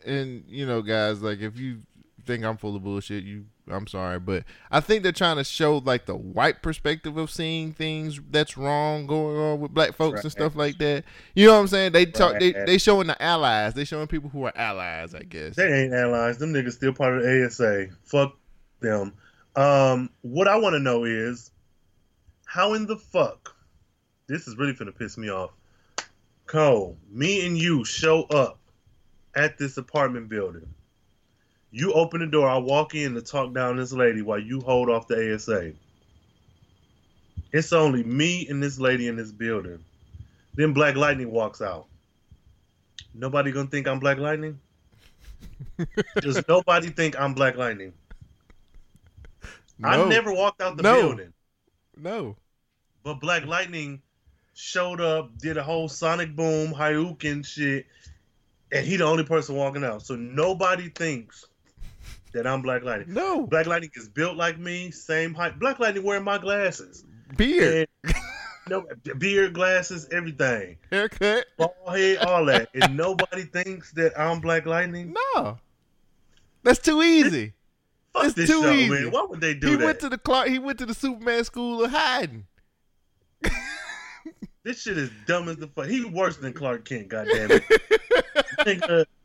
and 0.05 0.43
you 0.47 0.65
know, 0.65 0.81
guys, 0.81 1.21
like 1.21 1.39
if 1.41 1.59
you 1.59 1.81
think 2.31 2.45
I'm 2.45 2.57
full 2.57 2.75
of 2.75 2.83
bullshit, 2.83 3.23
you 3.23 3.45
I'm 3.69 3.87
sorry, 3.87 4.19
but 4.19 4.43
I 4.69 4.79
think 4.79 5.03
they're 5.03 5.11
trying 5.11 5.37
to 5.37 5.43
show 5.43 5.77
like 5.77 6.05
the 6.05 6.15
white 6.15 6.61
perspective 6.61 7.17
of 7.17 7.29
seeing 7.29 7.73
things 7.73 8.19
that's 8.29 8.57
wrong 8.57 9.07
going 9.07 9.37
on 9.37 9.59
with 9.59 9.73
black 9.73 9.93
folks 9.93 10.23
and 10.23 10.31
stuff 10.31 10.55
like 10.55 10.77
that. 10.79 11.03
You 11.35 11.47
know 11.47 11.53
what 11.53 11.59
I'm 11.59 11.67
saying? 11.67 11.91
They 11.91 12.05
talk. 12.05 12.39
They 12.39 12.53
Right. 12.53 12.65
they 12.65 12.77
showing 12.77 13.07
the 13.07 13.21
allies. 13.21 13.73
They 13.73 13.85
showing 13.85 14.07
people 14.07 14.29
who 14.29 14.43
are 14.45 14.53
allies. 14.55 15.13
I 15.13 15.23
guess. 15.23 15.55
They 15.55 15.83
ain't 15.83 15.93
allies. 15.93 16.37
Them 16.37 16.53
niggas 16.53 16.73
still 16.73 16.93
part 16.93 17.17
of 17.17 17.23
the 17.23 17.45
ASA. 17.45 17.87
Fuck 18.03 18.37
them. 18.79 19.13
Um, 19.55 20.09
what 20.21 20.47
I 20.47 20.57
want 20.57 20.73
to 20.73 20.79
know 20.79 21.03
is 21.03 21.51
how 22.45 22.73
in 22.73 22.85
the 22.85 22.97
fuck 22.97 23.55
this 24.27 24.47
is 24.47 24.57
really 24.57 24.73
finna 24.73 24.97
piss 24.97 25.17
me 25.17 25.29
off. 25.29 25.51
Cole, 26.47 26.97
me 27.09 27.45
and 27.45 27.57
you 27.57 27.85
show 27.85 28.23
up 28.23 28.59
at 29.35 29.57
this 29.57 29.77
apartment 29.77 30.29
building. 30.29 30.67
You 31.71 31.93
open 31.93 32.19
the 32.19 32.27
door. 32.27 32.49
I 32.49 32.57
walk 32.57 32.95
in 32.95 33.13
to 33.15 33.21
talk 33.21 33.53
down 33.53 33.77
this 33.77 33.93
lady 33.93 34.21
while 34.21 34.39
you 34.39 34.59
hold 34.59 34.89
off 34.89 35.07
the 35.07 35.33
ASA. 35.33 35.71
It's 37.53 37.73
only 37.73 38.03
me 38.03 38.47
and 38.49 38.61
this 38.61 38.79
lady 38.79 39.07
in 39.07 39.15
this 39.15 39.31
building. 39.31 39.83
Then 40.55 40.73
Black 40.73 40.95
Lightning 40.95 41.31
walks 41.31 41.61
out. 41.61 41.87
Nobody 43.13 43.51
gonna 43.51 43.69
think 43.69 43.87
I'm 43.87 43.99
Black 43.99 44.17
Lightning? 44.17 44.59
Does 46.21 46.45
nobody 46.47 46.89
think 46.89 47.19
I'm 47.19 47.33
Black 47.33 47.55
Lightning? 47.55 47.93
I 49.83 49.97
No. 49.97 50.07
never 50.07 50.33
walked 50.33 50.61
out 50.61 50.77
the 50.77 50.83
No. 50.83 51.07
building, 51.07 51.33
No. 51.97 52.35
but 53.03 53.15
Black 53.15 53.45
Lightning 53.45 54.01
showed 54.53 55.01
up, 55.01 55.37
did 55.39 55.57
a 55.57 55.63
whole 55.63 55.89
Sonic 55.89 56.35
Boom, 56.35 56.73
Hadouken 56.73 57.45
shit, 57.45 57.87
and 58.71 58.85
he 58.85 58.97
the 58.97 59.05
only 59.05 59.23
person 59.23 59.55
walking 59.55 59.83
out. 59.83 60.03
So 60.03 60.15
nobody 60.15 60.89
thinks 60.89 61.45
that 62.33 62.47
I'm 62.47 62.61
Black 62.61 62.83
Lightning. 62.83 63.13
No. 63.13 63.45
Black 63.47 63.65
Lightning 63.67 63.91
is 63.95 64.07
built 64.09 64.37
like 64.37 64.57
me, 64.59 64.91
same 64.91 65.33
height. 65.33 65.59
Black 65.59 65.79
Lightning 65.79 66.03
wearing 66.03 66.23
my 66.23 66.37
glasses, 66.37 67.03
Beard. 67.37 67.87
And- 68.03 68.15
no 68.69 68.85
beard, 69.17 69.53
glasses, 69.53 70.07
everything, 70.11 70.77
Haircut. 70.91 71.45
bald 71.57 71.71
head, 71.97 72.17
all 72.19 72.45
that, 72.45 72.69
and 72.75 72.95
nobody 72.97 73.41
thinks 73.43 73.91
that 73.93 74.17
I'm 74.17 74.39
Black 74.39 74.65
Lightning. 74.65 75.13
No. 75.35 75.57
That's 76.63 76.79
too 76.79 77.01
easy. 77.01 77.53
Fuck 78.13 78.25
It's 78.25 78.33
this 78.35 78.49
too 78.49 78.61
show, 78.61 78.71
easy. 78.71 78.89
man. 78.89 79.11
Why 79.11 79.25
would 79.27 79.41
they 79.41 79.55
do 79.55 79.71
he 79.71 79.75
that? 79.77 79.85
went 79.85 79.99
to 80.01 80.09
the 80.09 80.17
Clark. 80.17 80.47
He 80.49 80.59
went 80.59 80.77
to 80.79 80.85
the 80.85 80.93
Superman 80.93 81.43
school 81.43 81.83
of 81.83 81.91
hiding. 81.91 82.45
This 84.63 84.83
shit 84.83 84.95
is 84.95 85.09
dumb 85.25 85.49
as 85.49 85.57
the 85.57 85.65
fuck. 85.69 85.87
He 85.87 86.05
worse 86.05 86.37
than 86.37 86.53
Clark 86.53 86.85
Kent. 86.85 87.07
Goddamn 87.07 87.49
it. 87.51 89.07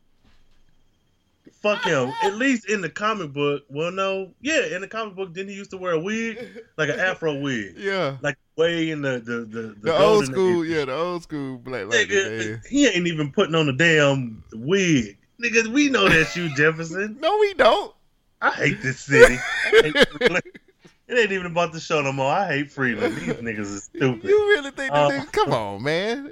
Fuck 1.61 1.83
him. 1.83 2.11
At 2.23 2.35
least 2.35 2.69
in 2.69 2.81
the 2.81 2.89
comic 2.89 3.33
book. 3.33 3.63
Well, 3.69 3.91
no, 3.91 4.31
yeah, 4.41 4.65
in 4.75 4.81
the 4.81 4.87
comic 4.87 5.15
book, 5.15 5.33
didn't 5.33 5.49
he 5.49 5.55
used 5.55 5.71
to 5.71 5.77
wear 5.77 5.93
a 5.93 5.99
wig, 5.99 6.63
like 6.77 6.89
an 6.89 6.99
Afro 6.99 7.39
wig, 7.39 7.73
Yeah. 7.77 8.17
like 8.21 8.37
way 8.55 8.89
in 8.91 9.01
the 9.01 9.19
the 9.19 9.39
the, 9.45 9.75
The, 9.81 9.97
old 9.97 10.25
school, 10.25 10.63
age. 10.63 10.69
yeah, 10.69 10.85
the 10.85 10.93
old 10.95 11.23
school 11.23 11.57
black 11.57 11.85
Nigga, 11.85 12.65
he 12.67 12.87
ain't 12.87 13.07
even 13.07 13.31
putting 13.31 13.55
on 13.55 13.65
the 13.65 13.73
damn 13.73 14.43
wig. 14.53 15.17
Nigga, 15.41 15.67
we 15.67 15.89
know 15.89 16.07
that's 16.09 16.35
you, 16.35 16.53
Jefferson. 16.55 17.17
No, 17.21 17.37
we 17.39 17.53
don't. 17.55 17.93
I 18.41 18.51
hate 18.51 18.81
this 18.81 18.99
city. 18.99 19.37
Hate 19.71 19.95
It 19.95 21.17
ain't 21.17 21.31
even 21.31 21.47
about 21.47 21.73
the 21.73 21.79
show 21.79 22.01
no 22.01 22.11
more. 22.11 22.31
I 22.31 22.47
hate 22.47 22.71
Freeland. 22.71 23.15
These 23.15 23.33
niggas 23.35 23.59
is 23.59 23.83
stupid. 23.85 24.29
You 24.29 24.37
really 24.49 24.71
think 24.71 24.91
that 24.93 25.21
Uh? 25.21 25.25
Come 25.31 25.53
on, 25.53 25.81
man. 25.83 26.31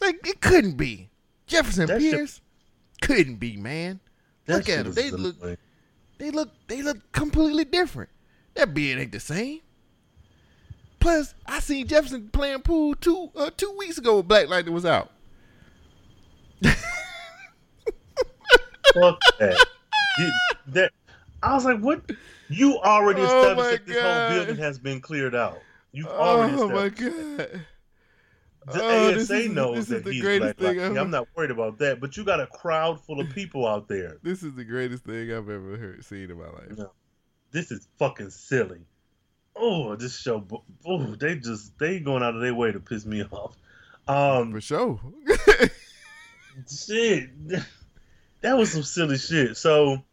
Like 0.00 0.26
it 0.26 0.40
couldn't 0.40 0.76
be 0.76 1.10
Jefferson 1.46 1.86
Pierce. 1.88 2.40
Couldn't 3.02 3.36
be, 3.36 3.56
man. 3.56 4.00
That 4.46 4.56
Look 4.58 4.68
at 4.68 4.84
them. 4.84 4.92
They 4.94 5.10
look- 5.10 5.36
annoying. 5.40 5.58
They 6.18 6.30
look. 6.30 6.50
They 6.68 6.82
look 6.82 6.98
completely 7.12 7.64
different. 7.64 8.10
That 8.54 8.72
beard 8.74 9.00
ain't 9.00 9.12
the 9.12 9.20
same. 9.20 9.60
Plus, 11.00 11.34
I 11.46 11.60
seen 11.60 11.86
Jefferson 11.86 12.28
playing 12.32 12.60
pool 12.62 12.94
two 12.94 13.30
uh, 13.36 13.50
two 13.56 13.74
weeks 13.78 13.98
ago. 13.98 14.16
when 14.16 14.26
Black 14.26 14.48
Lightning 14.48 14.74
was 14.74 14.86
out. 14.86 15.10
Fuck 18.94 19.18
that. 19.40 19.66
You- 20.18 20.32
that. 20.68 20.92
I 21.42 21.54
was 21.54 21.64
like, 21.64 21.80
what? 21.80 22.00
You 22.48 22.78
already 22.78 23.20
Oh 23.20 23.24
established 23.24 23.56
my 23.58 23.70
that 23.72 23.86
this 23.86 23.96
God. 23.96 24.30
whole 24.30 24.38
building 24.38 24.56
has 24.62 24.78
been 24.78 25.00
cleared 25.00 25.34
out. 25.34 25.58
You've 25.92 26.06
already 26.06 26.54
Oh 26.56 26.68
my 26.68 26.84
established. 26.86 27.38
god. 27.38 27.60
The 28.66 28.82
Oh, 28.82 29.14
ASA 29.14 29.34
is- 29.36 29.50
knows 29.50 29.88
that 29.88 30.04
the 30.04 30.12
he's 30.12 30.22
black. 30.38 30.56
thing 30.56 30.78
Like. 30.78 30.96
I'm 30.98 31.10
not 31.10 31.28
worried 31.36 31.50
about 31.50 31.78
that. 31.78 32.00
But 32.00 32.16
you 32.16 32.24
got 32.24 32.40
a 32.40 32.46
crowd 32.46 33.00
full 33.04 33.20
of 33.20 33.28
people 33.30 33.66
out 33.66 33.88
there. 33.88 34.16
This 34.22 34.42
is 34.42 34.54
the 34.54 34.64
greatest 34.64 35.04
thing 35.04 35.30
I've 35.30 35.48
ever 35.50 35.76
heard 35.76 36.04
seen 36.04 36.30
in 36.30 36.38
my 36.38 36.46
life. 36.48 36.78
No. 36.78 36.90
This 37.50 37.70
is 37.70 37.86
fucking 37.98 38.30
silly. 38.30 38.80
Oh, 39.54 39.94
this 39.96 40.18
show. 40.18 40.44
Oh, 40.86 41.14
they 41.14 41.36
just 41.36 41.78
they 41.78 42.00
going 42.00 42.22
out 42.22 42.34
of 42.34 42.40
their 42.40 42.54
way 42.54 42.72
to 42.72 42.80
piss 42.80 43.04
me 43.06 43.22
off. 43.24 43.56
Um, 44.08 44.52
For 44.52 44.60
sure. 44.60 45.00
shit. 46.68 47.30
That 48.40 48.58
was 48.58 48.72
some 48.72 48.82
silly 48.82 49.16
shit. 49.16 49.56
So 49.56 50.04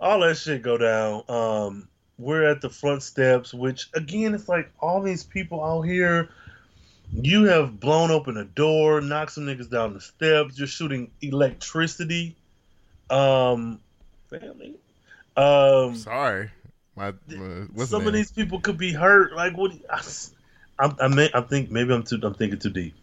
all 0.00 0.18
that 0.20 0.36
shit 0.36 0.62
go 0.62 0.76
down. 0.78 1.22
Um 1.28 1.88
we're 2.18 2.42
at 2.44 2.60
the 2.60 2.68
front 2.68 3.04
steps, 3.04 3.54
which 3.54 3.88
again 3.94 4.34
it's 4.34 4.48
like 4.48 4.72
all 4.80 5.00
these 5.00 5.22
people 5.22 5.62
out 5.62 5.82
here. 5.82 6.30
You 7.12 7.44
have 7.44 7.78
blown 7.78 8.10
open 8.10 8.36
a 8.36 8.44
door, 8.44 9.00
knocked 9.00 9.32
some 9.32 9.44
niggas 9.44 9.70
down 9.70 9.94
the 9.94 10.00
steps, 10.00 10.58
you're 10.58 10.66
shooting 10.66 11.10
electricity. 11.20 12.36
Um 13.10 13.80
family. 14.30 14.76
Um 15.36 15.94
Sorry. 15.96 16.50
My, 16.96 17.12
my 17.26 17.36
what's 17.72 17.90
some 17.90 18.02
the 18.02 18.08
of 18.08 18.14
these 18.14 18.30
people 18.30 18.60
could 18.60 18.76
be 18.76 18.92
hurt. 18.92 19.34
Like 19.34 19.56
what? 19.56 19.72
I, 19.90 20.02
I'm, 20.78 20.96
I, 21.00 21.08
may, 21.08 21.30
I 21.32 21.40
think 21.42 21.70
maybe 21.70 21.92
I'm 21.92 22.02
too. 22.02 22.18
I'm 22.22 22.34
thinking 22.34 22.58
too 22.58 22.70
deep. 22.70 22.94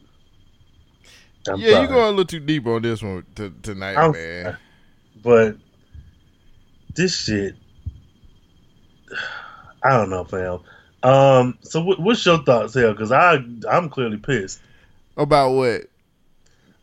I'm 1.47 1.59
yeah, 1.59 1.71
sorry. 1.71 1.81
you 1.81 1.87
going 1.87 2.03
a 2.03 2.09
little 2.09 2.25
too 2.25 2.39
deep 2.39 2.67
on 2.67 2.81
this 2.81 3.01
one 3.01 3.25
t- 3.33 3.51
tonight, 3.63 3.95
I'm 3.95 4.11
man. 4.11 4.57
But 5.23 5.57
this 6.95 7.15
shit, 7.15 7.55
I 9.83 9.89
don't 9.91 10.09
know, 10.09 10.23
fam. 10.23 10.59
Um, 11.03 11.57
so 11.61 11.81
what, 11.81 11.99
what's 11.99 12.25
your 12.25 12.39
thoughts 12.43 12.73
here? 12.73 12.91
Because 12.91 13.11
I, 13.11 13.43
I'm 13.69 13.89
clearly 13.89 14.17
pissed 14.17 14.59
About 15.17 15.51
what? 15.51 15.83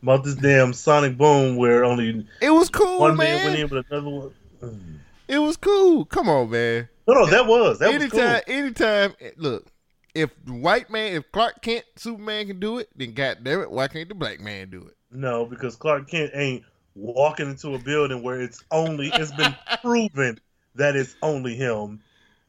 about 0.03 0.23
this 0.23 0.37
damn 0.37 0.73
Sonic 0.73 1.19
Boom 1.19 1.57
where 1.57 1.85
only 1.85 2.27
It 2.41 2.51
was 2.51 2.69
cool, 2.71 3.01
one 3.01 3.17
man 3.17 3.37
man. 3.37 3.45
went 3.47 3.59
in 3.59 3.69
with 3.69 3.87
another 3.91 4.09
one. 4.09 4.35
Mm. 4.63 4.99
It 5.27 5.39
was 5.39 5.57
cool. 5.57 6.05
Come 6.05 6.29
on, 6.29 6.51
man. 6.51 6.89
No, 7.09 7.15
no, 7.15 7.27
that 7.27 7.47
was 7.47 7.81
that 7.81 7.93
was 7.93 8.03
anytime, 8.03 8.43
cool. 8.47 8.55
anytime. 8.55 9.15
Look, 9.37 9.67
if 10.15 10.31
white 10.47 10.91
man, 10.91 11.15
if 11.15 11.31
Clark 11.33 11.61
Kent, 11.63 11.85
Superman 11.97 12.47
can 12.47 12.61
do 12.61 12.79
it, 12.79 12.89
then 12.95 13.13
goddamn 13.13 13.63
it, 13.63 13.71
why 13.71 13.89
can't 13.89 14.09
the 14.09 14.15
black 14.15 14.41
man 14.41 14.71
do 14.71 14.87
it? 14.87 14.95
No, 15.11 15.45
because 15.45 15.77
Clark 15.77 16.09
Kent 16.09 16.31
ain't 16.35 16.63
walking 16.95 17.51
into 17.51 17.75
a 17.75 17.79
building 17.79 18.23
where 18.23 18.41
it's 18.41 18.63
only 18.71 19.09
it's 19.13 19.33
been 19.33 19.55
proven 19.83 20.39
that 20.77 20.95
it's 20.95 21.17
only 21.23 21.57
him, 21.57 22.01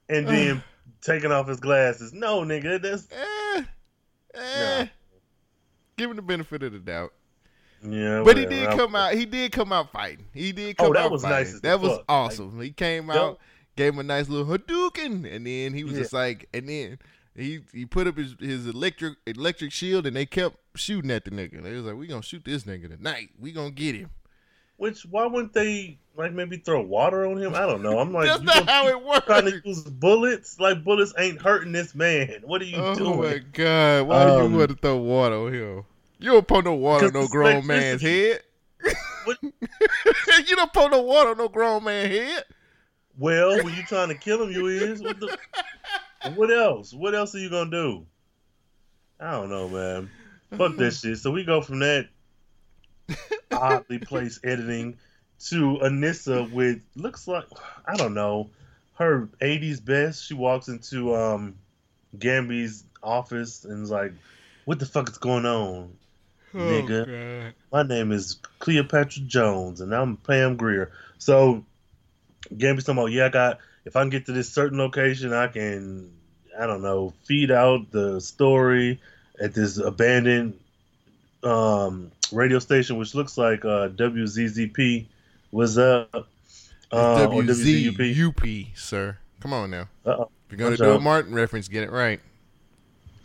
and 0.10 0.28
then 0.28 0.64
taking 1.08 1.32
off 1.32 1.48
his 1.48 1.60
glasses. 1.60 2.14
No, 2.14 2.42
nigga, 2.42 2.80
that's 2.82 3.08
Eh, 3.12 3.64
eh. 4.36 4.86
Give 5.98 6.10
him 6.12 6.16
the 6.18 6.22
benefit 6.22 6.62
of 6.64 6.72
the 6.74 6.80
doubt. 6.80 7.12
yeah. 7.84 8.22
But 8.24 8.38
he 8.38 8.46
did 8.46 8.70
come 8.70 8.96
out. 8.96 9.14
He 9.16 9.26
did 9.26 9.52
come 9.52 9.72
out 9.74 9.92
fighting. 9.92 10.26
He 10.34 10.52
did 10.52 10.76
Oh, 10.80 10.84
come 10.86 10.94
that 10.94 11.06
out 11.06 11.12
was 11.12 11.24
fighting. 11.24 11.38
nice 11.38 11.54
as 11.56 11.62
That 11.62 11.80
was 11.80 11.94
fuck. 11.98 12.06
awesome. 12.08 12.62
he 12.62 12.72
came 12.72 13.08
Yep. 13.08 13.16
out, 13.18 13.40
gave 13.76 13.94
him 13.94 14.00
a 14.00 14.04
nice 14.04 14.30
little 14.30 14.46
Hadouken, 14.58 15.26
and 15.34 15.48
then 15.48 15.74
he 15.74 15.84
was 15.84 15.94
Yeah. 15.94 16.00
just 16.00 16.14
like, 16.14 16.48
and 16.54 16.70
then 16.70 17.00
he 17.36 17.62
he 17.74 17.86
put 17.86 18.08
up 18.08 18.18
his, 18.18 18.36
his 18.40 18.68
electric 18.68 19.18
electric 19.26 19.72
shield, 19.72 20.06
and 20.06 20.16
they 20.16 20.26
kept 20.26 20.58
shooting 20.76 21.10
at 21.12 21.26
the 21.26 21.32
nigga. 21.32 21.64
They 21.64 21.74
was 21.74 21.84
like, 21.86 21.96
we 21.96 22.06
gonna 22.08 22.22
shoot 22.24 22.44
this 22.46 22.64
nigga 22.64 22.96
tonight. 22.96 23.30
We 23.40 23.52
gonna 23.52 23.72
get 23.72 23.96
him. 23.96 24.10
Which 24.78 25.04
why 25.04 25.26
wouldn't 25.26 25.54
they 25.54 25.98
like 26.16 26.34
maybe 26.34 26.58
throw 26.58 26.82
water 26.82 27.26
on 27.28 27.38
him? 27.38 27.54
I 27.56 27.62
don't 27.62 27.82
know. 27.82 28.00
I'm 28.00 28.14
like, 28.14 28.28
That's 28.28 28.42
not 28.44 28.70
how 28.70 28.88
it 28.88 29.04
works. 29.04 29.26
trying 29.26 29.46
to 29.46 29.62
use 29.66 29.84
bullets. 29.84 30.60
Like 30.60 30.84
bullets 30.84 31.14
ain't 31.18 31.42
hurting 31.42 31.72
this 31.72 31.94
man. 31.96 32.42
What 32.44 32.62
are 32.62 32.66
you 32.66 32.78
Oh 32.78 32.96
doing? 32.96 33.12
Oh 33.20 33.24
my 33.24 33.38
god! 33.54 34.08
Why 34.08 34.24
Um, 34.24 34.52
you 34.54 34.58
want 34.60 34.70
to 34.72 34.76
throw 34.76 34.98
water 34.98 35.36
on 35.36 35.54
him? 35.54 35.84
You 36.20 36.32
don't 36.32 36.48
pour 36.48 36.64
no 36.64 36.74
water 36.76 37.08
on 37.08 37.14
no 37.14 37.28
grown 37.28 37.66
man's 37.68 38.02
head. 38.02 38.42
What- 39.26 39.38
you 39.44 40.56
don't 40.56 40.72
put 40.74 40.90
no 40.92 41.02
water 41.02 41.32
on 41.32 41.38
no 41.38 41.50
grown 41.50 41.84
man 41.84 42.10
head. 42.10 42.44
Well, 43.20 43.64
when 43.64 43.74
you 43.76 43.84
trying 43.84 44.10
to 44.10 44.16
kill 44.16 44.44
him, 44.44 44.52
you 44.52 44.68
is. 44.68 45.02
What 45.02 45.20
the? 45.20 45.38
what 46.36 46.52
else? 46.52 46.94
What 46.94 47.16
else 47.16 47.34
are 47.36 47.40
you 47.40 47.50
gonna 47.50 47.72
do? 47.72 48.06
I 49.20 49.32
don't 49.32 49.50
know, 49.50 49.68
man. 49.70 50.10
Fuck 50.56 50.76
this 50.78 51.00
shit. 51.02 51.18
So 51.18 51.32
we 51.32 51.44
go 51.44 51.62
from 51.62 51.80
that 51.80 52.10
oddly 53.52 54.00
placed 54.00 54.46
editing 54.46 54.98
to 55.40 55.80
Anissa 55.84 56.52
with 56.52 56.82
looks 56.96 57.28
like 57.28 57.46
I 57.86 57.96
don't 57.96 58.14
know 58.14 58.50
her 58.96 59.30
'80s 59.42 59.84
best. 59.84 60.26
She 60.26 60.34
walks 60.34 60.68
into 60.68 61.16
um 61.16 61.56
Gambi's 62.18 62.84
office 63.04 63.66
and 63.66 63.84
is 63.84 63.92
like, 63.92 64.14
"What 64.66 64.80
the 64.80 64.86
fuck 64.86 65.10
is 65.10 65.18
going 65.18 65.46
on? 65.46 65.94
Nigga. 66.54 67.02
Oh, 67.02 67.44
God. 67.44 67.54
My 67.72 67.84
name 67.84 68.12
is 68.12 68.40
Cleopatra 68.60 69.24
Jones, 69.24 69.82
and 69.82 69.94
I'm 69.94 70.18
Pam 70.18 70.56
Grier." 70.56 70.92
So 71.18 71.66
Gambi's 72.56 72.86
talking 72.86 73.00
about, 73.00 73.12
"Yeah, 73.12 73.26
I 73.26 73.30
got 73.30 73.60
if 73.86 73.96
I 73.96 74.02
can 74.02 74.10
get 74.10 74.26
to 74.26 74.34
this 74.34 74.50
certain 74.50 74.78
location, 74.78 75.34
I 75.34 75.48
can, 75.48 76.12
I 76.60 76.68
don't 76.68 76.82
know, 76.82 77.14
feed 77.24 77.52
out 77.52 77.92
the 77.92 78.20
story 78.20 79.00
at 79.40 79.54
this 79.54 79.78
abandoned 79.78 80.60
um, 81.44 82.12
radio 82.32 82.60
station, 82.60 82.98
which 82.98 83.16
looks 83.16 83.38
like 83.38 83.64
uh, 83.66 83.90
WZZP 83.90 85.06
was 85.52 85.78
up. 85.78 86.10
Uh, 86.92 87.28
WZUP. 87.28 88.78
Sir. 88.78 89.18
Come 89.40 89.54
on 89.54 89.72
now. 89.72 89.88
Uh-oh. 90.06 90.30
If 90.50 90.58
you're 90.58 90.70
gonna 90.70 90.78
do 90.78 90.96
a. 90.96 91.00
Martin 91.00 91.34
reference, 91.34 91.68
get 91.68 91.84
it 91.84 91.92
right. 91.92 92.22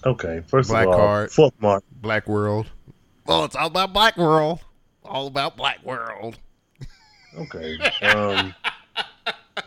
Okay, 0.04 0.42
first 0.48 0.68
Black 0.68 0.86
of 0.86 0.94
all, 0.94 0.98
card. 0.98 1.30
fuck 1.30 1.54
Mark. 1.60 1.84
Black 2.00 2.26
World. 2.26 2.66
Oh, 3.28 3.44
it's 3.44 3.54
all 3.54 3.68
about 3.68 3.92
Black 3.92 4.16
World. 4.16 4.58
All 5.04 5.28
about 5.28 5.56
Black 5.56 5.84
World. 5.84 6.38
Okay. 7.36 7.78
Um, 8.02 8.54
I 9.26 9.64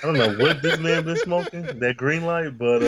don't 0.00 0.14
know 0.14 0.34
what 0.36 0.62
this 0.62 0.78
man 0.78 1.04
been 1.04 1.16
smoking, 1.16 1.62
that 1.78 1.96
green 1.96 2.24
light, 2.24 2.56
but 2.56 2.82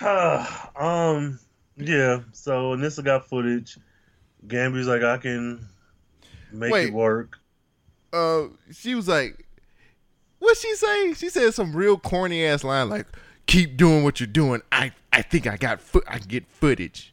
uh, 0.00 0.46
um, 0.76 1.38
yeah. 1.76 2.20
So 2.32 2.74
Anissa 2.76 3.04
got 3.04 3.28
footage. 3.28 3.78
Gambi's 4.46 4.86
like, 4.86 5.02
I 5.02 5.16
can 5.18 5.66
make 6.52 6.72
Wait. 6.72 6.88
it 6.88 6.92
work. 6.94 7.38
Uh, 8.12 8.44
she 8.72 8.94
was 8.94 9.08
like, 9.08 9.44
"What 10.38 10.56
she 10.56 10.74
say?" 10.76 11.14
She 11.14 11.28
said 11.30 11.52
some 11.54 11.74
real 11.74 11.98
corny 11.98 12.44
ass 12.44 12.62
line 12.62 12.88
like, 12.88 13.06
"Keep 13.46 13.76
doing 13.76 14.04
what 14.04 14.20
you're 14.20 14.26
doing. 14.28 14.62
I 14.70 14.92
I 15.12 15.22
think 15.22 15.46
I 15.46 15.56
got 15.56 15.80
foot. 15.80 16.04
I 16.06 16.18
get 16.18 16.46
footage." 16.48 17.12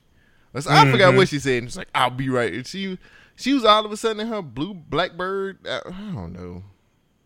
That's- 0.54 0.68
I 0.72 0.92
forgot 0.92 1.14
Mhm. 1.14 1.18
what 1.18 1.30
she 1.30 1.40
said. 1.40 1.64
And 1.64 1.70
She's 1.72 1.78
like, 1.78 1.88
"I'll 1.96 2.10
be 2.12 2.30
right." 2.30 2.54
And 2.54 2.68
she 2.68 3.00
she 3.36 3.54
was 3.54 3.66
all 3.66 3.84
of 3.86 3.92
a 3.92 3.98
sudden 3.98 4.20
in 4.20 4.28
her 4.28 4.42
blue 4.44 4.74
Blackbird. 4.76 5.66
uh, 5.66 5.80
I 5.88 6.12
don't 6.14 6.34
know. 6.34 6.64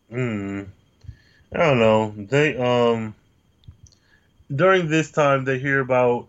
Hmm. 0.10 0.62
I 1.54 1.58
don't 1.58 1.80
know. 1.80 2.14
They 2.16 2.56
um 2.58 3.14
during 4.56 4.88
this 4.90 5.12
time 5.12 5.44
they 5.46 5.58
hear 5.60 5.80
about 5.80 6.28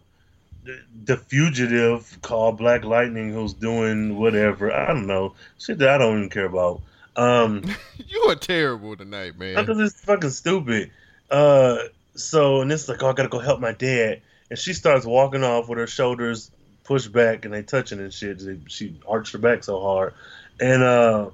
the, 1.04 1.16
fugitive 1.16 2.18
called 2.22 2.58
Black 2.58 2.84
Lightning 2.84 3.32
who's 3.32 3.54
doing 3.54 4.18
whatever. 4.18 4.72
I 4.72 4.88
don't 4.88 5.06
know. 5.06 5.34
Shit 5.58 5.78
that 5.78 5.88
I 5.88 5.98
don't 5.98 6.18
even 6.18 6.30
care 6.30 6.46
about. 6.46 6.82
Um 7.16 7.64
You 8.06 8.20
are 8.28 8.34
terrible 8.34 8.96
tonight, 8.96 9.38
man. 9.38 9.56
because 9.56 9.80
it's 9.80 10.04
fucking 10.04 10.30
stupid. 10.30 10.90
Uh 11.30 11.78
so 12.14 12.60
and 12.60 12.72
it's 12.72 12.88
like, 12.88 13.02
oh 13.02 13.10
I 13.10 13.12
gotta 13.12 13.28
go 13.28 13.38
help 13.38 13.60
my 13.60 13.72
dad. 13.72 14.22
And 14.50 14.58
she 14.58 14.72
starts 14.72 15.04
walking 15.04 15.42
off 15.44 15.68
with 15.68 15.78
her 15.78 15.86
shoulders 15.86 16.50
pushed 16.84 17.10
back 17.12 17.44
and 17.44 17.52
they 17.52 17.62
touching 17.62 17.98
and 17.98 18.12
shit. 18.12 18.40
She 18.68 19.00
arched 19.08 19.32
her 19.32 19.38
back 19.38 19.64
so 19.64 19.80
hard. 19.80 20.14
And 20.60 20.82
uh 20.82 21.30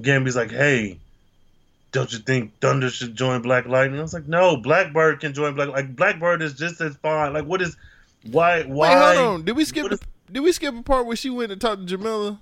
Gambi's 0.00 0.36
like, 0.36 0.50
hey, 0.50 0.98
don't 1.92 2.10
you 2.10 2.18
think 2.18 2.58
Thunder 2.58 2.88
should 2.88 3.14
join 3.14 3.42
Black 3.42 3.66
Lightning? 3.66 4.00
I 4.00 4.02
was 4.02 4.14
like, 4.14 4.26
no, 4.26 4.56
Blackbird 4.56 5.20
can 5.20 5.34
join 5.34 5.54
Black. 5.54 5.68
Like 5.68 5.94
Blackbird 5.94 6.40
is 6.42 6.54
just 6.54 6.80
as 6.80 6.96
fine. 6.96 7.34
Like, 7.34 7.44
what 7.44 7.60
is, 7.60 7.76
why, 8.30 8.62
why? 8.62 8.88
Wait, 8.94 9.16
hold 9.16 9.28
on. 9.34 9.44
Did 9.44 9.56
we 9.56 9.64
skip? 9.64 9.88
The, 9.90 9.98
did 10.30 10.40
we 10.40 10.52
skip 10.52 10.74
a 10.76 10.82
part 10.82 11.06
where 11.06 11.16
she 11.16 11.30
went 11.30 11.52
and 11.52 11.60
talked 11.60 11.86
to 11.86 11.98
Jamillah, 11.98 12.38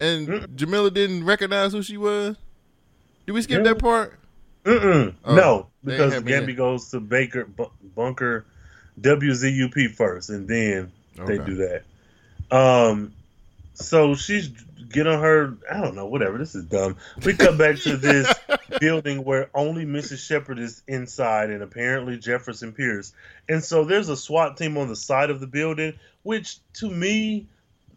and 0.00 0.28
Mm. 0.28 0.46
Jamillah 0.56 0.92
didn't 0.94 1.24
recognize 1.24 1.72
who 1.72 1.82
she 1.82 1.96
was? 1.96 2.36
Did 3.26 3.32
we 3.32 3.42
skip 3.42 3.58
Yeah. 3.58 3.72
that 3.72 3.78
part? 3.78 4.18
Mm-mm. 4.64 5.14
Oh, 5.24 5.34
no, 5.34 5.66
because 5.84 6.14
Gambi 6.22 6.56
goes 6.56 6.88
to 6.90 7.00
Baker 7.00 7.44
Bu- 7.44 7.70
Bunker 7.94 8.44
WZUP 9.00 9.94
first, 9.94 10.30
and 10.30 10.48
then 10.48 10.90
they 11.26 11.38
do 11.38 11.56
that. 11.56 11.82
Um, 12.50 13.12
so 13.74 14.14
she's 14.14 14.50
get 14.94 15.06
on 15.06 15.20
her. 15.20 15.56
I 15.70 15.80
don't 15.80 15.96
know, 15.96 16.06
whatever. 16.06 16.38
This 16.38 16.54
is 16.54 16.64
dumb. 16.64 16.96
We 17.24 17.34
come 17.34 17.58
back 17.58 17.76
to 17.80 17.96
this 17.96 18.32
building 18.80 19.24
where 19.24 19.50
only 19.52 19.84
Mrs. 19.84 20.24
Shepard 20.24 20.58
is 20.58 20.82
inside, 20.86 21.50
and 21.50 21.62
apparently 21.62 22.16
Jefferson 22.16 22.72
Pierce. 22.72 23.12
And 23.48 23.62
so 23.62 23.84
there's 23.84 24.08
a 24.08 24.16
SWAT 24.16 24.56
team 24.56 24.78
on 24.78 24.88
the 24.88 24.96
side 24.96 25.30
of 25.30 25.40
the 25.40 25.46
building, 25.46 25.94
which 26.22 26.58
to 26.74 26.88
me, 26.88 27.46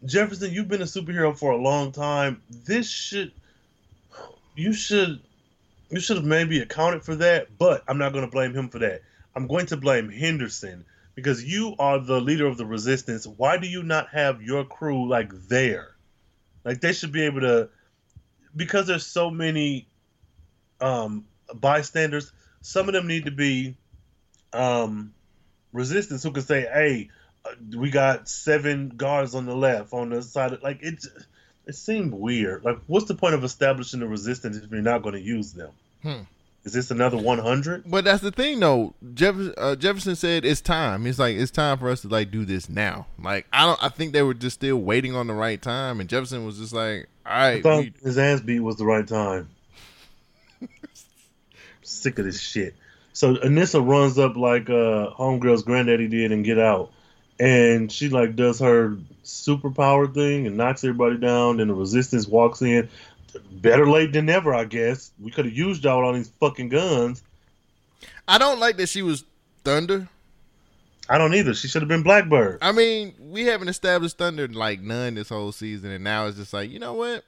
Jefferson, 0.04 0.52
you've 0.52 0.68
been 0.68 0.82
a 0.82 0.86
superhero 0.86 1.36
for 1.36 1.52
a 1.52 1.56
long 1.56 1.92
time. 1.92 2.42
This 2.50 2.90
should, 2.90 3.32
you 4.56 4.72
should, 4.72 5.20
you 5.90 6.00
should 6.00 6.16
have 6.16 6.26
maybe 6.26 6.60
accounted 6.60 7.04
for 7.04 7.14
that. 7.16 7.56
But 7.58 7.84
I'm 7.88 7.98
not 7.98 8.12
going 8.12 8.24
to 8.24 8.30
blame 8.30 8.54
him 8.54 8.68
for 8.68 8.80
that. 8.80 9.02
I'm 9.34 9.46
going 9.46 9.66
to 9.66 9.76
blame 9.76 10.10
Henderson 10.10 10.84
because 11.14 11.44
you 11.44 11.74
are 11.78 11.98
the 11.98 12.20
leader 12.20 12.46
of 12.46 12.56
the 12.56 12.66
resistance. 12.66 13.26
Why 13.26 13.56
do 13.56 13.68
you 13.68 13.82
not 13.82 14.08
have 14.10 14.42
your 14.42 14.64
crew 14.64 15.08
like 15.08 15.32
there? 15.48 15.94
Like 16.68 16.82
they 16.82 16.92
should 16.92 17.12
be 17.12 17.22
able 17.22 17.40
to, 17.40 17.70
because 18.54 18.86
there's 18.86 19.06
so 19.06 19.30
many 19.30 19.88
um, 20.82 21.24
bystanders. 21.54 22.30
Some 22.60 22.88
of 22.88 22.92
them 22.92 23.06
need 23.06 23.24
to 23.24 23.30
be 23.30 23.74
um, 24.52 25.14
resistance 25.72 26.22
who 26.22 26.30
can 26.30 26.42
say, 26.42 26.60
"Hey, 26.60 27.08
we 27.74 27.90
got 27.90 28.28
seven 28.28 28.90
guards 28.90 29.34
on 29.34 29.46
the 29.46 29.56
left, 29.56 29.94
on 29.94 30.10
the 30.10 30.20
side." 30.20 30.52
Of, 30.52 30.62
like 30.62 30.82
it, 30.82 31.02
it 31.64 31.74
seemed 31.74 32.12
weird. 32.12 32.66
Like, 32.66 32.80
what's 32.86 33.06
the 33.06 33.14
point 33.14 33.34
of 33.34 33.44
establishing 33.44 34.00
the 34.00 34.06
resistance 34.06 34.58
if 34.58 34.70
you're 34.70 34.82
not 34.82 35.00
going 35.00 35.14
to 35.14 35.22
use 35.22 35.54
them? 35.54 35.70
Hmm. 36.02 36.20
Is 36.68 36.74
this 36.74 36.90
another 36.90 37.16
100? 37.16 37.90
But 37.90 38.04
that's 38.04 38.22
the 38.22 38.30
thing, 38.30 38.60
though. 38.60 38.92
Jeff- 39.14 39.54
uh, 39.56 39.74
Jefferson 39.74 40.14
said 40.16 40.44
it's 40.44 40.60
time. 40.60 41.06
It's 41.06 41.18
like 41.18 41.34
it's 41.34 41.50
time 41.50 41.78
for 41.78 41.88
us 41.88 42.02
to 42.02 42.08
like 42.08 42.30
do 42.30 42.44
this 42.44 42.68
now. 42.68 43.06
Like 43.18 43.46
I 43.54 43.64
don't. 43.64 43.82
I 43.82 43.88
think 43.88 44.12
they 44.12 44.20
were 44.20 44.34
just 44.34 44.56
still 44.56 44.76
waiting 44.76 45.16
on 45.16 45.28
the 45.28 45.32
right 45.32 45.60
time, 45.62 45.98
and 45.98 46.10
Jefferson 46.10 46.44
was 46.44 46.58
just 46.58 46.74
like, 46.74 47.08
"All 47.24 47.32
right." 47.32 47.56
I 47.56 47.62
thought 47.62 47.78
we, 47.78 47.94
his 48.02 48.18
ass 48.18 48.42
beat 48.42 48.60
was 48.60 48.76
the 48.76 48.84
right 48.84 49.08
time. 49.08 49.48
Sick 51.82 52.18
of 52.18 52.26
this 52.26 52.38
shit. 52.38 52.74
So 53.14 53.36
Anissa 53.36 53.82
runs 53.82 54.18
up 54.18 54.36
like 54.36 54.68
uh 54.68 55.08
homegirl's 55.18 55.62
granddaddy 55.62 56.08
did 56.08 56.32
and 56.32 56.44
get 56.44 56.58
out. 56.58 56.92
And 57.40 57.90
she 57.90 58.10
like 58.10 58.36
does 58.36 58.58
her 58.58 58.98
superpower 59.24 60.12
thing 60.12 60.46
and 60.46 60.58
knocks 60.58 60.84
everybody 60.84 61.16
down, 61.16 61.60
and 61.60 61.70
the 61.70 61.74
resistance 61.74 62.28
walks 62.28 62.60
in. 62.60 62.90
Better 63.52 63.88
late 63.88 64.12
than 64.12 64.26
never, 64.26 64.54
I 64.54 64.64
guess. 64.64 65.12
We 65.20 65.30
could 65.30 65.44
have 65.44 65.54
used 65.54 65.84
y'all 65.84 65.98
with 65.98 66.06
all 66.06 66.12
these 66.14 66.30
fucking 66.40 66.68
guns. 66.68 67.22
I 68.26 68.38
don't 68.38 68.58
like 68.60 68.76
that 68.78 68.88
she 68.88 69.02
was 69.02 69.24
Thunder. 69.64 70.08
I 71.08 71.16
don't 71.18 71.34
either. 71.34 71.54
She 71.54 71.68
should 71.68 71.82
have 71.82 71.88
been 71.88 72.02
Blackbird. 72.02 72.58
I 72.60 72.72
mean, 72.72 73.14
we 73.18 73.44
haven't 73.44 73.68
established 73.68 74.18
Thunder 74.18 74.46
like 74.48 74.80
none 74.80 75.14
this 75.14 75.30
whole 75.30 75.52
season, 75.52 75.90
and 75.90 76.04
now 76.04 76.26
it's 76.26 76.36
just 76.36 76.52
like, 76.52 76.70
you 76.70 76.78
know 76.78 76.92
what? 76.94 77.24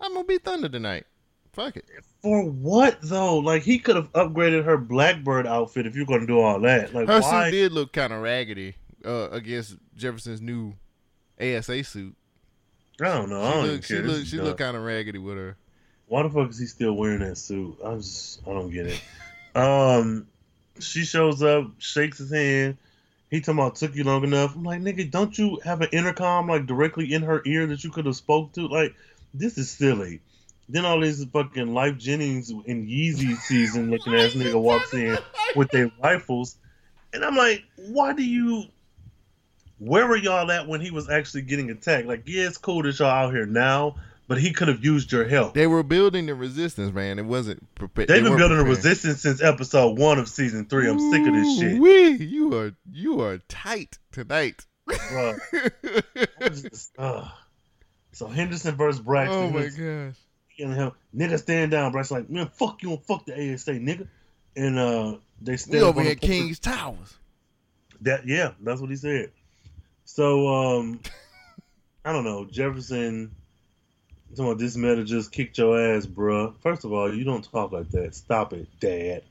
I'm 0.00 0.14
gonna 0.14 0.24
be 0.24 0.38
Thunder 0.38 0.68
tonight. 0.68 1.04
Fuck 1.52 1.76
it. 1.76 1.84
For 2.22 2.44
what 2.44 2.98
though? 3.02 3.36
Like 3.38 3.62
he 3.62 3.78
could 3.78 3.96
have 3.96 4.10
upgraded 4.12 4.64
her 4.64 4.78
Blackbird 4.78 5.46
outfit 5.46 5.86
if 5.86 5.94
you're 5.94 6.06
gonna 6.06 6.26
do 6.26 6.40
all 6.40 6.58
that. 6.60 6.94
Like 6.94 7.08
Her 7.08 7.20
why? 7.20 7.44
suit 7.46 7.50
did 7.52 7.72
look 7.72 7.92
kind 7.92 8.12
of 8.12 8.22
raggedy 8.22 8.74
uh, 9.04 9.28
against 9.30 9.76
Jefferson's 9.94 10.40
new 10.40 10.74
ASA 11.40 11.84
suit. 11.84 12.16
I 13.00 13.04
don't 13.04 13.30
know. 13.30 13.42
I 13.42 13.46
She 13.46 13.52
don't 13.52 13.66
looked, 13.66 13.84
she 13.86 13.94
even 13.94 14.06
care. 14.06 14.16
This 14.16 14.28
she 14.28 14.40
looked 14.40 14.58
kind 14.58 14.76
of 14.76 14.82
raggedy 14.82 15.18
with 15.18 15.36
her. 15.36 15.56
Why 16.06 16.22
the 16.22 16.30
fuck 16.30 16.50
is 16.50 16.58
he 16.58 16.66
still 16.66 16.92
wearing 16.92 17.20
that 17.20 17.38
suit? 17.38 17.78
I 17.84 17.94
just 17.96 18.40
I 18.46 18.52
don't 18.52 18.70
get 18.70 18.86
it. 18.86 19.00
Um, 19.54 20.26
she 20.78 21.04
shows 21.04 21.42
up, 21.42 21.70
shakes 21.78 22.18
his 22.18 22.30
hand. 22.30 22.76
He 23.30 23.40
talking 23.40 23.60
about 23.60 23.76
took 23.76 23.94
you 23.94 24.04
long 24.04 24.24
enough. 24.24 24.54
I'm 24.54 24.62
like, 24.62 24.82
nigga, 24.82 25.10
don't 25.10 25.36
you 25.38 25.58
have 25.64 25.80
an 25.80 25.88
intercom 25.90 26.48
like 26.48 26.66
directly 26.66 27.12
in 27.14 27.22
her 27.22 27.40
ear 27.46 27.66
that 27.66 27.82
you 27.82 27.90
could 27.90 28.04
have 28.04 28.16
spoke 28.16 28.52
to? 28.52 28.68
Like, 28.68 28.94
this 29.32 29.56
is 29.56 29.70
silly. 29.70 30.20
Then 30.68 30.84
all 30.84 31.00
these 31.00 31.24
fucking 31.24 31.68
Lyfe 31.68 31.98
Jennings 31.98 32.50
in 32.50 32.86
Yeezy 32.86 33.36
season 33.40 33.90
looking 33.90 34.14
ass 34.14 34.32
nigga 34.32 34.60
walks 34.60 34.92
in 34.92 35.16
with 35.56 35.70
their 35.70 35.90
rifles, 36.02 36.56
and 37.12 37.24
I'm 37.24 37.36
like, 37.36 37.64
why 37.76 38.12
do 38.12 38.22
you? 38.22 38.64
Where 39.84 40.06
were 40.06 40.16
y'all 40.16 40.48
at 40.52 40.68
when 40.68 40.80
he 40.80 40.92
was 40.92 41.10
actually 41.10 41.42
getting 41.42 41.68
attacked? 41.70 42.06
Like, 42.06 42.22
yeah, 42.26 42.46
it's 42.46 42.56
cool 42.56 42.84
that 42.84 42.96
y'all 43.00 43.08
out 43.08 43.32
here 43.32 43.46
now, 43.46 43.96
but 44.28 44.38
he 44.38 44.52
could 44.52 44.68
have 44.68 44.84
used 44.84 45.10
your 45.10 45.24
help. 45.26 45.54
They 45.54 45.66
were 45.66 45.82
building 45.82 46.26
the 46.26 46.36
resistance, 46.36 46.94
man. 46.94 47.18
It 47.18 47.24
wasn't 47.24 47.74
prepared. 47.74 48.06
They've 48.08 48.22
been 48.22 48.36
building 48.36 48.58
a 48.58 48.64
resistance 48.64 49.22
since 49.22 49.42
episode 49.42 49.98
one 49.98 50.20
of 50.20 50.28
season 50.28 50.66
three. 50.66 50.88
I'm 50.88 51.00
sick 51.10 51.26
of 51.26 51.34
this 51.34 51.58
shit. 51.58 51.80
We, 51.80 52.10
you 52.24 52.54
are 52.56 52.72
you 52.92 53.22
are 53.22 53.38
tight 53.48 53.98
tonight. 54.12 54.66
Bro, 54.86 55.34
just- 56.50 56.92
ugh. 56.96 57.28
So 58.12 58.28
Henderson 58.28 58.76
versus 58.76 59.00
Braxton. 59.00 59.36
oh 59.38 59.50
my 59.50 59.62
gosh. 59.64 60.14
getting 60.56 60.74
him, 60.74 60.92
nigga, 61.12 61.38
stand 61.40 61.72
down. 61.72 61.90
Braxton's 61.90 62.20
like, 62.20 62.30
man, 62.30 62.50
fuck 62.54 62.82
you 62.84 62.90
and 62.90 63.02
fuck 63.02 63.26
the 63.26 63.32
ASA, 63.32 63.72
nigga. 63.72 64.06
And 64.54 64.78
uh, 64.78 65.16
they 65.40 65.56
stand 65.56 65.82
We 65.82 65.88
over 65.88 66.02
at 66.02 66.20
King's 66.20 66.60
Towers. 66.60 67.16
That 68.02 68.28
yeah, 68.28 68.52
that's 68.62 68.80
what 68.80 68.90
he 68.90 68.96
said. 68.96 69.32
So 70.04 70.48
um, 70.48 71.00
I 72.04 72.12
don't 72.12 72.24
know. 72.24 72.44
Jefferson. 72.44 73.34
Talking 74.30 74.46
about 74.46 74.58
this 74.58 74.76
meta 74.78 75.04
just 75.04 75.30
kicked 75.30 75.58
your 75.58 75.78
ass, 75.78 76.06
bruh. 76.06 76.54
First 76.62 76.84
of 76.84 76.92
all, 76.92 77.14
you 77.14 77.22
don't 77.22 77.44
talk 77.44 77.70
like 77.70 77.90
that. 77.90 78.14
Stop 78.14 78.54
it, 78.54 78.66
Dad. 78.80 79.22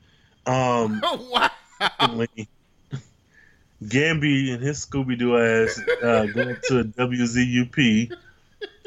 Um, 0.46 1.02
wow. 1.30 1.50
Gambi 3.82 4.54
and 4.54 4.62
his 4.62 4.86
Scooby 4.86 5.18
Doo 5.18 5.36
ass 5.36 5.80
uh, 6.02 6.26
going 6.26 6.56
to 6.68 6.78
a 6.78 6.84
WZUP, 6.84 8.12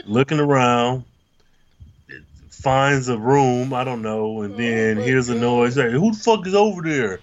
looking 0.05 0.39
around. 0.39 1.03
finds 2.49 3.09
a 3.09 3.17
room. 3.17 3.73
I 3.73 3.83
don't 3.83 4.01
know, 4.01 4.41
and 4.43 4.55
then 4.55 4.99
Oh 4.99 5.01
hears 5.01 5.27
a 5.27 5.35
noise. 5.35 5.75
Hey, 5.75 5.91
Who 5.91 6.13
the 6.13 6.17
fuck 6.17 6.47
is 6.47 6.55
over 6.55 6.81
there? 6.81 7.19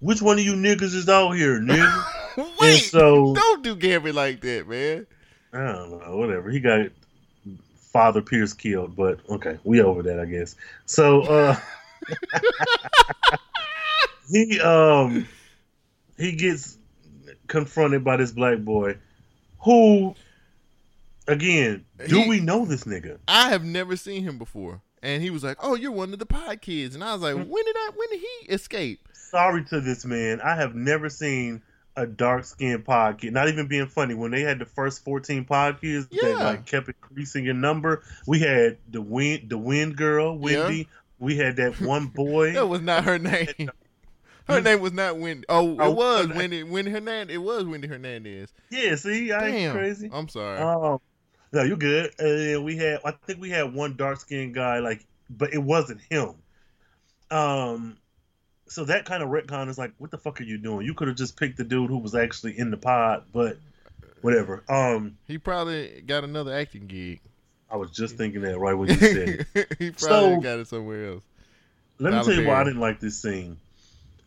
Which 0.00 0.20
one 0.20 0.38
of 0.38 0.44
you 0.44 0.52
niggas 0.52 0.94
is 0.94 1.08
out 1.08 1.32
here, 1.32 1.58
nigga? 1.58 2.13
Wait, 2.64 2.78
so- 2.84 3.34
don't 3.34 3.62
do 3.62 3.76
Gambi 3.76 4.12
like 4.12 4.40
that, 4.42 4.68
man. 4.68 5.06
I 5.52 5.72
don't 5.72 5.90
know. 5.90 6.16
Whatever. 6.16 6.50
He 6.50 6.58
got 6.60 6.88
Father 7.92 8.20
Pierce 8.22 8.52
killed, 8.52 8.96
but 8.96 9.20
okay, 9.30 9.58
we 9.64 9.80
over 9.80 10.02
that, 10.02 10.18
I 10.18 10.24
guess. 10.24 10.56
So 10.86 11.22
uh 11.22 11.56
he 14.30 14.60
um 14.60 15.26
he 16.18 16.32
gets 16.32 16.76
confronted 17.46 18.04
by 18.04 18.16
this 18.16 18.32
black 18.32 18.58
boy 18.60 18.96
who 19.62 20.14
again, 21.28 21.84
do 22.08 22.22
He- 22.22 22.28
we 22.28 22.40
know 22.40 22.64
this 22.64 22.84
nigga? 22.84 23.18
I 23.28 23.50
have 23.50 23.64
never 23.64 23.96
seen 23.96 24.22
him 24.24 24.38
before, 24.38 24.80
and 25.02 25.22
he 25.22 25.30
was 25.30 25.42
like, 25.44 25.56
"Oh, 25.62 25.74
you're 25.74 25.92
one 25.92 26.12
of 26.12 26.18
the 26.18 26.26
pod 26.26 26.60
kids," 26.60 26.94
and 26.94 27.02
I 27.04 27.12
was 27.12 27.22
like, 27.22 27.34
Mm. 27.36 27.46
"When 27.48 27.64
did 27.64 27.76
I? 27.76 27.90
When 27.94 28.08
did 28.10 28.20
he 28.20 28.52
escape?" 28.52 29.08
Sorry 29.12 29.64
to 29.66 29.80
this 29.80 30.04
man. 30.04 30.40
I 30.40 30.54
have 30.56 30.74
never 30.74 31.08
seen 31.08 31.62
a 31.96 32.06
dark 32.06 32.44
skinned 32.44 32.84
pod 32.84 33.18
kid. 33.18 33.32
Not 33.32 33.48
even 33.48 33.68
being 33.68 33.86
funny. 33.86 34.14
When 34.14 34.30
they 34.30 34.40
had 34.42 34.58
the 34.58 34.64
first 34.66 35.04
fourteen 35.04 35.44
pod 35.44 35.80
kids, 35.80 36.06
they 36.08 36.34
like 36.34 36.66
kept 36.66 36.88
increasing 36.88 37.46
in 37.46 37.60
number. 37.60 38.02
We 38.26 38.40
had 38.40 38.78
the 38.90 39.00
wind 39.00 39.48
the 39.50 39.58
wind 39.58 39.96
girl, 39.96 40.36
Wendy. 40.36 40.88
We 41.18 41.36
had 41.36 41.56
that 41.56 41.80
one 41.80 42.06
boy. 42.06 42.52
That 42.54 42.68
was 42.68 42.80
not 42.82 43.04
her 43.04 43.18
name. 43.18 43.70
Her 44.46 44.60
name 44.60 44.80
was 44.80 44.92
not 44.92 45.16
Wendy. 45.18 45.46
Oh, 45.48 45.74
Oh, 45.80 45.90
it 45.90 45.94
was 45.96 46.26
okay. 46.26 46.36
Wendy. 46.36 46.62
Wendy 46.64 46.90
Hernandez. 46.90 47.34
It 47.34 47.38
was 47.38 47.64
Wendy 47.64 47.88
Hernandez. 47.88 48.52
yeah, 48.68 48.94
see, 48.94 49.32
I 49.32 49.46
ain't 49.46 49.72
crazy. 49.72 50.10
I'm 50.12 50.28
sorry. 50.28 50.58
Um, 50.58 51.00
no, 51.50 51.62
you're 51.62 51.78
good. 51.78 52.10
And 52.18 52.62
we 52.62 52.76
had, 52.76 53.00
I 53.06 53.12
think 53.12 53.40
we 53.40 53.48
had 53.48 53.72
one 53.72 53.96
dark 53.96 54.20
skinned 54.20 54.54
guy, 54.54 54.80
like, 54.80 55.06
but 55.30 55.54
it 55.54 55.62
wasn't 55.62 56.02
him. 56.10 56.34
Um, 57.30 57.96
so 58.66 58.84
that 58.86 59.04
kind 59.04 59.22
of 59.22 59.28
retcon 59.28 59.68
is 59.68 59.78
like, 59.78 59.92
what 59.98 60.10
the 60.10 60.18
fuck 60.18 60.40
are 60.40 60.44
you 60.44 60.58
doing? 60.58 60.86
You 60.86 60.94
could 60.94 61.08
have 61.08 61.16
just 61.16 61.38
picked 61.38 61.56
the 61.58 61.64
dude 61.64 61.90
who 61.90 61.98
was 61.98 62.14
actually 62.14 62.58
in 62.58 62.70
the 62.70 62.76
pod, 62.76 63.24
but 63.32 63.58
whatever. 64.22 64.62
Um, 64.68 65.16
he 65.26 65.38
probably 65.38 66.02
got 66.06 66.24
another 66.24 66.52
acting 66.54 66.86
gig. 66.86 67.20
I 67.70 67.76
was 67.76 67.90
just 67.90 68.16
thinking 68.16 68.42
that 68.42 68.58
right 68.58 68.74
when 68.74 68.88
you 68.90 68.94
said. 68.96 69.46
it. 69.54 69.66
he 69.78 69.90
probably 69.90 70.34
So- 70.36 70.40
got 70.40 70.58
it 70.60 70.68
somewhere 70.68 71.08
else. 71.12 71.24
Let 71.98 72.12
me 72.12 72.24
tell 72.24 72.34
you 72.42 72.48
why 72.48 72.60
I 72.60 72.64
didn't 72.64 72.80
like 72.80 72.98
this 72.98 73.18
scene. 73.22 73.56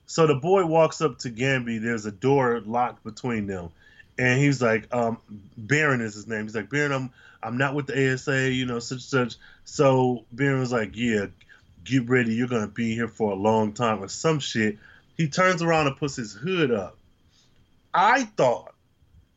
So 0.05 0.25
the 0.25 0.35
boy 0.35 0.65
walks 0.65 1.01
up 1.01 1.19
to 1.19 1.29
Gambi. 1.29 1.81
There's 1.81 2.05
a 2.05 2.11
door 2.13 2.61
locked 2.65 3.03
between 3.03 3.45
them, 3.45 3.69
and 4.17 4.39
he's 4.39 4.61
like, 4.61 4.87
um, 4.95 5.17
"Baron 5.57 5.99
is 5.99 6.13
his 6.15 6.27
name." 6.27 6.43
He's 6.43 6.55
like, 6.55 6.69
"Baron, 6.69 6.93
I'm 6.93 7.09
I'm 7.43 7.57
not 7.57 7.75
with 7.75 7.87
the 7.87 8.13
ASA, 8.13 8.51
you 8.53 8.65
know, 8.65 8.79
such 8.79 9.01
such." 9.01 9.35
So 9.65 10.23
Baron 10.31 10.61
was 10.61 10.71
like, 10.71 10.91
"Yeah, 10.95 11.25
get 11.87 12.07
ready. 12.09 12.33
You're 12.35 12.47
gonna 12.47 12.67
be 12.67 12.93
here 12.93 13.07
for 13.07 13.31
a 13.31 13.35
long 13.35 13.73
time 13.73 14.03
or 14.03 14.07
some 14.07 14.39
shit." 14.39 14.77
He 15.15 15.27
turns 15.27 15.61
around 15.63 15.87
and 15.87 15.97
puts 15.97 16.15
his 16.15 16.33
hood 16.33 16.71
up. 16.71 16.97
I 17.93 18.23
thought 18.25 18.75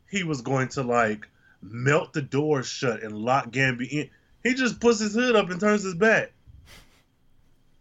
he 0.09 0.23
was 0.23 0.41
going 0.41 0.67
to 0.69 0.83
like 0.83 1.27
melt 1.61 2.13
the 2.13 2.21
door 2.21 2.61
shut 2.63 3.01
and 3.01 3.17
lock 3.17 3.49
Gambi 3.51 3.87
in. 3.89 4.09
He 4.43 4.53
just 4.53 4.79
puts 4.79 4.99
his 4.99 5.13
hood 5.13 5.35
up 5.35 5.49
and 5.49 5.59
turns 5.59 5.83
his 5.83 5.95
back. 5.95 6.31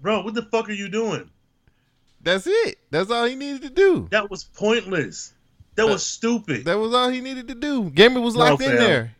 Bro, 0.00 0.22
what 0.22 0.34
the 0.34 0.42
fuck 0.42 0.68
are 0.68 0.72
you 0.72 0.88
doing? 0.88 1.28
That's 2.22 2.46
it. 2.46 2.78
That's 2.90 3.10
all 3.10 3.24
he 3.26 3.34
needed 3.34 3.62
to 3.62 3.70
do. 3.70 4.08
That 4.10 4.30
was 4.30 4.44
pointless. 4.44 5.32
That 5.76 5.86
was 5.86 6.04
stupid. 6.04 6.64
That 6.66 6.78
was 6.78 6.92
all 6.94 7.08
he 7.08 7.20
needed 7.20 7.48
to 7.48 7.54
do. 7.54 7.90
Gambi 7.90 8.22
was 8.22 8.34
No, 8.34 8.40
locked 8.40 8.62
in 8.62 8.68
fam. 8.70 8.78
there. 8.78 9.16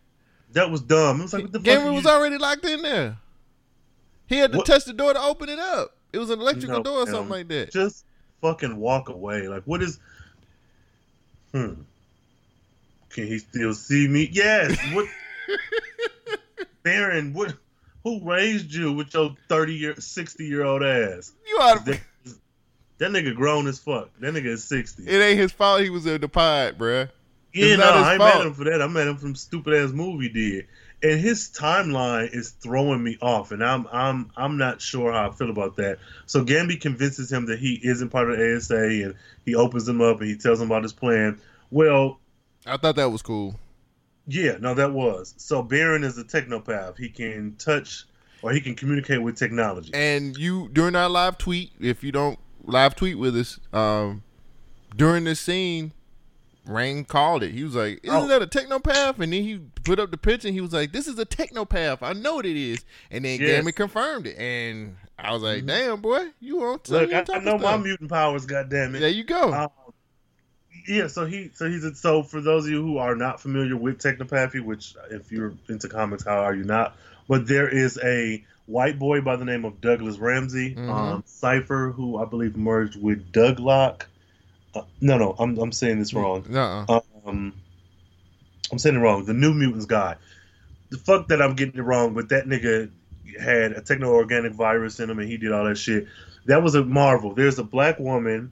That 0.53 0.69
was 0.69 0.81
dumb. 0.81 1.19
I 1.19 1.23
was 1.23 1.33
like, 1.33 1.43
what 1.43 1.51
the 1.51 1.59
fuck? 1.59 1.67
Gambi 1.67 1.93
was 1.95 2.05
already 2.05 2.37
locked 2.37 2.65
in 2.65 2.81
there. 2.81 3.17
He 4.31 4.37
had 4.39 4.51
to 4.53 4.59
What- 4.59 4.65
touch 4.67 4.85
the 4.85 4.93
door 4.93 5.13
to 5.13 5.21
open 5.21 5.49
it 5.49 5.59
up. 5.59 5.95
It 6.13 6.17
was 6.19 6.29
an 6.29 6.39
electrical 6.39 6.77
No, 6.77 6.83
door 6.83 6.97
or 7.01 7.05
something 7.05 7.29
like 7.29 7.47
that. 7.49 7.71
Just 7.71 8.05
fucking 8.41 8.77
walk 8.77 9.09
away. 9.09 9.47
Like, 9.47 9.63
what 9.63 9.81
is? 9.83 9.99
Hmm. 11.53 11.73
Can 13.09 13.27
he 13.27 13.39
still 13.39 13.73
see 13.73 14.07
me? 14.07 14.29
Yes. 14.31 14.77
What? 14.93 15.05
Baron, 16.83 17.33
what? 17.33 17.53
Who 18.03 18.19
raised 18.23 18.73
you 18.73 18.91
with 18.93 19.13
your 19.13 19.35
thirty 19.47 19.75
year, 19.75 19.95
sixty 19.99 20.45
year 20.45 20.63
old 20.63 20.81
ass? 20.83 21.33
You 21.47 21.57
ought 21.57 21.85
to, 21.85 21.91
That, 21.91 21.99
that 22.97 23.11
nigga 23.11 23.35
grown 23.35 23.67
as 23.67 23.77
fuck. 23.79 24.09
That 24.19 24.33
nigga 24.33 24.45
is 24.47 24.63
sixty. 24.63 25.03
it 25.07 25.19
ain't 25.21 25.37
his 25.39 25.51
fault 25.51 25.81
he 25.81 25.89
was 25.91 26.05
in 26.07 26.19
the 26.21 26.27
pod, 26.29 26.77
bruh. 26.79 27.09
Yeah, 27.53 27.75
no, 27.75 27.83
I 27.83 28.13
ain't 28.13 28.21
fault. 28.21 28.33
mad 28.33 28.41
at 28.41 28.47
him 28.47 28.53
for 28.53 28.63
that. 28.63 28.81
I'm 28.81 28.93
mad 28.93 29.01
at 29.01 29.07
him 29.09 29.17
from 29.17 29.35
stupid 29.35 29.73
ass 29.75 29.91
movie 29.91 30.29
did. 30.29 30.67
And 31.03 31.19
his 31.19 31.49
timeline 31.49 32.33
is 32.33 32.51
throwing 32.51 33.03
me 33.03 33.17
off, 33.21 33.51
and 33.51 33.63
I'm 33.63 33.87
I'm 33.91 34.29
I'm 34.37 34.57
not 34.57 34.81
sure 34.81 35.11
how 35.11 35.29
I 35.29 35.31
feel 35.31 35.49
about 35.49 35.75
that. 35.77 35.97
So 36.27 36.43
Gambi 36.43 36.79
convinces 36.79 37.31
him 37.31 37.47
that 37.47 37.57
he 37.59 37.79
isn't 37.83 38.09
part 38.09 38.29
of 38.29 38.37
the 38.37 38.55
ASA, 38.55 38.75
and 38.75 39.15
he 39.45 39.55
opens 39.55 39.87
him 39.87 40.01
up 40.01 40.21
and 40.21 40.29
he 40.29 40.37
tells 40.37 40.61
him 40.61 40.67
about 40.67 40.83
his 40.83 40.93
plan. 40.93 41.39
Well, 41.71 42.19
I 42.67 42.77
thought 42.77 42.95
that 42.97 43.11
was 43.11 43.21
cool. 43.23 43.59
yeah, 44.27 44.57
no, 44.59 44.73
that 44.75 44.91
was. 44.93 45.33
So 45.37 45.63
Baron 45.63 46.03
is 46.03 46.17
a 46.19 46.23
technopath. 46.23 46.97
He 46.97 47.09
can 47.09 47.55
touch 47.57 48.05
or 48.43 48.51
he 48.51 48.61
can 48.61 48.75
communicate 48.75 49.21
with 49.21 49.35
technology. 49.37 49.91
And 49.93 50.37
you 50.37 50.69
during 50.69 50.95
our 50.95 51.09
live 51.09 51.37
tweet, 51.37 51.71
if 51.79 52.03
you 52.03 52.11
don't 52.11 52.37
live 52.63 52.95
tweet 52.95 53.17
with 53.17 53.35
us, 53.35 53.59
um, 53.73 54.23
during 54.95 55.23
this 55.23 55.39
scene, 55.39 55.93
Rain 56.73 57.05
called 57.05 57.43
it. 57.43 57.51
He 57.51 57.63
was 57.63 57.75
like, 57.75 57.99
"Isn't 58.03 58.15
Oh. 58.15 58.27
that 58.27 58.41
a 58.41 58.47
technopath?" 58.47 59.19
And 59.19 59.31
then 59.33 59.43
he 59.43 59.59
put 59.83 59.99
up 59.99 60.11
the 60.11 60.17
picture. 60.17 60.47
and 60.47 60.55
He 60.55 60.61
was 60.61 60.73
like, 60.73 60.91
"This 60.91 61.07
is 61.07 61.17
a 61.19 61.25
technopath. 61.25 61.99
I 62.01 62.13
know 62.13 62.35
what 62.35 62.45
it 62.45 62.57
is." 62.57 62.83
And 63.09 63.23
then 63.25 63.39
Yes. 63.39 63.49
Gammy 63.59 63.71
confirmed 63.71 64.27
it. 64.27 64.37
And 64.37 64.95
I 65.19 65.33
was 65.33 65.43
like, 65.43 65.65
"Damn, 65.65 66.01
boy, 66.01 66.27
you 66.39 66.63
on 66.63 66.79
Look, 66.89 67.13
I, 67.13 67.25
I 67.33 67.39
know 67.39 67.57
my 67.57 67.77
mutant 67.77 68.09
powers. 68.09 68.45
Goddamn 68.45 68.95
it! 68.95 68.99
There 68.99 69.09
you 69.09 69.23
go. 69.23 69.53
Um, 69.53 69.69
yeah, 70.87 71.07
so 71.07 71.25
he 71.25 71.51
so 71.53 71.69
he's 71.69 71.83
a, 71.83 71.93
so 71.93 72.23
for 72.23 72.41
those 72.41 72.65
of 72.65 72.71
you 72.71 72.81
who 72.81 72.97
are 72.97 73.15
not 73.15 73.39
familiar 73.39 73.75
with 73.77 73.99
technopathy, 73.99 74.63
which 74.63 74.95
if 75.11 75.31
you're 75.31 75.53
into 75.69 75.87
comics, 75.87 76.23
how 76.25 76.39
are 76.39 76.55
you 76.55 76.63
not? 76.63 76.95
But 77.27 77.47
there 77.47 77.69
is 77.69 77.99
a 78.03 78.43
white 78.65 78.97
boy 78.97 79.21
by 79.21 79.35
the 79.35 79.45
name 79.45 79.63
of 79.65 79.79
Douglas 79.81 80.17
Ramsey, 80.17 80.73
Mhm. 80.75 80.89
um, 80.89 81.23
Cypher, 81.25 81.91
who 81.95 82.17
I 82.17 82.25
believe 82.25 82.55
merged 82.57 82.99
with 83.01 83.31
Douglock. 83.31 84.03
Uh, 84.73 84.83
no, 85.01 85.17
no, 85.17 85.35
I'm 85.37 85.57
I'm 85.57 85.71
saying 85.71 85.99
this 85.99 86.13
wrong. 86.13 86.45
Nuh-uh. 86.47 86.99
Um, 87.25 87.53
I'm 88.71 88.79
saying 88.79 88.95
it 88.95 88.99
wrong. 88.99 89.25
The 89.25 89.33
New 89.33 89.53
Mutants 89.53 89.85
guy. 89.85 90.15
The 90.89 90.97
fuck 90.97 91.27
that 91.29 91.41
I'm 91.41 91.55
getting 91.55 91.79
it 91.79 91.83
wrong, 91.83 92.13
but 92.13 92.29
that 92.29 92.45
nigga 92.45 92.89
had 93.39 93.73
a 93.73 93.81
techno 93.81 94.11
organic 94.13 94.53
virus 94.53 94.99
in 94.99 95.09
him, 95.09 95.19
and 95.19 95.29
he 95.29 95.37
did 95.37 95.51
all 95.51 95.65
that 95.65 95.77
shit. 95.77 96.07
That 96.45 96.63
was 96.63 96.75
a 96.75 96.83
marvel. 96.83 97.33
There's 97.33 97.59
a 97.59 97.63
black 97.63 97.99
woman. 97.99 98.51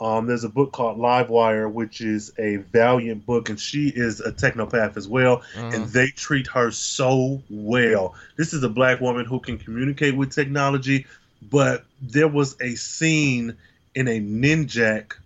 Um, 0.00 0.26
there's 0.26 0.44
a 0.44 0.48
book 0.48 0.72
called 0.72 0.98
Livewire, 0.98 1.70
which 1.70 2.00
is 2.00 2.32
a 2.38 2.56
valiant 2.56 3.26
book, 3.26 3.50
and 3.50 3.60
she 3.60 3.88
is 3.88 4.20
a 4.20 4.32
technopath 4.32 4.96
as 4.96 5.06
well. 5.06 5.42
Uh-huh. 5.56 5.70
And 5.74 5.86
they 5.88 6.08
treat 6.08 6.46
her 6.48 6.70
so 6.70 7.42
well. 7.50 8.14
This 8.36 8.54
is 8.54 8.62
a 8.62 8.68
black 8.68 9.00
woman 9.00 9.26
who 9.26 9.40
can 9.40 9.58
communicate 9.58 10.16
with 10.16 10.32
technology, 10.32 11.06
but 11.42 11.84
there 12.00 12.28
was 12.28 12.56
a 12.62 12.76
scene 12.76 13.58
in 13.94 14.08
a 14.08 14.20
Ninjak 14.20 15.16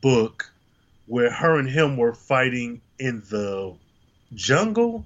book 0.00 0.50
where 1.06 1.30
her 1.30 1.58
and 1.58 1.68
him 1.68 1.96
were 1.96 2.12
fighting 2.14 2.80
in 2.98 3.22
the 3.30 3.74
jungle, 4.34 5.04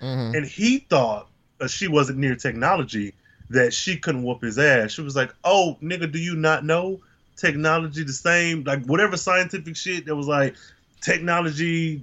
Mhm. 0.00 0.36
and 0.36 0.46
he 0.46 0.78
thought 0.78 1.28
uh, 1.60 1.68
she 1.68 1.88
wasn't 1.88 2.18
near 2.18 2.34
technology 2.34 3.14
that 3.50 3.72
she 3.74 3.96
couldn't 3.96 4.22
whoop 4.22 4.42
his 4.42 4.58
ass. 4.58 4.92
She 4.92 5.02
was 5.02 5.14
like, 5.14 5.32
"Oh, 5.44 5.76
nigga, 5.82 6.10
do 6.10 6.18
you 6.18 6.34
not 6.34 6.64
know 6.64 7.00
technology 7.36 8.02
the 8.02 8.12
same? 8.12 8.64
Like 8.64 8.84
whatever 8.86 9.16
scientific 9.16 9.76
shit 9.76 10.06
that 10.06 10.16
was 10.16 10.26
like 10.26 10.54
technology." 11.00 12.02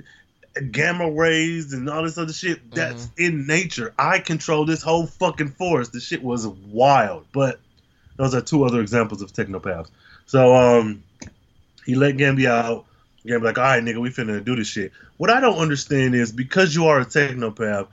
Gamma 0.71 1.09
rays 1.09 1.73
and 1.73 1.87
all 1.89 2.03
this 2.03 2.17
other 2.17 2.33
shit. 2.33 2.71
That's 2.71 3.07
in 3.17 3.45
nature. 3.45 3.93
I 3.99 4.19
control 4.19 4.65
this 4.65 4.81
whole 4.81 5.05
fucking 5.05 5.49
forest. 5.51 5.93
The 5.93 5.99
shit 6.01 6.23
was 6.23 6.47
wild. 6.47 7.27
But 7.31 7.59
those 8.17 8.33
are 8.33 8.41
two 8.41 8.63
other 8.65 8.81
examples 8.81 9.21
of 9.21 9.31
technopaths. 9.31 9.89
So 10.25 10.55
um, 10.55 11.03
he 11.89 11.95
let 11.95 12.17
Gambi 12.17 12.45
out. 12.45 12.85
Gambi 13.25 13.43
like, 13.43 13.57
all 13.57 13.63
right, 13.63 13.83
nigga, 13.83 13.97
we 13.97 14.11
finna 14.11 14.43
do 14.43 14.55
this 14.55 14.67
shit. 14.67 14.91
What 15.17 15.31
I 15.31 15.41
don't 15.41 15.57
understand 15.57 16.13
is 16.13 16.31
because 16.31 16.75
you 16.75 16.85
are 16.85 16.99
a 16.99 17.05
technopath, 17.05 17.87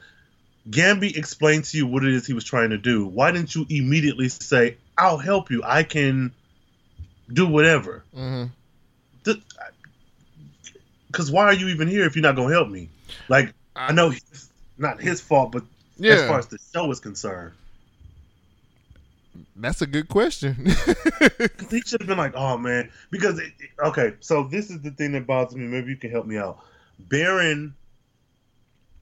Gambi 0.69 1.17
explained 1.17 1.65
to 1.65 1.79
you 1.79 1.87
what 1.87 2.05
it 2.05 2.13
is 2.13 2.27
he 2.27 2.35
was 2.35 2.45
trying 2.45 2.71
to 2.71 2.79
do. 2.79 3.07
Why 3.07 3.31
didn't 3.31 3.55
you 3.55 3.65
immediately 3.71 4.29
say, 4.29 4.77
"I'll 4.99 5.17
help 5.17 5.51
you. 5.51 5.63
I 5.65 5.83
can 5.83 6.33
do 7.33 7.47
whatever"? 7.47 8.05
Mm-hmm. 8.15 9.33
Because 11.07 11.31
why 11.31 11.45
are 11.45 11.55
you 11.55 11.69
even 11.69 11.89
here 11.89 12.05
if 12.05 12.17
you're 12.17 12.23
not 12.23 12.37
gonna 12.37 12.53
help 12.53 12.69
me? 12.69 12.91
Like, 13.29 13.55
I 13.75 13.93
know 13.93 14.11
it's 14.11 14.51
not 14.77 15.01
his 15.01 15.21
fault, 15.23 15.53
but 15.53 15.65
as 16.05 16.29
far 16.29 16.39
as 16.39 16.49
the 16.49 16.59
show 16.75 16.91
is 16.91 17.01
concerned, 17.01 17.53
that's 19.57 19.83
a 19.83 19.87
good 19.87 20.09
question. 20.09 20.55
he 21.71 21.81
should 21.83 22.01
have 22.01 22.09
been 22.09 22.19
like, 22.19 22.35
"Oh 22.35 22.57
man," 22.57 22.91
because 23.11 23.39
it, 23.39 23.53
okay. 23.85 24.15
So 24.21 24.45
this 24.45 24.71
is 24.71 24.81
the 24.83 24.91
thing 24.91 25.13
that 25.13 25.27
bothers 25.27 25.57
me. 25.57 25.67
Maybe 25.67 25.91
you 25.91 25.97
can 25.97 26.11
help 26.11 26.27
me 26.27 26.37
out. 26.37 26.61
Baron 26.99 27.75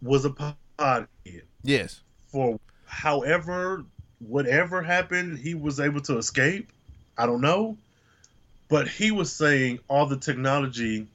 was 0.03 0.25
a 0.25 0.31
pod 0.31 1.09
kid 1.25 1.43
yes. 1.63 2.01
for 2.29 2.59
however 2.87 3.85
whatever 4.19 4.83
happened, 4.83 5.39
he 5.39 5.55
was 5.55 5.81
able 5.81 6.01
to 6.03 6.19
escape. 6.19 6.71
I 7.17 7.27
don't 7.27 7.41
know, 7.41 7.77
but 8.69 8.89
he 8.89 9.11
was 9.11 9.33
saying 9.33 9.81
all 9.89 10.07
the 10.07 10.17
technology 10.17 11.07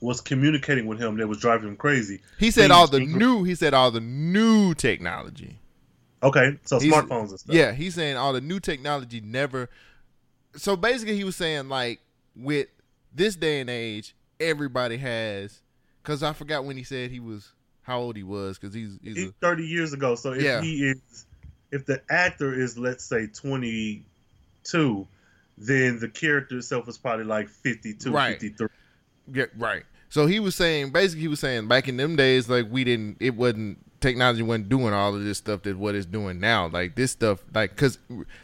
was 0.00 0.20
communicating 0.20 0.86
with 0.86 1.00
him 1.00 1.16
that 1.16 1.26
was 1.26 1.38
driving 1.38 1.68
him 1.68 1.76
crazy. 1.76 2.20
He 2.38 2.50
said 2.50 2.62
Things 2.62 2.72
all 2.72 2.86
the 2.86 3.00
new. 3.00 3.44
He 3.44 3.54
said 3.54 3.74
all 3.74 3.90
the 3.90 4.00
new 4.00 4.74
technology. 4.74 5.58
Okay, 6.22 6.58
so 6.64 6.78
He's- 6.80 6.94
smartphones 6.94 7.30
and 7.30 7.40
stuff. 7.40 7.54
Yeah, 7.54 7.72
he's 7.72 7.94
saying 7.94 8.16
all 8.16 8.32
the 8.32 8.40
new 8.40 8.58
technology 8.60 9.20
never. 9.20 9.68
So 10.56 10.76
basically, 10.76 11.16
he 11.16 11.24
was 11.24 11.36
saying 11.36 11.68
like 11.68 12.00
with 12.34 12.68
this 13.14 13.36
day 13.36 13.60
and 13.60 13.68
age, 13.70 14.14
everybody 14.40 14.96
has. 14.98 15.60
Because 16.02 16.22
I 16.22 16.32
forgot 16.32 16.64
when 16.64 16.76
he 16.76 16.84
said 16.84 17.10
he 17.10 17.20
was 17.20 17.52
how 17.82 17.98
old 18.00 18.16
he 18.16 18.22
was. 18.22 18.58
Because 18.58 18.74
he's, 18.74 18.98
he's 19.02 19.16
He- 19.16 19.24
a, 19.26 19.32
thirty 19.42 19.66
years 19.66 19.92
ago. 19.92 20.14
So 20.14 20.32
if 20.32 20.42
Yeah. 20.42 20.60
he 20.62 20.88
is, 20.88 21.26
if 21.70 21.84
the 21.84 22.00
actor 22.08 22.58
is 22.58 22.78
let's 22.78 23.04
say 23.04 23.26
twenty 23.26 24.04
two, 24.64 25.06
then 25.58 25.98
the 26.00 26.08
character 26.08 26.58
itself 26.58 26.88
is 26.88 26.98
probably 26.98 27.24
like 27.24 27.48
52, 27.48 28.10
Right. 28.12 28.32
53. 28.40 28.68
yeah, 29.32 29.44
right. 29.56 29.84
So 30.08 30.26
he 30.26 30.40
was 30.40 30.54
saying 30.54 30.90
basically 30.90 31.20
he 31.22 31.28
was 31.28 31.40
saying 31.40 31.68
back 31.68 31.88
in 31.88 31.96
them 31.96 32.16
days 32.16 32.48
like 32.48 32.66
we 32.70 32.84
didn't 32.84 33.16
it 33.20 33.34
wasn't 33.34 33.78
technology 34.06 34.42
wasn't 34.42 34.68
doing 34.68 34.92
all 34.92 35.14
of 35.14 35.24
this 35.24 35.38
stuff 35.38 35.62
that 35.62 35.76
what 35.76 35.94
it's 35.94 36.06
doing 36.06 36.38
now 36.38 36.68
like 36.68 36.94
this 36.94 37.10
stuff 37.10 37.42
like 37.54 37.70
because 37.70 37.98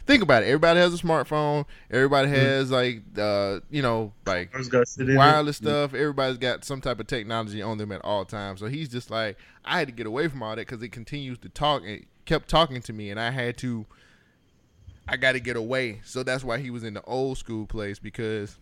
think 0.05 0.21
about 0.21 0.43
it 0.43 0.47
everybody 0.47 0.79
has 0.79 0.93
a 0.93 0.97
smartphone 0.97 1.65
everybody 1.89 2.27
has 2.27 2.69
like 2.69 3.01
uh 3.17 3.59
you 3.69 3.81
know 3.81 4.11
like 4.25 4.51
First 4.51 4.71
got 4.71 4.87
sit 4.87 5.09
in 5.09 5.15
wireless 5.15 5.57
stuff. 5.57 5.93
Everybody's 5.93 6.37
got 6.37 6.63
some 6.63 6.81
type 6.81 6.99
of 6.99 7.07
technology 7.07 7.61
on 7.61 7.77
them 7.77 7.91
at 7.91 8.03
all 8.03 8.25
times. 8.25 8.59
So 8.59 8.67
he's 8.67 8.89
just 8.89 9.09
like, 9.09 9.37
I 9.65 9.79
had 9.79 9.87
to 9.87 9.93
get 9.93 10.05
away 10.05 10.27
from 10.27 10.43
all 10.43 10.51
that 10.51 10.67
because 10.67 10.81
it 10.83 10.89
continues 10.89 11.39
to 11.39 11.49
talk 11.49 11.83
and 11.85 12.05
kept 12.25 12.49
talking 12.49 12.81
to 12.81 12.93
me, 12.93 13.09
and 13.09 13.19
I 13.19 13.31
had 13.31 13.57
to. 13.59 13.85
I 15.07 15.17
got 15.17 15.33
to 15.33 15.41
get 15.41 15.57
away. 15.57 15.99
So 16.05 16.23
that's 16.23 16.43
why 16.43 16.59
he 16.59 16.69
was 16.69 16.83
in 16.83 16.93
the 16.93 17.03
old 17.03 17.37
school 17.37 17.65
place 17.65 17.99
because 17.99 18.57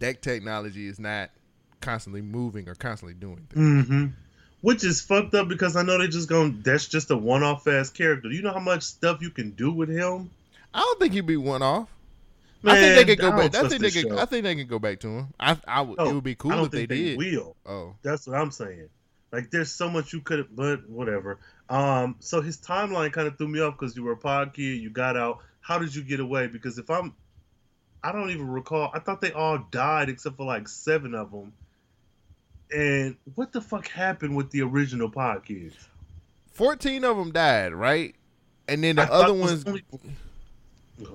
that 0.00 0.22
technology 0.22 0.88
is 0.88 0.98
not 0.98 1.30
constantly 1.80 2.20
moving 2.20 2.68
or 2.68 2.74
constantly 2.74 3.14
doing 3.14 3.46
things. 3.48 3.86
hmm 3.86 4.06
Which 4.64 4.82
is 4.82 5.02
fucked 5.02 5.34
up 5.34 5.46
because 5.46 5.76
I 5.76 5.82
know 5.82 5.98
they 5.98 6.08
just 6.08 6.26
going. 6.26 6.62
That's 6.62 6.88
just 6.88 7.10
a 7.10 7.16
one-off 7.18 7.66
ass 7.66 7.90
character. 7.90 8.30
You 8.30 8.40
know 8.40 8.50
how 8.50 8.60
much 8.60 8.82
stuff 8.82 9.20
you 9.20 9.28
can 9.28 9.50
do 9.50 9.70
with 9.70 9.90
him? 9.90 10.30
I 10.72 10.80
don't 10.80 10.98
think 10.98 11.12
he'd 11.12 11.26
be 11.26 11.36
one 11.36 11.60
off. 11.60 11.90
I 12.64 12.80
think 12.80 12.94
they 12.94 13.04
could 13.04 13.20
go 13.20 13.28
don't 13.28 13.52
back. 13.52 13.62
I 13.62 13.68
think 13.68 13.82
they 13.82 13.90
could. 13.90 14.08
show. 14.08 14.18
I 14.18 14.24
think 14.24 14.44
they 14.44 14.54
can 14.54 14.66
go 14.66 14.78
back 14.78 15.00
to 15.00 15.08
him. 15.08 15.34
I. 15.38 15.58
I 15.68 15.82
would. 15.82 15.98
No, 15.98 16.06
it 16.08 16.14
would 16.14 16.24
be 16.24 16.34
cool 16.34 16.52
I 16.52 16.62
if 16.62 16.70
they, 16.70 16.86
think 16.86 16.88
did. 16.88 17.18
will. 17.18 17.56
Oh, 17.66 17.94
That's 18.02 18.26
what 18.26 18.40
I'm 18.40 18.50
saying. 18.50 18.88
Like, 19.32 19.50
there's 19.50 19.70
so 19.70 19.90
much 19.90 20.14
you 20.14 20.22
could 20.22 20.38
have, 20.38 20.56
but 20.56 20.88
whatever. 20.88 21.40
Um, 21.68 22.16
so 22.20 22.40
his 22.40 22.56
timeline 22.56 23.12
kind 23.12 23.28
of 23.28 23.36
threw 23.36 23.48
me 23.48 23.60
off 23.60 23.78
because 23.78 23.94
you 23.94 24.02
were 24.02 24.12
a 24.12 24.16
pod 24.16 24.54
kid, 24.54 24.80
you 24.80 24.88
got 24.88 25.18
out. 25.18 25.40
How 25.60 25.78
did 25.78 25.94
you 25.94 26.02
get 26.02 26.20
away? 26.20 26.46
Because 26.46 26.78
if 26.78 26.88
I'm, 26.88 27.14
I 28.02 28.12
don't 28.12 28.30
even 28.30 28.48
recall. 28.48 28.90
I 28.94 28.98
thought 28.98 29.20
they 29.20 29.32
all 29.32 29.58
died 29.58 30.08
except 30.08 30.38
for 30.38 30.46
like 30.46 30.68
seven 30.68 31.14
of 31.14 31.32
them. 31.32 31.52
And 32.72 33.16
what 33.34 33.52
the 33.52 33.60
fuck 33.60 33.88
happened 33.88 34.36
with 34.36 34.50
the 34.50 34.62
original 34.62 35.10
podcast? 35.10 35.74
fourteen 36.52 37.04
of 37.04 37.16
them 37.16 37.30
died, 37.32 37.72
right? 37.72 38.14
And 38.68 38.82
then 38.82 38.96
the 38.96 39.02
I 39.02 39.06
other 39.06 39.34
ones. 39.34 39.64
only- 39.66 39.84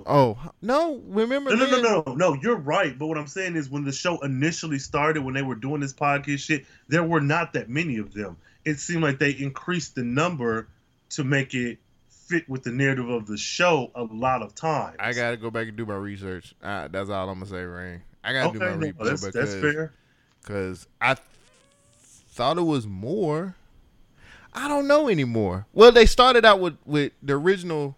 Oh 0.06 0.38
no! 0.60 1.00
Remember? 1.06 1.56
No, 1.56 1.64
no, 1.64 1.70
then- 1.70 1.82
no, 1.82 2.02
no, 2.06 2.14
no. 2.14 2.34
You're 2.34 2.56
right. 2.56 2.98
But 2.98 3.06
what 3.06 3.16
I'm 3.16 3.26
saying 3.26 3.56
is, 3.56 3.70
when 3.70 3.84
the 3.84 3.92
show 3.92 4.18
initially 4.20 4.78
started, 4.78 5.24
when 5.24 5.32
they 5.32 5.40
were 5.42 5.54
doing 5.54 5.80
this 5.80 5.94
podcast 5.94 6.40
shit, 6.40 6.66
there 6.88 7.02
were 7.02 7.20
not 7.22 7.54
that 7.54 7.70
many 7.70 7.96
of 7.96 8.12
them. 8.12 8.36
It 8.66 8.78
seemed 8.78 9.02
like 9.02 9.18
they 9.18 9.30
increased 9.30 9.94
the 9.94 10.04
number 10.04 10.68
to 11.10 11.24
make 11.24 11.54
it 11.54 11.78
fit 12.10 12.46
with 12.46 12.62
the 12.62 12.70
narrative 12.70 13.08
of 13.08 13.26
the 13.26 13.38
show 13.38 13.90
a 13.94 14.02
lot 14.04 14.42
of 14.42 14.54
times. 14.54 14.96
I 15.00 15.14
gotta 15.14 15.38
go 15.38 15.50
back 15.50 15.66
and 15.68 15.76
do 15.78 15.86
my 15.86 15.94
research. 15.96 16.54
Uh, 16.62 16.88
that's 16.88 17.08
all 17.08 17.30
I'm 17.30 17.38
gonna 17.38 17.50
say, 17.50 17.62
Rain. 17.62 18.02
I 18.22 18.34
gotta 18.34 18.48
okay, 18.50 18.58
do 18.58 18.64
my 18.64 18.70
no, 18.70 18.76
research 18.76 18.96
that's, 18.98 19.20
that's 19.22 19.54
because 19.54 19.74
fair. 19.74 19.92
cause 20.44 20.86
I 21.00 21.16
thought 22.40 22.56
it 22.56 22.62
was 22.62 22.86
more. 22.86 23.54
I 24.54 24.66
don't 24.66 24.88
know 24.88 25.08
anymore. 25.08 25.66
Well, 25.74 25.92
they 25.92 26.06
started 26.06 26.44
out 26.46 26.58
with 26.58 26.78
with 26.86 27.12
the 27.22 27.34
original. 27.34 27.96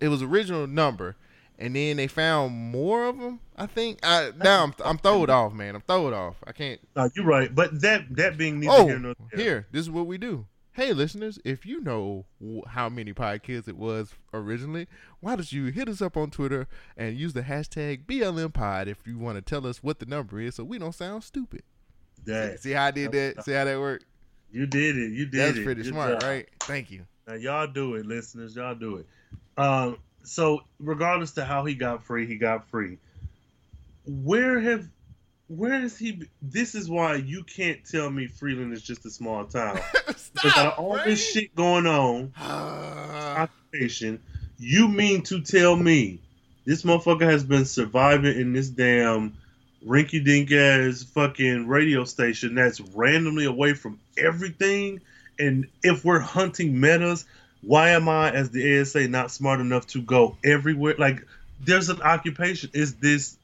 It 0.00 0.08
was 0.08 0.22
original 0.22 0.66
number, 0.66 1.14
and 1.56 1.76
then 1.76 1.98
they 1.98 2.08
found 2.08 2.52
more 2.54 3.04
of 3.06 3.18
them. 3.18 3.38
I 3.56 3.66
think. 3.66 4.00
I 4.02 4.32
now 4.36 4.64
I'm 4.64 4.74
I'm 4.84 4.98
throwed 4.98 5.30
off, 5.30 5.52
man. 5.52 5.76
I'm 5.76 5.82
throwed 5.82 6.12
off. 6.12 6.34
I 6.44 6.50
can't. 6.52 6.80
No, 6.96 7.08
you're 7.14 7.24
right. 7.24 7.54
But 7.54 7.80
that 7.82 8.06
that 8.16 8.36
being 8.36 8.58
neither 8.58 8.72
Oh, 8.72 8.86
here 8.88 8.98
nor 8.98 9.14
there. 9.32 9.40
here, 9.40 9.66
this 9.70 9.82
is 9.82 9.90
what 9.90 10.08
we 10.08 10.18
do. 10.18 10.46
Hey, 10.72 10.92
listeners, 10.92 11.38
if 11.44 11.64
you 11.64 11.80
know 11.80 12.24
how 12.68 12.88
many 12.88 13.12
podcasts 13.12 13.68
it 13.68 13.76
was 13.76 14.14
originally, 14.34 14.88
why 15.20 15.36
don't 15.36 15.52
you 15.52 15.66
hit 15.66 15.88
us 15.88 16.02
up 16.02 16.16
on 16.16 16.30
Twitter 16.30 16.66
and 16.96 17.16
use 17.16 17.34
the 17.34 17.42
hashtag 17.42 18.04
BLMPod 18.06 18.86
if 18.88 19.06
you 19.06 19.18
want 19.18 19.36
to 19.36 19.42
tell 19.42 19.66
us 19.66 19.82
what 19.82 19.98
the 20.00 20.06
number 20.06 20.40
is 20.40 20.56
so 20.56 20.64
we 20.64 20.78
don't 20.78 20.94
sound 20.94 21.22
stupid. 21.24 21.62
See, 22.26 22.32
That, 22.32 22.60
see 22.62 22.70
how 22.72 22.84
I 22.84 22.90
did 22.90 23.12
that? 23.12 23.44
See 23.44 23.52
how 23.52 23.64
that 23.64 23.78
worked? 23.78 24.04
you 24.52 24.66
did 24.66 24.96
it. 24.98 25.12
You 25.12 25.26
did 25.26 25.32
That's 25.40 25.50
it. 25.50 25.54
That's 25.54 25.64
pretty 25.64 25.82
Good 25.82 25.92
smart, 25.92 26.12
job. 26.20 26.22
right? 26.22 26.48
Thank 26.60 26.90
you. 26.90 27.04
Now, 27.28 27.34
y'all 27.34 27.66
do 27.68 27.94
it, 27.94 28.04
listeners. 28.06 28.56
Y'all 28.56 28.74
do 28.74 28.96
it. 28.96 29.06
Um, 29.56 29.98
so, 30.24 30.60
regardless 30.78 31.32
to 31.32 31.44
how 31.44 31.64
he 31.64 31.74
got 31.74 32.02
free, 32.02 32.26
he 32.26 32.36
got 32.36 32.68
free. 32.68 32.98
Where 34.06 34.58
have, 34.60 34.88
where 35.48 35.82
is 35.82 35.96
he? 35.96 36.22
This 36.42 36.74
is 36.74 36.88
why 36.90 37.16
you 37.16 37.44
can't 37.44 37.84
tell 37.84 38.10
me 38.10 38.26
Freeland 38.26 38.72
is 38.72 38.82
just 38.82 39.04
a 39.06 39.10
small 39.10 39.44
town. 39.44 39.78
Of 40.44 40.74
all 40.78 40.96
this 41.04 41.32
shit 41.32 41.54
going 41.56 41.86
on, 41.86 42.32
Ah, 42.36 43.42
occupation, 43.72 44.22
you 44.58 44.86
mean 44.88 45.22
to 45.22 45.40
tell 45.42 45.74
me 45.76 46.20
this 46.64 46.82
motherfucker 46.82 47.28
has 47.28 47.42
been 47.44 47.64
surviving 47.64 48.38
in 48.40 48.52
this 48.52 48.68
damn 48.70 49.36
rinky 49.86 50.24
dink 50.24 50.52
ass 50.52 51.02
fucking 51.02 51.66
radio 51.66 52.04
station 52.04 52.54
that's 52.54 52.80
randomly 52.80 53.44
away 53.44 53.74
from 53.74 53.98
everything? 54.18 55.00
And 55.38 55.68
if 55.82 56.04
we're 56.04 56.20
hunting 56.20 56.80
metas, 56.80 57.24
why 57.62 57.90
am 57.90 58.08
I, 58.08 58.30
as 58.30 58.50
the 58.50 58.80
ASA, 58.80 59.08
not 59.08 59.30
smart 59.30 59.60
enough 59.60 59.86
to 59.88 60.02
go 60.02 60.36
everywhere? 60.44 60.94
Like, 60.98 61.26
there's 61.64 61.88
an 61.88 62.00
occupation. 62.02 62.70
Is 62.72 62.94
this 62.96 63.36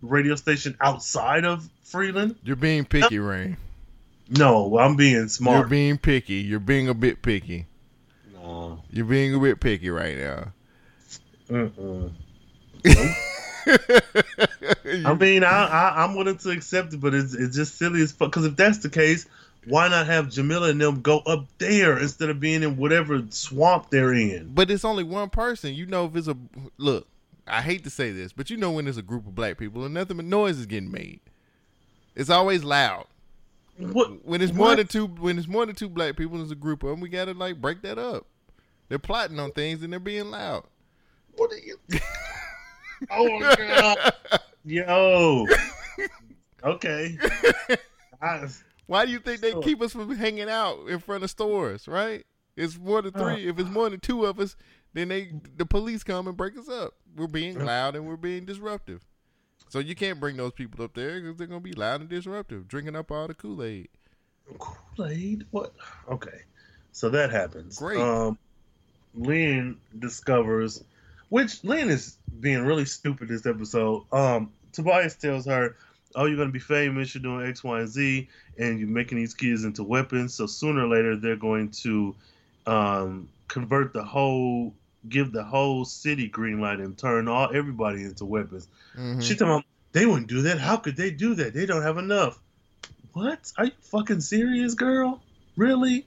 radio 0.00 0.34
station 0.36 0.76
outside 0.80 1.44
of 1.44 1.68
Freeland? 1.84 2.36
You're 2.44 2.56
being 2.56 2.84
picky, 2.84 3.18
Rain. 3.18 3.56
No, 4.30 4.78
I'm 4.78 4.96
being 4.96 5.28
smart. 5.28 5.58
You're 5.58 5.68
being 5.68 5.98
picky. 5.98 6.34
You're 6.34 6.60
being 6.60 6.88
a 6.88 6.94
bit 6.94 7.22
picky. 7.22 7.66
no. 8.32 8.80
You're 8.90 9.04
being 9.06 9.34
a 9.34 9.38
bit 9.38 9.60
picky 9.60 9.90
right 9.90 10.16
now. 10.16 10.52
Uh-uh. 11.50 12.08
Mm-mm. 12.84 13.14
I 15.06 15.14
mean, 15.14 15.44
I, 15.44 15.66
I 15.66 16.04
I'm 16.04 16.14
willing 16.14 16.36
to 16.38 16.50
accept 16.50 16.92
it, 16.94 17.00
but 17.00 17.14
it's 17.14 17.34
it's 17.34 17.54
just 17.56 17.76
silly 17.76 18.02
as 18.02 18.12
fuck. 18.12 18.30
Because 18.30 18.44
if 18.46 18.56
that's 18.56 18.78
the 18.78 18.90
case, 18.90 19.26
why 19.66 19.88
not 19.88 20.06
have 20.06 20.26
Jamillah 20.26 20.70
and 20.70 20.80
them 20.80 21.00
go 21.00 21.18
up 21.20 21.46
there 21.58 21.98
instead 21.98 22.30
of 22.30 22.40
being 22.40 22.62
in 22.62 22.76
whatever 22.76 23.22
swamp 23.30 23.90
they're 23.90 24.12
in? 24.12 24.52
But 24.54 24.70
it's 24.70 24.84
only 24.84 25.04
one 25.04 25.30
person. 25.30 25.74
You 25.74 25.86
know 25.86 26.06
if 26.06 26.16
it's 26.16 26.28
a 26.28 26.36
look. 26.78 27.06
I 27.46 27.60
hate 27.60 27.84
to 27.84 27.90
say 27.90 28.12
this, 28.12 28.32
but 28.32 28.50
you 28.50 28.56
know 28.56 28.70
when 28.70 28.84
there's 28.84 28.98
a 28.98 29.02
group 29.02 29.26
of 29.26 29.34
black 29.34 29.58
people 29.58 29.84
and 29.84 29.92
nothing 29.94 30.16
but 30.16 30.26
noise 30.26 30.58
is 30.58 30.66
getting 30.66 30.92
made. 30.92 31.20
It's 32.14 32.30
always 32.30 32.62
loud. 32.62 33.06
What? 33.78 34.24
When 34.24 34.40
it's 34.42 34.52
more 34.52 34.68
What? 34.68 34.76
than 34.76 34.86
two, 34.86 35.06
when 35.06 35.38
it's 35.38 35.48
more 35.48 35.66
than 35.66 35.74
two 35.74 35.88
black 35.88 36.16
people, 36.16 36.38
there's 36.38 36.50
a 36.52 36.56
group 36.56 36.82
of 36.82 36.90
them. 36.90 37.00
We 37.00 37.08
gotta 37.08 37.32
like 37.32 37.60
break 37.60 37.82
that 37.82 37.98
up. 37.98 38.26
They're 38.88 38.98
plotting 38.98 39.40
on 39.40 39.52
things 39.52 39.82
and 39.82 39.92
they're 39.92 39.98
being 40.00 40.30
loud. 40.30 40.64
What 41.36 41.50
are 41.52 41.58
you? 41.58 41.78
oh 43.10 43.38
my 43.40 43.54
god! 43.56 44.12
Yo. 44.64 45.46
Okay. 46.64 47.18
I, 48.20 48.46
Why 48.86 49.04
do 49.04 49.12
you 49.12 49.18
think 49.18 49.40
they 49.40 49.54
keep 49.62 49.82
us 49.82 49.92
from 49.92 50.14
hanging 50.14 50.48
out 50.48 50.88
in 50.88 51.00
front 51.00 51.24
of 51.24 51.30
stores? 51.30 51.88
Right? 51.88 52.24
It's 52.56 52.78
more 52.78 53.02
than 53.02 53.12
three. 53.12 53.48
if 53.48 53.58
it's 53.58 53.70
more 53.70 53.90
than 53.90 54.00
two 54.00 54.24
of 54.26 54.38
us, 54.38 54.56
then 54.92 55.08
they 55.08 55.32
the 55.56 55.66
police 55.66 56.04
come 56.04 56.28
and 56.28 56.36
break 56.36 56.56
us 56.56 56.68
up. 56.68 56.94
We're 57.16 57.26
being 57.26 57.64
loud 57.64 57.96
and 57.96 58.06
we're 58.06 58.16
being 58.16 58.44
disruptive. 58.44 59.04
So 59.68 59.78
you 59.78 59.94
can't 59.94 60.20
bring 60.20 60.36
those 60.36 60.52
people 60.52 60.84
up 60.84 60.94
there 60.94 61.20
because 61.20 61.36
they're 61.36 61.46
gonna 61.46 61.60
be 61.60 61.72
loud 61.72 62.02
and 62.02 62.10
disruptive, 62.10 62.68
drinking 62.68 62.94
up 62.94 63.10
all 63.10 63.26
the 63.26 63.34
Kool 63.34 63.62
Aid. 63.62 63.88
Kool 64.58 65.06
Aid? 65.06 65.46
What? 65.50 65.72
Okay. 66.10 66.42
So 66.92 67.08
that 67.08 67.30
happens. 67.30 67.78
Great. 67.78 67.98
Um, 67.98 68.38
Lynn 69.14 69.78
discovers, 69.98 70.84
which 71.32 71.64
Lynn 71.64 71.88
is 71.88 72.18
being 72.40 72.62
really 72.66 72.84
stupid 72.84 73.26
this 73.26 73.46
episode. 73.46 74.04
Um, 74.12 74.52
Tobias 74.72 75.16
tells 75.16 75.46
her, 75.46 75.76
"Oh, 76.14 76.26
you're 76.26 76.36
gonna 76.36 76.50
be 76.50 76.58
famous. 76.58 77.14
You're 77.14 77.22
doing 77.22 77.46
X, 77.46 77.64
Y, 77.64 77.80
and 77.80 77.88
Z, 77.88 78.28
and 78.58 78.78
you're 78.78 78.86
making 78.86 79.16
these 79.16 79.32
kids 79.32 79.64
into 79.64 79.82
weapons. 79.82 80.34
So 80.34 80.44
sooner 80.44 80.84
or 80.84 80.88
later, 80.88 81.16
they're 81.16 81.36
going 81.36 81.70
to 81.70 82.14
um, 82.66 83.30
convert 83.48 83.94
the 83.94 84.04
whole, 84.04 84.74
give 85.08 85.32
the 85.32 85.42
whole 85.42 85.86
city 85.86 86.28
green 86.28 86.60
light, 86.60 86.80
and 86.80 86.98
turn 86.98 87.28
all 87.28 87.48
everybody 87.54 88.02
into 88.02 88.26
weapons." 88.26 88.68
Mhm. 88.94 89.22
She 89.22 89.34
told 89.34 89.62
me 89.62 89.66
they 89.92 90.04
wouldn't 90.04 90.28
do 90.28 90.42
that. 90.42 90.58
How 90.58 90.76
could 90.76 90.96
they 90.96 91.10
do 91.10 91.34
that? 91.36 91.54
They 91.54 91.64
don't 91.64 91.82
have 91.82 91.96
enough. 91.96 92.38
What? 93.14 93.50
Are 93.56 93.64
you 93.64 93.72
fucking 93.80 94.20
serious, 94.20 94.74
girl? 94.74 95.22
Really? 95.56 96.04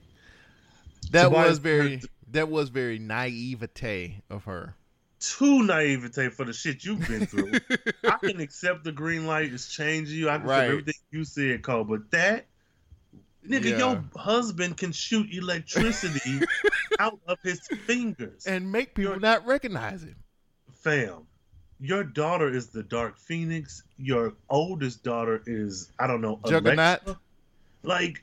that 1.10 1.24
Tobias 1.24 1.48
was 1.48 1.58
very, 1.58 2.00
That 2.30 2.48
was 2.48 2.68
very 2.68 3.00
naivete 3.00 4.22
of 4.30 4.44
her. 4.44 4.76
Too 5.18 5.62
naivete 5.64 6.28
for 6.28 6.44
the 6.44 6.52
shit 6.52 6.84
you've 6.84 7.06
been 7.08 7.26
through. 7.26 7.52
I 8.04 8.18
can 8.22 8.40
accept 8.40 8.84
the 8.84 8.92
green 8.92 9.26
light 9.26 9.52
is 9.52 9.66
changing 9.68 10.18
you. 10.18 10.28
I 10.28 10.38
can 10.38 10.46
Right. 10.46 10.58
accept 10.64 10.70
everything 10.72 10.94
you 11.10 11.24
said, 11.24 11.62
Cole, 11.62 11.84
but 11.84 12.10
that 12.10 12.46
nigga, 13.48 13.64
Yeah. 13.70 13.78
your 13.78 14.04
husband 14.16 14.76
can 14.76 14.92
shoot 14.92 15.32
electricity 15.32 16.40
out 16.98 17.18
of 17.26 17.38
his 17.42 17.60
fingers. 17.86 18.46
and 18.46 18.70
make 18.70 18.94
people 18.94 19.18
not 19.18 19.46
recognize 19.46 20.02
him. 20.02 20.16
Fam, 20.74 21.26
your 21.80 22.04
daughter 22.04 22.48
is 22.48 22.68
the 22.68 22.82
Dark 22.82 23.18
Phoenix. 23.18 23.82
Your 23.96 24.34
oldest 24.50 25.02
daughter 25.02 25.42
is 25.46 25.92
I 25.98 26.06
don't 26.06 26.20
know 26.20 26.40
Juggernaut? 26.46 27.00
Alexa. 27.06 27.20
Like 27.82 28.22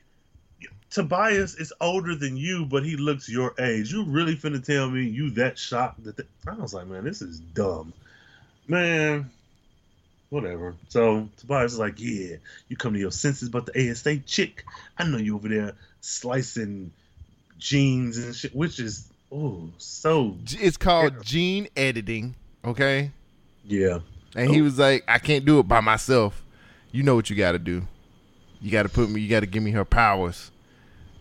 Tobias 0.93 1.55
is 1.55 1.73
older 1.81 2.15
than 2.15 2.37
you, 2.37 2.65
but 2.65 2.85
he 2.85 2.95
looks 2.97 3.27
your 3.27 3.55
age. 3.59 3.91
You 3.91 4.03
really 4.05 4.35
finna 4.35 4.63
tell 4.63 4.87
me 4.87 5.03
you 5.03 5.31
that 5.31 5.57
shocked 5.57 6.03
that? 6.03 6.19
I 6.47 6.53
was 6.53 6.75
like, 6.75 6.85
man, 6.85 7.03
this 7.03 7.21
is 7.23 7.39
dumb, 7.39 7.93
man. 8.67 9.31
Whatever. 10.29 10.75
So 10.89 11.27
Tobias 11.37 11.73
is 11.73 11.79
like, 11.79 11.95
yeah, 11.97 12.35
you 12.67 12.77
come 12.77 12.93
to 12.93 12.99
your 12.99 13.11
senses, 13.11 13.49
but 13.49 13.65
the 13.65 13.91
ASA 13.91 14.19
chick, 14.19 14.65
I 14.97 15.05
know 15.05 15.17
you 15.17 15.35
over 15.35 15.49
there 15.49 15.73
slicing 16.01 16.91
jeans 17.57 18.19
and 18.19 18.35
shit, 18.35 18.55
which 18.55 18.79
is 18.79 19.07
oh 19.31 19.69
so 19.79 20.37
It's 20.51 20.77
called 20.77 21.23
gene 21.23 21.69
editing, 21.75 22.35
okay? 22.63 23.11
yeah. 23.65 23.99
And 24.35 24.49
he 24.49 24.61
was 24.61 24.77
like, 24.77 25.03
I 25.07 25.17
can't 25.19 25.45
do 25.45 25.59
it 25.59 25.67
by 25.67 25.79
myself. 25.79 26.43
You 26.91 27.01
know 27.01 27.15
what 27.15 27.29
you 27.31 27.35
got 27.35 27.53
to 27.53 27.59
do. 27.59 27.87
You 28.61 28.71
got 28.71 28.83
to 28.83 28.89
put 28.89 29.09
me. 29.09 29.21
You 29.21 29.29
got 29.29 29.41
to 29.41 29.45
give 29.47 29.61
me 29.61 29.71
her 29.71 29.85
powers. 29.85 30.51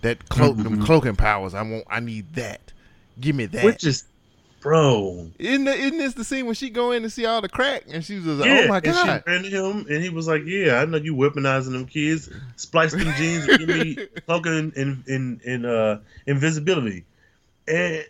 That 0.02 0.28
cloak, 0.28 0.56
them 0.56 0.78
Mhm. 0.78 0.84
cloaking 0.84 1.16
powers. 1.16 1.54
I 1.54 1.62
want. 1.62 1.84
I 1.88 2.00
need 2.00 2.34
that. 2.34 2.72
Give 3.20 3.34
me 3.36 3.46
that. 3.46 3.64
Which 3.64 3.84
is, 3.84 4.04
bro. 4.60 5.30
isn't, 5.38 5.64
the, 5.64 5.72
isn't 5.74 5.98
this 5.98 6.14
the 6.14 6.24
scene 6.24 6.46
when 6.46 6.54
she 6.54 6.70
go 6.70 6.90
in 6.92 7.02
and 7.04 7.12
see 7.12 7.24
all 7.26 7.40
the 7.40 7.48
crack 7.48 7.84
and 7.88 8.04
she 8.04 8.16
was 8.16 8.26
like, 8.26 8.48
Yeah, 8.48 8.60
oh 8.64 8.68
my 8.68 8.76
and 8.78 8.84
god. 8.84 9.22
she 9.26 9.30
ran 9.30 9.44
him, 9.44 9.86
and 9.88 10.02
he 10.02 10.08
was 10.08 10.26
like, 10.26 10.42
"Yeah, 10.44 10.80
I 10.80 10.84
know 10.86 10.98
you 10.98 11.14
weaponizing 11.14 11.72
them 11.72 11.86
kids, 11.86 12.28
splice 12.56 12.92
them 12.92 13.12
jeans, 13.16 13.46
and 13.46 13.58
give 13.58 13.68
me 13.68 13.96
cloaking 14.26 14.72
in 14.76 15.04
in 15.06 15.40
in 15.44 15.64
uh 15.64 16.00
invisibility." 16.26 17.04
And 17.68 18.04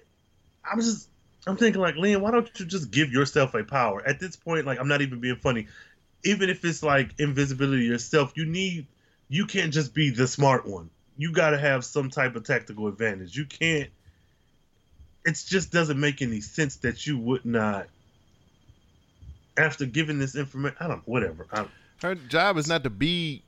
I'm 0.64 0.80
just, 0.80 1.08
I'm 1.46 1.56
thinking 1.58 1.80
like, 1.82 1.96
Liam, 1.96 2.20
why 2.22 2.30
don't 2.30 2.48
you 2.58 2.64
just 2.64 2.90
give 2.90 3.12
yourself 3.12 3.52
a 3.54 3.64
power? 3.64 4.02
At 4.06 4.18
this 4.18 4.36
point, 4.36 4.64
like, 4.64 4.78
I'm 4.80 4.88
not 4.88 5.02
even 5.02 5.20
being 5.20 5.36
funny. 5.36 5.66
Even 6.24 6.48
if 6.48 6.64
it's 6.64 6.82
like 6.82 7.10
invisibility 7.18 7.84
yourself, 7.84 8.32
you 8.36 8.46
need, 8.46 8.86
you 9.28 9.44
can't 9.46 9.74
just 9.74 9.92
be 9.92 10.10
the 10.10 10.26
smart 10.26 10.66
one. 10.66 10.88
You 11.16 11.32
got 11.32 11.50
to 11.50 11.58
have 11.58 11.84
some 11.84 12.10
type 12.10 12.36
of 12.36 12.44
tactical 12.44 12.88
advantage. 12.88 13.36
You 13.36 13.44
can't. 13.44 13.90
It 15.24 15.42
just 15.46 15.70
doesn't 15.70 16.00
make 16.00 16.20
any 16.22 16.40
sense 16.40 16.76
that 16.76 17.06
you 17.06 17.18
would 17.18 17.44
not 17.44 17.86
after 19.56 19.84
giving 19.86 20.18
this 20.18 20.34
information, 20.34 20.76
I 20.80 20.88
don't 20.88 21.06
whatever. 21.06 21.46
I, 21.52 21.66
Her 22.00 22.14
job 22.14 22.56
is 22.56 22.66
not 22.68 22.84
to 22.84 22.90
be 22.90 23.42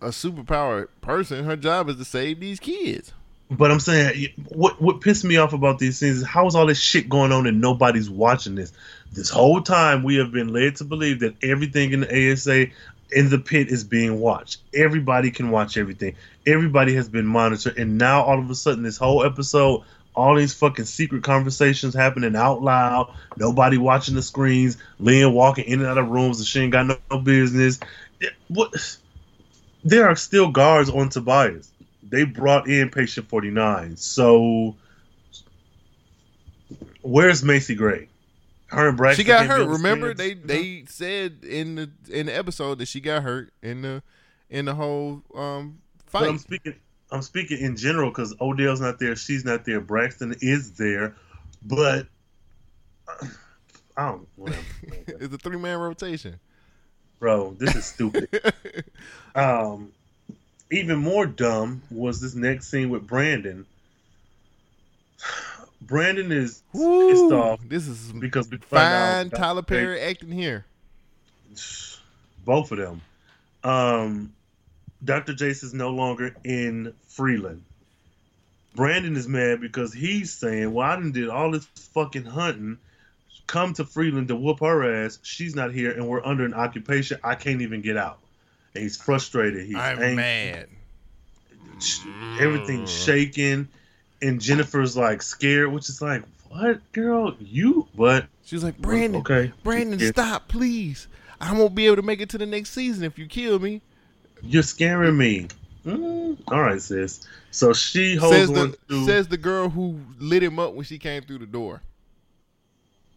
a 0.00 0.08
superpower 0.08 0.88
person. 1.00 1.44
Her 1.44 1.56
job 1.56 1.88
is 1.88 1.96
to 1.96 2.04
save 2.04 2.40
these 2.40 2.60
kids. 2.60 3.12
but 3.50 3.70
I'm 3.70 3.80
saying 3.80 4.28
what 4.48 4.80
what 4.80 5.00
pissed 5.00 5.24
me 5.24 5.36
off 5.36 5.52
about 5.52 5.78
these 5.78 5.98
things 6.00 6.18
is 6.18 6.26
how 6.26 6.46
is 6.46 6.54
all 6.54 6.66
this 6.66 6.80
shit 6.80 7.08
going 7.08 7.32
on 7.32 7.46
and 7.46 7.60
nobody's 7.60 8.10
watching 8.10 8.54
this? 8.54 8.72
This 9.12 9.30
whole 9.30 9.62
time 9.62 10.02
we 10.02 10.16
have 10.16 10.32
been 10.32 10.48
led 10.48 10.76
to 10.76 10.84
believe 10.84 11.20
that 11.20 11.34
everything 11.42 11.92
in 11.92 12.00
the 12.00 12.32
ASA 12.32 12.66
in 13.10 13.30
the 13.30 13.38
pit 13.38 13.68
is 13.68 13.84
being 13.84 14.18
watched. 14.20 14.60
Everybody 14.74 15.30
can 15.30 15.50
watch 15.50 15.76
everything. 15.76 16.16
Everybody 16.46 16.94
has 16.94 17.08
been 17.08 17.26
monitored, 17.26 17.78
and 17.78 17.98
now 17.98 18.22
all 18.22 18.38
of 18.38 18.50
a 18.50 18.54
sudden, 18.54 18.82
this 18.82 18.96
whole 18.96 19.24
episode, 19.24 19.82
all 20.14 20.34
these 20.34 20.54
fucking 20.54 20.86
secret 20.86 21.22
conversations 21.22 21.94
happening 21.94 22.36
out 22.36 22.62
loud. 22.62 23.12
Nobody 23.36 23.76
watching 23.76 24.14
the 24.14 24.22
screens. 24.22 24.78
Lynn 24.98 25.32
walking 25.34 25.66
in 25.66 25.80
and 25.80 25.88
out 25.88 25.98
of 25.98 26.08
rooms 26.08 26.38
that 26.38 26.46
she 26.46 26.60
ain't 26.60 26.72
got 26.72 26.86
no, 26.86 26.96
no 27.10 27.18
business. 27.18 27.78
What? 28.48 28.98
There 29.84 30.08
are 30.08 30.16
still 30.16 30.50
guards 30.50 30.88
on 30.88 31.10
Tobias. 31.10 31.70
They 32.02 32.24
brought 32.24 32.68
in 32.68 32.90
Patient 32.90 33.28
Forty 33.28 33.50
Nine. 33.50 33.96
So, 33.96 34.76
where's 37.02 37.44
Macy 37.44 37.74
Gray? 37.74 38.08
Her 38.68 38.88
and 38.88 38.96
Braxton. 38.96 39.24
She 39.24 39.28
got 39.28 39.46
hurt. 39.46 39.68
Remember, 39.68 40.12
they 40.12 40.30
screens? 40.30 40.46
they 40.46 40.84
said 40.88 41.44
in 41.44 41.76
the 41.76 41.90
in 42.10 42.26
the 42.26 42.36
episode 42.36 42.78
that 42.78 42.88
she 42.88 43.00
got 43.00 43.22
hurt 43.22 43.52
in 43.62 43.82
the 43.82 44.02
in 44.50 44.64
the 44.64 44.74
whole 44.74 45.22
um 45.34 45.78
But 46.12 46.24
I'm 46.24 46.38
fight. 46.38 46.40
speaking. 46.40 46.74
I'm 47.12 47.22
speaking 47.22 47.60
in 47.60 47.76
general 47.76 48.10
because 48.10 48.34
Odell's 48.40 48.80
not 48.80 48.98
there. 48.98 49.14
She's 49.14 49.44
not 49.44 49.64
there. 49.64 49.80
Braxton 49.80 50.34
is 50.40 50.72
there, 50.72 51.14
but 51.62 52.08
uh, 53.06 53.26
I 53.96 54.08
don't. 54.08 54.28
Whatever. 54.34 54.62
it's 55.06 55.34
a 55.34 55.38
three 55.38 55.58
man 55.58 55.78
rotation. 55.78 56.40
Bro, 57.20 57.56
this 57.58 57.74
is 57.76 57.84
stupid. 57.84 58.28
um, 59.34 59.92
even 60.70 60.98
more 60.98 61.26
dumb 61.26 61.82
was 61.90 62.20
this 62.20 62.34
next 62.34 62.68
scene 62.70 62.90
with 62.90 63.06
Brandon. 63.06 63.64
Brandon 65.86 66.32
is 66.32 66.62
pissed 66.72 67.32
off 67.32 67.60
this 67.68 67.86
is 67.86 68.12
because 68.12 68.48
we 68.50 68.56
find 68.58 68.68
fine 68.68 69.26
out 69.26 69.32
Tyler 69.32 69.62
they- 69.62 69.76
Perry 69.76 70.00
acting 70.00 70.32
here. 70.32 70.64
both 72.44 72.72
of 72.72 72.78
them. 72.78 73.00
Um, 73.64 74.32
Dr. 75.04 75.32
Jace 75.32 75.62
is 75.64 75.74
no 75.74 75.90
longer 75.90 76.34
in 76.44 76.92
Freeland. 77.08 77.62
Brandon 78.74 79.16
is 79.16 79.26
mad 79.26 79.60
because 79.60 79.92
he's 79.92 80.32
saying, 80.32 80.72
"Well, 80.72 80.86
I 80.86 80.96
done 80.96 81.12
did 81.12 81.28
all 81.28 81.50
this 81.50 81.64
fucking 81.94 82.24
hunting, 82.24 82.78
come 83.46 83.72
to 83.74 83.84
Freeland 83.84 84.28
to 84.28 84.36
whoop 84.36 84.60
her 84.60 85.04
ass. 85.04 85.18
She's 85.22 85.54
not 85.54 85.72
here, 85.72 85.92
and 85.92 86.06
we're 86.06 86.24
under 86.24 86.44
an 86.44 86.52
occupation. 86.54 87.18
I 87.24 87.34
can't 87.36 87.62
even 87.62 87.80
get 87.80 87.96
out." 87.96 88.18
And 88.74 88.82
he's 88.82 88.96
frustrated. 88.96 89.66
He's 89.66 89.76
I'm 89.76 89.98
angry. 90.02 90.14
mad. 90.16 90.68
Everything's 92.40 92.92
shaking, 92.92 93.68
and 94.22 94.40
Jennifer's 94.40 94.96
like 94.96 95.22
scared, 95.22 95.72
which 95.72 95.88
is 95.88 96.00
like, 96.02 96.22
"What, 96.48 96.80
girl? 96.92 97.34
You?" 97.38 97.86
what? 97.94 98.26
She 98.44 98.54
was 98.54 98.62
like, 98.64 98.78
Brandon, 98.78 99.20
okay, 99.22 99.52
Brandon, 99.64 99.98
Yeah. 99.98 100.10
stop, 100.10 100.46
please. 100.48 101.08
I 101.40 101.52
won't 101.52 101.74
be 101.74 101.86
able 101.86 101.96
to 101.96 102.02
make 102.02 102.20
it 102.20 102.28
to 102.30 102.38
the 102.38 102.46
next 102.46 102.70
season 102.70 103.02
if 103.04 103.18
you 103.18 103.26
kill 103.26 103.58
me. 103.58 103.82
You're 104.42 104.62
scaring 104.62 105.16
me. 105.16 105.48
Mm, 105.84 106.38
all 106.48 106.62
right, 106.62 106.80
sis. 106.80 107.26
So 107.50 107.72
she 107.72 108.14
holds 108.16 108.36
Says 108.36 108.48
on 108.50 108.70
the 108.70 108.76
to. 108.88 109.04
says 109.06 109.28
the 109.28 109.36
girl 109.36 109.68
who 109.68 109.98
lit 110.18 110.42
him 110.42 110.58
up 110.58 110.74
when 110.74 110.84
she 110.84 110.98
came 110.98 111.22
through 111.22 111.38
the 111.38 111.46
door. 111.46 111.82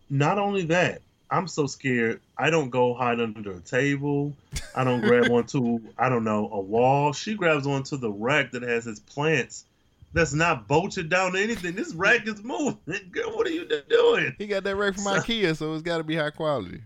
not 0.10 0.38
only 0.40 0.64
that, 0.66 1.02
I'm 1.32 1.48
so 1.48 1.68
scared. 1.68 2.20
I 2.38 2.50
don't 2.50 2.70
go 2.72 2.94
hide 2.96 3.20
under 3.20 3.52
a 3.52 3.60
table. 3.60 4.34
I 4.76 4.84
don't 4.84 5.02
grab 5.02 5.30
onto, 5.32 5.80
I 5.98 6.10
don't 6.10 6.24
know, 6.24 6.50
a 6.52 6.60
wall. 6.60 7.14
She 7.14 7.36
grabs 7.36 7.68
onto 7.68 7.98
the 7.98 8.10
rack 8.12 8.52
that 8.54 8.64
has 8.64 8.86
his 8.86 9.00
plants. 9.00 9.66
That's 10.14 10.34
not 10.34 10.68
bolted 10.68 11.10
down 11.10 11.34
to 11.34 11.40
anything. 11.42 11.76
This 11.76 11.94
rack 11.94 12.28
is 12.28 12.44
moving. 12.44 12.78
Girl, 13.12 13.36
what 13.36 13.46
are 13.46 13.52
you 13.52 13.68
doing? 13.90 14.36
He 14.40 14.48
got 14.48 14.64
that 14.64 14.76
right 14.76 14.94
from 14.94 15.04
So- 15.04 15.12
IKEA, 15.12 15.56
so 15.56 15.74
it's 15.74 15.84
got 15.84 15.98
to 16.00 16.04
be 16.04 16.16
high 16.16 16.32
quality. 16.32 16.82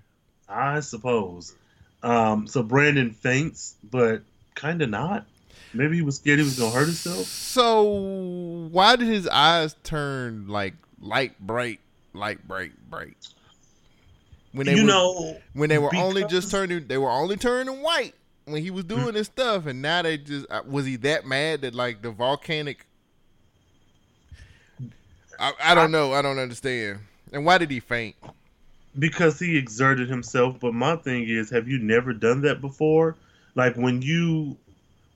I 0.49 0.81
suppose. 0.81 1.55
Um, 2.03 2.47
so 2.47 2.63
Brandon 2.63 3.11
faints, 3.11 3.75
but 3.89 4.23
kind 4.55 4.81
of 4.81 4.89
not. 4.89 5.25
Maybe 5.73 5.95
he 5.95 6.01
was 6.01 6.17
scared 6.17 6.37
he 6.39 6.45
was 6.45 6.59
gonna 6.59 6.71
hurt 6.75 6.85
himself. 6.85 7.25
So 7.25 8.67
why 8.71 8.95
did 8.95 9.07
his 9.07 9.27
eyes 9.27 9.75
turn 9.83 10.47
like 10.47 10.75
light 10.99 11.39
bright, 11.39 11.79
light 12.13 12.45
bright, 12.47 12.73
bright? 12.89 13.15
When 14.51 14.67
they 14.67 14.75
you 14.75 14.83
were, 14.83 14.87
know, 14.87 15.37
when 15.53 15.69
they 15.69 15.79
were 15.79 15.95
only 15.95 16.25
just 16.25 16.51
turning, 16.51 16.85
they 16.87 16.97
were 16.99 17.09
only 17.09 17.37
turning 17.37 17.81
white 17.81 18.13
when 18.45 18.61
he 18.61 18.69
was 18.69 18.83
doing 18.83 19.13
this 19.13 19.27
stuff, 19.27 19.65
and 19.65 19.81
now 19.81 20.03
they 20.03 20.17
just 20.19 20.45
uh, 20.51 20.61
was 20.67 20.85
he 20.85 20.97
that 20.97 21.25
mad 21.25 21.61
that 21.61 21.73
like 21.73 22.01
the 22.03 22.11
volcanic? 22.11 22.85
I, 25.43 25.53
I 25.71 25.75
don't 25.75 25.91
know. 25.91 26.13
I 26.13 26.21
don't 26.21 26.39
understand. 26.39 26.99
And 27.31 27.45
why 27.45 27.57
did 27.57 27.71
he 27.71 27.79
faint? 27.79 28.15
because 28.97 29.39
he 29.39 29.57
exerted 29.57 30.09
himself. 30.09 30.57
But 30.59 30.73
my 30.73 30.95
thing 30.95 31.27
is, 31.27 31.49
have 31.49 31.67
you 31.67 31.79
never 31.79 32.13
done 32.13 32.41
that 32.41 32.61
before? 32.61 33.15
Like 33.55 33.75
when 33.75 34.01
you, 34.01 34.57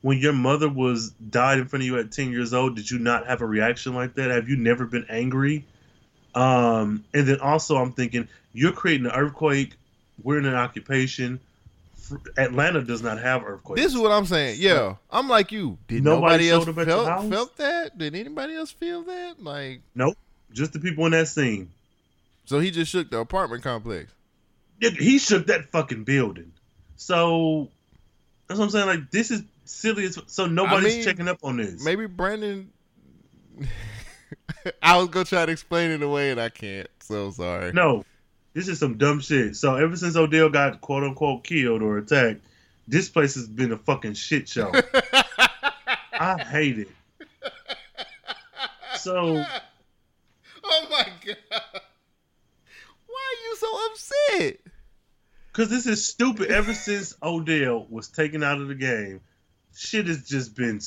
when 0.02 0.20
your 0.20 0.34
mother 0.34 0.70
was 0.70 1.12
died 1.12 1.60
in 1.60 1.68
front 1.68 1.84
of 1.84 1.88
you 1.88 1.98
at 1.98 2.12
ten 2.12 2.32
years 2.32 2.54
old, 2.54 2.76
did 2.76 2.90
you 2.90 3.00
not 3.00 3.28
have 3.28 3.42
a 3.42 3.46
reaction 3.46 3.94
like 3.94 4.16
that? 4.16 4.32
Have 4.32 4.50
you 4.50 4.58
never 4.58 4.86
been 4.86 5.06
angry? 5.10 5.66
Um, 6.36 7.04
and 7.14 7.28
then 7.28 7.40
also, 7.40 7.78
I'm 7.78 7.94
thinking 7.94 8.28
you're 8.54 8.74
creating 8.74 9.08
an 9.08 9.14
earthquake. 9.14 9.74
We're 10.22 10.40
in 10.40 10.46
an 10.46 10.56
occupation. 10.56 11.40
Atlanta 12.38 12.84
does 12.84 13.02
not 13.02 13.20
have 13.20 13.44
earthquakes. 13.44 13.82
This 13.82 13.94
is 13.94 13.98
what 14.00 14.12
I'm 14.12 14.26
saying. 14.26 14.58
Yeah, 14.60 14.96
I'm 15.10 15.28
like 15.28 15.52
you. 15.52 15.78
Did 15.88 16.04
Nobody 16.04 16.50
nobody, 16.50 16.50
else 16.50 16.66
showed 16.66 16.72
up 16.72 16.78
at 16.80 16.88
your 16.88 17.06
felt, 17.06 17.30
felt 17.30 17.58
that? 17.58 17.98
Did 17.98 18.16
anybody 18.16 18.56
else 18.56 18.72
feel 18.72 19.04
that? 19.04 19.44
Like, 19.44 19.82
nope, 19.96 20.18
just 20.52 20.74
the 20.74 20.80
people 20.80 21.06
in 21.06 21.12
that 21.12 21.28
scene. 21.28 21.72
so 22.46 22.60
he 22.60 22.72
just 22.72 22.92
shook 22.92 23.10
the 23.10 23.20
apartment 23.20 23.64
complex. 23.64 24.12
He 24.80 25.18
shook 25.18 25.48
that 25.48 25.66
fucking 25.66 26.04
building. 26.04 26.52
So 26.96 27.70
that's 28.48 28.60
what 28.60 28.66
I'm 28.66 28.72
saying. 28.72 28.88
Like 28.88 29.12
this 29.12 29.32
is 29.32 29.44
silly. 29.66 30.06
As, 30.06 30.20
so 30.28 30.46
nobody's 30.46 30.96
mean, 30.96 31.04
checking 31.04 31.28
up 31.28 31.40
on 31.44 31.58
this. 31.58 31.84
Maybe 31.84 32.06
Brandon. 32.06 32.72
I 34.82 34.98
was 34.98 35.08
gonna 35.10 35.26
try 35.26 35.46
to 35.46 35.52
explain 35.52 35.92
it 35.92 36.02
away 36.02 36.32
and 36.32 36.40
I 36.40 36.50
can't. 36.50 36.88
So 37.02 37.32
sorry. 37.32 37.74
No, 37.74 38.04
this 38.58 38.68
is 38.68 38.80
some 38.80 38.98
dumb 38.98 39.20
shit. 39.20 39.56
So 39.56 39.76
ever 39.76 39.96
since 39.96 40.16
Odell 40.16 40.50
got 40.50 40.82
quote 40.82 41.04
unquote 41.04 41.44
killed 41.44 41.84
or 41.84 42.00
attacked, 42.00 42.42
this 42.88 43.08
place 43.08 43.36
has 43.36 43.48
been 43.48 43.72
a 43.72 43.78
fucking 43.78 44.16
shit 44.16 44.50
show. 44.50 44.72
I 46.12 46.42
hate 46.42 46.80
it. 46.80 46.88
So 48.96 49.46
oh 50.64 50.88
my 50.90 51.08
god. 51.24 51.38
Why 53.06 53.36
are 53.36 53.42
you 53.46 53.56
so 53.58 53.86
upset? 53.92 54.60
Because 55.52 55.70
this 55.70 55.86
is 55.86 56.08
stupid. 56.08 56.50
Ever 56.50 56.74
since 56.74 57.14
Odell 57.22 57.86
was 57.92 58.08
taken 58.08 58.42
out 58.42 58.60
of 58.60 58.70
the 58.70 58.76
game, 58.76 59.22
shit 59.76 60.08
has 60.08 60.28
just 60.28 60.56
been 60.56 60.80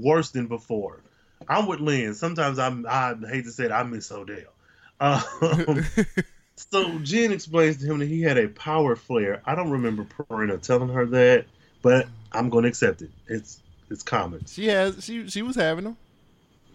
worse 0.00 0.30
than 0.30 0.46
before. 0.46 1.02
I'm 1.48 1.66
with 1.66 1.80
Lynn. 1.80 2.14
Sometimes 2.14 2.60
I'm, 2.60 2.86
I 2.88 3.16
hate 3.28 3.46
to 3.46 3.50
say 3.50 3.64
it, 3.64 3.72
I 3.72 3.82
miss 3.82 4.12
Odell. 4.12 4.52
Um, 5.00 5.84
so 6.56 6.98
Jen 7.00 7.32
explains 7.32 7.78
to 7.78 7.86
him 7.86 7.98
that 7.98 8.08
he 8.08 8.20
had 8.22 8.36
a 8.38 8.48
power 8.48 8.94
flare. 8.96 9.42
I 9.46 9.54
don't 9.54 9.70
remember 9.70 10.04
Perenna 10.04 10.60
telling 10.60 10.88
her 10.90 11.06
that, 11.06 11.46
but 11.82 12.06
I'm 12.32 12.48
going 12.50 12.62
to 12.64 12.68
accept 12.68 13.02
it. 13.02 13.10
It's 13.28 13.62
it's 13.90 14.02
common. 14.02 14.44
she 14.46 14.66
has 14.68 15.02
she 15.04 15.28
she 15.28 15.42
was 15.42 15.56
having 15.56 15.84
them. 15.84 15.96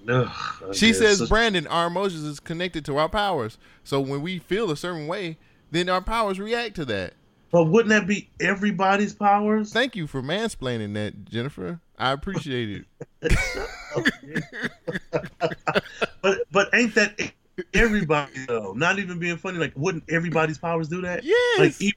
Ugh, 0.07 0.29
She 0.75 0.87
guess. 0.87 0.99
says, 0.99 1.17
So- 1.19 1.27
Brandon, 1.27 1.65
our 1.67 1.87
emotions 1.87 2.23
is 2.23 2.39
connected 2.39 2.85
to 2.85 2.97
our 2.97 3.09
powers. 3.09 3.57
So 3.83 3.99
when 3.99 4.21
we 4.21 4.37
feel 4.39 4.69
a 4.69 4.77
certain 4.77 5.07
way, 5.07 5.37
then 5.71 5.89
our 5.89 6.01
powers 6.01 6.39
react 6.39 6.75
to 6.75 6.85
that. 6.85 7.13
but 7.51 7.63
wouldn't 7.65 7.89
that 7.89 8.05
be 8.07 8.29
everybody's 8.39 9.13
powers? 9.15 9.71
Thank 9.73 9.95
you 9.95 10.05
for 10.07 10.21
mansplaining 10.21 10.93
that, 10.93 11.25
Jennifer. 11.25 11.79
I 11.97 12.11
appreciate 12.11 12.85
it. 13.21 13.33
but 16.21 16.41
but 16.51 16.69
ain't 16.73 16.93
that 16.95 17.31
everybody 17.73 18.45
though? 18.47 18.73
Not 18.73 18.99
even 18.99 19.19
being 19.19 19.37
funny. 19.37 19.57
Like, 19.57 19.73
wouldn't 19.75 20.05
everybody's 20.09 20.57
powers 20.57 20.87
do 20.87 21.01
that? 21.01 21.23
Yes. 21.23 21.59
Like, 21.59 21.81
e- 21.81 21.93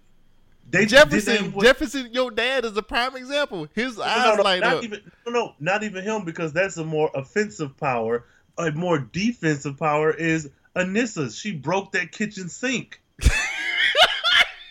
they 0.71 0.85
Jefferson, 0.85 1.55
Jefferson, 1.61 2.13
your 2.13 2.31
dad 2.31 2.65
is 2.67 2.77
a 2.77 2.83
prime 2.83 3.17
example. 3.17 3.69
His 3.75 3.97
no, 3.97 4.05
eyes 4.05 4.37
no, 4.37 4.43
light 4.43 4.61
not 4.61 4.77
up. 4.77 4.85
even 4.85 5.01
no, 5.27 5.33
no, 5.33 5.55
not 5.59 5.83
even 5.83 6.05
him 6.05 6.25
because 6.25 6.53
that's 6.53 6.77
a 6.77 6.85
more 6.85 7.11
offensive 7.15 7.77
power. 7.79 8.27
A 8.59 8.71
more 8.73 8.99
defensive 8.99 9.79
power 9.79 10.11
is 10.11 10.51
Anissa. 10.77 11.35
She 11.35 11.53
broke 11.53 11.93
that 11.93 12.13
kitchen 12.13 12.49
sink 12.49 13.01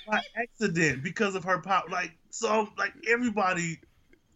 by 0.07 0.21
accident 0.35 1.03
because 1.03 1.33
of 1.33 1.43
her 1.45 1.59
power. 1.59 1.83
Like 1.89 2.11
so, 2.29 2.69
like 2.77 2.93
everybody 3.09 3.79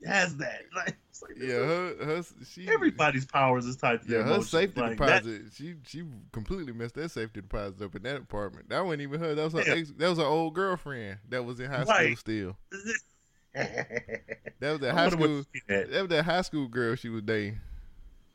has 0.03 0.37
that. 0.37 0.63
Like, 0.75 0.97
it's 1.29 1.39
like 1.41 1.49
yeah, 1.49 1.55
her, 1.55 1.95
her 2.05 2.23
she 2.45 2.67
everybody's 2.67 3.25
powers 3.25 3.65
is 3.65 3.75
tied 3.77 4.01
to 4.03 4.07
Yeah, 4.09 4.17
her 4.19 4.23
emotions. 4.25 4.49
safety 4.49 4.81
Like, 4.81 4.97
that- 4.97 5.23
deposit. 5.23 5.41
She 5.55 5.75
she 5.87 6.03
completely 6.31 6.73
messed 6.73 6.95
that 6.95 7.09
safety 7.11 7.41
deposit 7.41 7.81
up 7.83 7.95
in 7.95 8.03
that 8.03 8.17
apartment. 8.17 8.69
That 8.69 8.83
wasn't 8.85 9.01
even 9.03 9.19
her. 9.19 9.35
That 9.35 9.43
was 9.43 9.53
her 9.53 9.63
Yeah. 9.65 9.79
ex, 9.81 9.91
that 9.97 10.09
was 10.09 10.17
her 10.17 10.25
old 10.25 10.53
girlfriend 10.55 11.19
that 11.29 11.43
was 11.45 11.59
in 11.59 11.69
high 11.69 11.83
school 11.83 12.15
still. 12.15 12.57
that 13.53 14.21
That 14.59 14.71
was 14.71 14.79
that 14.81 14.93
high 14.93 15.09
school. 15.09 15.43
That. 15.67 15.91
That 15.91 16.01
was 16.01 16.09
that 16.09 16.25
high 16.25 16.41
school 16.41 16.67
girl 16.67 16.95
she 16.95 17.09
was 17.09 17.21
dating. 17.23 17.59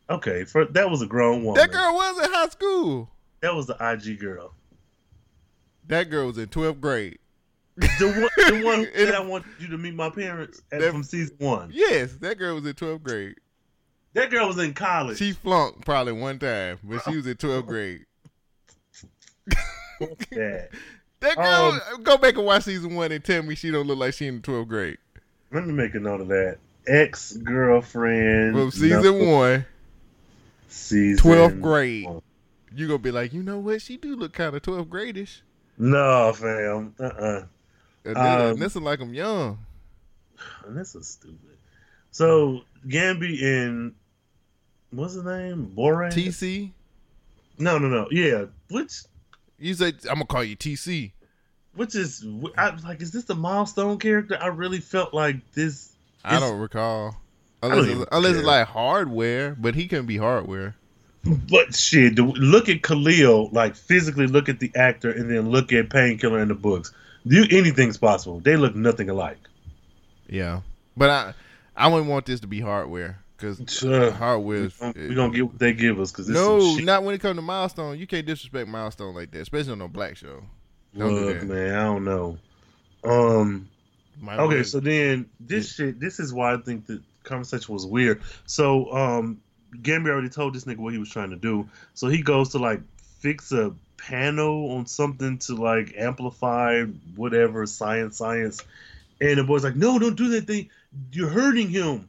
Okay, 0.08 0.44
for 0.44 0.64
that 0.66 0.88
was 0.90 1.02
a 1.02 1.06
grown 1.06 1.42
woman. 1.44 1.54
That 1.60 1.72
girl 1.72 1.94
was 1.94 2.24
in 2.24 2.32
high 2.32 2.48
school. 2.48 3.10
That 3.40 3.54
was 3.54 3.66
the 3.66 3.76
IG 3.80 4.18
girl. 4.20 4.54
That 5.88 6.10
girl 6.10 6.26
was 6.28 6.38
in 6.38 6.48
twelfth 6.48 6.80
grade. 6.80 7.18
The 7.76 8.06
one, 8.06 8.58
the 8.58 8.64
one 8.64 8.80
In 8.94 9.08
said 9.08 9.26
want 9.28 9.44
you 9.60 9.68
to 9.68 9.76
meet 9.78 9.94
my 9.94 10.08
parents 10.10 10.62
at, 10.72 10.80
That- 10.80 10.92
from 10.92 11.02
season 11.02 11.36
one. 11.38 11.70
Yes, 11.72 12.12
that 12.20 12.38
girl 12.38 12.54
was 12.54 12.66
in 12.66 12.74
twelfth 12.74 13.02
grade. 13.04 13.36
That 14.14 14.30
girl 14.30 14.46
was 14.48 14.58
in 14.58 14.72
college. 14.72 15.18
She 15.18 15.32
flunked 15.32 15.84
probably 15.84 16.14
one 16.14 16.38
time, 16.38 16.78
but 16.82 17.02
she 17.04 17.16
was 17.16 17.26
in 17.26 17.36
twelfth 17.36 17.66
grade. 17.66 18.04
That 21.20 21.34
girl, 21.36 21.80
Um, 21.94 22.02
go 22.02 22.18
back 22.18 22.36
and 22.36 22.44
watch 22.44 22.64
season 22.64 22.94
one 22.94 23.10
and 23.10 23.24
tell 23.24 23.42
me 23.42 23.54
she 23.54 23.70
don't 23.70 23.86
look 23.86 23.98
like 23.98 24.12
she 24.14 24.26
in 24.26 24.42
twelfth 24.42 24.68
grade. 24.68 24.98
Let 25.50 25.66
me 25.66 25.72
make 25.72 25.94
a 25.94 25.98
note 25.98 26.20
of 26.20 26.28
that. 26.28 26.58
Ex 26.86 27.32
girlfriend. 27.38 28.54
From 28.54 28.70
season 28.70 29.26
one, 29.26 29.64
Season 30.68 31.24
12th 31.32 31.60
grade. 31.62 32.04
one. 32.04 32.22
You 32.74 32.86
gonna 32.86 32.98
be 32.98 33.10
like, 33.10 33.32
you 33.32 33.42
know 33.42 33.58
what? 33.58 33.80
She 33.80 33.96
do 33.96 34.14
look 34.14 34.34
kind 34.34 34.54
of 34.54 34.62
twelfth 34.62 34.90
gradish. 34.90 35.40
No, 35.78 36.32
fam. 36.34 36.94
Uh 37.00 37.04
uh 37.04 37.44
And 38.06 38.16
Um, 38.16 38.58
this 38.58 38.76
is 38.76 38.82
like 38.82 39.00
I'm 39.00 39.12
young. 39.14 39.58
And 40.66 40.76
this 40.76 40.94
is 40.94 41.08
stupid. 41.08 41.58
So 42.10 42.62
Gambi 42.86 43.42
and 43.42 43.94
what's 44.90 45.14
his 45.14 45.24
name? 45.24 45.72
Borat. 45.76 46.12
TC, 46.12 46.72
No, 47.58 47.78
no, 47.78 47.88
no. 47.88 48.08
Yeah. 48.10 48.44
Which 48.70 49.02
you 49.58 49.74
say 49.74 49.88
I'm 50.08 50.16
gonna 50.16 50.26
call 50.26 50.44
you 50.44 50.56
TC. 50.56 51.12
which 51.74 51.94
is 51.94 52.24
I 52.56 52.70
was 52.70 52.84
like, 52.84 53.02
is 53.02 53.10
this 53.10 53.24
the 53.24 53.34
milestone 53.34 53.98
character? 53.98 54.38
I 54.40 54.48
really 54.48 54.80
felt 54.80 55.12
like 55.12 55.36
this. 55.52 55.92
I 56.24 56.40
don't 56.40 56.58
recall. 56.58 57.16
don't 57.62 57.72
Unless, 57.72 57.88
it's, 57.88 58.08
unless 58.12 58.36
it's 58.36 58.46
like 58.46 58.66
hardware, 58.68 59.54
but 59.58 59.74
he 59.74 59.88
couldn't 59.88 60.06
be 60.06 60.16
hardware. 60.16 60.76
But 61.24 61.74
shit, 61.74 62.16
look 62.18 62.68
at 62.68 62.82
Khalil. 62.82 63.50
Like 63.50 63.74
physically, 63.74 64.26
look 64.26 64.48
at 64.48 64.60
the 64.60 64.70
actor, 64.76 65.10
and 65.10 65.28
then 65.30 65.50
look 65.50 65.72
at 65.72 65.90
Painkiller 65.90 66.40
in 66.40 66.48
the 66.48 66.54
books. 66.54 66.92
Do 67.26 67.44
anything's 67.50 67.98
possible. 67.98 68.40
They 68.40 68.56
look 68.56 68.74
nothing 68.76 69.10
alike. 69.10 69.38
Yeah, 70.28 70.60
but 70.96 71.10
I 71.10 71.34
I 71.76 71.88
wouldn't 71.88 72.08
want 72.10 72.26
this 72.26 72.40
to 72.40 72.46
be 72.46 72.60
hardware 72.60 73.18
because 73.36 73.60
Sure. 73.68 74.10
hardware 74.10 74.64
is 74.64 74.80
We're 74.80 75.14
gonna 75.14 75.32
get 75.32 75.46
what 75.46 75.58
they 75.58 75.72
give 75.72 76.00
us 76.00 76.10
because 76.12 76.28
no, 76.28 76.76
not 76.76 77.02
when 77.02 77.14
it 77.14 77.20
comes 77.20 77.36
to 77.36 77.42
milestone. 77.42 77.98
You 77.98 78.06
can't 78.06 78.26
disrespect 78.26 78.68
milestone 78.68 79.14
like 79.14 79.30
that, 79.32 79.40
especially 79.40 79.72
on 79.72 79.82
a 79.82 79.88
black 79.88 80.16
show. 80.16 80.42
don't 80.96 81.14
Look, 81.14 81.42
man, 81.42 81.74
I 81.74 81.82
don't 81.84 82.04
know. 82.04 82.38
Um. 83.04 83.68
Might 84.18 84.38
Okay, 84.38 84.54
well- 84.56 84.64
so 84.64 84.80
then 84.80 85.26
this 85.40 85.74
shit. 85.74 86.00
This 86.00 86.18
is 86.20 86.32
why 86.32 86.54
I 86.54 86.56
think 86.58 86.86
the 86.86 87.02
conversation 87.22 87.74
was 87.74 87.84
weird. 87.86 88.22
So, 88.46 88.90
um, 88.92 89.40
Gambi 89.82 90.08
already 90.08 90.30
told 90.30 90.54
this 90.54 90.64
nigga 90.64 90.78
what 90.78 90.92
he 90.94 90.98
was 90.98 91.10
trying 91.10 91.30
to 91.30 91.36
do. 91.36 91.68
So 91.92 92.08
he 92.08 92.22
goes 92.22 92.48
to 92.50 92.58
like 92.58 92.80
fix 93.18 93.52
a 93.52 93.72
panel 93.96 94.70
on 94.72 94.86
something 94.86 95.38
to 95.38 95.54
like 95.54 95.94
amplify 95.96 96.84
whatever 97.16 97.66
science, 97.66 98.16
science. 98.18 98.62
And 99.20 99.38
the 99.38 99.44
boy's 99.44 99.64
like, 99.64 99.76
"No, 99.76 99.98
don't 99.98 100.16
do 100.16 100.28
that 100.30 100.46
thing. 100.46 100.68
You're 101.12 101.28
hurting 101.30 101.68
him." 101.70 102.08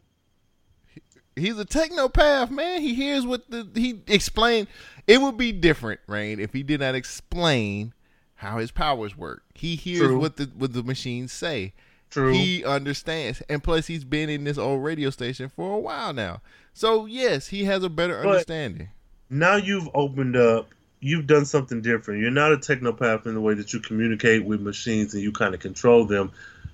he's 1.35 1.57
a 1.59 1.65
technopath, 1.65 2.49
man. 2.49 2.81
He 2.81 2.93
hears 2.95 3.25
what 3.25 3.49
the 3.49 3.67
he 3.75 4.01
explained. 4.07 4.67
It 5.05 5.21
would 5.21 5.37
be 5.37 5.51
different, 5.51 5.99
Rain, 6.07 6.39
if 6.39 6.51
he 6.53 6.63
did 6.63 6.79
not 6.81 6.95
explain 6.95 7.93
how 8.35 8.57
his 8.57 8.71
powers 8.71 9.17
work. 9.17 9.43
He 9.53 9.75
hears 9.75 10.01
True. 10.01 10.19
what 10.19 10.37
the 10.37 10.45
what 10.57 10.73
the 10.73 10.83
machines 10.83 11.31
say. 11.31 11.73
True. 12.09 12.31
He 12.33 12.63
understands, 12.63 13.41
and 13.49 13.63
plus 13.63 13.87
he's 13.87 14.03
been 14.05 14.29
in 14.29 14.43
this 14.45 14.57
old 14.57 14.83
radio 14.83 15.09
station 15.09 15.49
for 15.49 15.75
a 15.75 15.79
while 15.79 16.13
now. 16.13 16.41
So 16.73 17.05
yes, 17.05 17.47
he 17.47 17.65
has 17.65 17.83
a 17.83 17.89
better 17.89 18.21
But- 18.23 18.29
understanding. 18.29 18.89
now 19.29 19.55
you've 19.57 19.89
opened 19.93 20.35
up. 20.35 20.69
You've 20.99 21.27
done 21.27 21.45
something 21.45 21.81
different. 21.81 22.21
You're 22.21 22.31
not 22.31 22.51
a 22.53 22.57
technopath 22.57 23.25
in 23.27 23.35
the 23.35 23.41
way 23.41 23.53
that 23.53 23.71
you 23.73 23.79
communicate 23.79 24.43
with 24.45 24.61
machines 24.61 25.13
and 25.13 25.21
you 25.21 25.31
kind 25.31 25.53
of 25.53 25.59
control 25.59 26.05
them. 26.05 26.31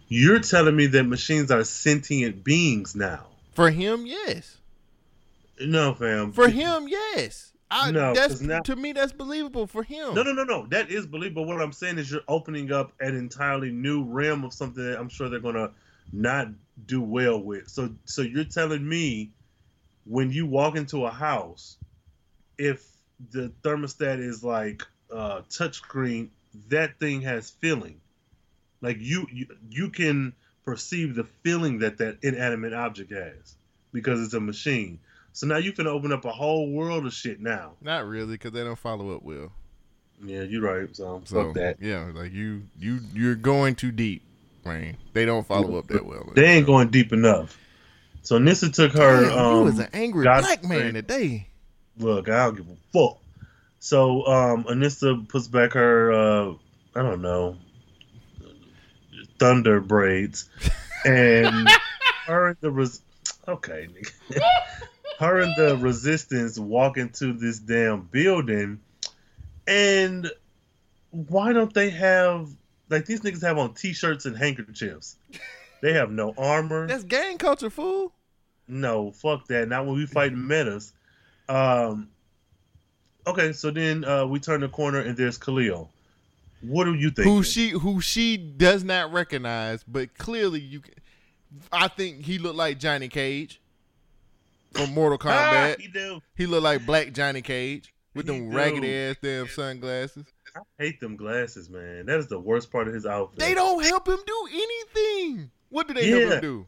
You're 0.07 0.39
telling 0.39 0.75
me 0.75 0.85
that 0.87 1.03
machines 1.03 1.51
are 1.51 1.63
sentient 1.63 2.43
beings 2.43 2.95
now. 2.95 3.27
For 3.53 3.69
him, 3.69 4.05
yes. 4.05 4.57
No, 5.59 5.93
fam. 5.93 6.31
For 6.31 6.47
him, 6.49 6.87
yes. 6.87 7.51
I, 7.69 7.91
No, 7.91 8.13
that's 8.13 8.39
now- 8.39 8.61
to 8.61 8.75
me 8.75 8.93
that's 8.93 9.11
believable 9.11 9.65
for 9.67 9.83
him. 9.83 10.13
No, 10.13 10.23
no, 10.23 10.31
no, 10.31 10.43
no. 10.43 10.67
That 10.67 10.89
is 10.91 11.05
believable. 11.05 11.45
What 11.45 11.61
I'm 11.61 11.71
saying 11.73 11.97
is 11.97 12.11
you're 12.11 12.21
opening 12.27 12.71
up 12.71 12.93
an 12.99 13.15
entirely 13.15 13.71
new 13.71 14.03
realm 14.03 14.43
of 14.43 14.53
something 14.53 14.83
that 14.83 14.99
I'm 14.99 15.09
sure 15.09 15.27
they're 15.29 15.39
gonna 15.39 15.71
not 16.11 16.47
do 16.85 17.01
well 17.01 17.39
with. 17.41 17.67
So, 17.67 17.89
so 18.05 18.21
you're 18.21 18.43
telling 18.43 18.87
me 18.87 19.31
when 20.05 20.31
you 20.31 20.45
walk 20.45 20.75
into 20.75 21.05
a 21.05 21.11
house, 21.11 21.77
if 22.57 22.85
the 23.31 23.51
thermostat 23.63 24.19
is 24.19 24.43
like 24.43 24.83
uh, 25.11 25.41
touchscreen, 25.49 26.29
that 26.69 26.99
thing 26.99 27.21
has 27.21 27.49
feeling. 27.49 27.99
Like 28.81 28.97
you, 28.99 29.27
you, 29.31 29.47
you 29.69 29.89
can 29.89 30.33
perceive 30.65 31.15
the 31.15 31.25
feeling 31.43 31.79
that 31.79 31.97
that 31.97 32.17
inanimate 32.21 32.73
object 32.73 33.11
has 33.11 33.55
because 33.91 34.23
it's 34.23 34.33
a 34.33 34.39
machine. 34.39 34.99
So 35.33 35.47
now 35.47 35.57
you 35.57 35.71
can 35.71 35.87
open 35.87 36.11
up 36.11 36.25
a 36.25 36.31
whole 36.31 36.71
world 36.71 37.05
of 37.05 37.13
shit 37.13 37.39
now. 37.39 37.73
Not 37.81 38.05
really, 38.07 38.33
because 38.33 38.51
they 38.51 38.63
don't 38.63 38.77
follow 38.77 39.15
up 39.15 39.23
well. 39.23 39.51
Yeah, 40.23 40.43
you're 40.43 40.61
right. 40.61 40.95
So, 40.95 41.21
So 41.25 41.45
fuck 41.45 41.53
that. 41.55 41.77
yeah, 41.81 42.11
like 42.13 42.31
you 42.31 42.63
you 42.79 42.99
you're 43.13 43.35
going 43.35 43.75
too 43.75 43.91
deep, 43.91 44.21
Rain. 44.63 44.97
They 45.13 45.25
don't 45.25 45.45
follow 45.45 45.77
up 45.77 45.87
that 45.87 46.05
well. 46.05 46.31
They 46.35 46.45
ain't 46.45 46.65
going 46.67 46.89
deep 46.89 47.11
enough. 47.11 47.57
So 48.21 48.37
Nissa 48.37 48.71
took 48.71 48.93
her. 48.93 49.23
Damn, 49.23 49.37
um, 49.37 49.57
you 49.57 49.63
was 49.63 49.79
an 49.79 49.89
angry 49.91 50.23
God- 50.23 50.41
black 50.41 50.63
man 50.63 50.93
today. 50.93 51.47
Look, 51.97 52.29
I 52.29 52.45
don't 52.45 52.57
give 52.57 52.67
a 52.67 52.77
fuck. 52.91 53.19
So 53.79 54.25
um, 54.27 54.63
Anissa 54.65 55.27
puts 55.27 55.47
back 55.47 55.73
her. 55.73 56.11
Uh, 56.11 56.53
I 56.95 57.01
don't 57.01 57.21
know, 57.21 57.57
thunder 59.39 59.81
braids, 59.81 60.49
and 61.05 61.67
her 62.27 62.49
and 62.49 62.57
the 62.61 62.71
res- 62.71 63.01
okay, 63.47 63.89
her 65.19 65.41
and 65.41 65.53
the 65.57 65.77
resistance 65.77 66.57
walk 66.57 66.97
into 66.97 67.33
this 67.33 67.59
damn 67.59 68.01
building, 68.01 68.79
and 69.67 70.31
why 71.09 71.53
don't 71.53 71.73
they 71.73 71.89
have 71.89 72.49
like 72.89 73.05
these 73.05 73.21
niggas 73.21 73.41
have 73.41 73.57
on 73.57 73.73
t-shirts 73.73 74.25
and 74.25 74.37
handkerchiefs? 74.37 75.17
They 75.81 75.93
have 75.93 76.11
no 76.11 76.33
armor. 76.37 76.87
That's 76.87 77.03
gang 77.03 77.37
culture, 77.37 77.69
fool. 77.69 78.13
No, 78.67 79.11
fuck 79.11 79.47
that. 79.47 79.67
Not 79.67 79.85
when 79.85 79.95
we 79.95 80.05
fighting 80.05 80.47
metas. 80.47 80.93
Um, 81.53 82.09
okay, 83.27 83.53
so 83.53 83.71
then 83.71 84.03
uh, 84.05 84.25
we 84.25 84.39
turn 84.39 84.61
the 84.61 84.69
corner 84.69 84.99
and 84.99 85.15
there's 85.17 85.37
Khalil. 85.37 85.89
What 86.61 86.85
do 86.85 86.93
you 86.95 87.11
think? 87.11 87.27
Who 87.27 87.43
she 87.43 87.69
who 87.69 87.99
she 88.01 88.37
does 88.37 88.83
not 88.83 89.11
recognize, 89.11 89.83
but 89.83 90.17
clearly 90.17 90.59
you. 90.61 90.79
can- 90.81 90.93
I 91.71 91.87
think 91.87 92.23
he 92.25 92.39
looked 92.39 92.55
like 92.55 92.79
Johnny 92.79 93.07
Cage 93.09 93.61
from 94.71 94.91
Mortal 94.93 95.19
Ah, 95.29 95.75
Kombat. 95.75 95.79
he 95.79 95.87
do. 95.89 96.19
He 96.35 96.45
looked 96.47 96.63
like 96.63 96.85
Black 96.85 97.13
Johnny 97.13 97.41
Cage 97.43 97.93
with 98.15 98.27
He 98.27 98.33
them 98.39 98.49
do. 98.49 98.57
raggedy 98.57 98.91
ass 98.95 99.17
damn 99.21 99.47
sunglasses. 99.47 100.25
I 100.55 100.61
hate 100.79 100.99
them 100.99 101.15
glasses, 101.15 101.69
man. 101.69 102.05
That 102.07 102.17
is 102.19 102.27
the 102.27 102.39
worst 102.39 102.71
part 102.71 102.87
of 102.87 102.93
his 102.93 103.05
outfit. 103.05 103.39
They 103.39 103.53
don't 103.53 103.83
help 103.83 104.07
him 104.07 104.19
do 104.25 104.47
anything. 104.51 105.51
What 105.69 105.87
do 105.87 105.93
they 105.93 106.07
help 106.09 106.33
him 106.33 106.41
do? 106.41 106.65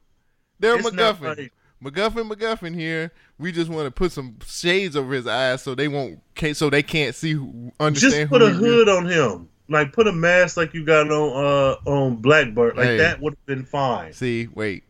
They're 0.60 0.78
It's 0.78 0.90
MacGuffin. 0.90 1.50
MacGuffin, 1.86 2.30
MacGuffin 2.30 2.74
here. 2.74 3.12
We 3.38 3.52
just 3.52 3.70
want 3.70 3.86
to 3.86 3.92
put 3.92 4.12
some 4.12 4.38
shades 4.46 4.96
over 4.96 5.14
his 5.14 5.28
eyes 5.28 5.62
so 5.62 5.76
they 5.76 5.88
won't, 5.88 6.20
can't, 6.34 6.58
so 6.58 6.70
they 6.70 6.82
can't 6.84 7.14
see, 7.14 7.34
who, 7.34 7.72
understand. 7.80 8.14
Just 8.14 8.30
put 8.30 8.42
a 8.42 8.50
hood 8.50 8.90
on 8.90 9.06
him. 9.06 9.50
Like 9.68 9.94
put 9.94 10.08
a 10.08 10.12
mask 10.12 10.58
like 10.58 10.74
you 10.74 10.86
got 10.86 11.10
on 11.10 11.46
uh 11.46 11.90
on 11.90 12.18
Blackbird. 12.18 12.78
Like 12.78 12.86
Hey. 12.86 12.98
that 12.98 13.20
would 13.20 13.34
have 13.34 13.46
been 13.48 13.66
fine. 13.66 14.14
See, 14.14 14.48
wait. 14.54 14.84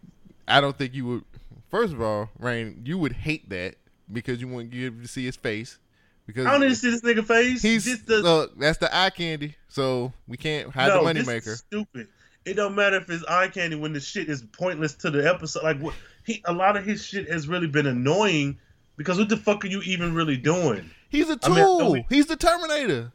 I 0.47 0.59
don't 0.59 0.77
think 0.77 0.93
you 0.93 1.05
would. 1.05 1.23
First 1.71 1.93
of 1.93 2.01
all, 2.01 2.29
Rain, 2.39 2.81
you 2.85 2.97
would 2.97 3.13
hate 3.13 3.49
that 3.49 3.75
because 4.11 4.41
you 4.41 4.47
wouldn't 4.49 4.71
get 4.71 5.01
to 5.01 5.07
see 5.07 5.25
his 5.25 5.37
face. 5.37 5.79
Because 6.27 6.45
I 6.45 6.51
don't 6.51 6.61
need 6.61 6.69
to 6.69 6.75
see 6.75 6.89
this 6.89 7.01
nigga 7.01 7.23
face. 7.23 7.61
he's 7.61 7.85
Just 7.85 8.07
the, 8.07 8.17
look. 8.17 8.59
That's 8.59 8.77
the 8.77 8.95
eye 8.95 9.11
candy. 9.11 9.55
So 9.69 10.11
we 10.27 10.37
can't 10.37 10.69
hide 10.71 10.89
no, 10.89 11.05
the 11.05 11.13
moneymaker. 11.13 11.55
stupid. 11.55 12.07
It 12.45 12.55
don't 12.55 12.75
matter 12.75 12.97
if 12.97 13.09
it's 13.09 13.23
eye 13.25 13.47
candy 13.47 13.75
when 13.75 13.93
the 13.93 13.99
shit 13.99 14.27
is 14.29 14.41
pointless 14.41 14.93
to 14.95 15.09
the 15.09 15.27
episode. 15.27 15.63
Like 15.63 15.79
what 15.79 15.93
he 16.25 16.41
a 16.45 16.53
lot 16.53 16.75
of 16.77 16.85
his 16.85 17.03
shit 17.05 17.29
has 17.29 17.47
really 17.47 17.67
been 17.67 17.85
annoying 17.85 18.57
because 18.97 19.17
what 19.17 19.29
the 19.29 19.37
fuck 19.37 19.63
are 19.63 19.67
you 19.67 19.81
even 19.83 20.13
really 20.13 20.37
doing? 20.37 20.89
He's 21.09 21.25
a 21.29 21.29
mean, 21.29 21.39
I 21.43 21.47
tool. 21.47 21.91
we- 21.93 22.05
He's 22.09 22.25
the 22.25 22.35
Terminator. 22.35 23.11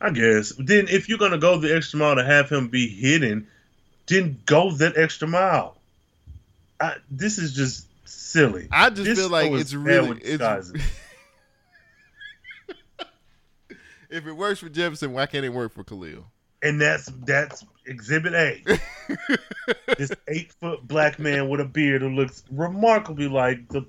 I 0.00 0.10
guess. 0.10 0.52
Then 0.58 0.88
if 0.88 1.08
you're 1.08 1.18
gonna 1.18 1.38
go 1.38 1.58
the 1.58 1.74
extra 1.74 1.98
mile 1.98 2.16
to 2.16 2.24
have 2.24 2.50
him 2.50 2.68
be 2.68 2.88
hidden, 2.88 3.46
then 4.06 4.38
go 4.46 4.70
that 4.72 4.96
extra 4.98 5.28
mile. 5.28 5.76
I, 6.80 6.96
this 7.10 7.38
is 7.38 7.54
just 7.54 7.86
silly. 8.06 8.68
I 8.70 8.90
just 8.90 9.04
This 9.04 9.18
feel 9.18 9.30
like 9.30 9.52
it's 9.52 9.72
really 9.74 10.20
it's, 10.20 10.72
if 14.10 14.26
it 14.26 14.32
works 14.32 14.60
for 14.60 14.68
Jefferson, 14.68 15.12
why 15.12 15.26
can't 15.26 15.44
it 15.44 15.50
work 15.50 15.72
for 15.72 15.84
Khalil? 15.84 16.26
and 16.62 16.80
that's 16.80 17.06
that's 17.26 17.64
exhibit 17.86 18.34
A. 18.34 18.62
this 19.98 20.12
eight 20.28 20.52
foot 20.60 20.86
black 20.86 21.18
man 21.18 21.48
with 21.48 21.60
a 21.60 21.64
beard 21.64 22.02
who 22.02 22.10
looks 22.10 22.42
remarkably 22.50 23.28
like 23.28 23.68
the 23.68 23.84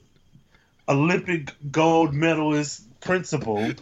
Olympic 0.88 1.54
gold 1.72 2.14
medalist 2.14 2.84
principal. 3.02 3.58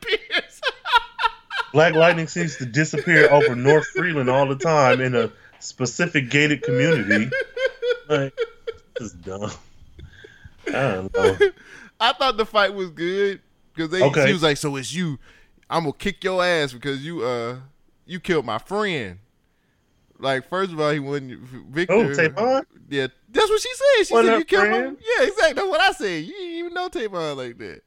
Pierce. 0.00 0.60
Black 1.72 1.94
lightning 1.94 2.26
seems 2.26 2.56
to 2.56 2.66
disappear 2.66 3.30
over 3.30 3.54
North 3.54 3.86
Freeland 3.88 4.28
all 4.30 4.46
the 4.48 4.56
time 4.56 5.00
in 5.00 5.14
a 5.14 5.30
specific 5.60 6.30
gated 6.30 6.62
community. 6.62 7.30
Like, 8.08 8.34
this 8.98 9.08
is 9.08 9.12
dumb. 9.12 9.50
I 10.66 10.70
don't 10.72 11.14
know. 11.14 11.38
I 12.00 12.12
thought 12.14 12.36
the 12.38 12.46
fight 12.46 12.74
was 12.74 12.90
good 12.90 13.40
because 13.74 13.90
they 13.90 14.02
Okay. 14.02 14.26
she 14.26 14.32
was 14.32 14.42
like, 14.42 14.56
"So 14.56 14.76
it's 14.76 14.92
you. 14.94 15.18
I'm 15.68 15.82
gonna 15.82 15.92
kick 15.92 16.24
your 16.24 16.42
ass 16.44 16.72
because 16.72 17.04
you 17.04 17.22
uh 17.22 17.58
you 18.06 18.18
killed 18.18 18.46
my 18.46 18.58
friend." 18.58 19.18
Like 20.18 20.48
first 20.48 20.72
of 20.72 20.80
all, 20.80 20.90
he 20.90 20.98
wouldn't 20.98 21.40
Victor. 21.70 21.94
Oh, 21.94 22.04
Tavon? 22.08 22.64
Yeah, 22.88 23.06
that's 23.28 23.48
what 23.50 23.60
she 23.60 23.68
said. 23.74 24.06
She 24.06 24.14
Wasn't 24.14 24.32
said 24.32 24.38
you 24.38 24.44
killed 24.44 24.66
friend? 24.68 24.96
my. 24.98 25.04
Yeah, 25.18 25.28
exactly. 25.28 25.52
That's 25.54 25.68
what 25.68 25.80
I 25.80 25.92
said. 25.92 26.24
You 26.24 26.32
didn't 26.32 26.54
even 26.54 26.74
know 26.74 26.88
Tavon 26.88 27.36
like 27.36 27.58
that. 27.58 27.82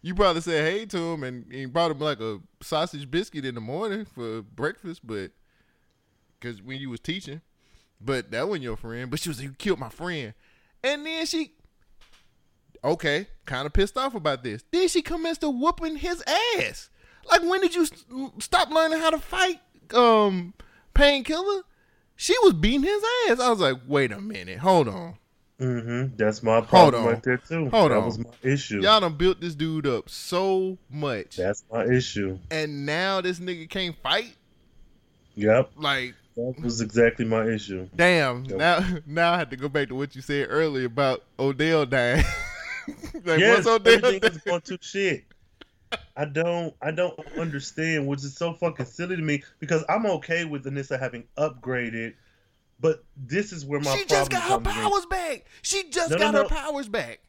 You 0.00 0.14
probably 0.14 0.42
said 0.42 0.64
hey 0.64 0.86
to 0.86 0.98
him 0.98 1.24
and, 1.24 1.52
and 1.52 1.72
brought 1.72 1.90
him 1.90 1.98
like 1.98 2.20
a 2.20 2.38
sausage 2.62 3.10
biscuit 3.10 3.44
in 3.44 3.56
the 3.56 3.60
morning 3.60 4.04
for 4.04 4.42
breakfast, 4.42 5.04
but 5.04 5.32
because 6.38 6.62
when 6.62 6.80
you 6.80 6.90
was 6.90 7.00
teaching, 7.00 7.40
but 8.00 8.30
that 8.30 8.46
wasn't 8.48 8.62
your 8.62 8.76
friend. 8.76 9.10
But 9.10 9.18
she 9.18 9.28
was 9.28 9.38
like, 9.38 9.48
you 9.48 9.54
killed 9.58 9.80
my 9.80 9.88
friend, 9.88 10.34
and 10.84 11.04
then 11.04 11.26
she 11.26 11.52
okay, 12.84 13.26
kind 13.44 13.66
of 13.66 13.72
pissed 13.72 13.96
off 13.98 14.14
about 14.14 14.44
this. 14.44 14.62
Then 14.70 14.86
she 14.86 15.02
commenced 15.02 15.40
to 15.40 15.50
whooping 15.50 15.96
his 15.96 16.22
ass. 16.56 16.90
Like, 17.28 17.42
when 17.42 17.60
did 17.60 17.74
you 17.74 17.82
s- 17.82 17.90
stop 18.38 18.70
learning 18.70 19.00
how 19.00 19.10
to 19.10 19.18
fight, 19.18 19.60
um, 19.94 20.54
painkiller? 20.98 21.62
She 22.16 22.34
was 22.42 22.52
beating 22.54 22.82
his 22.82 23.02
ass. 23.28 23.40
I 23.40 23.48
was 23.50 23.60
like, 23.60 23.76
wait 23.86 24.10
a 24.12 24.20
minute, 24.20 24.58
hold 24.58 24.88
on. 24.88 25.14
Mm-hmm. 25.60 26.16
That's 26.16 26.42
my 26.42 26.60
problem 26.60 27.04
right 27.04 27.22
there 27.22 27.36
too. 27.38 27.68
Hold 27.70 27.90
that 27.90 27.98
on. 27.98 28.04
was 28.04 28.18
my 28.18 28.30
issue. 28.42 28.80
Y'all 28.80 29.00
done 29.00 29.14
built 29.14 29.40
this 29.40 29.54
dude 29.56 29.86
up 29.86 30.08
so 30.08 30.78
much, 30.90 31.36
That's 31.36 31.64
my 31.72 31.84
issue. 31.84 32.38
and 32.50 32.86
now 32.86 33.20
this 33.20 33.40
nigga 33.40 33.68
can't 33.68 33.96
fight. 34.02 34.36
Yep. 35.34 35.70
Like, 35.76 36.14
That 36.36 36.54
was 36.62 36.80
exactly 36.80 37.24
my 37.24 37.44
issue. 37.48 37.88
damn. 37.94 38.44
Yep. 38.44 38.58
Now, 38.58 38.86
now 39.06 39.32
I 39.32 39.38
have 39.38 39.50
to 39.50 39.56
go 39.56 39.68
back 39.68 39.88
to 39.88 39.94
what 39.96 40.14
you 40.16 40.22
said 40.22 40.46
earlier 40.50 40.86
about 40.86 41.24
Odell 41.38 41.86
dying. 41.86 42.24
like, 43.24 43.38
yes, 43.40 43.64
what's 43.64 43.66
Odell? 43.68 43.94
everything 43.94 44.20
dying? 44.20 44.32
is 44.34 44.38
going 44.42 44.60
to 44.62 44.78
shit. 44.80 45.24
I 46.18 46.24
don't 46.24 46.74
I 46.82 46.90
don't 46.90 47.16
understand, 47.38 48.08
which 48.08 48.24
is 48.24 48.36
so 48.36 48.52
fucking 48.52 48.86
silly 48.86 49.14
to 49.14 49.22
me 49.22 49.44
because 49.60 49.84
I'm 49.88 50.04
okay 50.06 50.44
with 50.44 50.64
Anissa 50.64 50.98
having 50.98 51.24
upgraded, 51.38 52.14
but 52.80 53.04
this 53.16 53.52
is 53.52 53.64
where 53.64 53.78
my 53.78 53.96
She 53.96 54.04
just 54.04 54.28
got 54.30 54.42
her 54.42 54.48
comes 54.58 54.66
in. 54.66 54.72
powers 54.72 55.06
back. 55.06 55.44
She 55.62 55.88
just 55.90 56.10
No, 56.10 56.16
no, 56.16 56.22
got 56.24 56.34
no. 56.34 56.42
her 56.42 56.48
powers 56.48 56.88
back. 56.88 57.20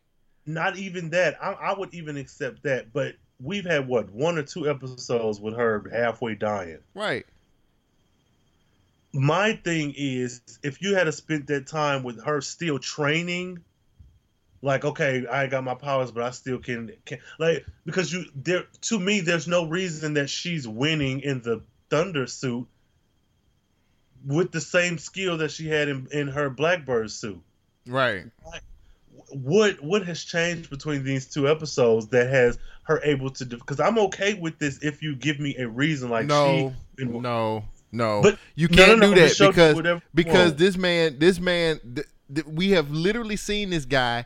Not 0.48 0.78
even 0.78 1.12
that. 1.12 1.38
I, 1.40 1.52
I 1.52 1.78
would 1.78 1.94
even 1.94 2.18
accept 2.18 2.64
that, 2.64 2.92
but 2.92 3.14
we've 3.40 3.66
had 3.66 3.88
what 3.88 4.10
one 4.12 4.40
or 4.40 4.44
two 4.44 4.68
episodes 4.68 5.40
with 5.40 5.56
her 5.56 5.84
halfway 5.94 6.34
dying. 6.34 6.80
Right. 6.96 7.28
My 9.14 9.54
thing 9.54 9.94
is, 9.98 10.42
if 10.64 10.82
you 10.82 10.96
had 10.96 11.06
to 11.06 11.12
spent 11.12 11.48
that 11.48 11.68
time 11.68 12.04
with 12.04 12.24
her 12.24 12.42
still 12.42 12.80
training, 12.80 13.60
like 14.62 14.86
okay, 14.86 15.26
I 15.28 15.48
got 15.48 15.64
my 15.64 15.76
powers, 15.76 16.12
but 16.12 16.24
I 16.24 16.32
still 16.32 16.60
can, 16.60 16.92
can 17.06 17.20
like 17.38 17.66
because 17.86 18.12
you 18.12 18.26
there 18.36 18.66
to 18.82 19.00
me, 19.00 19.22
there's 19.22 19.48
no 19.48 19.68
reason 19.68 20.16
that 20.16 20.30
she's 20.30 20.68
winning 20.68 21.22
in 21.22 21.42
the 21.42 21.62
Thunder 21.90 22.28
suit 22.28 22.68
with 24.26 24.52
the 24.52 24.62
same 24.62 24.98
skill 24.98 25.38
that 25.38 25.52
she 25.52 25.68
had 25.68 25.88
in, 25.88 26.08
in 26.12 26.28
her 26.28 26.50
Blackbird 26.50 27.12
suit. 27.12 27.42
Right. 27.88 28.26
What 29.32 29.82
what 29.82 30.06
has 30.06 30.24
changed 30.24 30.70
between 30.70 31.04
these 31.04 31.28
two 31.28 31.48
episodes 31.48 32.08
that 32.08 32.30
has 32.30 32.58
her 32.84 33.00
able 33.04 33.30
to? 33.32 33.46
Because 33.46 33.80
I'm 33.80 33.98
okay 34.00 34.34
with 34.34 34.60
this 34.60 34.80
if 34.82 35.02
you 35.02 35.16
give 35.16 35.40
me 35.40 35.56
a 35.58 35.68
reason 35.68 36.10
like 36.10 36.26
no, 36.26 36.74
she. 36.98 37.06
no, 37.06 37.64
no. 37.92 38.22
But- 38.22 38.40
you 38.56 38.68
can't 38.68 39.00
no, 39.00 39.08
no, 39.08 39.14
do 39.14 39.22
the 39.22 39.28
that 39.28 39.48
because 39.48 40.02
because 40.14 40.56
this 40.56 40.76
man, 40.76 41.20
this 41.20 41.40
man, 41.40 41.80
th- 41.96 42.08
th- 42.34 42.48
we 42.48 42.72
have 42.72 42.92
literally 42.92 43.36
seen 43.38 43.70
this 43.70 43.86
guy 43.86 44.26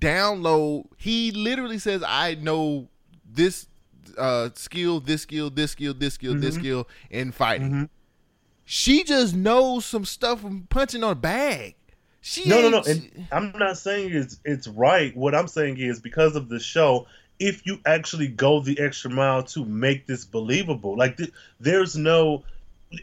download. 0.00 0.86
He 0.96 1.30
literally 1.30 1.78
says, 1.78 2.02
"I 2.06 2.34
know 2.34 2.88
this 3.30 3.66
uh, 4.18 4.50
skill, 4.54 5.00
this 5.00 5.22
skill, 5.22 5.50
this 5.50 5.72
skill, 5.72 5.94
this 5.94 6.14
skill, 6.14 6.34
this 6.34 6.56
Mhm. 6.56 6.60
skill 6.60 6.88
in 7.10 7.32
fighting." 7.32 7.70
Mhm. 7.70 7.88
She 8.64 9.04
just 9.04 9.34
knows 9.34 9.84
some 9.84 10.04
stuff 10.04 10.40
from 10.40 10.66
punching 10.70 11.02
on 11.04 11.12
a 11.12 11.14
bag. 11.14 11.74
She 12.20 12.48
No, 12.48 12.62
no, 12.62 12.70
no. 12.70 12.82
And 12.88 13.26
I'm 13.32 13.52
not 13.58 13.76
saying 13.76 14.12
it's 14.12 14.40
it's 14.44 14.66
right. 14.68 15.14
What 15.16 15.34
I'm 15.34 15.48
saying 15.48 15.78
is 15.78 16.00
because 16.00 16.36
of 16.36 16.48
the 16.48 16.58
show, 16.58 17.06
if 17.38 17.66
you 17.66 17.78
actually 17.84 18.28
go 18.28 18.60
the 18.60 18.78
extra 18.80 19.10
mile 19.10 19.42
to 19.42 19.64
make 19.66 20.06
this 20.06 20.24
believable, 20.24 20.96
like 20.96 21.18
th- 21.18 21.32
there's 21.60 21.96
no 21.96 22.42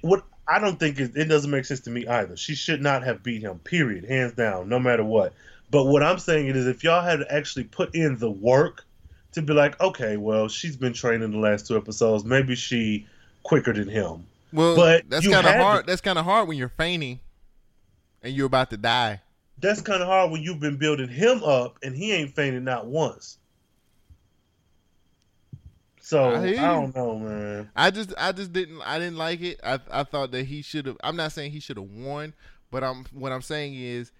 what 0.01 0.23
I 0.47 0.57
don't 0.57 0.79
think 0.79 0.99
it, 0.99 1.11
it 1.15 1.25
doesn't 1.25 1.51
make 1.51 1.65
sense 1.65 1.81
to 1.81 1.91
me 1.91 2.07
either. 2.07 2.35
She 2.35 2.55
should 2.55 2.81
not 2.81 3.03
have 3.03 3.21
beat 3.21 3.43
him. 3.43 3.59
Period, 3.59 4.05
hands 4.05 4.33
down, 4.33 4.67
no 4.69 4.79
matter 4.79 5.03
what. 5.03 5.33
But 5.71 5.85
what 5.85 6.03
I'm 6.03 6.19
saying 6.19 6.47
is, 6.47 6.67
if 6.67 6.83
y'all 6.83 7.01
had 7.01 7.23
actually 7.29 7.63
put 7.63 7.95
in 7.95 8.17
the 8.17 8.29
work 8.29 8.83
to 9.31 9.41
be 9.41 9.53
like, 9.53 9.79
okay, 9.79 10.17
well, 10.17 10.49
she's 10.49 10.75
been 10.75 10.91
training 10.91 11.31
the 11.31 11.37
last 11.37 11.65
two 11.65 11.77
episodes, 11.77 12.25
maybe 12.25 12.55
she 12.55 13.07
quicker 13.43 13.71
than 13.71 13.87
him. 13.87 14.25
well, 14.51 14.75
but 14.75 15.09
that's 15.09 15.27
kind 15.27 15.47
of 15.47 15.55
hard. 15.55 15.87
That's 15.87 16.01
kind 16.01 16.19
of 16.19 16.25
hard 16.25 16.49
when 16.49 16.57
you're 16.57 16.69
fainting 16.69 17.21
and 18.21 18.33
you're 18.33 18.47
about 18.47 18.69
to 18.71 18.77
die. 18.77 19.21
That's 19.59 19.81
kind 19.81 20.01
of 20.01 20.07
hard 20.07 20.31
when 20.31 20.41
you've 20.41 20.59
been 20.59 20.77
building 20.77 21.07
him 21.07 21.41
up 21.43 21.77
and 21.83 21.95
he 21.95 22.11
ain't 22.11 22.35
fainted 22.35 22.63
not 22.63 22.87
once. 22.87 23.37
So 26.01 26.31
I 26.31 26.47
I, 26.47 26.53
don't 26.53 26.93
know, 26.93 27.17
man. 27.17 27.69
I 27.73 27.91
just 27.91 28.13
I 28.17 28.33
just 28.33 28.51
didn't 28.51 28.81
I 28.81 28.99
didn't 28.99 29.17
like 29.17 29.39
it. 29.41 29.61
I 29.63 29.79
I 29.89 30.03
thought 30.03 30.31
that 30.31 30.45
he 30.45 30.61
should 30.61 30.85
have 30.87 30.97
I'm 31.03 31.15
not 31.15 31.31
saying 31.31 31.51
he 31.51 31.61
should 31.61 31.77
have 31.77 31.89
won, 31.89 32.33
but 32.69 32.83
I'm 32.83 33.05
what 33.13 33.31
I'm 33.31 33.43
saying 33.43 33.75
is 33.75 34.11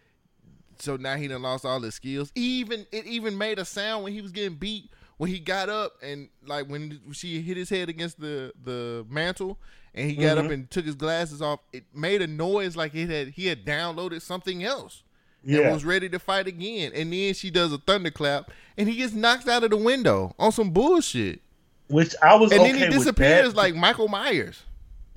so 0.81 0.97
now 0.97 1.15
he 1.15 1.27
done 1.27 1.41
lost 1.41 1.65
all 1.65 1.79
his 1.81 1.95
skills. 1.95 2.31
Even 2.35 2.85
it 2.91 3.05
even 3.05 3.37
made 3.37 3.59
a 3.59 3.65
sound 3.65 4.03
when 4.03 4.13
he 4.13 4.21
was 4.21 4.31
getting 4.31 4.55
beat 4.55 4.89
when 5.17 5.29
he 5.29 5.39
got 5.39 5.69
up 5.69 5.93
and 6.01 6.29
like 6.45 6.67
when 6.67 6.99
she 7.11 7.41
hit 7.41 7.55
his 7.57 7.69
head 7.69 7.89
against 7.89 8.19
the 8.19 8.51
the 8.63 9.05
mantle 9.09 9.57
and 9.93 10.09
he 10.09 10.15
got 10.15 10.37
Mhm. 10.37 10.45
up 10.45 10.51
and 10.51 10.71
took 10.71 10.85
his 10.85 10.95
glasses 10.95 11.41
off. 11.41 11.59
It 11.73 11.83
made 11.93 12.21
a 12.21 12.27
noise 12.27 12.75
like 12.75 12.95
it 12.95 13.09
had 13.09 13.29
he 13.29 13.47
had 13.47 13.65
downloaded 13.65 14.21
something 14.21 14.63
else 14.63 15.03
and 15.43 15.51
Yeah. 15.55 15.71
was 15.73 15.85
ready 15.85 16.09
to 16.09 16.17
fight 16.19 16.47
again. 16.47 16.91
And 16.95 17.11
then 17.13 17.33
she 17.33 17.51
does 17.51 17.71
a 17.73 17.77
thunderclap 17.77 18.51
and 18.77 18.89
he 18.89 18.95
gets 18.95 19.13
knocked 19.13 19.47
out 19.47 19.63
of 19.63 19.69
the 19.71 19.77
window 19.77 20.33
on 20.39 20.51
some 20.51 20.71
bullshit. 20.71 21.41
Which 21.87 22.15
I 22.23 22.35
was 22.35 22.51
And 22.51 22.61
okay 22.61 22.71
then 22.71 22.91
he 22.91 22.97
disappears 22.97 23.53
like 23.53 23.75
Michael 23.75 24.07
Myers. 24.07 24.63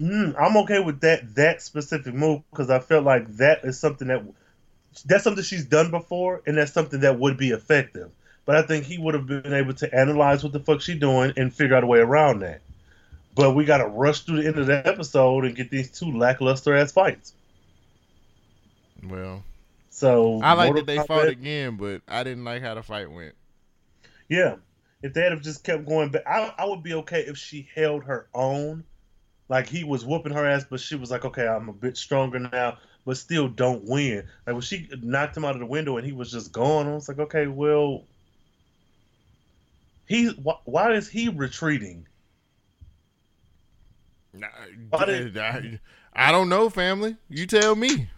Mm, 0.00 0.34
I'm 0.38 0.56
okay 0.58 0.80
with 0.80 1.00
that 1.02 1.36
that 1.36 1.62
specific 1.62 2.12
move 2.14 2.42
because 2.50 2.68
I 2.68 2.80
felt 2.80 3.04
like 3.04 3.36
that 3.36 3.64
is 3.64 3.78
something 3.78 4.08
that 4.08 4.22
that's 5.02 5.24
something 5.24 5.44
she's 5.44 5.64
done 5.64 5.90
before, 5.90 6.42
and 6.46 6.56
that's 6.56 6.72
something 6.72 7.00
that 7.00 7.18
would 7.18 7.36
be 7.36 7.50
effective. 7.50 8.10
But 8.46 8.56
I 8.56 8.62
think 8.62 8.84
he 8.84 8.98
would 8.98 9.14
have 9.14 9.26
been 9.26 9.54
able 9.54 9.74
to 9.74 9.94
analyze 9.94 10.42
what 10.42 10.52
the 10.52 10.60
fuck 10.60 10.80
she 10.80 10.98
doing 10.98 11.32
and 11.36 11.52
figure 11.52 11.76
out 11.76 11.84
a 11.84 11.86
way 11.86 11.98
around 12.00 12.40
that. 12.40 12.60
But 13.34 13.54
we 13.54 13.64
got 13.64 13.78
to 13.78 13.86
rush 13.86 14.20
through 14.20 14.42
the 14.42 14.48
end 14.48 14.58
of 14.58 14.66
the 14.66 14.86
episode 14.86 15.44
and 15.44 15.56
get 15.56 15.70
these 15.70 15.90
two 15.90 16.12
lackluster 16.16 16.74
ass 16.74 16.92
fights. 16.92 17.34
Well, 19.02 19.42
So 19.90 20.40
I 20.42 20.52
like 20.52 20.66
Mortal 20.68 20.84
that 20.84 20.86
they 20.86 21.06
fought 21.06 21.28
again, 21.28 21.76
but 21.76 22.02
I 22.06 22.22
didn't 22.22 22.44
like 22.44 22.62
how 22.62 22.74
the 22.74 22.82
fight 22.82 23.10
went. 23.10 23.34
Yeah, 24.28 24.56
if 25.02 25.12
they 25.12 25.22
had 25.22 25.32
have 25.32 25.42
just 25.42 25.64
kept 25.64 25.86
going 25.86 26.10
back, 26.10 26.22
I, 26.26 26.52
I 26.56 26.66
would 26.66 26.82
be 26.82 26.94
okay 26.94 27.20
if 27.20 27.36
she 27.36 27.68
held 27.74 28.04
her 28.04 28.28
own. 28.34 28.84
Like 29.48 29.68
he 29.68 29.84
was 29.84 30.04
whooping 30.04 30.32
her 30.32 30.46
ass, 30.46 30.64
but 30.68 30.80
she 30.80 30.96
was 30.96 31.10
like, 31.10 31.24
"Okay, 31.26 31.46
I'm 31.46 31.68
a 31.68 31.72
bit 31.72 31.98
stronger 31.98 32.38
now, 32.38 32.78
but 33.04 33.16
still 33.16 33.48
don't 33.48 33.84
win." 33.84 34.26
Like 34.46 34.54
when 34.54 34.62
she 34.62 34.88
knocked 35.02 35.36
him 35.36 35.44
out 35.44 35.54
of 35.54 35.60
the 35.60 35.66
window 35.66 35.96
and 35.96 36.06
he 36.06 36.12
was 36.12 36.30
just 36.30 36.52
gone, 36.52 36.86
I 36.88 36.94
was 36.94 37.08
like, 37.08 37.18
"Okay, 37.18 37.46
well, 37.46 38.04
he 40.06 40.28
why, 40.42 40.54
why 40.64 40.92
is 40.94 41.08
he 41.08 41.28
retreating?" 41.28 42.06
Nah, 44.32 44.48
did- 45.06 45.38
I, 45.38 45.78
I 46.14 46.32
don't 46.32 46.48
know, 46.48 46.68
family. 46.70 47.16
You 47.28 47.46
tell 47.46 47.74
me. 47.74 48.08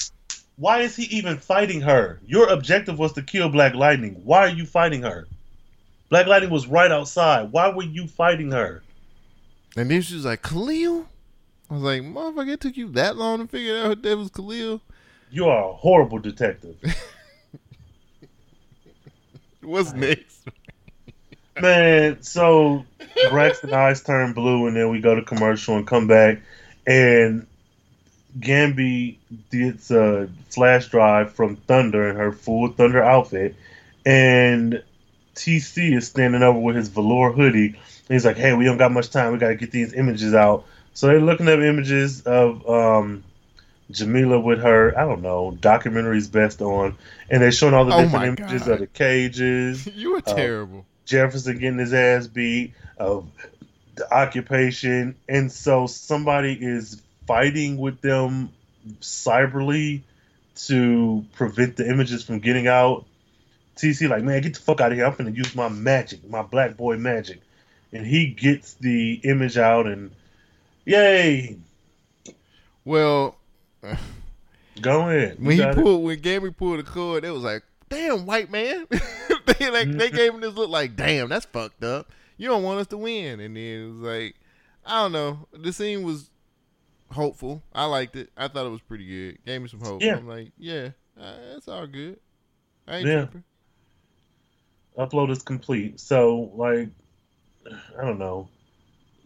Why 0.57 0.81
is 0.81 0.97
he 0.97 1.05
even 1.17 1.37
fighting 1.37 1.83
her? 1.83 2.19
Your 2.27 2.49
objective 2.49 2.99
was 2.99 3.13
to 3.15 3.23
kill 3.23 3.51
Black 3.51 3.75
Lightning. 3.75 4.21
Why 4.25 4.41
are 4.41 4.49
you 4.49 4.65
fighting 4.65 5.03
her? 5.03 5.27
Black 6.09 6.27
Lightning 6.27 6.51
was 6.51 6.67
right 6.67 6.91
outside. 6.91 7.53
Why 7.53 7.69
were 7.69 7.83
you 7.83 8.07
fighting 8.07 8.53
her? 8.53 8.83
And 9.77 9.91
then 9.91 10.01
she 10.01 10.15
was 10.15 10.25
like, 10.25 10.43
Khalil? 10.43 11.07
I 11.71 11.75
was 11.75 11.83
like, 11.83 12.03
motherfucker, 12.03 12.53
it 12.53 12.61
took 12.61 12.77
you 12.77 12.89
that 12.91 13.17
long 13.17 13.41
to 13.41 13.47
figure 13.47 13.77
out 13.79 14.03
that 14.03 14.17
was 14.17 14.31
Khalil? 14.31 14.81
You 15.31 15.49
are 15.49 15.71
a 15.71 15.73
horrible 15.73 16.19
detective. 16.19 16.77
What's 19.63 19.93
next? 19.93 20.47
Man, 21.61 22.23
so 22.23 22.85
Braxton 23.31 23.73
eyes 23.73 24.03
turn 24.03 24.33
blue, 24.33 24.67
and 24.67 24.77
then 24.77 24.91
we 24.91 25.01
go 25.01 25.15
to 25.15 25.23
commercial 25.23 25.77
and 25.77 25.87
come 25.87 26.07
back, 26.07 26.41
and 26.87 27.47
Gambi 28.39 29.17
gets 29.51 29.91
a 29.91 30.29
flash 30.51 30.89
drive 30.89 31.33
from 31.33 31.57
Thunder 31.57 32.09
in 32.09 32.17
her 32.17 32.31
full 32.31 32.69
Thunder 32.69 33.03
outfit, 33.03 33.57
and 34.05 34.83
TC 35.35 35.97
is 35.97 36.07
standing 36.07 36.43
over 36.43 36.59
with 36.59 36.77
his 36.77 36.89
velour 36.89 37.33
hoodie. 37.33 37.69
And 37.69 38.15
he's 38.15 38.25
like, 38.25 38.37
"Hey, 38.37 38.53
we 38.55 38.65
don't 38.65 38.77
got 38.77 38.93
much 38.93 39.11
time. 39.11 39.33
We 39.33 39.39
got 39.39 39.49
to 39.49 39.57
get 39.57 39.73
these 39.73 39.95
images 39.95 40.35
out." 40.35 40.67
So 40.97 41.09
they're 41.09 41.21
looking 41.21 41.47
up 41.47 41.61
images 41.61 42.23
of 42.23 42.67
um, 42.67 43.23
Jamillah 43.93 44.43
with 44.43 44.61
her, 44.61 44.99
I 44.99 45.05
don't 45.05 45.21
know, 45.21 45.55
documentaries 45.61 46.33
best 46.33 46.63
on, 46.63 46.97
and 47.29 47.43
they're 47.43 47.53
showing 47.53 47.75
all 47.75 47.85
the 47.85 47.95
Oh 47.95 48.03
different 48.03 48.41
images 48.41 48.63
God. 48.63 48.71
of 48.71 48.79
the 48.79 48.87
cages. 48.87 49.87
you 49.95 50.13
were 50.13 50.23
terrible. 50.23 50.87
Jefferson 51.05 51.59
getting 51.59 51.79
his 51.79 51.93
ass 51.93 52.29
beat, 52.29 52.73
of 52.97 53.29
the 53.97 54.11
occupation, 54.11 55.17
and 55.29 55.53
so 55.53 55.87
somebody 55.87 56.57
is 56.59 57.03
fighting 57.27 57.77
with 57.77 58.01
them 58.01 58.49
cyberly 59.03 60.01
to 60.55 61.27
prevent 61.35 61.77
the 61.77 61.87
images 61.87 62.25
from 62.25 62.39
getting 62.39 62.69
out. 62.69 63.05
TC 63.77 64.09
like, 64.09 64.23
man, 64.23 64.41
get 64.41 64.55
the 64.55 64.61
fuck 64.61 64.81
out 64.81 64.93
of 64.93 64.97
here! 64.97 65.05
I'm 65.05 65.15
gonna 65.15 65.31
use 65.31 65.55
my 65.55 65.69
magic, 65.69 66.27
my 66.27 66.41
black 66.41 66.79
boy 66.79 66.97
magic, 66.97 67.43
and 67.93 68.07
he 68.07 68.29
gets 68.29 68.73
the 68.75 69.21
image 69.25 69.59
out, 69.59 69.87
and 69.87 70.11
yay, 70.87 71.57
Well, 72.85 73.37
go 74.81 75.09
ahead. 75.09 75.37
You 75.39 75.45
when 75.47 75.57
he 75.57 75.63
got 75.63 75.77
it. 75.77 75.83
pulled, 75.83 76.05
when 76.05 76.19
Gambi 76.21 76.57
pulled 76.57 76.79
the 76.79 76.85
cord, 76.85 77.25
it 77.25 77.31
was 77.31 77.43
like, 77.43 77.63
damn, 77.89 78.25
white 78.27 78.51
man. 78.51 78.87
they 78.91 79.71
like 79.71 79.91
they 79.91 80.09
Mhm. 80.11 80.15
gave 80.15 80.35
him 80.35 80.41
this 80.41 80.55
look 80.55 80.71
like, 80.71 80.97
damn, 80.97 81.29
that's 81.29 81.47
fucked 81.47 81.83
up. 81.85 82.11
You 82.39 82.49
don't 82.49 82.63
want 82.63 82.81
us 82.81 82.87
to 82.89 82.97
win. 82.97 83.41
And 83.41 83.57
then 83.57 83.63
it 83.63 83.87
was 83.89 83.97
like, 83.99 84.37
I 84.85 85.03
don't 85.03 85.13
know. 85.13 85.47
The 85.53 85.73
scene 85.73 86.03
was 86.05 86.31
hopeful. 87.11 87.63
I 87.75 87.85
liked 87.87 88.15
it. 88.17 88.31
I 88.37 88.49
thought 88.49 88.67
it 88.67 88.71
was 88.71 88.81
pretty 88.83 89.07
good. 89.07 89.39
Gave 89.45 89.63
me 89.63 89.69
some 89.69 89.81
hope. 89.81 90.03
Yeah. 90.03 90.17
I'm 90.17 90.29
like, 90.29 90.53
yeah, 90.59 90.91
uh, 91.21 91.59
all 91.69 91.87
good. 91.87 92.19
I 92.87 92.99
ain't 92.99 93.09
Yeah. 93.09 93.15
tripping. 93.25 93.45
upload 94.99 95.31
is 95.31 95.43
complete. 95.43 95.99
So 96.01 96.51
like, 96.55 96.89
I 97.99 98.03
don't 98.05 98.19
know. 98.19 98.49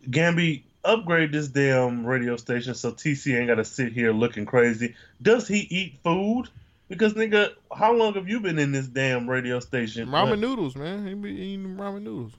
Gambi, 0.09 0.62
upgrade 0.85 1.32
this 1.32 1.48
damn 1.48 2.07
radio 2.07 2.36
station 2.36 2.74
so 2.74 2.93
TC 2.93 3.39
ain't 3.39 3.48
got 3.48 3.57
to 3.57 3.65
sit 3.65 3.93
here 3.93 4.12
looking 4.12 4.47
crazy. 4.47 4.94
Does 5.20 5.47
he 5.47 5.59
eat 5.59 5.98
food? 6.02 6.48
Because 6.89 7.15
nigga, 7.15 7.52
how 7.73 7.93
long 7.93 8.15
have 8.15 8.28
you 8.28 8.40
been 8.40 8.59
in 8.59 8.73
this 8.73 8.86
damn 8.86 9.31
radio 9.31 9.61
station? 9.61 10.09
Ramen 10.09 10.40
noodles, 10.40 10.74
man. 10.74 11.07
He 11.07 11.15
be 11.15 11.31
eating 11.31 11.77
ramen 11.77 12.02
noodles. 12.02 12.32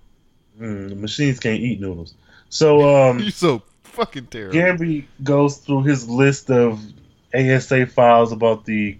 Mm, 0.60 0.90
the 0.90 0.96
machines 0.96 1.40
can't 1.40 1.62
eat 1.62 1.80
noodles. 1.80 2.14
So 2.50 3.10
um, 3.10 3.20
you 3.20 3.32
so 3.32 3.62
fucking 3.84 4.28
terrible. 4.28 4.56
Gambi 4.56 5.06
goes 5.24 5.58
through 5.58 5.84
his 5.84 6.10
list 6.10 6.52
of 6.52 6.82
ASA 7.34 7.88
files 7.88 8.32
about 8.32 8.66
the. 8.66 8.98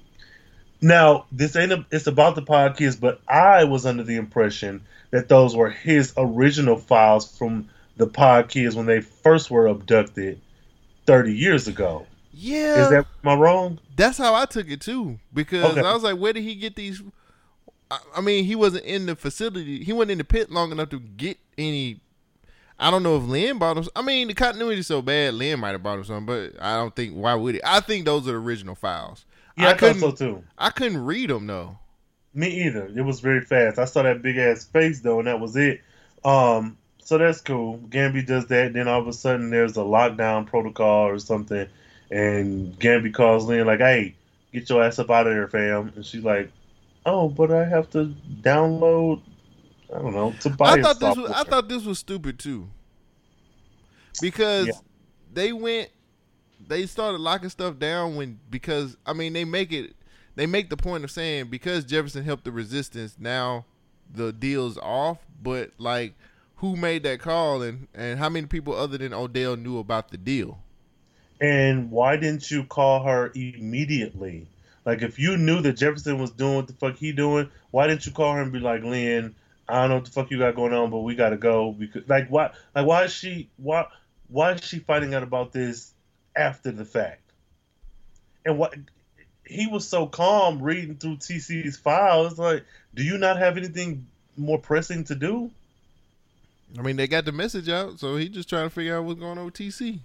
Now 0.82 1.26
this 1.32 1.56
ain't 1.56 1.72
a, 1.72 1.86
it's 1.92 2.08
about 2.08 2.36
the 2.36 2.42
podcast, 2.42 3.00
but 3.00 3.22
I 3.28 3.66
was 3.66 3.86
under 3.86 4.04
the 4.04 4.16
impression 4.16 4.86
that 5.12 5.28
those 5.28 5.56
were 5.56 5.70
his 5.70 6.14
original 6.18 6.78
files 6.78 7.38
from 7.38 7.70
the 8.02 8.08
pod 8.08 8.50
kids 8.50 8.76
when 8.76 8.88
they 8.88 9.00
first 9.00 9.52
were 9.52 9.68
abducted 9.68 10.42
thirty 11.06 11.34
years 11.34 11.68
ago. 11.68 12.06
yeah, 12.34 12.84
Is 12.84 12.90
that 12.90 13.06
am 13.24 13.30
I 13.30 13.36
wrong? 13.36 13.80
That's 13.96 14.18
how 14.18 14.34
I 14.34 14.46
took 14.46 14.70
it 14.70 14.82
too. 14.82 15.20
Because 15.34 15.78
Okay. 15.78 15.88
I 15.88 15.94
was 15.94 16.02
like, 16.04 16.18
where 16.18 16.34
did 16.34 16.42
he 16.44 16.56
get 16.56 16.76
these? 16.76 17.02
I, 17.92 18.00
I 18.18 18.22
mean, 18.22 18.46
he 18.46 18.56
wasn't 18.56 18.86
in 18.86 19.06
the 19.06 19.16
facility. 19.16 19.84
He 19.84 19.94
wasn't 19.94 20.12
in 20.12 20.18
the 20.18 20.24
pit 20.24 20.50
long 20.52 20.72
enough 20.72 20.90
to 20.90 21.00
get 21.00 21.38
any. 21.58 22.00
I 22.80 22.90
don't 22.90 23.04
know 23.04 23.18
if 23.18 23.24
Lynn 23.24 23.60
bought 23.60 23.78
him. 23.78 23.86
I 23.96 24.02
mean, 24.02 24.28
the 24.28 24.34
continuity 24.34 24.80
is 24.80 24.88
so 24.88 25.04
bad. 25.04 25.36
Lynn 25.36 25.60
might 25.60 25.74
have 25.74 25.84
bought 25.84 26.00
him 26.00 26.04
something, 26.06 26.26
but 26.26 26.60
I 26.60 26.76
don't 26.78 26.96
think. 26.96 27.14
Why 27.14 27.36
would 27.36 27.56
he? 27.56 27.62
I 27.64 27.80
think 27.82 28.06
those 28.06 28.28
are 28.28 28.32
the 28.32 28.38
original 28.38 28.74
files. 28.76 29.26
Yeah, 29.56 29.68
I 29.68 29.72
I, 29.72 29.74
couldn't. 29.76 30.00
so 30.00 30.12
too. 30.12 30.44
I 30.58 30.72
couldn't 30.72 31.06
read 31.06 31.30
them 31.30 31.46
though. 31.46 31.78
Me 32.34 32.48
either. 32.66 32.88
It 32.96 33.02
was 33.02 33.20
very 33.20 33.42
fast. 33.42 33.78
I 33.78 33.86
saw 33.86 34.02
that 34.04 34.22
big 34.24 34.38
ass 34.38 34.64
face 34.64 35.02
though, 35.02 35.20
and 35.20 35.28
that 35.28 35.40
was 35.40 35.56
it. 35.56 35.82
Um, 36.24 36.78
so 37.04 37.18
that's 37.18 37.42
cool. 37.42 37.80
Gambi 37.90 38.26
does 38.26 38.48
that. 38.48 38.74
Then 38.74 38.88
all 38.88 39.02
of 39.02 39.08
a 39.08 39.14
sudden, 39.14 39.50
there's 39.50 39.78
a 39.78 39.82
lockdown 39.82 40.46
protocol 40.48 41.08
or 41.08 41.20
something, 41.20 41.68
and 42.10 42.78
Gambi 42.80 43.14
calls 43.14 43.46
Lynn 43.46 43.66
like, 43.68 43.80
"Hey, 43.80 44.16
get 44.54 44.70
your 44.70 44.84
ass 44.84 45.00
up 45.00 45.10
out 45.10 45.28
of 45.28 45.34
there, 45.34 45.48
fam." 45.48 45.92
And 45.96 46.06
she's 46.06 46.24
like, 46.24 46.52
"Oh, 47.06 47.30
but 47.30 47.52
I 47.52 47.66
have 47.66 47.90
to 47.92 48.14
download. 48.42 49.22
I 49.94 50.00
don't 50.00 50.14
know 50.14 50.34
to 50.42 50.50
buy." 50.50 50.74
I 50.74 50.82
thought 50.82 51.00
this 51.00 51.18
was. 51.18 51.32
I 51.32 51.44
thought 51.44 51.68
this 51.68 51.84
was 51.84 52.00
stupid 52.00 52.40
too. 52.40 52.68
Because 54.22 54.68
Yeah. 54.68 54.74
they 55.34 55.54
went, 55.54 55.90
they 56.68 56.86
started 56.86 57.20
locking 57.20 57.50
stuff 57.50 57.80
down 57.80 58.16
when 58.16 58.40
because 58.50 58.98
I 59.06 59.14
mean 59.14 59.34
they 59.34 59.46
make 59.46 59.72
it, 59.72 59.96
they 60.36 60.46
make 60.46 60.70
the 60.70 60.78
point 60.78 61.04
of 61.04 61.12
saying 61.12 61.48
because 61.48 61.86
Jefferson 61.86 62.24
helped 62.24 62.44
the 62.44 62.52
resistance 62.52 63.16
now 63.18 63.66
the 64.14 64.32
deal's 64.32 64.78
off. 64.78 65.20
But 65.42 65.72
like, 65.78 66.14
who 66.62 66.76
made 66.76 67.02
that 67.02 67.20
call 67.20 67.64
and 67.64 67.88
and 67.94 68.20
how 68.20 68.30
many 68.30 68.46
people 68.46 68.74
other 68.76 68.98
than 68.98 69.14
Odell 69.14 69.58
knew 69.58 69.80
about 69.80 70.10
the 70.10 70.18
deal? 70.18 70.60
And 71.42 71.90
why 71.90 72.18
didn't 72.18 72.52
you 72.52 72.64
call 72.64 73.04
her 73.04 73.32
immediately? 73.34 74.46
Like, 74.86 75.02
if 75.02 75.18
you 75.18 75.38
knew 75.38 75.62
that 75.62 75.74
Jefferson 75.74 76.20
was 76.20 76.30
doing 76.30 76.58
what 76.58 76.68
the 76.68 76.74
fuck 76.74 76.98
he 76.98 77.14
doing, 77.14 77.50
why 77.72 77.88
didn't 77.88 78.06
you 78.06 78.12
call 78.12 78.34
her 78.34 78.42
and 78.42 78.52
be 78.52 78.60
like, 78.60 78.84
Lynn, 78.84 79.34
I 79.68 79.82
don't 79.82 79.90
know 79.90 79.96
what 79.96 80.06
the 80.06 80.12
fuck 80.12 80.30
you 80.30 80.38
got 80.38 80.56
going 80.56 80.74
on, 80.74 80.92
but 80.92 81.00
we 81.00 81.16
gotta 81.16 81.38
go 81.38 81.72
because, 81.72 82.08
like, 82.08 82.30
why, 82.30 82.52
like, 82.76 82.86
why 82.86 83.06
is 83.06 83.12
she, 83.12 83.50
why, 83.58 83.88
why 84.28 84.52
is 84.52 84.64
she 84.64 84.78
finding 84.78 85.16
out 85.16 85.24
about 85.24 85.52
this 85.52 85.92
after 86.36 86.72
the 86.72 86.86
fact? 86.86 87.22
And 88.46 88.60
what 88.60 88.76
he 89.46 89.66
was 89.66 89.88
so 89.88 90.06
calm 90.06 90.62
reading 90.62 90.96
through 90.96 91.18
TC's 91.18 91.78
files, 91.78 92.38
like, 92.38 92.66
do 92.94 93.04
you 93.04 93.18
not 93.18 93.38
have 93.38 93.58
anything 93.58 94.06
more 94.38 94.60
pressing 94.60 95.06
to 95.06 95.16
do? 95.16 95.50
I 96.78 96.82
mean, 96.82 96.96
they 96.96 97.08
got 97.08 97.26
the 97.26 97.32
message 97.32 97.70
out, 97.70 98.00
so 98.00 98.16
he 98.16 98.30
just 98.30 98.48
trying 98.50 98.66
to 98.66 98.70
figure 98.70 98.98
out 98.98 99.04
what's 99.04 99.20
going 99.20 99.38
on 99.38 99.46
with 99.46 99.54
TC. 99.56 100.00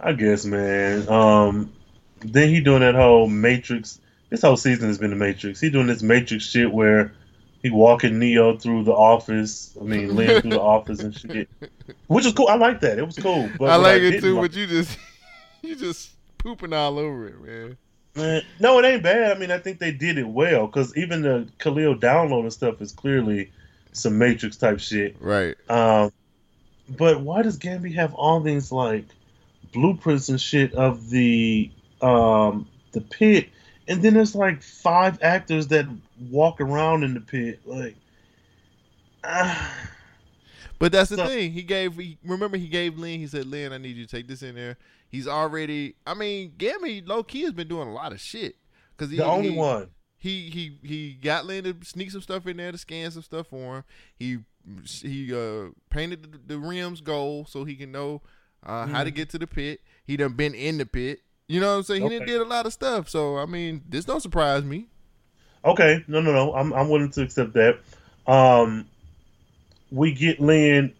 I 0.00 0.12
guess, 0.12 0.44
man. 0.44 1.08
Um, 1.08 1.72
then 2.20 2.48
he 2.48 2.60
doing 2.60 2.80
that 2.80 2.94
whole 2.94 3.28
Matrix 3.28 4.00
this 4.30 4.42
whole 4.42 4.56
season 4.56 4.88
has 4.88 4.98
been 4.98 5.10
the 5.10 5.16
Matrix. 5.16 5.60
He 5.60 5.70
doing 5.70 5.86
this 5.86 6.02
Matrix 6.02 6.44
shit 6.44 6.70
where 6.72 7.12
he 7.62 7.70
walking 7.70 8.18
Neo 8.18 8.56
through 8.58 8.84
the 8.84 8.92
office. 8.92 9.76
I 9.80 9.84
mean, 9.84 10.14
Lynn 10.16 10.40
through 10.42 10.50
the 10.50 10.60
office 10.60 11.00
and 11.00 11.14
shit, 11.16 11.48
which 12.06 12.26
is 12.26 12.32
cool. 12.34 12.48
I 12.48 12.56
like 12.56 12.80
that. 12.80 12.98
It 12.98 13.06
was 13.06 13.16
cool. 13.16 13.48
But 13.58 13.70
I 13.70 13.76
like 13.76 14.02
it 14.02 14.20
too, 14.20 14.34
like- 14.34 14.50
but 14.52 14.56
you 14.56 14.66
just 14.66 14.98
you 15.62 15.74
just 15.76 16.10
pooping 16.38 16.72
all 16.72 16.98
over 16.98 17.26
it, 17.28 17.40
man. 17.42 17.76
Man, 18.14 18.42
no, 18.58 18.78
it 18.78 18.84
ain't 18.84 19.02
bad. 19.02 19.36
I 19.36 19.38
mean, 19.38 19.50
I 19.50 19.58
think 19.58 19.78
they 19.78 19.92
did 19.92 20.18
it 20.18 20.26
well 20.28 20.66
because 20.66 20.96
even 20.96 21.22
the 21.22 21.48
Khalil 21.58 21.94
download 21.96 22.40
and 22.42 22.52
stuff 22.52 22.80
is 22.82 22.92
clearly 22.92 23.50
some 23.92 24.18
Matrix 24.18 24.56
type 24.56 24.80
shit. 24.80 25.16
Right. 25.20 25.56
Um, 25.70 26.12
but 26.88 27.20
why 27.20 27.42
does 27.42 27.58
Gambi 27.58 27.94
have 27.94 28.14
all 28.14 28.40
these 28.40 28.72
like 28.72 29.04
blueprints 29.72 30.28
and 30.28 30.40
shit 30.40 30.72
of 30.74 31.10
the 31.10 31.70
um 32.00 32.66
the 32.92 33.00
pit, 33.02 33.48
and 33.88 34.02
then 34.02 34.14
there's 34.14 34.34
like 34.34 34.62
five 34.62 35.18
actors 35.22 35.66
that 35.68 35.86
walk 36.30 36.60
around 36.60 37.02
in 37.04 37.14
the 37.14 37.20
pit, 37.20 37.60
like. 37.66 37.96
ah. 39.24 39.74
But 40.78 40.92
that's 40.92 41.10
the 41.10 41.16
So- 41.16 41.26
thing. 41.26 41.52
He 41.52 41.62
gave. 41.62 41.96
He, 41.96 42.18
remember, 42.24 42.56
he 42.56 42.68
gave 42.68 42.96
Lynn. 42.98 43.18
He 43.18 43.26
said, 43.26 43.46
"Lynn, 43.46 43.72
I 43.72 43.78
need 43.78 43.96
you 43.96 44.06
to 44.06 44.10
take 44.10 44.28
this 44.28 44.42
in 44.42 44.54
there." 44.54 44.76
He's 45.10 45.26
already. 45.26 45.96
I 46.06 46.14
mean, 46.14 46.52
Gambi 46.56 47.06
low 47.06 47.22
key 47.24 47.42
has 47.42 47.52
been 47.52 47.66
doing 47.68 47.88
a 47.88 47.92
lot 47.92 48.12
of 48.12 48.20
shit. 48.20 48.56
Cause 48.96 49.10
he, 49.10 49.16
the 49.16 49.24
only 49.24 49.50
he- 49.50 49.56
one. 49.56 49.88
He 50.18 50.50
he 50.50 50.78
he 50.86 51.12
got 51.12 51.46
Lynn 51.46 51.64
to 51.64 51.76
sneak 51.84 52.10
some 52.10 52.20
stuff 52.22 52.46
in 52.46 52.56
there 52.56 52.72
to 52.72 52.78
scan 52.78 53.10
some 53.10 53.22
stuff 53.22 53.46
for 53.48 53.76
him. 53.76 53.84
He 54.16 54.38
he 54.84 55.32
uh 55.34 55.70
painted 55.90 56.32
the, 56.32 56.54
the 56.54 56.58
rims 56.58 57.00
gold 57.00 57.48
so 57.48 57.64
he 57.64 57.76
can 57.76 57.92
know 57.92 58.20
uh, 58.66 58.86
how 58.86 59.04
to 59.04 59.10
Mhm. 59.10 59.14
get 59.14 59.30
to 59.30 59.38
the 59.38 59.46
pit. 59.46 59.80
He 60.04 60.16
done 60.16 60.32
been 60.32 60.54
in 60.54 60.78
the 60.78 60.86
pit. 60.86 61.20
You 61.46 61.60
know 61.60 61.70
what 61.70 61.76
I'm 61.78 61.82
saying? 61.84 62.02
He 62.10 62.18
done 62.18 62.26
did 62.26 62.40
a 62.40 62.44
lot 62.44 62.66
of 62.66 62.72
stuff. 62.72 63.08
So 63.08 63.38
I 63.38 63.46
mean, 63.46 63.82
this 63.88 64.04
don't 64.04 64.20
surprise 64.20 64.64
me. 64.64 64.88
Okay, 65.64 66.04
no, 66.08 66.20
no, 66.20 66.32
no. 66.32 66.52
I'm 66.54 66.72
I'm 66.72 66.88
willing 66.88 67.10
to 67.12 67.22
accept 67.22 67.52
that. 67.54 67.78
Um, 68.26 68.86
we 69.90 70.12
get 70.12 70.40
Lynn 70.40 70.92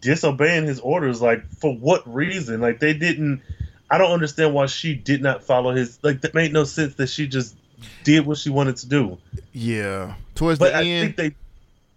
disobeying 0.00 0.64
his 0.64 0.80
orders. 0.80 1.22
Like 1.22 1.48
for 1.52 1.74
what 1.74 2.02
reason? 2.12 2.60
Like 2.60 2.80
they 2.80 2.92
didn't. 2.92 3.42
I 3.90 3.98
don't 3.98 4.10
understand 4.10 4.52
why 4.52 4.66
she 4.66 4.94
did 4.94 5.22
not 5.22 5.44
follow 5.44 5.74
his. 5.74 5.98
Like 6.02 6.20
that 6.22 6.34
made 6.34 6.52
no 6.52 6.64
sense 6.64 6.94
that 6.96 7.08
she 7.08 7.26
just 7.28 7.54
did 8.04 8.24
what 8.26 8.38
she 8.38 8.50
wanted 8.50 8.76
to 8.76 8.88
do. 8.88 9.18
Yeah. 9.52 10.14
Towards 10.34 10.58
But 10.58 10.72
the 10.72 10.78
I 10.78 10.82
end, 10.84 11.16
think 11.16 11.36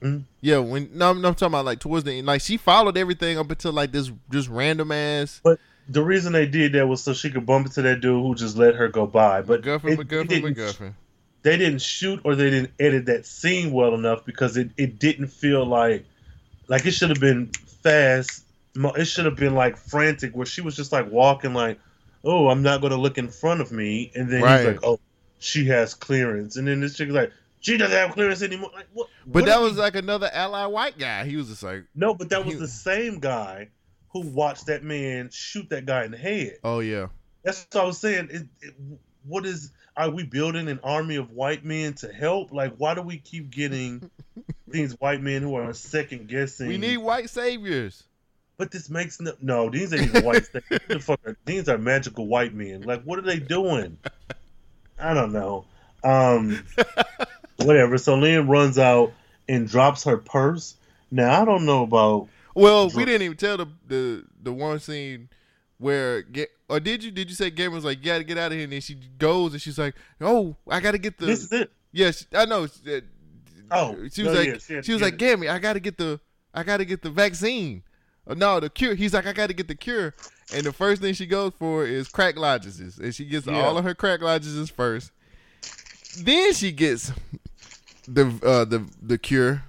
they. 0.02 0.08
Hmm? 0.08 0.18
yeah. 0.42 0.60
When 0.60 0.90
no, 0.94 1.10
I'm, 1.10 1.18
I'm 1.26 1.36
talking 1.36 1.48
about 1.48 1.66
like 1.66 1.80
towards 1.80 2.06
the 2.06 2.14
end, 2.14 2.28
like 2.28 2.42
she 2.42 2.58
followed 2.58 2.98
everything 2.98 3.38
up 3.38 3.50
until 3.50 3.74
like 3.74 3.92
this 3.92 4.12
just 4.32 4.48
random 4.50 4.92
ass 4.92 5.42
But 5.44 5.60
The 5.90 6.02
reason 6.04 6.32
they 6.34 6.46
did 6.46 6.74
that 6.74 6.88
was 6.88 7.04
so 7.04 7.14
she 7.14 7.30
could 7.30 7.46
bump 7.46 7.68
into 7.68 7.82
that 7.82 8.00
dude 8.02 8.22
who 8.24 8.34
just 8.36 8.56
let 8.58 8.76
her 8.76 8.88
go 8.88 9.06
by. 9.06 9.42
But 9.42 9.62
MacGuffin, 9.64 9.92
it- 9.92 10.00
MacGuffin, 10.00 10.22
it 10.24 10.28
didn't- 10.30 10.96
they 11.42 11.56
didn't 11.58 11.82
shoot 11.82 12.20
or 12.26 12.36
they 12.36 12.50
didn't 12.50 12.72
edit 12.80 13.06
that 13.06 13.26
scene 13.26 13.72
well 13.72 13.94
enough 13.96 14.26
because 14.26 14.58
it, 14.58 14.70
it 14.78 15.00
didn't 15.00 15.28
feel 15.28 15.66
like 15.66 16.06
like 16.68 16.86
it 16.86 16.92
should 16.92 17.10
have 17.10 17.20
been 17.22 17.48
fast. 17.84 18.44
It 18.76 19.06
should 19.06 19.26
have 19.26 19.36
been 19.38 19.56
like 19.56 19.76
frantic 19.78 20.36
where 20.36 20.46
she 20.46 20.62
was 20.62 20.76
just 20.76 20.92
like 20.92 21.10
walking 21.12 21.54
like, 21.54 21.80
oh, 22.24 22.50
I'm 22.50 22.62
not 22.62 22.82
going 22.82 22.92
to 22.92 22.98
look 22.98 23.18
in 23.18 23.28
front 23.30 23.62
of 23.62 23.72
me, 23.72 24.12
and 24.16 24.30
then 24.30 24.42
Right. 24.44 24.58
he's 24.60 24.68
like, 24.68 24.80
oh, 24.84 25.00
she 25.40 25.66
has 25.68 25.94
clearance, 25.94 26.56
and 26.58 26.68
then 26.68 26.80
this 26.82 26.96
chick's 26.96 27.12
like, 27.12 27.32
she 27.62 27.76
doesn't 27.78 27.96
have 27.98 28.12
clearance 28.12 28.42
anymore. 28.42 28.70
Like 28.74 28.88
what? 28.94 29.08
But 29.26 29.34
what 29.44 29.46
that 29.46 29.60
was 29.62 29.74
we- 29.74 29.80
like 29.80 29.96
another 29.96 30.30
ally 30.32 30.66
white 30.66 30.98
guy. 30.98 31.26
He 31.26 31.36
was 31.36 31.48
just 31.50 31.64
like, 31.64 31.84
no, 31.96 32.14
but 32.14 32.30
that 32.30 32.46
was 32.46 32.54
he- 32.56 32.60
the 32.60 32.68
same 32.68 33.20
guy 33.20 33.70
who 34.12 34.22
watched 34.22 34.68
that 34.68 34.84
man 34.84 35.30
shoot 35.32 35.70
that 35.70 35.86
guy 35.86 36.04
in 36.06 36.12
the 36.12 36.18
head. 36.18 36.58
oh 36.64 36.80
yeah, 36.80 37.08
That's 37.44 37.68
what 37.72 37.84
I 37.84 37.86
was 37.86 37.98
saying. 38.00 38.30
It, 38.32 38.44
it, 38.62 38.74
what 39.26 39.46
is? 39.46 39.72
Are 39.98 40.10
we 40.10 40.24
building 40.24 40.70
an 40.70 40.80
army 40.84 41.18
of 41.18 41.32
white 41.32 41.66
men 41.66 41.94
to 41.96 42.12
help? 42.14 42.54
Like, 42.54 42.76
why 42.78 42.94
do 42.96 43.02
we 43.02 43.18
keep 43.18 43.50
getting 43.50 44.10
these 44.68 44.94
white 45.00 45.22
men 45.22 45.42
who 45.42 45.56
are 45.56 45.74
second 45.74 46.30
guessing? 46.30 46.68
we 46.70 46.78
need 46.78 46.98
white 46.98 47.30
saviors. 47.30 48.04
but 48.56 48.72
this 48.72 48.90
makes 48.90 49.20
no. 49.20 49.34
No, 49.42 49.70
these 49.70 49.92
ain't 49.94 50.04
even 50.04 50.24
white. 50.24 50.46
things. 50.48 50.64
What 50.70 50.88
the 50.88 51.00
fuck 51.00 51.20
are- 51.26 51.38
these 51.46 51.68
are 51.68 51.78
magical 51.78 52.28
white 52.28 52.54
men. 52.54 52.82
Like, 52.84 53.04
what 53.04 53.20
are 53.20 53.24
they 53.24 53.40
doing? 53.40 53.98
I 55.00 55.14
don't 55.14 55.32
know. 55.32 55.66
Um, 56.04 56.64
whatever. 57.58 57.98
So 57.98 58.16
Lynn 58.16 58.48
runs 58.48 58.78
out 58.80 59.12
and 59.48 59.68
drops 59.68 60.04
her 60.04 60.18
purse. 60.18 60.76
Now 61.12 61.42
I 61.42 61.46
don't 61.46 61.66
know 61.66 61.84
about. 61.84 62.28
Well, 62.56 62.90
we 62.90 63.06
didn't 63.06 63.24
even 63.24 63.38
tell 63.38 63.58
the 63.58 63.68
the 63.88 64.26
the 64.42 64.52
one 64.54 64.80
scene 64.80 65.30
where 65.78 66.22
get 66.22 66.50
or 66.68 66.80
did 66.80 67.04
you 67.04 67.12
did 67.12 67.30
you 67.30 67.36
say 67.36 67.50
Gabriel 67.50 67.74
was 67.76 67.86
like, 67.86 68.00
you 68.00 68.06
gotta 68.06 68.24
get 68.24 68.38
out 68.38 68.48
of 68.52 68.54
here, 68.54 68.64
and 68.64 68.74
then 68.74 68.82
she 68.82 68.96
goes 69.18 69.54
and 69.54 69.62
she's 69.62 69.80
like, 69.80 69.96
oh, 70.22 70.56
I 70.68 70.80
gotta 70.80 70.98
get 70.98 71.18
the 71.18 71.26
this 71.26 71.44
is 71.44 71.52
it. 71.52 71.72
yes, 71.92 72.26
I 72.34 72.46
know. 72.46 72.64
uh, 72.64 73.00
Oh, 73.72 73.96
she 74.12 74.24
was 74.24 74.34
no, 74.34 74.40
like, 74.40 74.48
yeah, 74.48 74.58
she 74.58 74.82
she 74.82 74.94
was 74.94 75.02
like. 75.02 75.18
Gambi, 75.18 75.48
I 75.48 75.60
gotta 75.60 75.80
get 75.80 75.96
the, 75.98 76.20
I 76.56 76.64
gotta 76.64 76.86
get 76.86 77.04
the 77.04 77.12
vaccine. 77.12 77.84
Uh, 78.28 78.34
no, 78.34 78.60
the 78.60 78.68
cure. 78.70 78.96
He's 78.96 79.14
like, 79.14 79.28
I 79.28 79.32
gotta 79.34 79.54
get 79.54 79.68
the 79.68 79.76
cure. 79.76 80.16
And 80.54 80.64
the 80.66 80.74
first 80.74 81.02
thing 81.02 81.14
she 81.14 81.26
goes 81.28 81.54
for 81.60 81.86
is 81.86 82.08
crack 82.08 82.36
lozenges, 82.38 82.98
and 82.98 83.14
she 83.14 83.26
gets 83.26 83.46
Yeah. 83.46 83.62
all 83.62 83.78
of 83.78 83.84
her 83.84 83.94
crack 83.94 84.22
lozenges 84.22 84.70
first. 84.70 85.12
Then 86.22 86.54
she 86.54 86.72
gets 86.72 87.12
the 88.08 88.26
uh, 88.44 88.66
the 88.66 88.86
the 89.02 89.18
cure, 89.20 89.64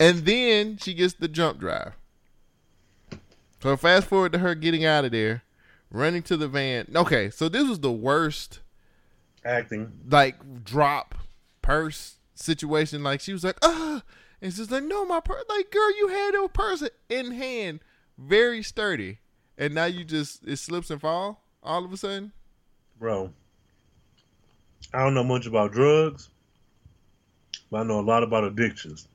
and 0.00 0.26
then 0.26 0.78
she 0.78 0.94
gets 0.94 1.14
the 1.14 1.28
jump 1.28 1.60
drive. 1.60 1.92
So 3.62 3.76
fast 3.76 4.08
forward 4.08 4.32
to 4.32 4.38
her 4.40 4.54
getting 4.54 4.84
out 4.84 5.04
of 5.04 5.12
there, 5.12 5.42
running 5.90 6.22
to 6.24 6.36
the 6.36 6.48
van. 6.48 6.86
Okay, 6.94 7.30
so 7.30 7.48
this 7.48 7.66
was 7.68 7.80
the 7.80 7.92
worst 7.92 8.60
acting. 9.44 9.92
like 10.10 10.64
drop 10.64 11.14
purse 11.62 12.16
situation. 12.34 13.02
Like 13.02 13.20
she 13.20 13.32
was 13.32 13.44
like, 13.44 13.56
ah, 13.62 14.02
and 14.42 14.52
she's 14.52 14.70
like, 14.70 14.84
no, 14.84 15.06
my 15.06 15.20
purse. 15.20 15.44
Like, 15.48 15.70
girl, 15.70 15.96
you 15.96 16.08
had 16.08 16.32
your 16.34 16.48
purse 16.48 16.82
in 17.08 17.30
hand, 17.30 17.80
very 18.18 18.62
sturdy, 18.62 19.18
and 19.58 19.74
now 19.74 19.84
you 19.84 20.04
just 20.04 20.46
it 20.46 20.56
slips 20.56 20.90
and 20.90 21.00
fall 21.00 21.42
all 21.62 21.84
of 21.84 21.92
a 21.92 21.96
sudden. 21.96 22.32
bro. 22.98 23.30
I 24.92 25.02
don't 25.02 25.14
know 25.14 25.24
much 25.24 25.46
about 25.46 25.72
drugs, 25.72 26.28
but 27.70 27.80
I 27.80 27.82
know 27.84 27.98
a 27.98 28.02
lot 28.02 28.22
about 28.22 28.44
addictions. 28.44 29.08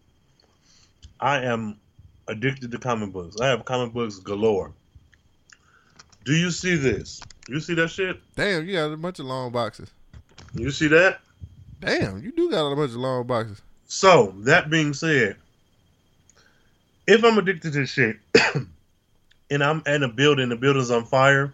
I 1.19 1.43
am 1.43 1.77
addicted 2.27 2.71
to 2.71 2.77
comic 2.79 3.13
books. 3.13 3.39
I 3.39 3.47
have 3.47 3.63
comic 3.65 3.93
books 3.93 4.17
galore. 4.19 4.73
Do 6.25 6.33
you 6.33 6.51
see 6.51 6.75
this? 6.75 7.21
You 7.47 7.59
see 7.59 7.75
that 7.75 7.89
shit? 7.89 8.19
Damn, 8.35 8.67
you 8.67 8.73
got 8.73 8.91
a 8.91 8.97
bunch 8.97 9.19
of 9.19 9.25
long 9.25 9.51
boxes. 9.51 9.89
You 10.53 10.69
see 10.71 10.87
that? 10.87 11.21
Damn, 11.79 12.21
you 12.21 12.31
do 12.31 12.51
got 12.51 12.69
a 12.69 12.75
bunch 12.75 12.91
of 12.91 12.97
long 12.97 13.25
boxes. 13.25 13.61
So, 13.85 14.33
that 14.39 14.69
being 14.69 14.93
said, 14.93 15.37
if 17.07 17.23
I'm 17.23 17.37
addicted 17.37 17.73
to 17.73 17.85
shit 17.85 18.17
and 19.49 19.63
I'm 19.63 19.81
in 19.85 20.03
a 20.03 20.07
building, 20.07 20.49
the 20.49 20.55
building's 20.55 20.91
on 20.91 21.05
fire, 21.05 21.53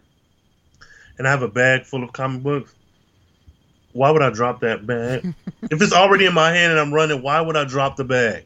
and 1.18 1.28
I 1.28 1.32
have 1.32 1.42
a 1.42 1.48
bag 1.48 1.86
full 1.86 2.04
of 2.04 2.14
comic 2.14 2.44
books, 2.44 2.74
why 3.94 4.12
would 4.12 4.22
I 4.22 4.30
drop 4.30 4.60
that 4.62 4.86
bag? 4.86 5.34
if 5.64 5.82
it's 5.82 5.94
already 5.94 6.26
in 6.26 6.34
my 6.34 6.52
hand 6.52 6.72
and 6.72 6.80
I'm 6.80 6.94
running, 6.94 7.22
why 7.22 7.40
would 7.40 7.56
I 7.56 7.64
drop 7.64 7.96
the 7.96 8.04
bag? 8.04 8.46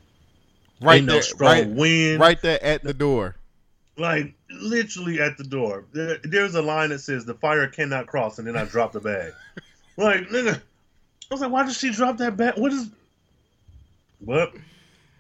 Right 0.79 0.97
Ain't 0.97 1.07
no 1.07 1.13
there, 1.13 1.21
strong 1.23 1.51
right, 1.51 1.67
wind. 1.67 2.19
right 2.19 2.39
there 2.41 2.63
at 2.63 2.83
the 2.83 2.93
door. 2.93 3.35
Like 3.97 4.33
literally 4.49 5.19
at 5.19 5.37
the 5.37 5.43
door. 5.43 5.85
There, 5.91 6.19
there's 6.23 6.55
a 6.55 6.61
line 6.61 6.89
that 6.89 6.99
says 6.99 7.25
the 7.25 7.33
fire 7.33 7.67
cannot 7.67 8.07
cross, 8.07 8.37
and 8.37 8.47
then 8.47 8.55
I 8.55 8.65
drop 8.65 8.93
the 8.93 8.99
bag. 8.99 9.33
like 9.97 10.29
nigga, 10.29 10.55
I 10.55 11.33
was 11.33 11.41
like, 11.41 11.51
why 11.51 11.63
did 11.65 11.75
she 11.75 11.91
drop 11.91 12.17
that 12.17 12.37
bag? 12.37 12.53
What 12.55 12.71
is? 12.71 12.89
But 14.21 14.53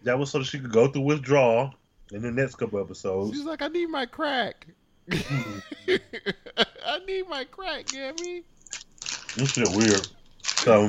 that 0.03 0.17
was 0.17 0.29
so 0.29 0.39
that 0.39 0.45
she 0.45 0.59
could 0.59 0.71
go 0.71 0.87
through 0.87 1.01
withdrawal 1.01 1.73
in 2.11 2.21
the 2.21 2.31
next 2.31 2.55
couple 2.55 2.79
episodes. 2.79 3.35
She's 3.35 3.45
like, 3.45 3.61
I 3.61 3.67
need 3.67 3.87
my 3.89 4.05
crack. 4.05 4.67
I 5.11 6.99
need 7.07 7.27
my 7.29 7.43
crack, 7.45 7.87
Gabby. 7.87 8.43
This 9.35 9.51
shit 9.53 9.67
weird. 9.75 10.07
So 10.43 10.85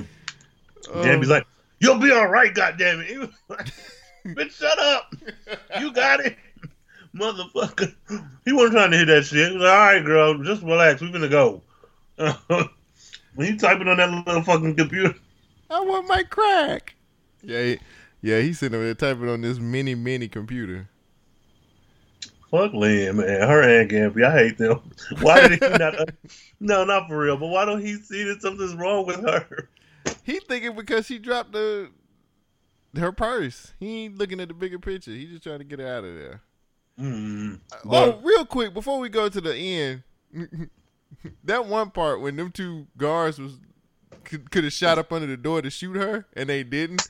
Um, 0.92 1.02
Gabby's 1.02 1.28
like, 1.30 1.46
"You'll 1.78 1.98
be 1.98 2.10
all 2.12 2.26
right, 2.28 2.54
goddamn 2.54 3.00
it." 3.00 3.06
He 3.08 3.18
was 3.18 3.28
like, 3.48 3.66
Bitch, 4.26 4.52
shut 4.52 4.78
up. 4.78 5.14
You 5.78 5.92
got 5.92 6.20
it, 6.20 6.36
motherfucker. 7.14 7.94
He 8.44 8.52
wasn't 8.52 8.72
trying 8.74 8.90
to 8.90 8.98
hit 8.98 9.06
that 9.06 9.24
shit. 9.24 9.48
He 9.48 9.54
was 9.56 9.62
like, 9.62 9.72
all 9.72 9.78
right, 9.78 10.04
girl, 10.04 10.42
just 10.44 10.62
relax. 10.62 11.00
We're 11.00 11.12
gonna 11.12 11.28
go. 11.28 11.62
when 12.16 13.46
you 13.46 13.56
typing 13.58 13.88
on 13.88 13.96
that 13.96 14.10
little 14.26 14.42
fucking 14.42 14.76
computer, 14.76 15.14
I 15.70 15.80
want 15.80 16.06
my 16.08 16.22
crack. 16.24 16.94
Yeah, 17.42 17.76
yeah, 18.20 18.40
he's 18.40 18.58
sitting 18.58 18.76
over 18.76 18.84
there 18.84 18.94
typing 18.94 19.30
on 19.30 19.40
this 19.40 19.58
mini 19.58 19.94
mini 19.94 20.28
computer. 20.28 20.89
Fuck 22.50 22.72
Lynn, 22.72 23.16
man. 23.18 23.40
Her 23.42 23.80
and 23.80 23.90
Gambi, 23.90 24.24
I 24.24 24.32
hate 24.32 24.58
them. 24.58 24.80
Why 25.20 25.48
did 25.48 25.62
he 25.62 25.68
not? 25.68 25.94
no, 26.60 26.84
not 26.84 27.08
for 27.08 27.18
real. 27.18 27.36
But 27.36 27.46
why 27.46 27.64
don't 27.64 27.80
he 27.80 27.94
see 27.94 28.24
that 28.24 28.42
something's 28.42 28.74
wrong 28.74 29.06
with 29.06 29.22
her? 29.22 29.68
He 30.24 30.40
thinking 30.40 30.74
because 30.74 31.06
she 31.06 31.18
dropped 31.18 31.52
the 31.52 31.90
her 32.96 33.12
purse. 33.12 33.72
He 33.78 34.04
ain't 34.04 34.18
looking 34.18 34.40
at 34.40 34.48
the 34.48 34.54
bigger 34.54 34.78
picture. 34.78 35.12
He 35.12 35.26
just 35.26 35.42
trying 35.42 35.58
to 35.60 35.64
get 35.64 35.78
her 35.78 35.86
out 35.86 36.04
of 36.04 36.14
there. 36.14 36.42
Mm. 36.98 37.60
oh, 37.88 38.20
real 38.22 38.44
quick 38.44 38.74
before 38.74 38.98
we 38.98 39.08
go 39.08 39.28
to 39.28 39.40
the 39.40 39.54
end, 39.54 40.02
that 41.44 41.66
one 41.66 41.90
part 41.90 42.20
when 42.20 42.36
them 42.36 42.50
two 42.50 42.88
guards 42.96 43.38
was 43.38 43.58
could, 44.24 44.50
could 44.50 44.64
have 44.64 44.72
shot 44.72 44.98
up 44.98 45.12
under 45.12 45.26
the 45.26 45.36
door 45.36 45.62
to 45.62 45.70
shoot 45.70 45.96
her, 45.96 46.26
and 46.34 46.48
they 46.48 46.62
didn't. 46.62 47.08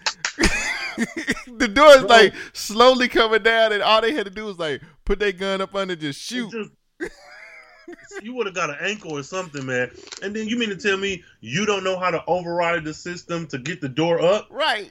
the 1.58 1.68
door 1.68 1.90
is 1.92 2.02
like 2.04 2.34
slowly 2.52 3.08
coming 3.08 3.42
down, 3.42 3.72
and 3.72 3.82
all 3.82 4.00
they 4.00 4.12
had 4.12 4.26
to 4.26 4.30
do 4.30 4.44
was 4.46 4.58
like 4.58 4.82
put 5.04 5.18
their 5.18 5.32
gun 5.32 5.60
up 5.60 5.74
under, 5.74 5.96
just 5.96 6.20
shoot. 6.20 6.50
Just- 6.50 6.70
you 8.22 8.34
would 8.34 8.46
have 8.46 8.54
got 8.54 8.70
an 8.70 8.76
ankle 8.80 9.16
or 9.16 9.22
something, 9.22 9.64
man. 9.66 9.90
And 10.22 10.34
then 10.34 10.46
you 10.48 10.58
mean 10.58 10.68
to 10.68 10.76
tell 10.76 10.96
me 10.96 11.24
you 11.40 11.66
don't 11.66 11.82
know 11.84 11.98
how 11.98 12.10
to 12.10 12.22
override 12.26 12.84
the 12.84 12.94
system 12.94 13.46
to 13.48 13.58
get 13.58 13.80
the 13.80 13.88
door 13.88 14.20
up? 14.20 14.48
Right, 14.50 14.90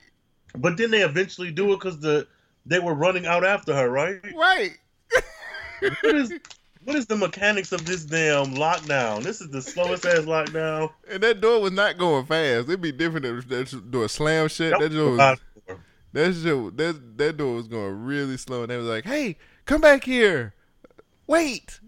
But 0.58 0.78
then 0.78 0.92
they 0.92 1.02
eventually 1.02 1.52
do 1.52 1.72
it 1.74 1.78
because 1.78 2.00
the 2.00 2.28
they 2.66 2.80
were 2.80 2.94
running 2.94 3.26
out 3.26 3.44
after 3.46 3.74
her, 3.74 3.90
right? 3.90 4.20
right. 4.36 4.72
What 6.02 6.16
is 6.16 6.34
what 6.84 6.96
is 6.96 7.06
the 7.06 7.16
mechanics 7.16 7.72
of 7.72 7.86
this 7.86 8.04
damn 8.06 8.56
lockdown? 8.56 9.24
This 9.24 9.42
is 9.42 9.50
the 9.50 9.62
slowest 9.62 10.06
ass 10.06 10.20
lockdown. 10.20 10.92
And 11.10 11.24
that 11.24 11.42
door 11.42 11.62
was 11.62 11.72
not 11.72 11.98
going 11.98 12.26
fast. 12.26 12.68
It'd 12.68 12.82
be 12.82 12.92
different 12.92 13.26
if 13.26 13.48
that 13.50 13.92
door 13.92 14.08
slam 14.08 14.48
shut. 14.48 14.72
That 14.72 14.80
That 14.82 14.94
door 14.94 15.12
was, 15.16 15.40
that, 16.14 16.34
shit, 16.34 16.78
that, 16.78 17.18
that 17.18 17.38
door 17.38 17.56
was 17.56 17.68
going 17.68 18.04
really 18.04 18.38
slow. 18.38 18.62
And 18.64 18.72
they 18.72 18.78
was 18.78 18.88
like, 18.88 19.06
hey, 19.06 19.38
come 19.66 19.82
back 19.82 20.04
here. 20.04 20.54
Wait. 21.28 21.80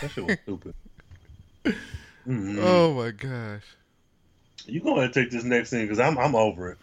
That 0.00 0.10
shit 0.10 0.24
was 0.24 0.38
stupid. 0.42 0.74
Mhm. 2.26 2.58
Oh, 2.58 2.94
my 2.94 3.10
gosh. 3.10 3.64
You 4.64 4.80
go 4.80 4.92
ahead 4.92 5.04
and 5.04 5.12
take 5.12 5.30
this 5.30 5.44
next 5.44 5.68
thing 5.68 5.82
because 5.82 6.00
I'm 6.00 6.16
I'm 6.16 6.34
over 6.34 6.70
it. 6.70 6.78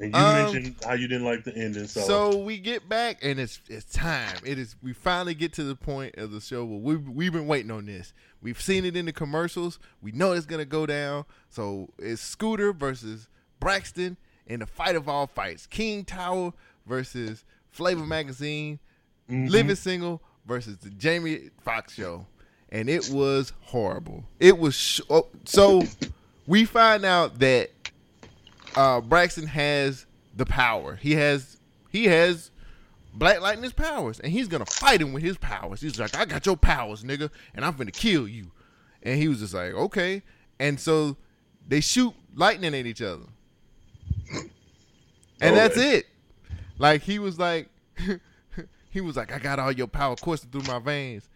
And 0.00 0.12
you 0.12 0.18
Um, 0.18 0.34
mentioned 0.34 0.74
how 0.84 0.94
you 0.94 1.06
didn't 1.06 1.24
like 1.24 1.44
the 1.44 1.54
ending, 1.56 1.86
so, 1.86 2.00
So 2.00 2.36
we 2.38 2.58
get 2.58 2.88
back, 2.88 3.18
and 3.22 3.38
it's 3.38 3.60
it's 3.68 3.84
time. 3.92 4.38
It 4.44 4.58
is. 4.58 4.74
We 4.82 4.92
finally 4.92 5.34
get 5.34 5.52
to 5.52 5.62
the 5.62 5.76
point 5.76 6.16
of 6.16 6.32
the 6.32 6.40
show 6.40 6.64
where 6.64 6.80
we've 6.80 7.08
we've 7.08 7.32
been 7.32 7.46
waiting 7.46 7.70
on 7.70 7.86
this. 7.86 8.12
We've 8.42 8.60
seen 8.60 8.84
it 8.84 8.96
in 8.96 9.06
the 9.06 9.12
commercials. 9.12 9.78
We 10.02 10.10
know 10.10 10.32
it's 10.32 10.46
gonna 10.46 10.64
go 10.64 10.84
down. 10.84 11.26
So 11.48 11.90
it's 12.00 12.20
Scooter 12.20 12.72
versus 12.72 13.28
Braxton 13.60 14.16
in 14.46 14.60
the 14.60 14.66
fight 14.66 14.96
of 14.96 15.08
all 15.08 15.26
fights. 15.26 15.66
King 15.66 16.04
Tower 16.04 16.52
versus 16.86 17.44
Flavor 17.70 18.04
Magazine. 18.06 18.78
Mhm. 19.30 19.50
Living 19.50 19.76
Single 19.76 20.22
versus 20.46 20.76
the 20.78 20.90
Jamie 20.90 21.50
Foxx 21.62 21.94
show, 21.94 22.26
and 22.68 22.88
it 22.88 23.08
was 23.10 23.52
horrible. 23.62 24.24
It 24.38 24.56
was 24.58 24.74
sh- 24.74 25.00
oh, 25.10 25.28
so. 25.44 25.82
We 26.48 26.64
find 26.64 27.04
out 27.04 27.40
that 27.40 27.70
uh, 28.76 29.00
Braxton 29.00 29.48
has 29.48 30.06
the 30.36 30.46
power. 30.46 30.94
He 30.94 31.14
has 31.14 31.56
he 31.90 32.04
has 32.04 32.52
Black 33.12 33.40
Lightning's 33.40 33.72
powers, 33.72 34.20
and 34.20 34.30
he's 34.30 34.46
gonna 34.46 34.64
fight 34.66 35.00
him 35.00 35.12
with 35.12 35.24
his 35.24 35.36
powers. 35.38 35.80
He's 35.80 35.98
like, 35.98 36.16
"I 36.16 36.24
got 36.24 36.46
your 36.46 36.56
powers, 36.56 37.02
nigga, 37.02 37.30
and 37.54 37.64
I'm 37.64 37.74
gonna 37.76 37.90
kill 37.90 38.28
you." 38.28 38.52
And 39.02 39.18
he 39.18 39.26
was 39.26 39.40
just 39.40 39.54
like, 39.54 39.72
"Okay." 39.72 40.22
And 40.60 40.78
so 40.78 41.16
they 41.66 41.80
shoot 41.80 42.14
lightning 42.34 42.74
at 42.76 42.86
each 42.86 43.02
other, 43.02 43.24
and 45.40 45.54
oh, 45.54 45.54
that's 45.54 45.76
Okay. 45.76 45.98
it. 45.98 46.06
Like 46.78 47.02
he 47.02 47.18
was 47.18 47.38
like, 47.38 47.68
he 48.90 49.00
was 49.00 49.16
like, 49.16 49.32
"I 49.32 49.38
got 49.38 49.58
all 49.58 49.72
your 49.72 49.86
power 49.86 50.16
coursing 50.16 50.50
through 50.50 50.62
my 50.62 50.78
veins," 50.78 51.28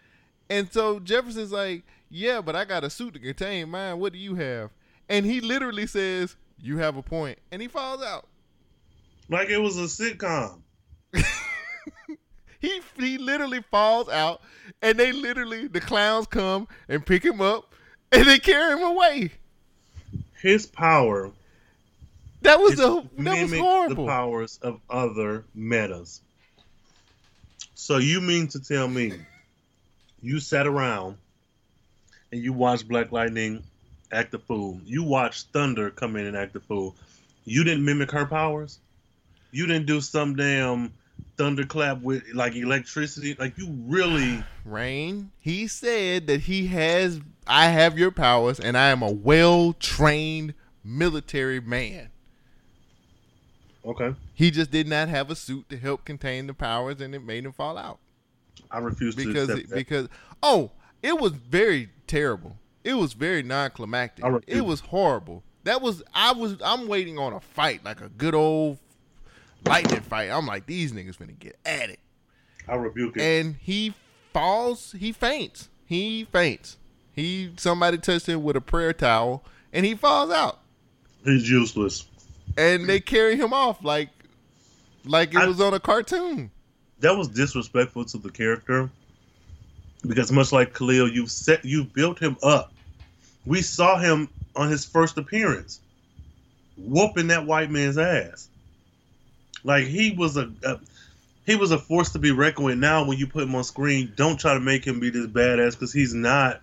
and 0.48 0.70
so 0.72 0.98
Jefferson's 1.01 1.52
like, 1.52 1.85
"Yeah, 2.10 2.40
but 2.40 2.55
I 2.56 2.64
got 2.64 2.85
a 2.85 2.90
suit 2.90 3.14
to 3.14 3.20
contain 3.20 3.70
mine. 3.70 3.98
What 3.98 4.12
do 4.12 4.18
you 4.18 4.35
have?" 4.36 4.70
And 5.09 5.24
he 5.27 5.40
literally 5.40 5.86
says, 5.86 6.36
"You 6.59 6.78
have 6.78 6.97
a 6.97 7.02
and 7.51 7.62
he 7.62 7.68
falls 7.68 8.02
out. 8.02 8.27
like 9.28 9.48
it 9.48 9.59
was 9.59 9.77
a 9.78 9.82
sitcom. 9.85 10.60
He 12.60 12.82
he 12.98 13.16
literally 13.16 13.62
falls 13.62 14.09
out, 14.10 14.43
and 14.82 14.98
they 14.98 15.12
literally 15.12 15.66
the 15.66 15.81
clowns 15.81 16.27
come 16.27 16.68
and 16.89 17.05
pick 17.05 17.24
him 17.24 17.40
up, 17.40 17.74
and 18.12 18.27
they 18.27 18.39
carry 18.39 18.74
him 18.77 18.82
away. 18.82 19.32
His 20.43 20.66
power 20.66 21.31
That 22.43 22.59
was 22.59 22.75
a 22.75 23.03
that 23.19 23.43
was 23.43 23.51
mimic 23.51 23.97
the 23.97 24.07
powers 24.07 24.59
of 24.62 24.81
other 24.89 25.45
metas. 25.55 26.23
So 27.75 27.99
you 27.99 28.21
mean 28.21 28.49
to 28.49 28.61
tell 28.61 28.89
me 28.89 29.12
you 30.23 30.41
sat 30.41 30.67
around 30.67 31.17
and 32.33 32.43
you 32.43 32.53
watched 32.53 32.89
Black 32.89 33.12
Lightning 33.12 33.62
act 34.12 34.33
the 34.33 34.39
fool. 34.39 34.81
You 34.85 35.03
watched 35.03 35.49
Thunder 35.53 35.91
come 35.91 36.17
in 36.17 36.27
and 36.27 36.37
act 36.37 36.53
the 36.53 36.61
fool. 36.61 36.97
You 37.45 37.65
didn't 37.65 37.85
mimic 37.85 38.11
her 38.11 38.27
powers. 38.27 38.79
You 39.51 39.67
didn't 39.67 39.87
do 39.87 40.01
some 40.01 40.37
damn 40.37 40.93
thunderclap 41.37 42.03
with 42.03 42.23
like 42.35 42.55
electricity. 42.55 43.35
Like 43.39 43.57
you 43.59 43.69
really 43.87 44.45
Rain. 44.65 45.31
He 45.41 45.67
said 45.67 46.27
that 46.27 46.43
he 46.43 46.67
has. 46.69 47.21
I 47.47 47.67
have 47.67 47.99
your 47.99 48.11
powers, 48.11 48.61
and 48.61 48.77
I 48.77 48.91
am 48.91 49.03
a 49.03 49.11
well 49.11 49.73
trained 49.73 50.55
military 50.85 51.61
man. 51.61 52.10
Okay. 53.85 54.15
He 54.35 54.51
just 54.51 54.70
did 54.70 54.86
not 54.86 55.09
have 55.09 55.31
a 55.31 55.35
suit 55.35 55.69
to 55.69 55.77
help 55.77 56.05
contain 56.05 56.47
the 56.47 56.55
powers, 56.55 57.01
and 57.01 57.15
it 57.15 57.24
made 57.24 57.44
him 57.44 57.52
fall 57.52 57.77
out. 57.77 57.98
I 58.70 58.78
refuse 58.78 59.15
to 59.16 59.27
because 59.27 59.48
accept 59.48 59.65
it, 59.65 59.69
that. 59.70 59.74
because 59.74 60.09
oh, 60.43 60.70
it 61.02 61.19
was 61.19 61.32
very 61.32 61.89
terrible. 62.07 62.57
It 62.85 62.94
was 62.94 63.12
very 63.12 63.43
non-climactic. 63.43 64.24
It 64.47 64.65
was 64.65 64.81
horrible. 64.81 65.43
That 65.65 65.82
was 65.82 66.02
I 66.15 66.32
was 66.32 66.57
I'm 66.65 66.89
waiting 66.89 67.19
on 67.19 67.32
a 67.32 67.40
fight 67.40 67.85
like 67.85 68.01
a 68.01 68.09
good 68.09 68.35
old 68.35 68.78
lightning 69.66 70.01
fight. 70.01 70.31
I'm 70.31 70.47
like 70.47 70.66
these 70.66 70.93
niggas 70.93 71.19
gonna 71.19 71.32
get 71.32 71.59
at 71.66 71.90
it, 71.90 72.01
I 72.66 72.77
rebuke 72.77 73.16
it. 73.16 73.23
and 73.23 73.57
he 73.61 73.94
falls. 74.32 74.93
He 74.93 75.12
faints. 75.12 75.69
He 75.85 76.24
faints. 76.24 76.78
He 77.12 77.52
somebody 77.57 77.98
touched 77.98 78.27
him 78.27 78.43
with 78.43 78.57
a 78.57 78.61
prayer 78.61 78.93
towel, 78.93 79.44
and 79.73 79.85
he 79.85 79.94
falls 79.94 80.31
out. 80.31 80.61
He's 81.24 81.51
useless. 81.51 82.07
And 82.56 82.89
they 82.89 83.01
carry 83.01 83.36
him 83.36 83.52
off 83.52 83.82
like 83.85 84.09
like 85.05 85.35
it 85.35 85.39
I- 85.40 85.47
was 85.47 85.60
on 85.60 85.74
a 85.74 85.81
cartoon. 85.81 86.51
that 87.01 87.16
was 87.16 87.28
disrespectful 87.28 88.05
to 88.06 88.18
the 88.18 88.31
character 88.31 88.90
because 90.06 90.31
much 90.32 90.52
like 90.52 90.74
Khalil, 90.74 91.09
you've 91.10 91.31
set 91.31 91.64
you 91.64 91.85
built 91.85 92.18
him 92.18 92.36
up. 92.43 92.72
We 93.47 93.62
saw 93.62 93.98
him 93.98 94.28
on 94.56 94.68
his 94.70 94.85
first 94.85 95.16
appearance, 95.18 95.81
whooping 96.77 97.28
that 97.28 97.47
white 97.47 97.70
man's 97.70 97.97
ass. 97.98 98.48
Like 99.64 99.85
he 99.85 100.10
was 100.12 100.36
a, 100.36 100.51
a 100.64 100.78
he 101.47 101.56
was 101.56 101.70
a 101.70 101.78
force 101.78 102.10
to 102.12 102.18
be 102.18 102.31
reckoned 102.32 102.66
with. 102.66 102.78
Now, 102.78 103.05
when 103.06 103.18
you 103.18 103.27
put 103.27 103.43
him 103.44 103.55
on 103.55 103.64
screen, 103.64 104.12
don't 104.16 104.39
try 104.39 104.55
to 104.55 104.60
make 104.60 104.86
him 104.86 105.01
be 105.01 105.10
this 105.10 105.27
badass 105.27 105.72
because 105.72 105.93
he's 105.93 106.14
not. 106.14 106.60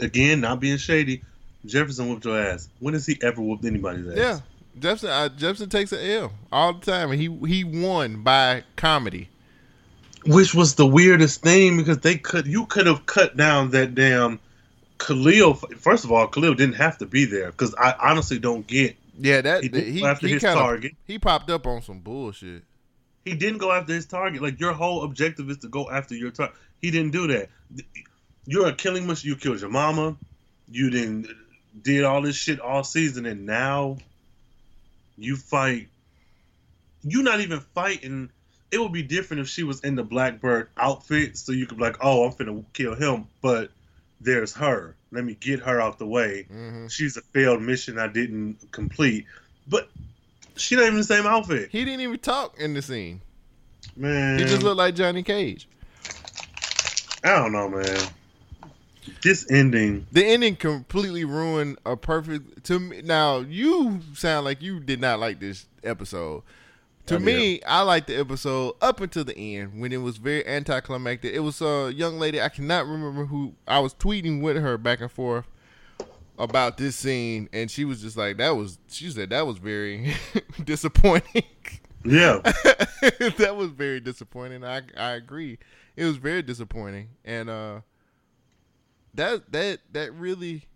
Again, 0.00 0.40
not 0.40 0.58
being 0.58 0.78
shady. 0.78 1.22
Jefferson 1.66 2.08
whooped 2.08 2.24
your 2.24 2.38
ass. 2.40 2.68
When 2.80 2.94
has 2.94 3.06
he 3.06 3.18
ever 3.22 3.40
whooped 3.40 3.64
anybody's 3.64 4.08
ass? 4.08 4.16
Yeah, 4.16 4.40
Jefferson. 4.78 5.10
Uh, 5.10 5.28
Jefferson 5.28 5.68
takes 5.68 5.92
an 5.92 6.00
L 6.00 6.32
all 6.50 6.74
the 6.74 6.90
time, 6.90 7.10
and 7.10 7.20
he 7.20 7.28
he 7.46 7.64
won 7.64 8.22
by 8.22 8.64
comedy. 8.76 9.28
Which 10.24 10.54
was 10.54 10.76
the 10.76 10.86
weirdest 10.86 11.42
thing 11.42 11.76
because 11.76 11.98
they 11.98 12.16
could 12.16 12.46
you 12.46 12.66
could 12.66 12.86
have 12.86 13.06
cut 13.06 13.36
down 13.36 13.70
that 13.70 13.94
damn 13.94 14.38
Khalil. 14.98 15.54
First 15.54 16.04
of 16.04 16.12
all, 16.12 16.26
Khalil 16.28 16.54
didn't 16.54 16.76
have 16.76 16.98
to 16.98 17.06
be 17.06 17.24
there 17.24 17.50
because 17.50 17.74
I 17.76 17.94
honestly 18.00 18.38
don't 18.38 18.66
get. 18.66 18.96
Yeah, 19.18 19.40
that 19.40 19.62
He 19.62 19.68
he 19.68 19.68
did 19.68 19.86
he, 19.94 20.00
go 20.00 20.06
after 20.06 20.28
his 20.28 20.42
kinda, 20.42 20.54
target. 20.56 20.92
he 21.06 21.18
popped 21.18 21.50
up 21.50 21.66
on 21.66 21.82
some 21.82 22.00
bullshit. 22.00 22.64
He 23.24 23.34
didn't 23.34 23.58
go 23.58 23.72
after 23.72 23.92
his 23.92 24.06
target. 24.06 24.42
Like 24.42 24.58
your 24.58 24.72
whole 24.72 25.04
objective 25.04 25.50
is 25.50 25.58
to 25.58 25.68
go 25.68 25.90
after 25.90 26.14
your 26.14 26.30
target. 26.30 26.56
He 26.80 26.90
didn't 26.90 27.12
do 27.12 27.26
that. 27.28 27.48
You're 28.46 28.68
a 28.68 28.74
killing 28.74 29.06
machine. 29.06 29.30
You 29.30 29.36
killed 29.36 29.60
your 29.60 29.70
mama. 29.70 30.16
You 30.70 30.90
didn't 30.90 31.28
did 31.82 32.04
all 32.04 32.22
this 32.22 32.36
shit 32.36 32.60
all 32.60 32.84
season, 32.84 33.26
and 33.26 33.46
now 33.46 33.98
you 35.22 35.36
fight. 35.36 35.88
You're 37.02 37.22
not 37.22 37.40
even 37.40 37.60
fighting. 37.74 38.30
It 38.70 38.78
would 38.80 38.92
be 38.92 39.02
different 39.02 39.40
if 39.42 39.48
she 39.48 39.64
was 39.64 39.80
in 39.80 39.96
the 39.96 40.02
Blackbird 40.04 40.68
outfit, 40.76 41.36
so 41.36 41.52
you 41.52 41.66
could 41.66 41.78
be 41.78 41.84
like, 41.84 41.96
"Oh, 42.00 42.24
I'm 42.24 42.32
finna 42.32 42.64
kill 42.72 42.94
him," 42.94 43.26
but 43.40 43.70
there's 44.20 44.54
her. 44.54 44.96
Let 45.10 45.24
me 45.24 45.34
get 45.34 45.60
her 45.60 45.80
out 45.80 45.98
the 45.98 46.06
way. 46.06 46.44
hmm 46.44 46.86
She's 46.88 47.16
a 47.16 47.22
failed 47.22 47.60
mission 47.62 47.98
I 47.98 48.06
didn't 48.08 48.70
complete, 48.70 49.26
but 49.68 49.90
she 50.56 50.76
not 50.76 50.84
even 50.84 50.96
the 50.98 51.04
same 51.04 51.26
outfit, 51.26 51.70
He 51.70 51.84
didn't 51.84 52.00
even 52.00 52.18
talk 52.18 52.58
in 52.58 52.74
the 52.74 52.82
scene. 52.82 53.20
man. 53.96 54.38
He 54.38 54.44
just 54.44 54.62
looked 54.62 54.78
like 54.78 54.94
Johnny 54.94 55.22
Cage. 55.22 55.68
I 57.24 57.36
don't 57.36 57.52
know, 57.52 57.68
man. 57.68 58.08
This 59.22 59.50
ending, 59.50 60.06
The 60.12 60.24
ending 60.24 60.56
completely 60.56 61.24
ruined 61.24 61.78
a 61.84 61.96
perfect. 61.96 62.64
To 62.64 62.78
me, 62.78 63.02
now 63.02 63.38
you 63.38 64.00
sound 64.14 64.44
like 64.44 64.62
you 64.62 64.78
did 64.80 65.00
not 65.00 65.18
like 65.18 65.40
this 65.40 65.66
episode. 65.82 66.42
To 67.06 67.16
Oh, 67.16 67.18
me, 67.18 67.60
I 67.64 67.82
liked 67.82 68.06
the 68.06 68.14
episode 68.16 68.76
up 68.80 69.00
until 69.00 69.24
the 69.24 69.36
end 69.36 69.80
when 69.80 69.92
it 69.92 69.96
was 69.96 70.18
very 70.18 70.46
anticlimactic. 70.46 71.34
It 71.34 71.40
was 71.40 71.60
a 71.60 71.92
young 71.92 72.20
lady 72.20 72.40
I 72.40 72.48
cannot 72.48 72.86
remember 72.86 73.24
who 73.24 73.54
I 73.66 73.80
was 73.80 73.92
tweeting 73.92 74.40
with 74.40 74.56
her 74.56 74.78
back 74.78 75.00
and 75.00 75.10
forth 75.10 75.46
about 76.38 76.76
this 76.78 76.94
scene, 76.94 77.48
and 77.52 77.68
she 77.70 77.84
was 77.84 78.00
just 78.02 78.16
like, 78.16 78.36
"That 78.36 78.50
was." 78.50 78.78
She 78.88 79.10
said 79.10 79.30
that 79.30 79.46
was 79.46 79.58
very 79.58 80.14
disappointing. 80.64 81.42
yeah, 82.04 82.38
that 82.44 83.54
was 83.56 83.70
very 83.70 83.98
disappointing. 83.98 84.64
I 84.64 84.82
I 84.96 85.10
agree. 85.12 85.58
It 85.96 86.04
was 86.04 86.18
very 86.18 86.42
disappointing, 86.42 87.08
and 87.24 87.50
uh, 87.50 87.80
that 89.14 89.50
that 89.52 89.80
that 89.92 90.12
really 90.14 90.66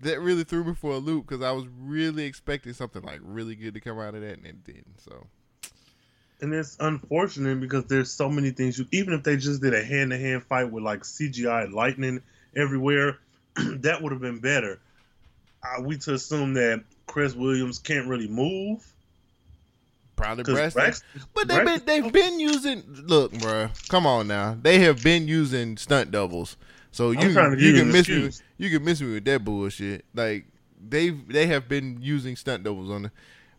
that 0.00 0.20
really 0.20 0.44
threw 0.44 0.64
me 0.64 0.74
for 0.74 0.92
a 0.92 0.98
loop 0.98 1.26
because 1.26 1.42
I 1.44 1.52
was 1.52 1.66
really 1.80 2.24
expecting 2.24 2.72
something 2.74 3.02
like 3.02 3.20
really 3.22 3.54
good 3.54 3.74
to 3.74 3.80
come 3.80 3.98
out 3.98 4.14
of 4.14 4.20
that 4.20 4.36
and 4.36 4.46
it 4.46 4.64
didn't. 4.64 5.00
So 5.00 5.26
And 6.40 6.52
it's 6.52 6.76
unfortunate 6.80 7.60
because 7.60 7.84
there's 7.86 8.10
so 8.10 8.28
many 8.28 8.50
things 8.50 8.78
you 8.78 8.86
even 8.92 9.14
if 9.14 9.22
they 9.22 9.36
just 9.36 9.62
did 9.62 9.74
a 9.74 9.84
hand 9.84 10.10
to 10.10 10.18
hand 10.18 10.44
fight 10.44 10.70
with 10.70 10.84
like 10.84 11.02
CGI 11.02 11.72
lightning 11.72 12.22
everywhere, 12.54 13.18
that 13.56 14.02
would 14.02 14.12
have 14.12 14.20
been 14.20 14.40
better. 14.40 14.80
Are 15.62 15.82
we 15.82 15.96
to 15.98 16.14
assume 16.14 16.54
that 16.54 16.84
Cress 17.06 17.34
Williams 17.34 17.78
can't 17.78 18.06
really 18.06 18.28
move? 18.28 18.86
probably 20.16 20.44
Because 20.44 20.74
Braxton. 20.74 21.22
But 21.34 21.48
they've 21.48 21.64
been 21.64 21.82
they've 21.84 22.06
oh. 22.06 22.10
been 22.10 22.40
using 22.40 22.82
look, 23.04 23.32
bro. 23.38 23.68
Come 23.88 24.06
on 24.06 24.26
now. 24.26 24.56
They 24.60 24.80
have 24.80 25.02
been 25.02 25.28
using 25.28 25.76
stunt 25.76 26.10
doubles. 26.10 26.56
So 26.96 27.10
you 27.10 27.34
to 27.34 27.56
you 27.58 27.74
can 27.74 27.82
an 27.82 27.92
miss 27.92 28.08
me 28.08 28.30
you 28.56 28.70
can 28.70 28.82
miss 28.82 29.02
me 29.02 29.12
with 29.12 29.24
that 29.26 29.44
bullshit. 29.44 30.06
Like 30.14 30.46
they 30.88 31.10
they 31.10 31.46
have 31.46 31.68
been 31.68 31.98
using 32.00 32.36
stunt 32.36 32.64
doubles 32.64 32.90
on 32.90 33.04
it. 33.04 33.10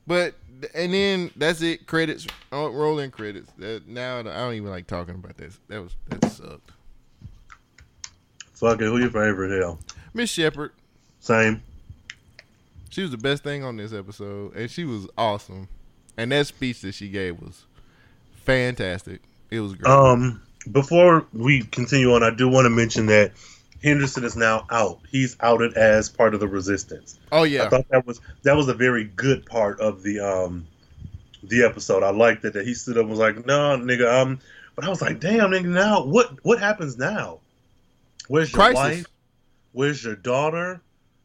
But 0.07 0.33
and 0.73 0.91
then 0.91 1.29
that's 1.35 1.61
it. 1.61 1.85
Credits 1.85 2.25
oh, 2.51 2.69
rolling 2.69 3.11
credits. 3.11 3.51
That 3.59 3.87
now 3.87 4.21
I 4.21 4.23
don't 4.23 4.55
even 4.55 4.71
like 4.71 4.87
talking 4.87 5.13
about 5.13 5.37
this. 5.37 5.59
That 5.67 5.83
was 5.83 5.95
that 6.09 6.31
sucked. 6.31 6.71
Fuck 8.55 8.81
it, 8.81 8.85
who 8.85 8.97
your 8.97 9.11
favorite 9.11 9.61
hell? 9.61 9.77
Miss 10.15 10.31
Shepard. 10.31 10.71
Same. 11.19 11.61
She 12.89 13.03
was 13.03 13.11
the 13.11 13.19
best 13.19 13.43
thing 13.43 13.63
on 13.63 13.77
this 13.77 13.93
episode, 13.93 14.55
and 14.55 14.71
she 14.71 14.83
was 14.83 15.07
awesome. 15.15 15.67
And 16.17 16.31
that 16.31 16.47
speech 16.47 16.81
that 16.81 16.95
she 16.95 17.09
gave 17.09 17.39
was 17.39 17.65
fantastic. 18.45 19.21
It 19.51 19.59
was 19.59 19.75
great. 19.75 19.93
Um, 19.93 20.41
before 20.71 21.25
we 21.33 21.63
continue 21.63 22.13
on, 22.13 22.23
I 22.23 22.33
do 22.33 22.47
want 22.47 22.65
to 22.65 22.69
mention 22.69 23.07
that 23.07 23.33
Henderson 23.83 24.23
is 24.23 24.35
now 24.35 24.65
out. 24.69 24.99
He's 25.09 25.37
outed 25.39 25.73
as 25.75 26.09
part 26.09 26.33
of 26.33 26.39
the 26.39 26.47
resistance. 26.47 27.19
oh 27.31 27.43
yeah, 27.43 27.65
I 27.65 27.69
thought 27.69 27.87
that 27.89 28.05
was 28.05 28.21
that 28.43 28.55
was 28.55 28.67
a 28.67 28.73
very 28.73 29.05
good 29.05 29.45
part 29.45 29.79
of 29.79 30.03
the 30.03 30.19
um 30.19 30.67
the 31.43 31.63
episode. 31.63 32.03
I 32.03 32.09
liked 32.09 32.43
it 32.45 32.53
that 32.53 32.65
he 32.65 32.73
stood 32.73 32.97
up 32.97 33.01
and 33.01 33.09
was 33.09 33.19
like, 33.19 33.45
"No, 33.45 33.77
nigga, 33.77 34.21
um." 34.21 34.39
But 34.75 34.85
I 34.85 34.89
was 34.89 35.01
like, 35.01 35.19
"Damn, 35.19 35.51
nigga, 35.51 35.65
now 35.65 36.03
what? 36.03 36.43
What 36.43 36.59
happens 36.59 36.97
now? 36.97 37.39
Where's 38.27 38.51
your 38.51 38.59
Crisis. 38.59 38.75
wife? 38.75 39.05
Where's 39.71 40.03
your 40.03 40.15
daughter? 40.15 40.81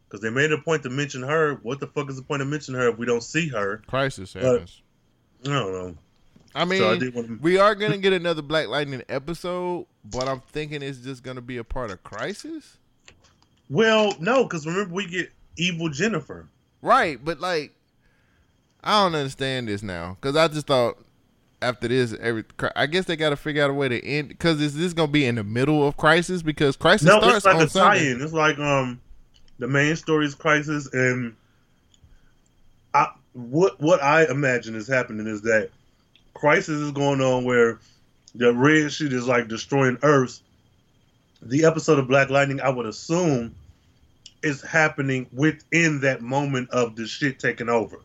Because 0.09 0.21
they 0.21 0.31
made 0.31 0.53
a 0.53 0.59
point 0.59 0.83
to 0.83 0.91
mention 0.91 1.23
her. 1.23 1.55
What 1.63 1.81
the 1.81 1.87
fuck 1.87 2.11
is 2.11 2.17
the 2.17 2.23
point 2.23 2.43
of 2.43 2.49
mentioning 2.49 2.81
her 2.81 2.89
if 2.89 2.99
we 2.99 3.07
don't 3.07 3.23
see 3.23 3.49
her? 3.49 3.83
crisis 3.87 4.35
happens. 4.35 4.83
I 5.45 5.49
don't 5.49 5.73
know. 5.73 5.97
I 6.55 6.65
mean, 6.65 6.79
so 6.81 6.93
I 6.93 6.99
to. 6.99 7.39
we 7.41 7.59
are 7.59 7.75
gonna 7.75 7.99
get 7.99 8.13
another 8.13 8.43
Black 8.43 8.69
Lightning 8.69 9.03
episode, 9.09 9.87
but 10.05 10.29
I'm 10.29 10.41
thinking 10.41 10.83
it's 10.83 10.99
just 10.99 11.23
gonna 11.23 11.41
be 11.41 11.57
a 11.57 11.65
part 11.65 11.91
of 11.91 12.03
Crisis, 12.05 12.77
Well, 13.71 14.15
no, 14.21 14.45
because 14.45 14.67
remember 14.67 14.95
we 14.95 15.07
get 15.07 15.31
evil 15.57 15.89
Jennifer. 15.89 16.49
right? 16.83 17.23
But 17.25 17.41
like, 17.41 17.73
I 18.85 19.03
don't 19.03 19.15
understand 19.15 19.69
this 19.69 19.83
now 19.83 20.17
because 20.21 20.37
I 20.37 20.49
just 20.49 20.67
thought 20.67 20.99
after 21.63 21.89
this, 21.89 22.15
every 22.21 22.45
I 22.77 22.87
guess 22.87 23.05
they 23.07 23.17
got 23.17 23.31
to 23.31 23.37
figure 23.37 23.63
out 23.65 23.71
a 23.71 23.75
way 23.75 23.89
to 23.89 24.05
end 24.05 24.29
because 24.29 24.61
is 24.61 24.77
this 24.77 24.93
gonna 24.93 25.11
be 25.11 25.25
in 25.25 25.37
the 25.37 25.45
middle 25.45 25.87
of 25.87 25.97
Crisis 25.97 26.43
because 26.43 26.77
Crisis 26.77 27.07
No, 27.07 27.19
starts 27.21 27.37
it's 27.39 27.47
like 27.47 27.57
on 27.57 27.63
a 27.63 27.69
Sunday. 27.69 27.99
tie-in. 28.05 28.21
It's 28.21 28.33
like 28.33 28.59
um, 28.59 29.01
the 29.59 29.69
main 29.69 29.97
story 29.97 30.27
is 30.27 30.35
crisis, 30.35 30.89
and 30.93 31.35
I 32.93 33.07
what 33.33 33.81
what 33.81 34.03
I 34.03 34.27
imagine 34.31 34.75
is 34.75 34.87
happening 34.89 35.27
is 35.27 35.41
that 35.43 35.71
crisis 36.35 36.69
is 36.81 36.93
going 36.93 37.21
on 37.21 37.45
where 37.45 37.79
the 38.35 38.53
red 38.53 38.93
shit 38.93 39.13
is 39.13 39.27
like 39.27 39.49
destroying 39.49 39.99
Earth. 40.03 40.41
The 41.43 41.65
episode 41.65 41.99
of 41.99 42.09
Black 42.09 42.31
Lightning, 42.31 42.61
I 42.61 42.71
would 42.71 42.87
assume, 42.87 43.55
is 44.43 44.63
happening 44.63 45.27
within 45.33 46.01
that 46.01 46.23
moment 46.23 46.71
of 46.71 46.97
the 46.97 47.07
shit 47.07 47.39
taking 47.39 47.69
over. 47.69 47.99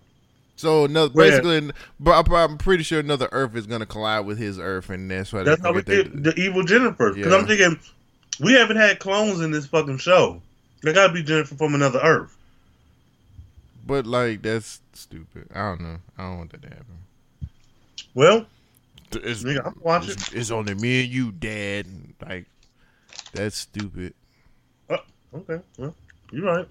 So 0.56 0.86
another, 0.86 1.14
basically, 1.14 1.72
but 2.00 2.32
I'm- 2.32 2.58
pretty 2.58 2.84
sure 2.84 3.00
another 3.00 3.30
Earth 3.32 3.56
is 3.56 3.68
gonna 3.68 3.86
collide 3.86 4.26
with 4.26 4.40
his 4.40 4.58
Earth, 4.58 4.90
and 4.90 5.10
that's 5.10 5.32
why 5.32 5.44
That's 5.44 5.62
how 5.62 5.72
we 5.72 5.84
get 5.84 6.24
the 6.24 6.34
evil 6.36 6.64
Jennifer. 6.64 7.14
Because 7.14 7.32
Yeah. 7.32 7.38
I'm 7.38 7.46
thinking 7.48 7.80
we 8.40 8.54
haven't 8.54 8.78
had 8.78 9.00
clones 9.00 9.40
in 9.42 9.52
this 9.52 9.68
fucking 9.68 10.00
show. 10.00 10.42
They 10.82 10.94
gotta 10.94 11.14
be 11.14 11.22
Jennifer 11.22 11.56
from 11.56 11.76
another 11.76 12.00
Earth. 12.00 12.36
But 13.86 14.08
like 14.08 14.42
that's 14.42 14.82
stupid. 14.94 15.48
I 15.54 15.60
don't 15.70 15.82
know. 15.82 15.98
I 16.18 16.24
don't 16.24 16.38
want 16.40 16.52
that 16.52 16.62
to 16.64 16.70
happen. 16.70 16.86
Well, 18.18 18.48
It's, 19.12 19.44
Nigga, 19.44 19.64
I'm 19.64 19.76
watching. 19.80 20.10
it's, 20.14 20.34
it's 20.34 20.50
only 20.50 20.74
me 20.74 21.04
and 21.04 21.14
you, 21.14 21.32
Dad. 21.32 21.86
Like 22.28 22.48
that's 23.32 23.56
stupid. 23.56 24.16
Okay, 24.90 25.60
well, 25.78 25.94
you're 26.32 26.44
right. 26.46 26.68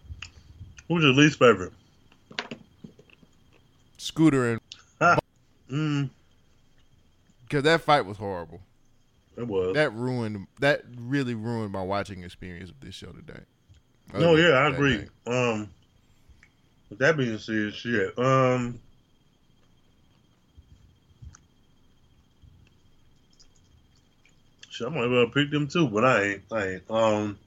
Who's 0.89 1.05
your 1.05 1.13
least 1.13 1.39
favorite? 1.39 1.73
Scooter 3.97 4.59
and 5.01 5.21
Mm, 5.71 6.11
because 7.45 7.63
that 7.63 7.81
fight 7.81 8.07
was 8.07 8.17
horrible. 8.17 8.61
it 9.37 9.47
was. 9.47 9.75
That 9.75 9.93
ruined. 9.93 10.49
That 10.59 10.83
really 10.99 11.35
ruined 11.35 11.71
my 11.73 11.83
watching 11.83 12.25
experience 12.25 12.71
of 12.71 12.81
this 12.81 12.95
show 12.97 13.13
today. 13.13 13.41
no, 14.15 14.35
yeah, 14.35 14.51
I 14.51 14.69
agree. 14.71 15.05
that 15.27 15.33
Um, 15.33 15.71
with 16.91 16.99
that 16.99 17.17
being 17.17 17.39
said, 17.39 17.73
shit. 17.73 18.19
Um, 18.19 18.81
shit, 24.77 24.87
I 24.87 24.91
might 24.91 25.07
well 25.07 25.27
pick 25.29 25.51
them 25.51 25.69
too, 25.69 25.89
but 25.89 26.05
I 26.05 26.23
ain't. 26.25 26.43
I 26.53 26.67
ain't. 26.69 26.91
Um, 26.91 27.39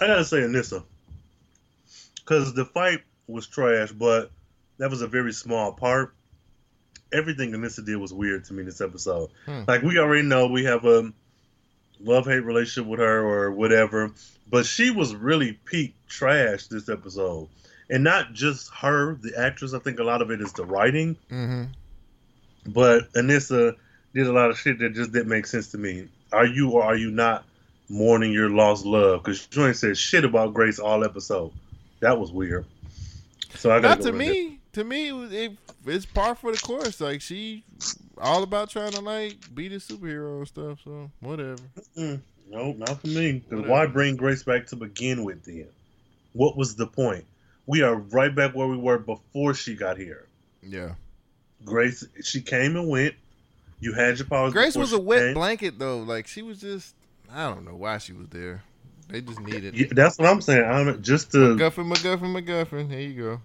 I 0.00 0.06
gotta 0.06 0.24
say 0.24 0.38
Anissa, 0.38 0.82
because 2.16 2.52
the 2.54 2.64
fight 2.64 3.00
was 3.28 3.46
trash, 3.46 3.92
but 3.92 4.30
that 4.78 4.90
was 4.90 5.02
a 5.02 5.06
very 5.06 5.32
small 5.32 5.72
part. 5.72 6.14
Everything 7.12 7.52
Anissa 7.52 7.84
did 7.84 7.96
was 7.96 8.12
weird 8.12 8.44
to 8.46 8.54
me 8.54 8.64
this 8.64 8.80
episode. 8.80 9.30
Hmm. 9.46 9.62
Like 9.68 9.82
we 9.82 9.98
already 9.98 10.26
know, 10.26 10.48
we 10.48 10.64
have 10.64 10.84
a 10.84 11.12
love 12.00 12.26
hate 12.26 12.40
relationship 12.40 12.90
with 12.90 12.98
her 12.98 13.24
or 13.24 13.52
whatever, 13.52 14.10
but 14.50 14.66
she 14.66 14.90
was 14.90 15.14
really 15.14 15.52
peak 15.52 15.94
trash 16.08 16.66
this 16.66 16.88
episode, 16.88 17.48
and 17.88 18.02
not 18.02 18.32
just 18.32 18.70
her, 18.74 19.14
the 19.14 19.38
actress. 19.38 19.74
I 19.74 19.78
think 19.78 20.00
a 20.00 20.04
lot 20.04 20.22
of 20.22 20.30
it 20.32 20.40
is 20.40 20.52
the 20.54 20.64
writing, 20.64 21.16
Mhm. 21.30 21.68
but 22.66 23.12
Anissa 23.12 23.76
did 24.14 24.26
a 24.26 24.32
lot 24.32 24.50
of 24.50 24.58
shit 24.58 24.78
that 24.78 24.94
just 24.94 25.12
didn't 25.12 25.28
make 25.28 25.46
sense 25.46 25.70
to 25.72 25.78
me. 25.78 26.08
Are 26.32 26.46
you 26.46 26.70
or 26.70 26.82
are 26.82 26.96
you 26.96 27.10
not 27.10 27.44
mourning 27.88 28.32
your 28.32 28.48
lost 28.48 28.86
love? 28.86 29.22
Because 29.22 29.46
you 29.52 29.66
ain't 29.66 29.76
said 29.76 29.98
shit 29.98 30.24
about 30.24 30.54
Grace 30.54 30.78
all 30.78 31.04
episode. 31.04 31.52
That 32.00 32.18
was 32.18 32.32
weird. 32.32 32.64
So 33.56 33.70
I 33.70 33.80
got 33.80 33.98
Not 33.98 34.06
to 34.06 34.12
me. 34.12 34.60
To 34.72 34.82
me, 34.82 35.10
it, 35.10 35.52
it's 35.86 36.04
par 36.04 36.34
for 36.34 36.50
the 36.50 36.58
course. 36.58 37.00
Like 37.00 37.20
she, 37.20 37.62
all 38.18 38.42
about 38.42 38.70
trying 38.70 38.92
to 38.92 39.00
like 39.00 39.36
be 39.54 39.68
the 39.68 39.76
superhero 39.76 40.38
and 40.38 40.48
stuff. 40.48 40.78
So 40.84 41.10
whatever. 41.20 41.62
Mm, 41.96 42.20
no, 42.50 42.72
not 42.72 43.00
for 43.00 43.06
me. 43.06 43.44
Because 43.48 43.66
why 43.66 43.86
bring 43.86 44.16
Grace 44.16 44.42
back 44.42 44.66
to 44.68 44.76
begin 44.76 45.22
with 45.22 45.44
then? 45.44 45.68
What 46.32 46.56
was 46.56 46.74
the 46.74 46.86
point? 46.86 47.24
We 47.66 47.82
are 47.82 47.94
right 47.94 48.34
back 48.34 48.54
where 48.54 48.66
we 48.66 48.76
were 48.76 48.98
before 48.98 49.54
she 49.54 49.76
got 49.76 49.96
here. 49.96 50.26
Yeah. 50.62 50.94
Grace, 51.64 52.04
she 52.22 52.40
came 52.40 52.76
and 52.76 52.88
went. 52.88 53.14
You 53.84 53.92
had 53.92 54.18
your 54.18 54.26
powers. 54.26 54.52
Grace 54.54 54.76
was 54.76 54.92
a 54.94 54.98
wet 54.98 55.20
came. 55.20 55.34
blanket 55.34 55.78
though. 55.78 55.98
Like 55.98 56.26
she 56.26 56.40
was 56.40 56.58
just. 56.60 56.94
I 57.30 57.50
don't 57.50 57.64
know 57.66 57.74
why 57.74 57.98
she 57.98 58.12
was 58.14 58.28
there. 58.28 58.62
They 59.08 59.20
just 59.20 59.40
needed. 59.40 59.76
Yeah, 59.76 59.88
that's 59.90 60.18
what 60.18 60.26
I'm 60.28 60.40
saying. 60.40 60.64
I'm 60.64 61.02
just 61.02 61.32
to 61.32 61.38
MacGuffin, 61.56 61.92
MacGuffin, 61.92 62.32
MacGuffin. 62.46 62.88
There 62.88 63.00
you 63.00 63.22
go. 63.22 63.40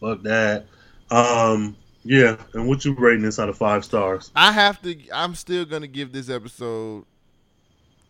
fuck 0.00 0.22
that. 0.22 0.66
Um, 1.10 1.76
yeah. 2.04 2.36
And 2.54 2.68
what 2.68 2.84
you 2.84 2.94
rating 2.94 3.22
this 3.22 3.38
out 3.40 3.48
of 3.48 3.58
five 3.58 3.84
stars? 3.84 4.30
I 4.36 4.52
have 4.52 4.80
to. 4.82 4.96
I'm 5.12 5.34
still 5.34 5.64
gonna 5.64 5.88
give 5.88 6.12
this 6.12 6.30
episode 6.30 7.04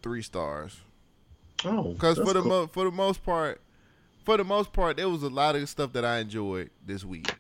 three 0.03 0.23
stars 0.23 0.77
Oh, 1.65 1.93
because 1.95 2.19
for 2.19 2.35
the 2.35 2.43
cool. 2.43 2.49
mo- 2.51 2.67
for 2.67 2.85
the 2.85 2.91
most 2.91 3.25
part, 3.25 3.61
for 4.27 4.37
the 4.37 4.45
most 4.45 4.73
part, 4.75 4.99
there 4.99 5.09
was 5.09 5.23
a 5.23 5.31
lot 5.31 5.57
of 5.57 5.67
stuff 5.71 5.95
that 5.95 6.05
I 6.05 6.19
enjoyed 6.19 6.69
this 6.85 7.03
week. 7.05 7.35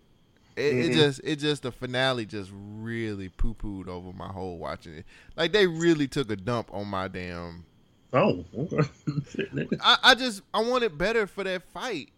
It, 0.57 0.75
it 0.75 0.91
Mhm. 0.93 0.95
just 0.95 1.21
it 1.23 1.37
just 1.37 1.63
the 1.63 1.71
finale 1.73 2.25
just 2.25 2.51
really 2.55 3.29
poo 3.29 3.55
pooed 3.55 3.89
over 3.89 4.13
my 4.13 4.29
whole 4.29 4.59
watching 4.59 4.95
it. 4.95 5.05
Like 5.37 5.53
they 5.53 5.67
really 5.67 6.09
took 6.09 6.31
a 6.31 6.37
dump 6.37 6.71
on 6.73 6.89
my 6.89 7.09
damn. 7.09 7.65
oh, 8.13 8.45
okay. 8.57 8.89
I, 9.81 9.99
I 10.03 10.15
just 10.15 10.43
I 10.55 10.63
wanted 10.63 10.97
better 10.97 11.27
for 11.27 11.45
that 11.45 11.63
fight. 11.73 12.11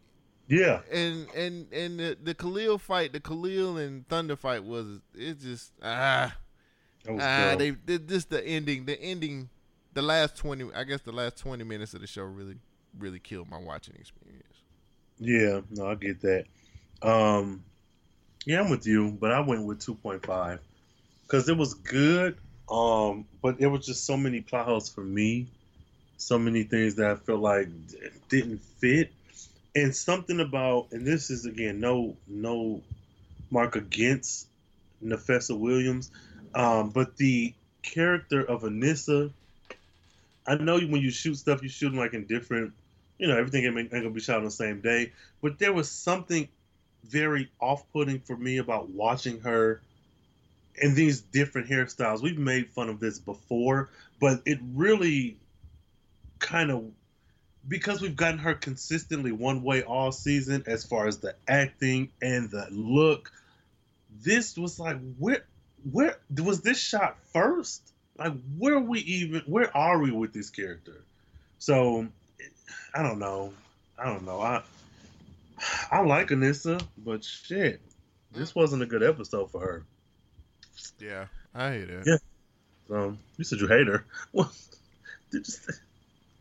yeah. 0.47 0.81
and 0.93 1.27
and 1.35 1.73
and 1.73 1.99
the, 1.99 2.17
the 2.23 2.35
Khalil 2.35 2.79
fight, 2.79 3.13
the 3.13 3.21
Khalil 3.21 3.77
and 3.79 4.07
Thunder 4.09 4.37
fight 4.37 4.63
was 4.65 5.01
it 5.15 5.41
just 5.41 5.73
ah 5.83 6.37
That 7.05 7.13
was 7.15 7.23
ah 7.25 7.55
they, 7.59 7.71
they 7.71 7.99
just 7.99 8.31
the 8.31 8.47
ending 8.47 8.85
the 8.85 9.01
ending 9.03 9.49
the 9.95 10.03
last 10.03 10.37
twenty 10.37 10.65
I 10.77 10.85
guess 10.85 11.01
the 11.01 11.11
last 11.13 11.39
twenty 11.39 11.65
minutes 11.65 11.93
of 11.95 12.03
the 12.03 12.07
show 12.07 12.23
really 12.23 12.57
really 12.97 13.19
killed 13.19 13.51
my 13.51 13.59
watching 13.59 13.97
experience. 13.97 14.45
Yeah, 15.19 15.61
no, 15.71 15.87
I 15.89 15.95
get 15.97 16.21
that. 16.21 16.45
Um, 17.03 17.65
yeah, 18.47 18.61
I'm 18.61 18.71
with 18.71 18.87
you, 18.87 19.13
but 19.21 19.33
I 19.33 19.41
went 19.41 19.65
with 19.65 19.81
2.5 19.81 20.61
because 21.23 21.49
it 21.49 21.57
was 21.57 21.75
good, 21.75 22.39
Um, 22.71 23.27
but 23.43 23.61
it 23.61 23.67
was 23.69 23.87
just 23.87 24.07
so 24.07 24.17
many 24.17 24.41
plot 24.43 24.67
holes 24.67 24.91
for 24.91 25.03
me, 25.05 25.49
so 26.17 26.39
many 26.39 26.65
things 26.65 26.97
that 26.97 27.11
I 27.11 27.17
felt 27.17 27.41
like 27.41 27.69
didn't 28.29 28.63
fit, 28.63 29.13
and 29.75 29.95
something 29.95 30.41
about 30.41 30.89
and 30.93 31.07
this 31.07 31.31
is 31.31 31.47
again 31.47 31.81
no 31.81 32.17
no 32.27 32.83
mark 33.51 33.77
against 33.77 34.49
Nafessa 35.03 35.59
Williams, 35.59 36.11
um, 36.55 36.91
but 36.91 37.17
the 37.17 37.55
character 37.83 38.43
of 38.43 38.63
Anissa. 38.63 39.33
I 40.47 40.57
know 40.57 40.79
when 40.81 41.03
you 41.03 41.11
shoot 41.11 41.37
stuff, 41.37 41.63
you 41.63 41.69
shoot 41.69 41.91
them 41.91 41.99
like 41.99 42.15
in 42.15 42.27
different, 42.27 42.73
you 43.19 43.29
know, 43.29 43.37
everything 43.37 43.65
ain't 43.65 43.91
gonna 43.91 44.11
be 44.11 44.21
shot 44.21 44.39
on 44.39 44.45
the 44.45 44.51
same 44.51 44.81
day. 44.81 45.13
But 45.43 45.59
there 45.59 45.73
was 45.73 45.91
something 45.91 46.49
very 47.05 47.51
off-putting 47.61 48.21
for 48.21 48.37
me 48.37 48.59
about 48.59 48.91
watching 48.91 49.41
her 49.41 49.81
in 50.81 50.95
these 50.95 51.21
different 51.21 51.69
hairstyles. 51.69 52.23
We've 52.23 52.39
made 52.39 52.69
fun 52.71 52.89
of 52.89 53.01
this 53.01 53.19
before, 53.19 53.91
but 54.21 54.43
it 54.47 54.59
really 54.75 55.37
kind 56.39 56.71
of 56.71 56.85
because 57.67 58.01
we've 58.01 58.17
gotten 58.17 58.39
her 58.39 58.55
consistently 58.55 59.33
one 59.33 59.63
way 59.63 59.83
all 59.83 60.13
season 60.13 60.65
as 60.67 60.85
far 60.85 61.07
as 61.07 61.19
the 61.19 61.35
acting 61.47 62.11
and 62.23 62.51
the 62.51 62.67
look. 62.71 63.31
This 64.23 64.57
was 64.57 64.79
like 64.79 64.97
where 65.19 65.45
where 65.91 66.19
was 66.43 66.63
this 66.63 66.79
shot 66.79 67.17
first? 67.33 67.83
Like 68.17 68.33
where 68.57 68.77
are 68.77 68.81
we 68.81 69.01
even 69.01 69.43
where 69.47 69.77
are 69.77 69.99
we 69.99 70.11
with 70.11 70.33
this 70.33 70.51
character? 70.51 71.03
So 71.59 72.09
I 72.95 73.03
don't 73.03 73.19
know. 73.19 73.53
I 73.99 74.07
don't 74.07 74.25
know. 74.25 74.41
I 74.41 74.63
I 75.91 76.01
like 76.01 76.29
Anissa, 76.29 76.83
but 76.97 77.25
shit, 77.25 77.81
this 78.33 78.55
wasn't 78.55 78.83
a 78.83 78.87
good 78.87 79.03
episode 79.03 79.51
for 79.51 79.61
her. 79.61 79.85
Yeah, 80.99 81.27
I 81.55 81.71
hate 81.71 81.91
it. 81.91 82.07
Yeah. 82.07 82.97
Um, 82.97 83.19
you 83.37 83.45
said 83.45 83.61
you 83.61 83.69
hate 83.69 83.87
her. 83.87 84.05
What 84.33 84.53
did 85.31 85.47
you 85.47 85.53
say? 85.53 85.73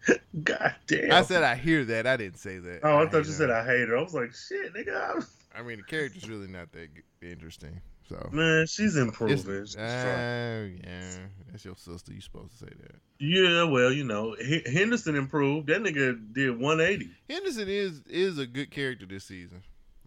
God 0.43 0.75
damn. 0.87 1.11
I 1.11 1.21
said 1.23 1.43
I 1.43 1.55
hear 1.55 1.83
that. 1.85 2.07
I 2.07 2.17
didn't 2.17 2.37
say 2.37 2.59
that. 2.59 2.79
Oh, 2.83 2.99
I, 2.99 3.05
thought 3.05 3.25
you 3.25 3.31
her. 3.31 3.37
said 3.37 3.49
I 3.49 3.65
hate 3.65 3.89
her. 3.89 3.97
I 3.97 4.01
was 4.01 4.13
like, 4.13 4.33
shit, 4.33 4.73
nigga. 4.73 5.27
I 5.55 5.61
mean, 5.61 5.77
the 5.77 5.83
character's 5.83 6.29
really 6.29 6.47
not 6.47 6.71
that 6.71 6.89
interesting. 7.21 7.81
So 8.09 8.29
Man, 8.31 8.65
she's 8.67 8.95
improving. 8.95 9.65
She's 9.65 9.75
uh, 9.75 10.67
yeah, 10.83 11.09
that's 11.51 11.65
your 11.65 11.75
sister. 11.75 12.13
You 12.13 12.21
supposed 12.21 12.51
to 12.51 12.65
say 12.65 12.71
that. 12.81 12.95
Yeah, 13.19 13.63
well, 13.63 13.91
you 13.91 14.03
know, 14.03 14.35
H- 14.39 14.67
Henderson 14.67 15.15
improved. 15.15 15.67
That 15.67 15.81
nigga 15.81 16.17
did 16.33 16.59
180. 16.59 17.09
Henderson 17.29 17.67
is 17.67 18.01
is 18.07 18.37
a 18.39 18.45
good 18.45 18.71
character 18.71 19.05
this 19.05 19.25
season. 19.25 19.63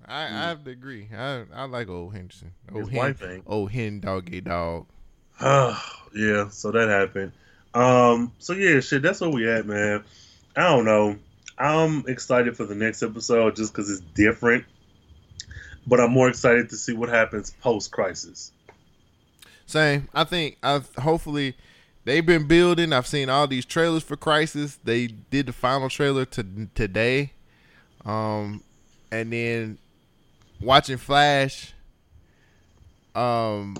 I, 0.06 0.22
Mm. 0.22 0.32
I 0.32 0.48
have 0.48 0.64
to 0.64 0.70
agree. 0.70 1.08
I 1.14 1.44
I 1.52 1.64
like 1.64 1.88
old 1.88 2.14
Henderson. 2.14 2.52
Old 2.72 2.84
His 2.84 2.88
hen, 2.90 2.98
wife 2.98 3.22
ain't. 3.22 3.44
old 3.46 3.70
hen 3.70 4.00
doggy 4.00 4.40
dog. 4.40 4.86
yeah, 5.40 6.48
so 6.48 6.70
that 6.72 6.88
happened. 6.88 7.32
Um, 7.74 8.32
so 8.38 8.52
yeah, 8.54 8.80
shit, 8.80 9.02
that's 9.02 9.20
where 9.20 9.30
we 9.30 9.48
at, 9.50 9.66
man. 9.66 10.04
I 10.56 10.62
don't 10.62 10.84
know. 10.84 11.16
I'm 11.58 12.04
excited 12.08 12.56
for 12.56 12.64
the 12.64 12.74
next 12.74 13.02
episode 13.02 13.56
just 13.56 13.72
because 13.72 13.90
it's 13.90 14.00
different, 14.14 14.64
but 15.86 16.00
I'm 16.00 16.10
more 16.10 16.28
excited 16.28 16.70
to 16.70 16.76
see 16.76 16.92
what 16.92 17.08
happens 17.08 17.52
post 17.60 17.90
crisis. 17.90 18.52
Same. 19.66 20.08
I 20.14 20.24
think 20.24 20.58
I've 20.62 20.92
hopefully 20.96 21.54
they've 22.04 22.26
been 22.26 22.48
building. 22.48 22.92
I've 22.92 23.06
seen 23.06 23.28
all 23.28 23.46
these 23.46 23.64
trailers 23.64 24.02
for 24.02 24.16
Crisis. 24.16 24.78
They 24.82 25.06
did 25.06 25.46
the 25.46 25.52
final 25.52 25.88
trailer 25.88 26.24
to 26.24 26.68
today. 26.74 27.32
Um 28.04 28.64
and 29.12 29.32
then 29.32 29.78
watching 30.60 30.96
Flash 30.96 31.72
um 33.14 33.76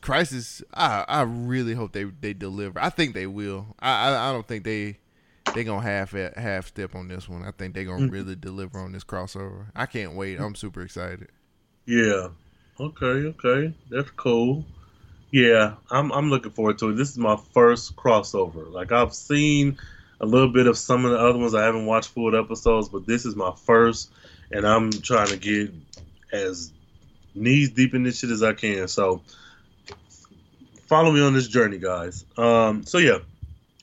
Crisis 0.00 0.62
I 0.74 1.04
I 1.06 1.22
really 1.22 1.74
hope 1.74 1.92
they 1.92 2.04
they 2.04 2.32
deliver. 2.32 2.80
I 2.80 2.90
think 2.90 3.14
they 3.14 3.28
will. 3.28 3.76
I 3.78 4.08
I, 4.08 4.30
I 4.30 4.32
don't 4.32 4.48
think 4.48 4.64
they 4.64 4.98
they 5.54 5.64
gonna 5.64 5.82
half 5.82 6.12
half 6.12 6.66
step 6.68 6.94
on 6.94 7.08
this 7.08 7.28
one. 7.28 7.42
I 7.44 7.50
think 7.50 7.74
they 7.74 7.84
gonna 7.84 8.06
Mhm. 8.06 8.12
really 8.12 8.36
deliver 8.36 8.78
on 8.78 8.92
this 8.92 9.04
crossover. 9.04 9.66
I 9.74 9.86
can't 9.86 10.14
wait. 10.14 10.38
I'm 10.40 10.54
super 10.54 10.82
excited. 10.82 11.28
Yeah. 11.86 12.28
Okay. 12.78 13.06
Okay. 13.06 13.74
That's 13.90 14.10
cool. 14.10 14.64
Yeah, 15.32 15.74
I'm 15.90 16.10
I'm 16.12 16.28
looking 16.30 16.52
forward 16.52 16.78
to 16.78 16.90
it. 16.90 16.94
This 16.94 17.10
is 17.10 17.18
my 17.18 17.36
first 17.54 17.96
crossover. 17.96 18.70
Like 18.70 18.90
I've 18.92 19.14
seen 19.14 19.78
a 20.20 20.26
little 20.26 20.52
bit 20.52 20.66
of 20.66 20.76
some 20.76 21.04
of 21.04 21.12
the 21.12 21.18
other 21.18 21.38
ones. 21.38 21.54
I 21.54 21.64
haven't 21.64 21.86
watched 21.86 22.08
full 22.10 22.36
episodes, 22.36 22.88
but 22.88 23.06
this 23.06 23.24
is 23.24 23.36
my 23.36 23.52
first, 23.64 24.10
and 24.50 24.66
I'm 24.66 24.90
trying 24.90 25.28
to 25.28 25.36
get 25.36 25.72
as 26.32 26.72
knees 27.34 27.70
deep 27.70 27.94
in 27.94 28.02
this 28.02 28.18
shit 28.18 28.30
as 28.30 28.42
I 28.42 28.52
can. 28.54 28.88
So 28.88 29.22
follow 30.86 31.12
me 31.12 31.20
on 31.20 31.32
this 31.34 31.48
journey, 31.48 31.78
guys. 31.78 32.24
Um. 32.36 32.84
So 32.84 32.98
yeah, 32.98 33.18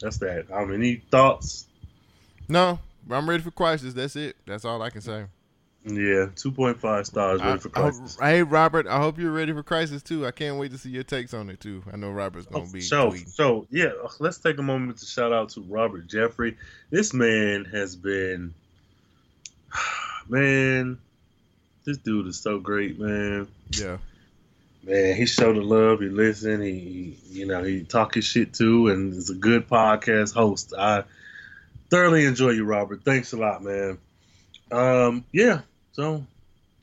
that's 0.01 0.17
that. 0.17 0.45
Um. 0.51 0.73
Any 0.73 0.97
thoughts? 1.11 1.65
No, 2.49 2.79
I'm 3.09 3.29
ready 3.29 3.43
for 3.43 3.51
Crisis. 3.51 3.93
That's 3.93 4.15
it. 4.15 4.35
That's 4.45 4.65
all 4.65 4.81
I 4.81 4.89
can 4.89 5.01
say. 5.01 5.25
Yeah, 5.85 6.25
two 6.35 6.51
point 6.51 6.81
five 6.81 7.05
stars 7.07 7.39
ready 7.39 7.53
I- 7.53 7.57
for 7.57 7.69
I 7.69 7.71
crisis. 7.81 8.17
hey 8.19 8.43
Robert, 8.43 8.87
I 8.87 8.97
hope 8.99 9.17
you're 9.17 9.31
ready 9.31 9.53
for 9.53 9.63
Crisis 9.63 10.03
too. 10.03 10.25
I 10.27 10.31
can't 10.31 10.57
wait 10.59 10.71
to 10.71 10.77
see 10.77 10.89
your 10.89 11.03
takes 11.03 11.33
on 11.33 11.49
it 11.49 11.61
too. 11.61 11.81
I 11.91 11.95
know 11.95 12.11
Robert's 12.11 12.45
gonna 12.47 12.65
Oh, 12.65 12.71
be 12.73 12.81
so, 12.81 13.11
tweeting. 13.11 13.29
so 13.29 13.67
yeah, 13.69 13.91
let's 14.19 14.37
take 14.37 14.57
a 14.57 14.61
moment 14.63 14.97
to 14.97 15.05
shout 15.05 15.31
out 15.31 15.49
to 15.51 15.61
Robert 15.61 16.07
Jeffrey. 16.07 16.57
This 16.89 17.13
man 17.13 17.63
has 17.65 17.95
been, 17.95 18.53
man, 20.27 20.97
this 21.85 21.97
dude 21.97 22.27
is 22.27 22.37
so 22.39 22.59
great, 22.59 22.99
man. 22.99 23.47
Yeah, 23.71 23.97
Man, 24.88 25.18
he 25.18 25.26
showed 25.26 25.57
the 25.57 25.61
love. 25.61 25.99
He 25.99 26.07
listened. 26.07 26.64
He, 26.64 27.18
you 27.30 27.45
know, 27.45 27.61
he 27.61 27.84
talk 27.84 28.15
his 28.15 28.23
shit 28.23 28.53
too, 28.53 28.88
and 28.88 29.14
is 29.14 29.30
a 29.30 29.35
good 29.35 29.68
podcast 29.68 30.34
host. 30.34 30.73
I 30.77 31.03
thoroughly 31.89 32.23
enjoy 32.23 32.51
you, 32.51 32.64
Robert. 32.64 33.03
Thanks 33.03 33.34
a 33.34 33.38
lot, 33.38 33.61
man. 33.61 33.97
Um, 34.72 35.26
yeah. 35.34 35.61
So 35.91 36.26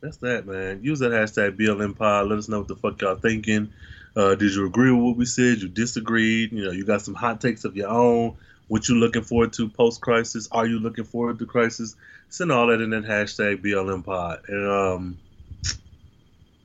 that's 0.03 0.19
that, 0.19 0.47
man. 0.47 0.81
Use 0.83 0.99
that 0.99 1.13
hashtag 1.13 1.59
BLM 1.59 1.97
Pod. 1.97 2.29
Let 2.29 2.39
us 2.39 2.47
know 2.47 2.59
what 2.59 2.69
the 2.69 2.77
fuck 2.77 3.01
y'all 3.01 3.17
thinking. 3.17 3.73
Uh, 4.15 4.35
did 4.35 4.55
you 4.55 4.67
agree 4.67 4.93
with 4.93 5.03
what 5.03 5.17
we 5.17 5.25
said? 5.25 5.63
You 5.63 5.69
disagreed? 5.69 6.53
You 6.53 6.67
know, 6.67 6.73
you 6.73 6.85
got 6.85 7.01
some 7.01 7.15
hot 7.15 7.41
takes 7.41 7.65
of 7.65 7.75
your 7.75 7.89
own. 7.89 8.37
What 8.69 8.87
you 8.87 8.97
looking 8.97 9.23
forward 9.23 9.55
to 9.55 9.71
post 9.71 10.03
crisis? 10.03 10.47
Are 10.53 10.67
you 10.67 10.79
looking 10.79 11.05
forward 11.05 11.39
to 11.39 11.47
crisis? 11.47 11.97
Send 12.29 12.53
all 12.53 12.67
that 12.67 12.83
in 12.83 12.91
that 12.91 13.05
hashtag 13.05 13.65
BLM 13.65 14.05
Pod. 14.05 14.43
And 14.47 14.69
um, 14.71 15.19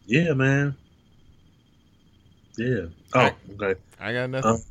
yeah, 0.06 0.34
man. 0.34 0.76
Yeah. 2.60 2.86
Oh, 3.14 3.30
okay. 3.62 3.80
I 4.00 4.14
got 4.14 4.30
nothing. 4.30 4.52
Um, 4.52 4.62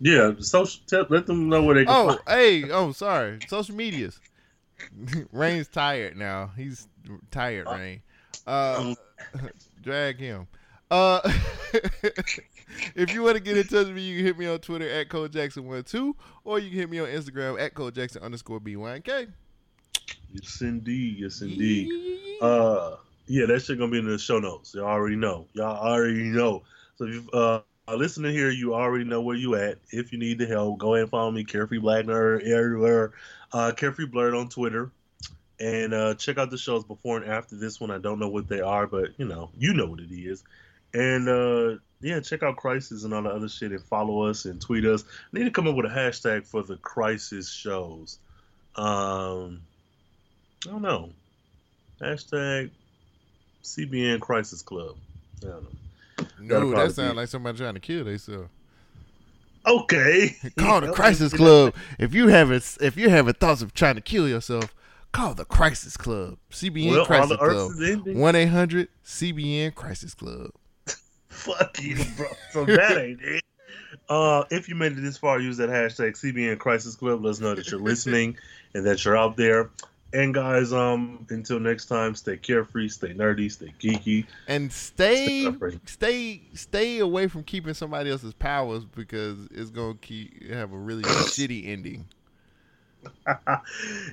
Yeah. 0.00 0.32
Social. 0.40 0.80
Tell, 0.86 1.06
let 1.08 1.26
them 1.26 1.48
know 1.48 1.62
where 1.62 1.74
they 1.76 1.84
can. 1.84 1.94
oh, 1.94 2.08
find- 2.08 2.20
hey, 2.28 2.70
oh, 2.70 2.92
sorry. 2.92 3.38
Social 3.48 3.74
medias. 3.74 4.20
Rain's 5.32 5.68
tired 5.68 6.16
now. 6.16 6.50
He's 6.56 6.88
tired, 7.30 7.66
Rain. 7.68 8.02
Uh, 8.46 8.94
drag 9.82 10.18
him. 10.18 10.48
Uh, 10.90 11.20
if 12.94 13.12
you 13.14 13.22
want 13.22 13.36
to 13.36 13.42
get 13.42 13.56
in 13.56 13.62
touch 13.62 13.86
with 13.86 13.94
me, 13.94 14.02
you 14.02 14.18
can 14.18 14.26
hit 14.26 14.38
me 14.38 14.46
on 14.46 14.58
Twitter 14.58 14.88
at 14.88 15.08
CodeJackson12, 15.08 16.14
or 16.44 16.58
you 16.58 16.68
can 16.68 16.78
hit 16.78 16.90
me 16.90 16.98
on 16.98 17.08
Instagram 17.08 17.58
at 17.60 17.74
CodeJackson 17.74 18.22
underscore 18.22 18.60
B1K. 18.60 19.32
Yes, 20.32 20.60
indeed. 20.60 21.16
Yes, 21.18 21.40
indeed. 21.40 22.38
Uh, 22.42 22.96
yeah, 23.26 23.46
that 23.46 23.62
shit 23.62 23.78
gonna 23.78 23.90
be 23.90 23.98
in 23.98 24.06
the 24.08 24.18
show 24.18 24.38
notes. 24.38 24.74
Y'all 24.74 24.84
already 24.84 25.16
know. 25.16 25.46
Y'all 25.54 25.76
already 25.76 26.24
know. 26.24 26.62
So 26.96 27.04
if 27.04 27.14
you 27.14 27.30
uh 27.32 27.60
listening 27.88 28.32
here, 28.32 28.50
you 28.50 28.74
already 28.74 29.04
know 29.04 29.22
where 29.22 29.36
you 29.36 29.54
at. 29.54 29.78
If 29.90 30.12
you 30.12 30.18
need 30.18 30.38
the 30.38 30.46
help, 30.46 30.78
go 30.78 30.94
ahead 30.94 31.02
and 31.02 31.10
follow 31.10 31.30
me, 31.30 31.44
Carefree 31.44 31.78
Black 31.78 32.06
Nerd, 32.06 32.42
everywhere. 32.42 33.12
Uh, 33.52 33.72
Carefree 33.72 34.06
Blurred 34.06 34.34
on 34.34 34.48
Twitter, 34.48 34.90
and 35.60 35.92
uh, 35.92 36.14
check 36.14 36.38
out 36.38 36.50
the 36.50 36.58
shows 36.58 36.84
before 36.84 37.18
and 37.18 37.30
after 37.30 37.56
this 37.56 37.80
one. 37.80 37.90
I 37.90 37.98
don't 37.98 38.18
know 38.18 38.28
what 38.28 38.48
they 38.48 38.60
are, 38.60 38.86
but 38.86 39.10
you 39.18 39.26
know, 39.26 39.50
you 39.58 39.74
know 39.74 39.86
what 39.86 40.00
it 40.00 40.12
is. 40.12 40.42
And 40.94 41.28
uh, 41.28 41.78
yeah, 42.00 42.20
check 42.20 42.42
out 42.42 42.56
Crisis 42.56 43.04
and 43.04 43.12
all 43.14 43.22
the 43.22 43.30
other 43.30 43.48
shit, 43.48 43.72
and 43.72 43.84
follow 43.84 44.22
us 44.22 44.44
and 44.44 44.60
tweet 44.60 44.84
us. 44.84 45.04
I 45.04 45.38
need 45.38 45.44
to 45.44 45.50
come 45.50 45.68
up 45.68 45.76
with 45.76 45.86
a 45.86 45.94
hashtag 45.94 46.46
for 46.46 46.62
the 46.62 46.76
Crisis 46.76 47.50
shows. 47.50 48.18
Um, 48.76 49.62
I 50.66 50.70
don't 50.70 50.82
know. 50.82 51.10
Hashtag 52.00 52.70
CBN 53.62 54.20
Crisis 54.20 54.62
Club. 54.62 54.96
I 55.42 55.46
don't 55.46 55.62
know. 55.62 55.81
No, 56.40 56.54
That'll 56.54 56.68
that 56.70 56.74
probably 56.74 56.92
sounds 56.94 57.16
like 57.16 57.28
somebody 57.28 57.58
trying 57.58 57.74
to 57.74 57.80
kill 57.80 58.04
themselves. 58.04 58.48
Okay. 59.66 60.36
Call 60.58 60.80
the 60.80 60.92
Crisis 60.92 61.32
Club 61.32 61.74
if 61.98 62.14
you 62.14 62.28
have 62.28 62.50
if 62.50 62.96
you're 62.96 63.10
having 63.10 63.34
thoughts 63.34 63.62
of 63.62 63.74
trying 63.74 63.94
to 63.94 64.00
kill 64.00 64.28
yourself. 64.28 64.74
Call 65.12 65.34
the 65.34 65.44
Crisis 65.44 65.96
Club, 65.96 66.38
CBN 66.50 66.90
Well, 66.90 67.04
Crisis 67.04 67.36
Club, 67.36 67.40
Earths 67.42 67.74
is 67.78 67.90
ending. 67.90 68.18
one 68.18 68.34
eight 68.34 68.46
hundred 68.46 68.88
CBN 69.04 69.74
Crisis 69.74 70.14
Club. 70.14 70.50
Fuck 71.28 71.82
you, 71.82 71.96
bro. 72.16 72.26
So 72.50 72.64
that 72.64 72.96
ain't 72.96 73.20
it. 73.22 73.42
Uh, 74.08 74.44
if 74.50 74.68
you 74.68 74.74
made 74.74 74.92
it 74.92 75.00
this 75.02 75.18
far, 75.18 75.38
use 75.38 75.58
that 75.58 75.68
hashtag 75.68 76.12
CBN 76.12 76.58
Crisis 76.58 76.96
Club. 76.96 77.22
Let 77.22 77.30
us 77.30 77.40
know 77.40 77.54
that 77.54 77.70
you're 77.70 77.80
listening 77.80 78.36
and 78.74 78.86
that 78.86 79.04
you're 79.04 79.16
out 79.16 79.36
there. 79.36 79.70
And 80.14 80.34
guys, 80.34 80.74
um, 80.74 81.26
until 81.30 81.58
next 81.58 81.86
time, 81.86 82.14
stay 82.14 82.36
carefree, 82.36 82.88
stay 82.88 83.14
nerdy, 83.14 83.50
stay 83.50 83.72
geeky. 83.80 84.26
And 84.46 84.70
stay 84.70 85.50
Stay 85.58 85.80
stay 85.86 86.42
stay 86.54 86.98
away 86.98 87.28
from 87.28 87.44
keeping 87.44 87.72
somebody 87.72 88.10
else's 88.10 88.34
powers 88.34 88.84
because 88.84 89.38
it's 89.50 89.70
gonna 89.70 89.94
keep 89.94 90.50
have 90.50 90.72
a 90.72 90.76
really 90.76 91.04
shitty 91.04 91.66
ending. 91.68 92.06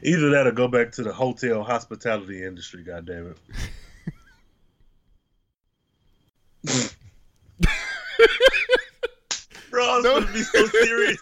Either 0.04 0.30
that 0.30 0.48
or 0.48 0.52
go 0.52 0.68
back 0.70 0.92
to 0.94 1.04
the 1.04 1.12
hotel 1.12 1.64
hospitality 1.64 2.44
industry. 2.46 2.82
God 2.84 3.06
damn 3.06 3.36
it. 6.66 6.96
Bro, 9.70 9.84
I 9.86 9.96
was 9.98 10.04
No. 10.06 10.20
gonna 10.22 10.34
be 10.34 10.44
so 10.44 10.66
serious. 10.68 11.20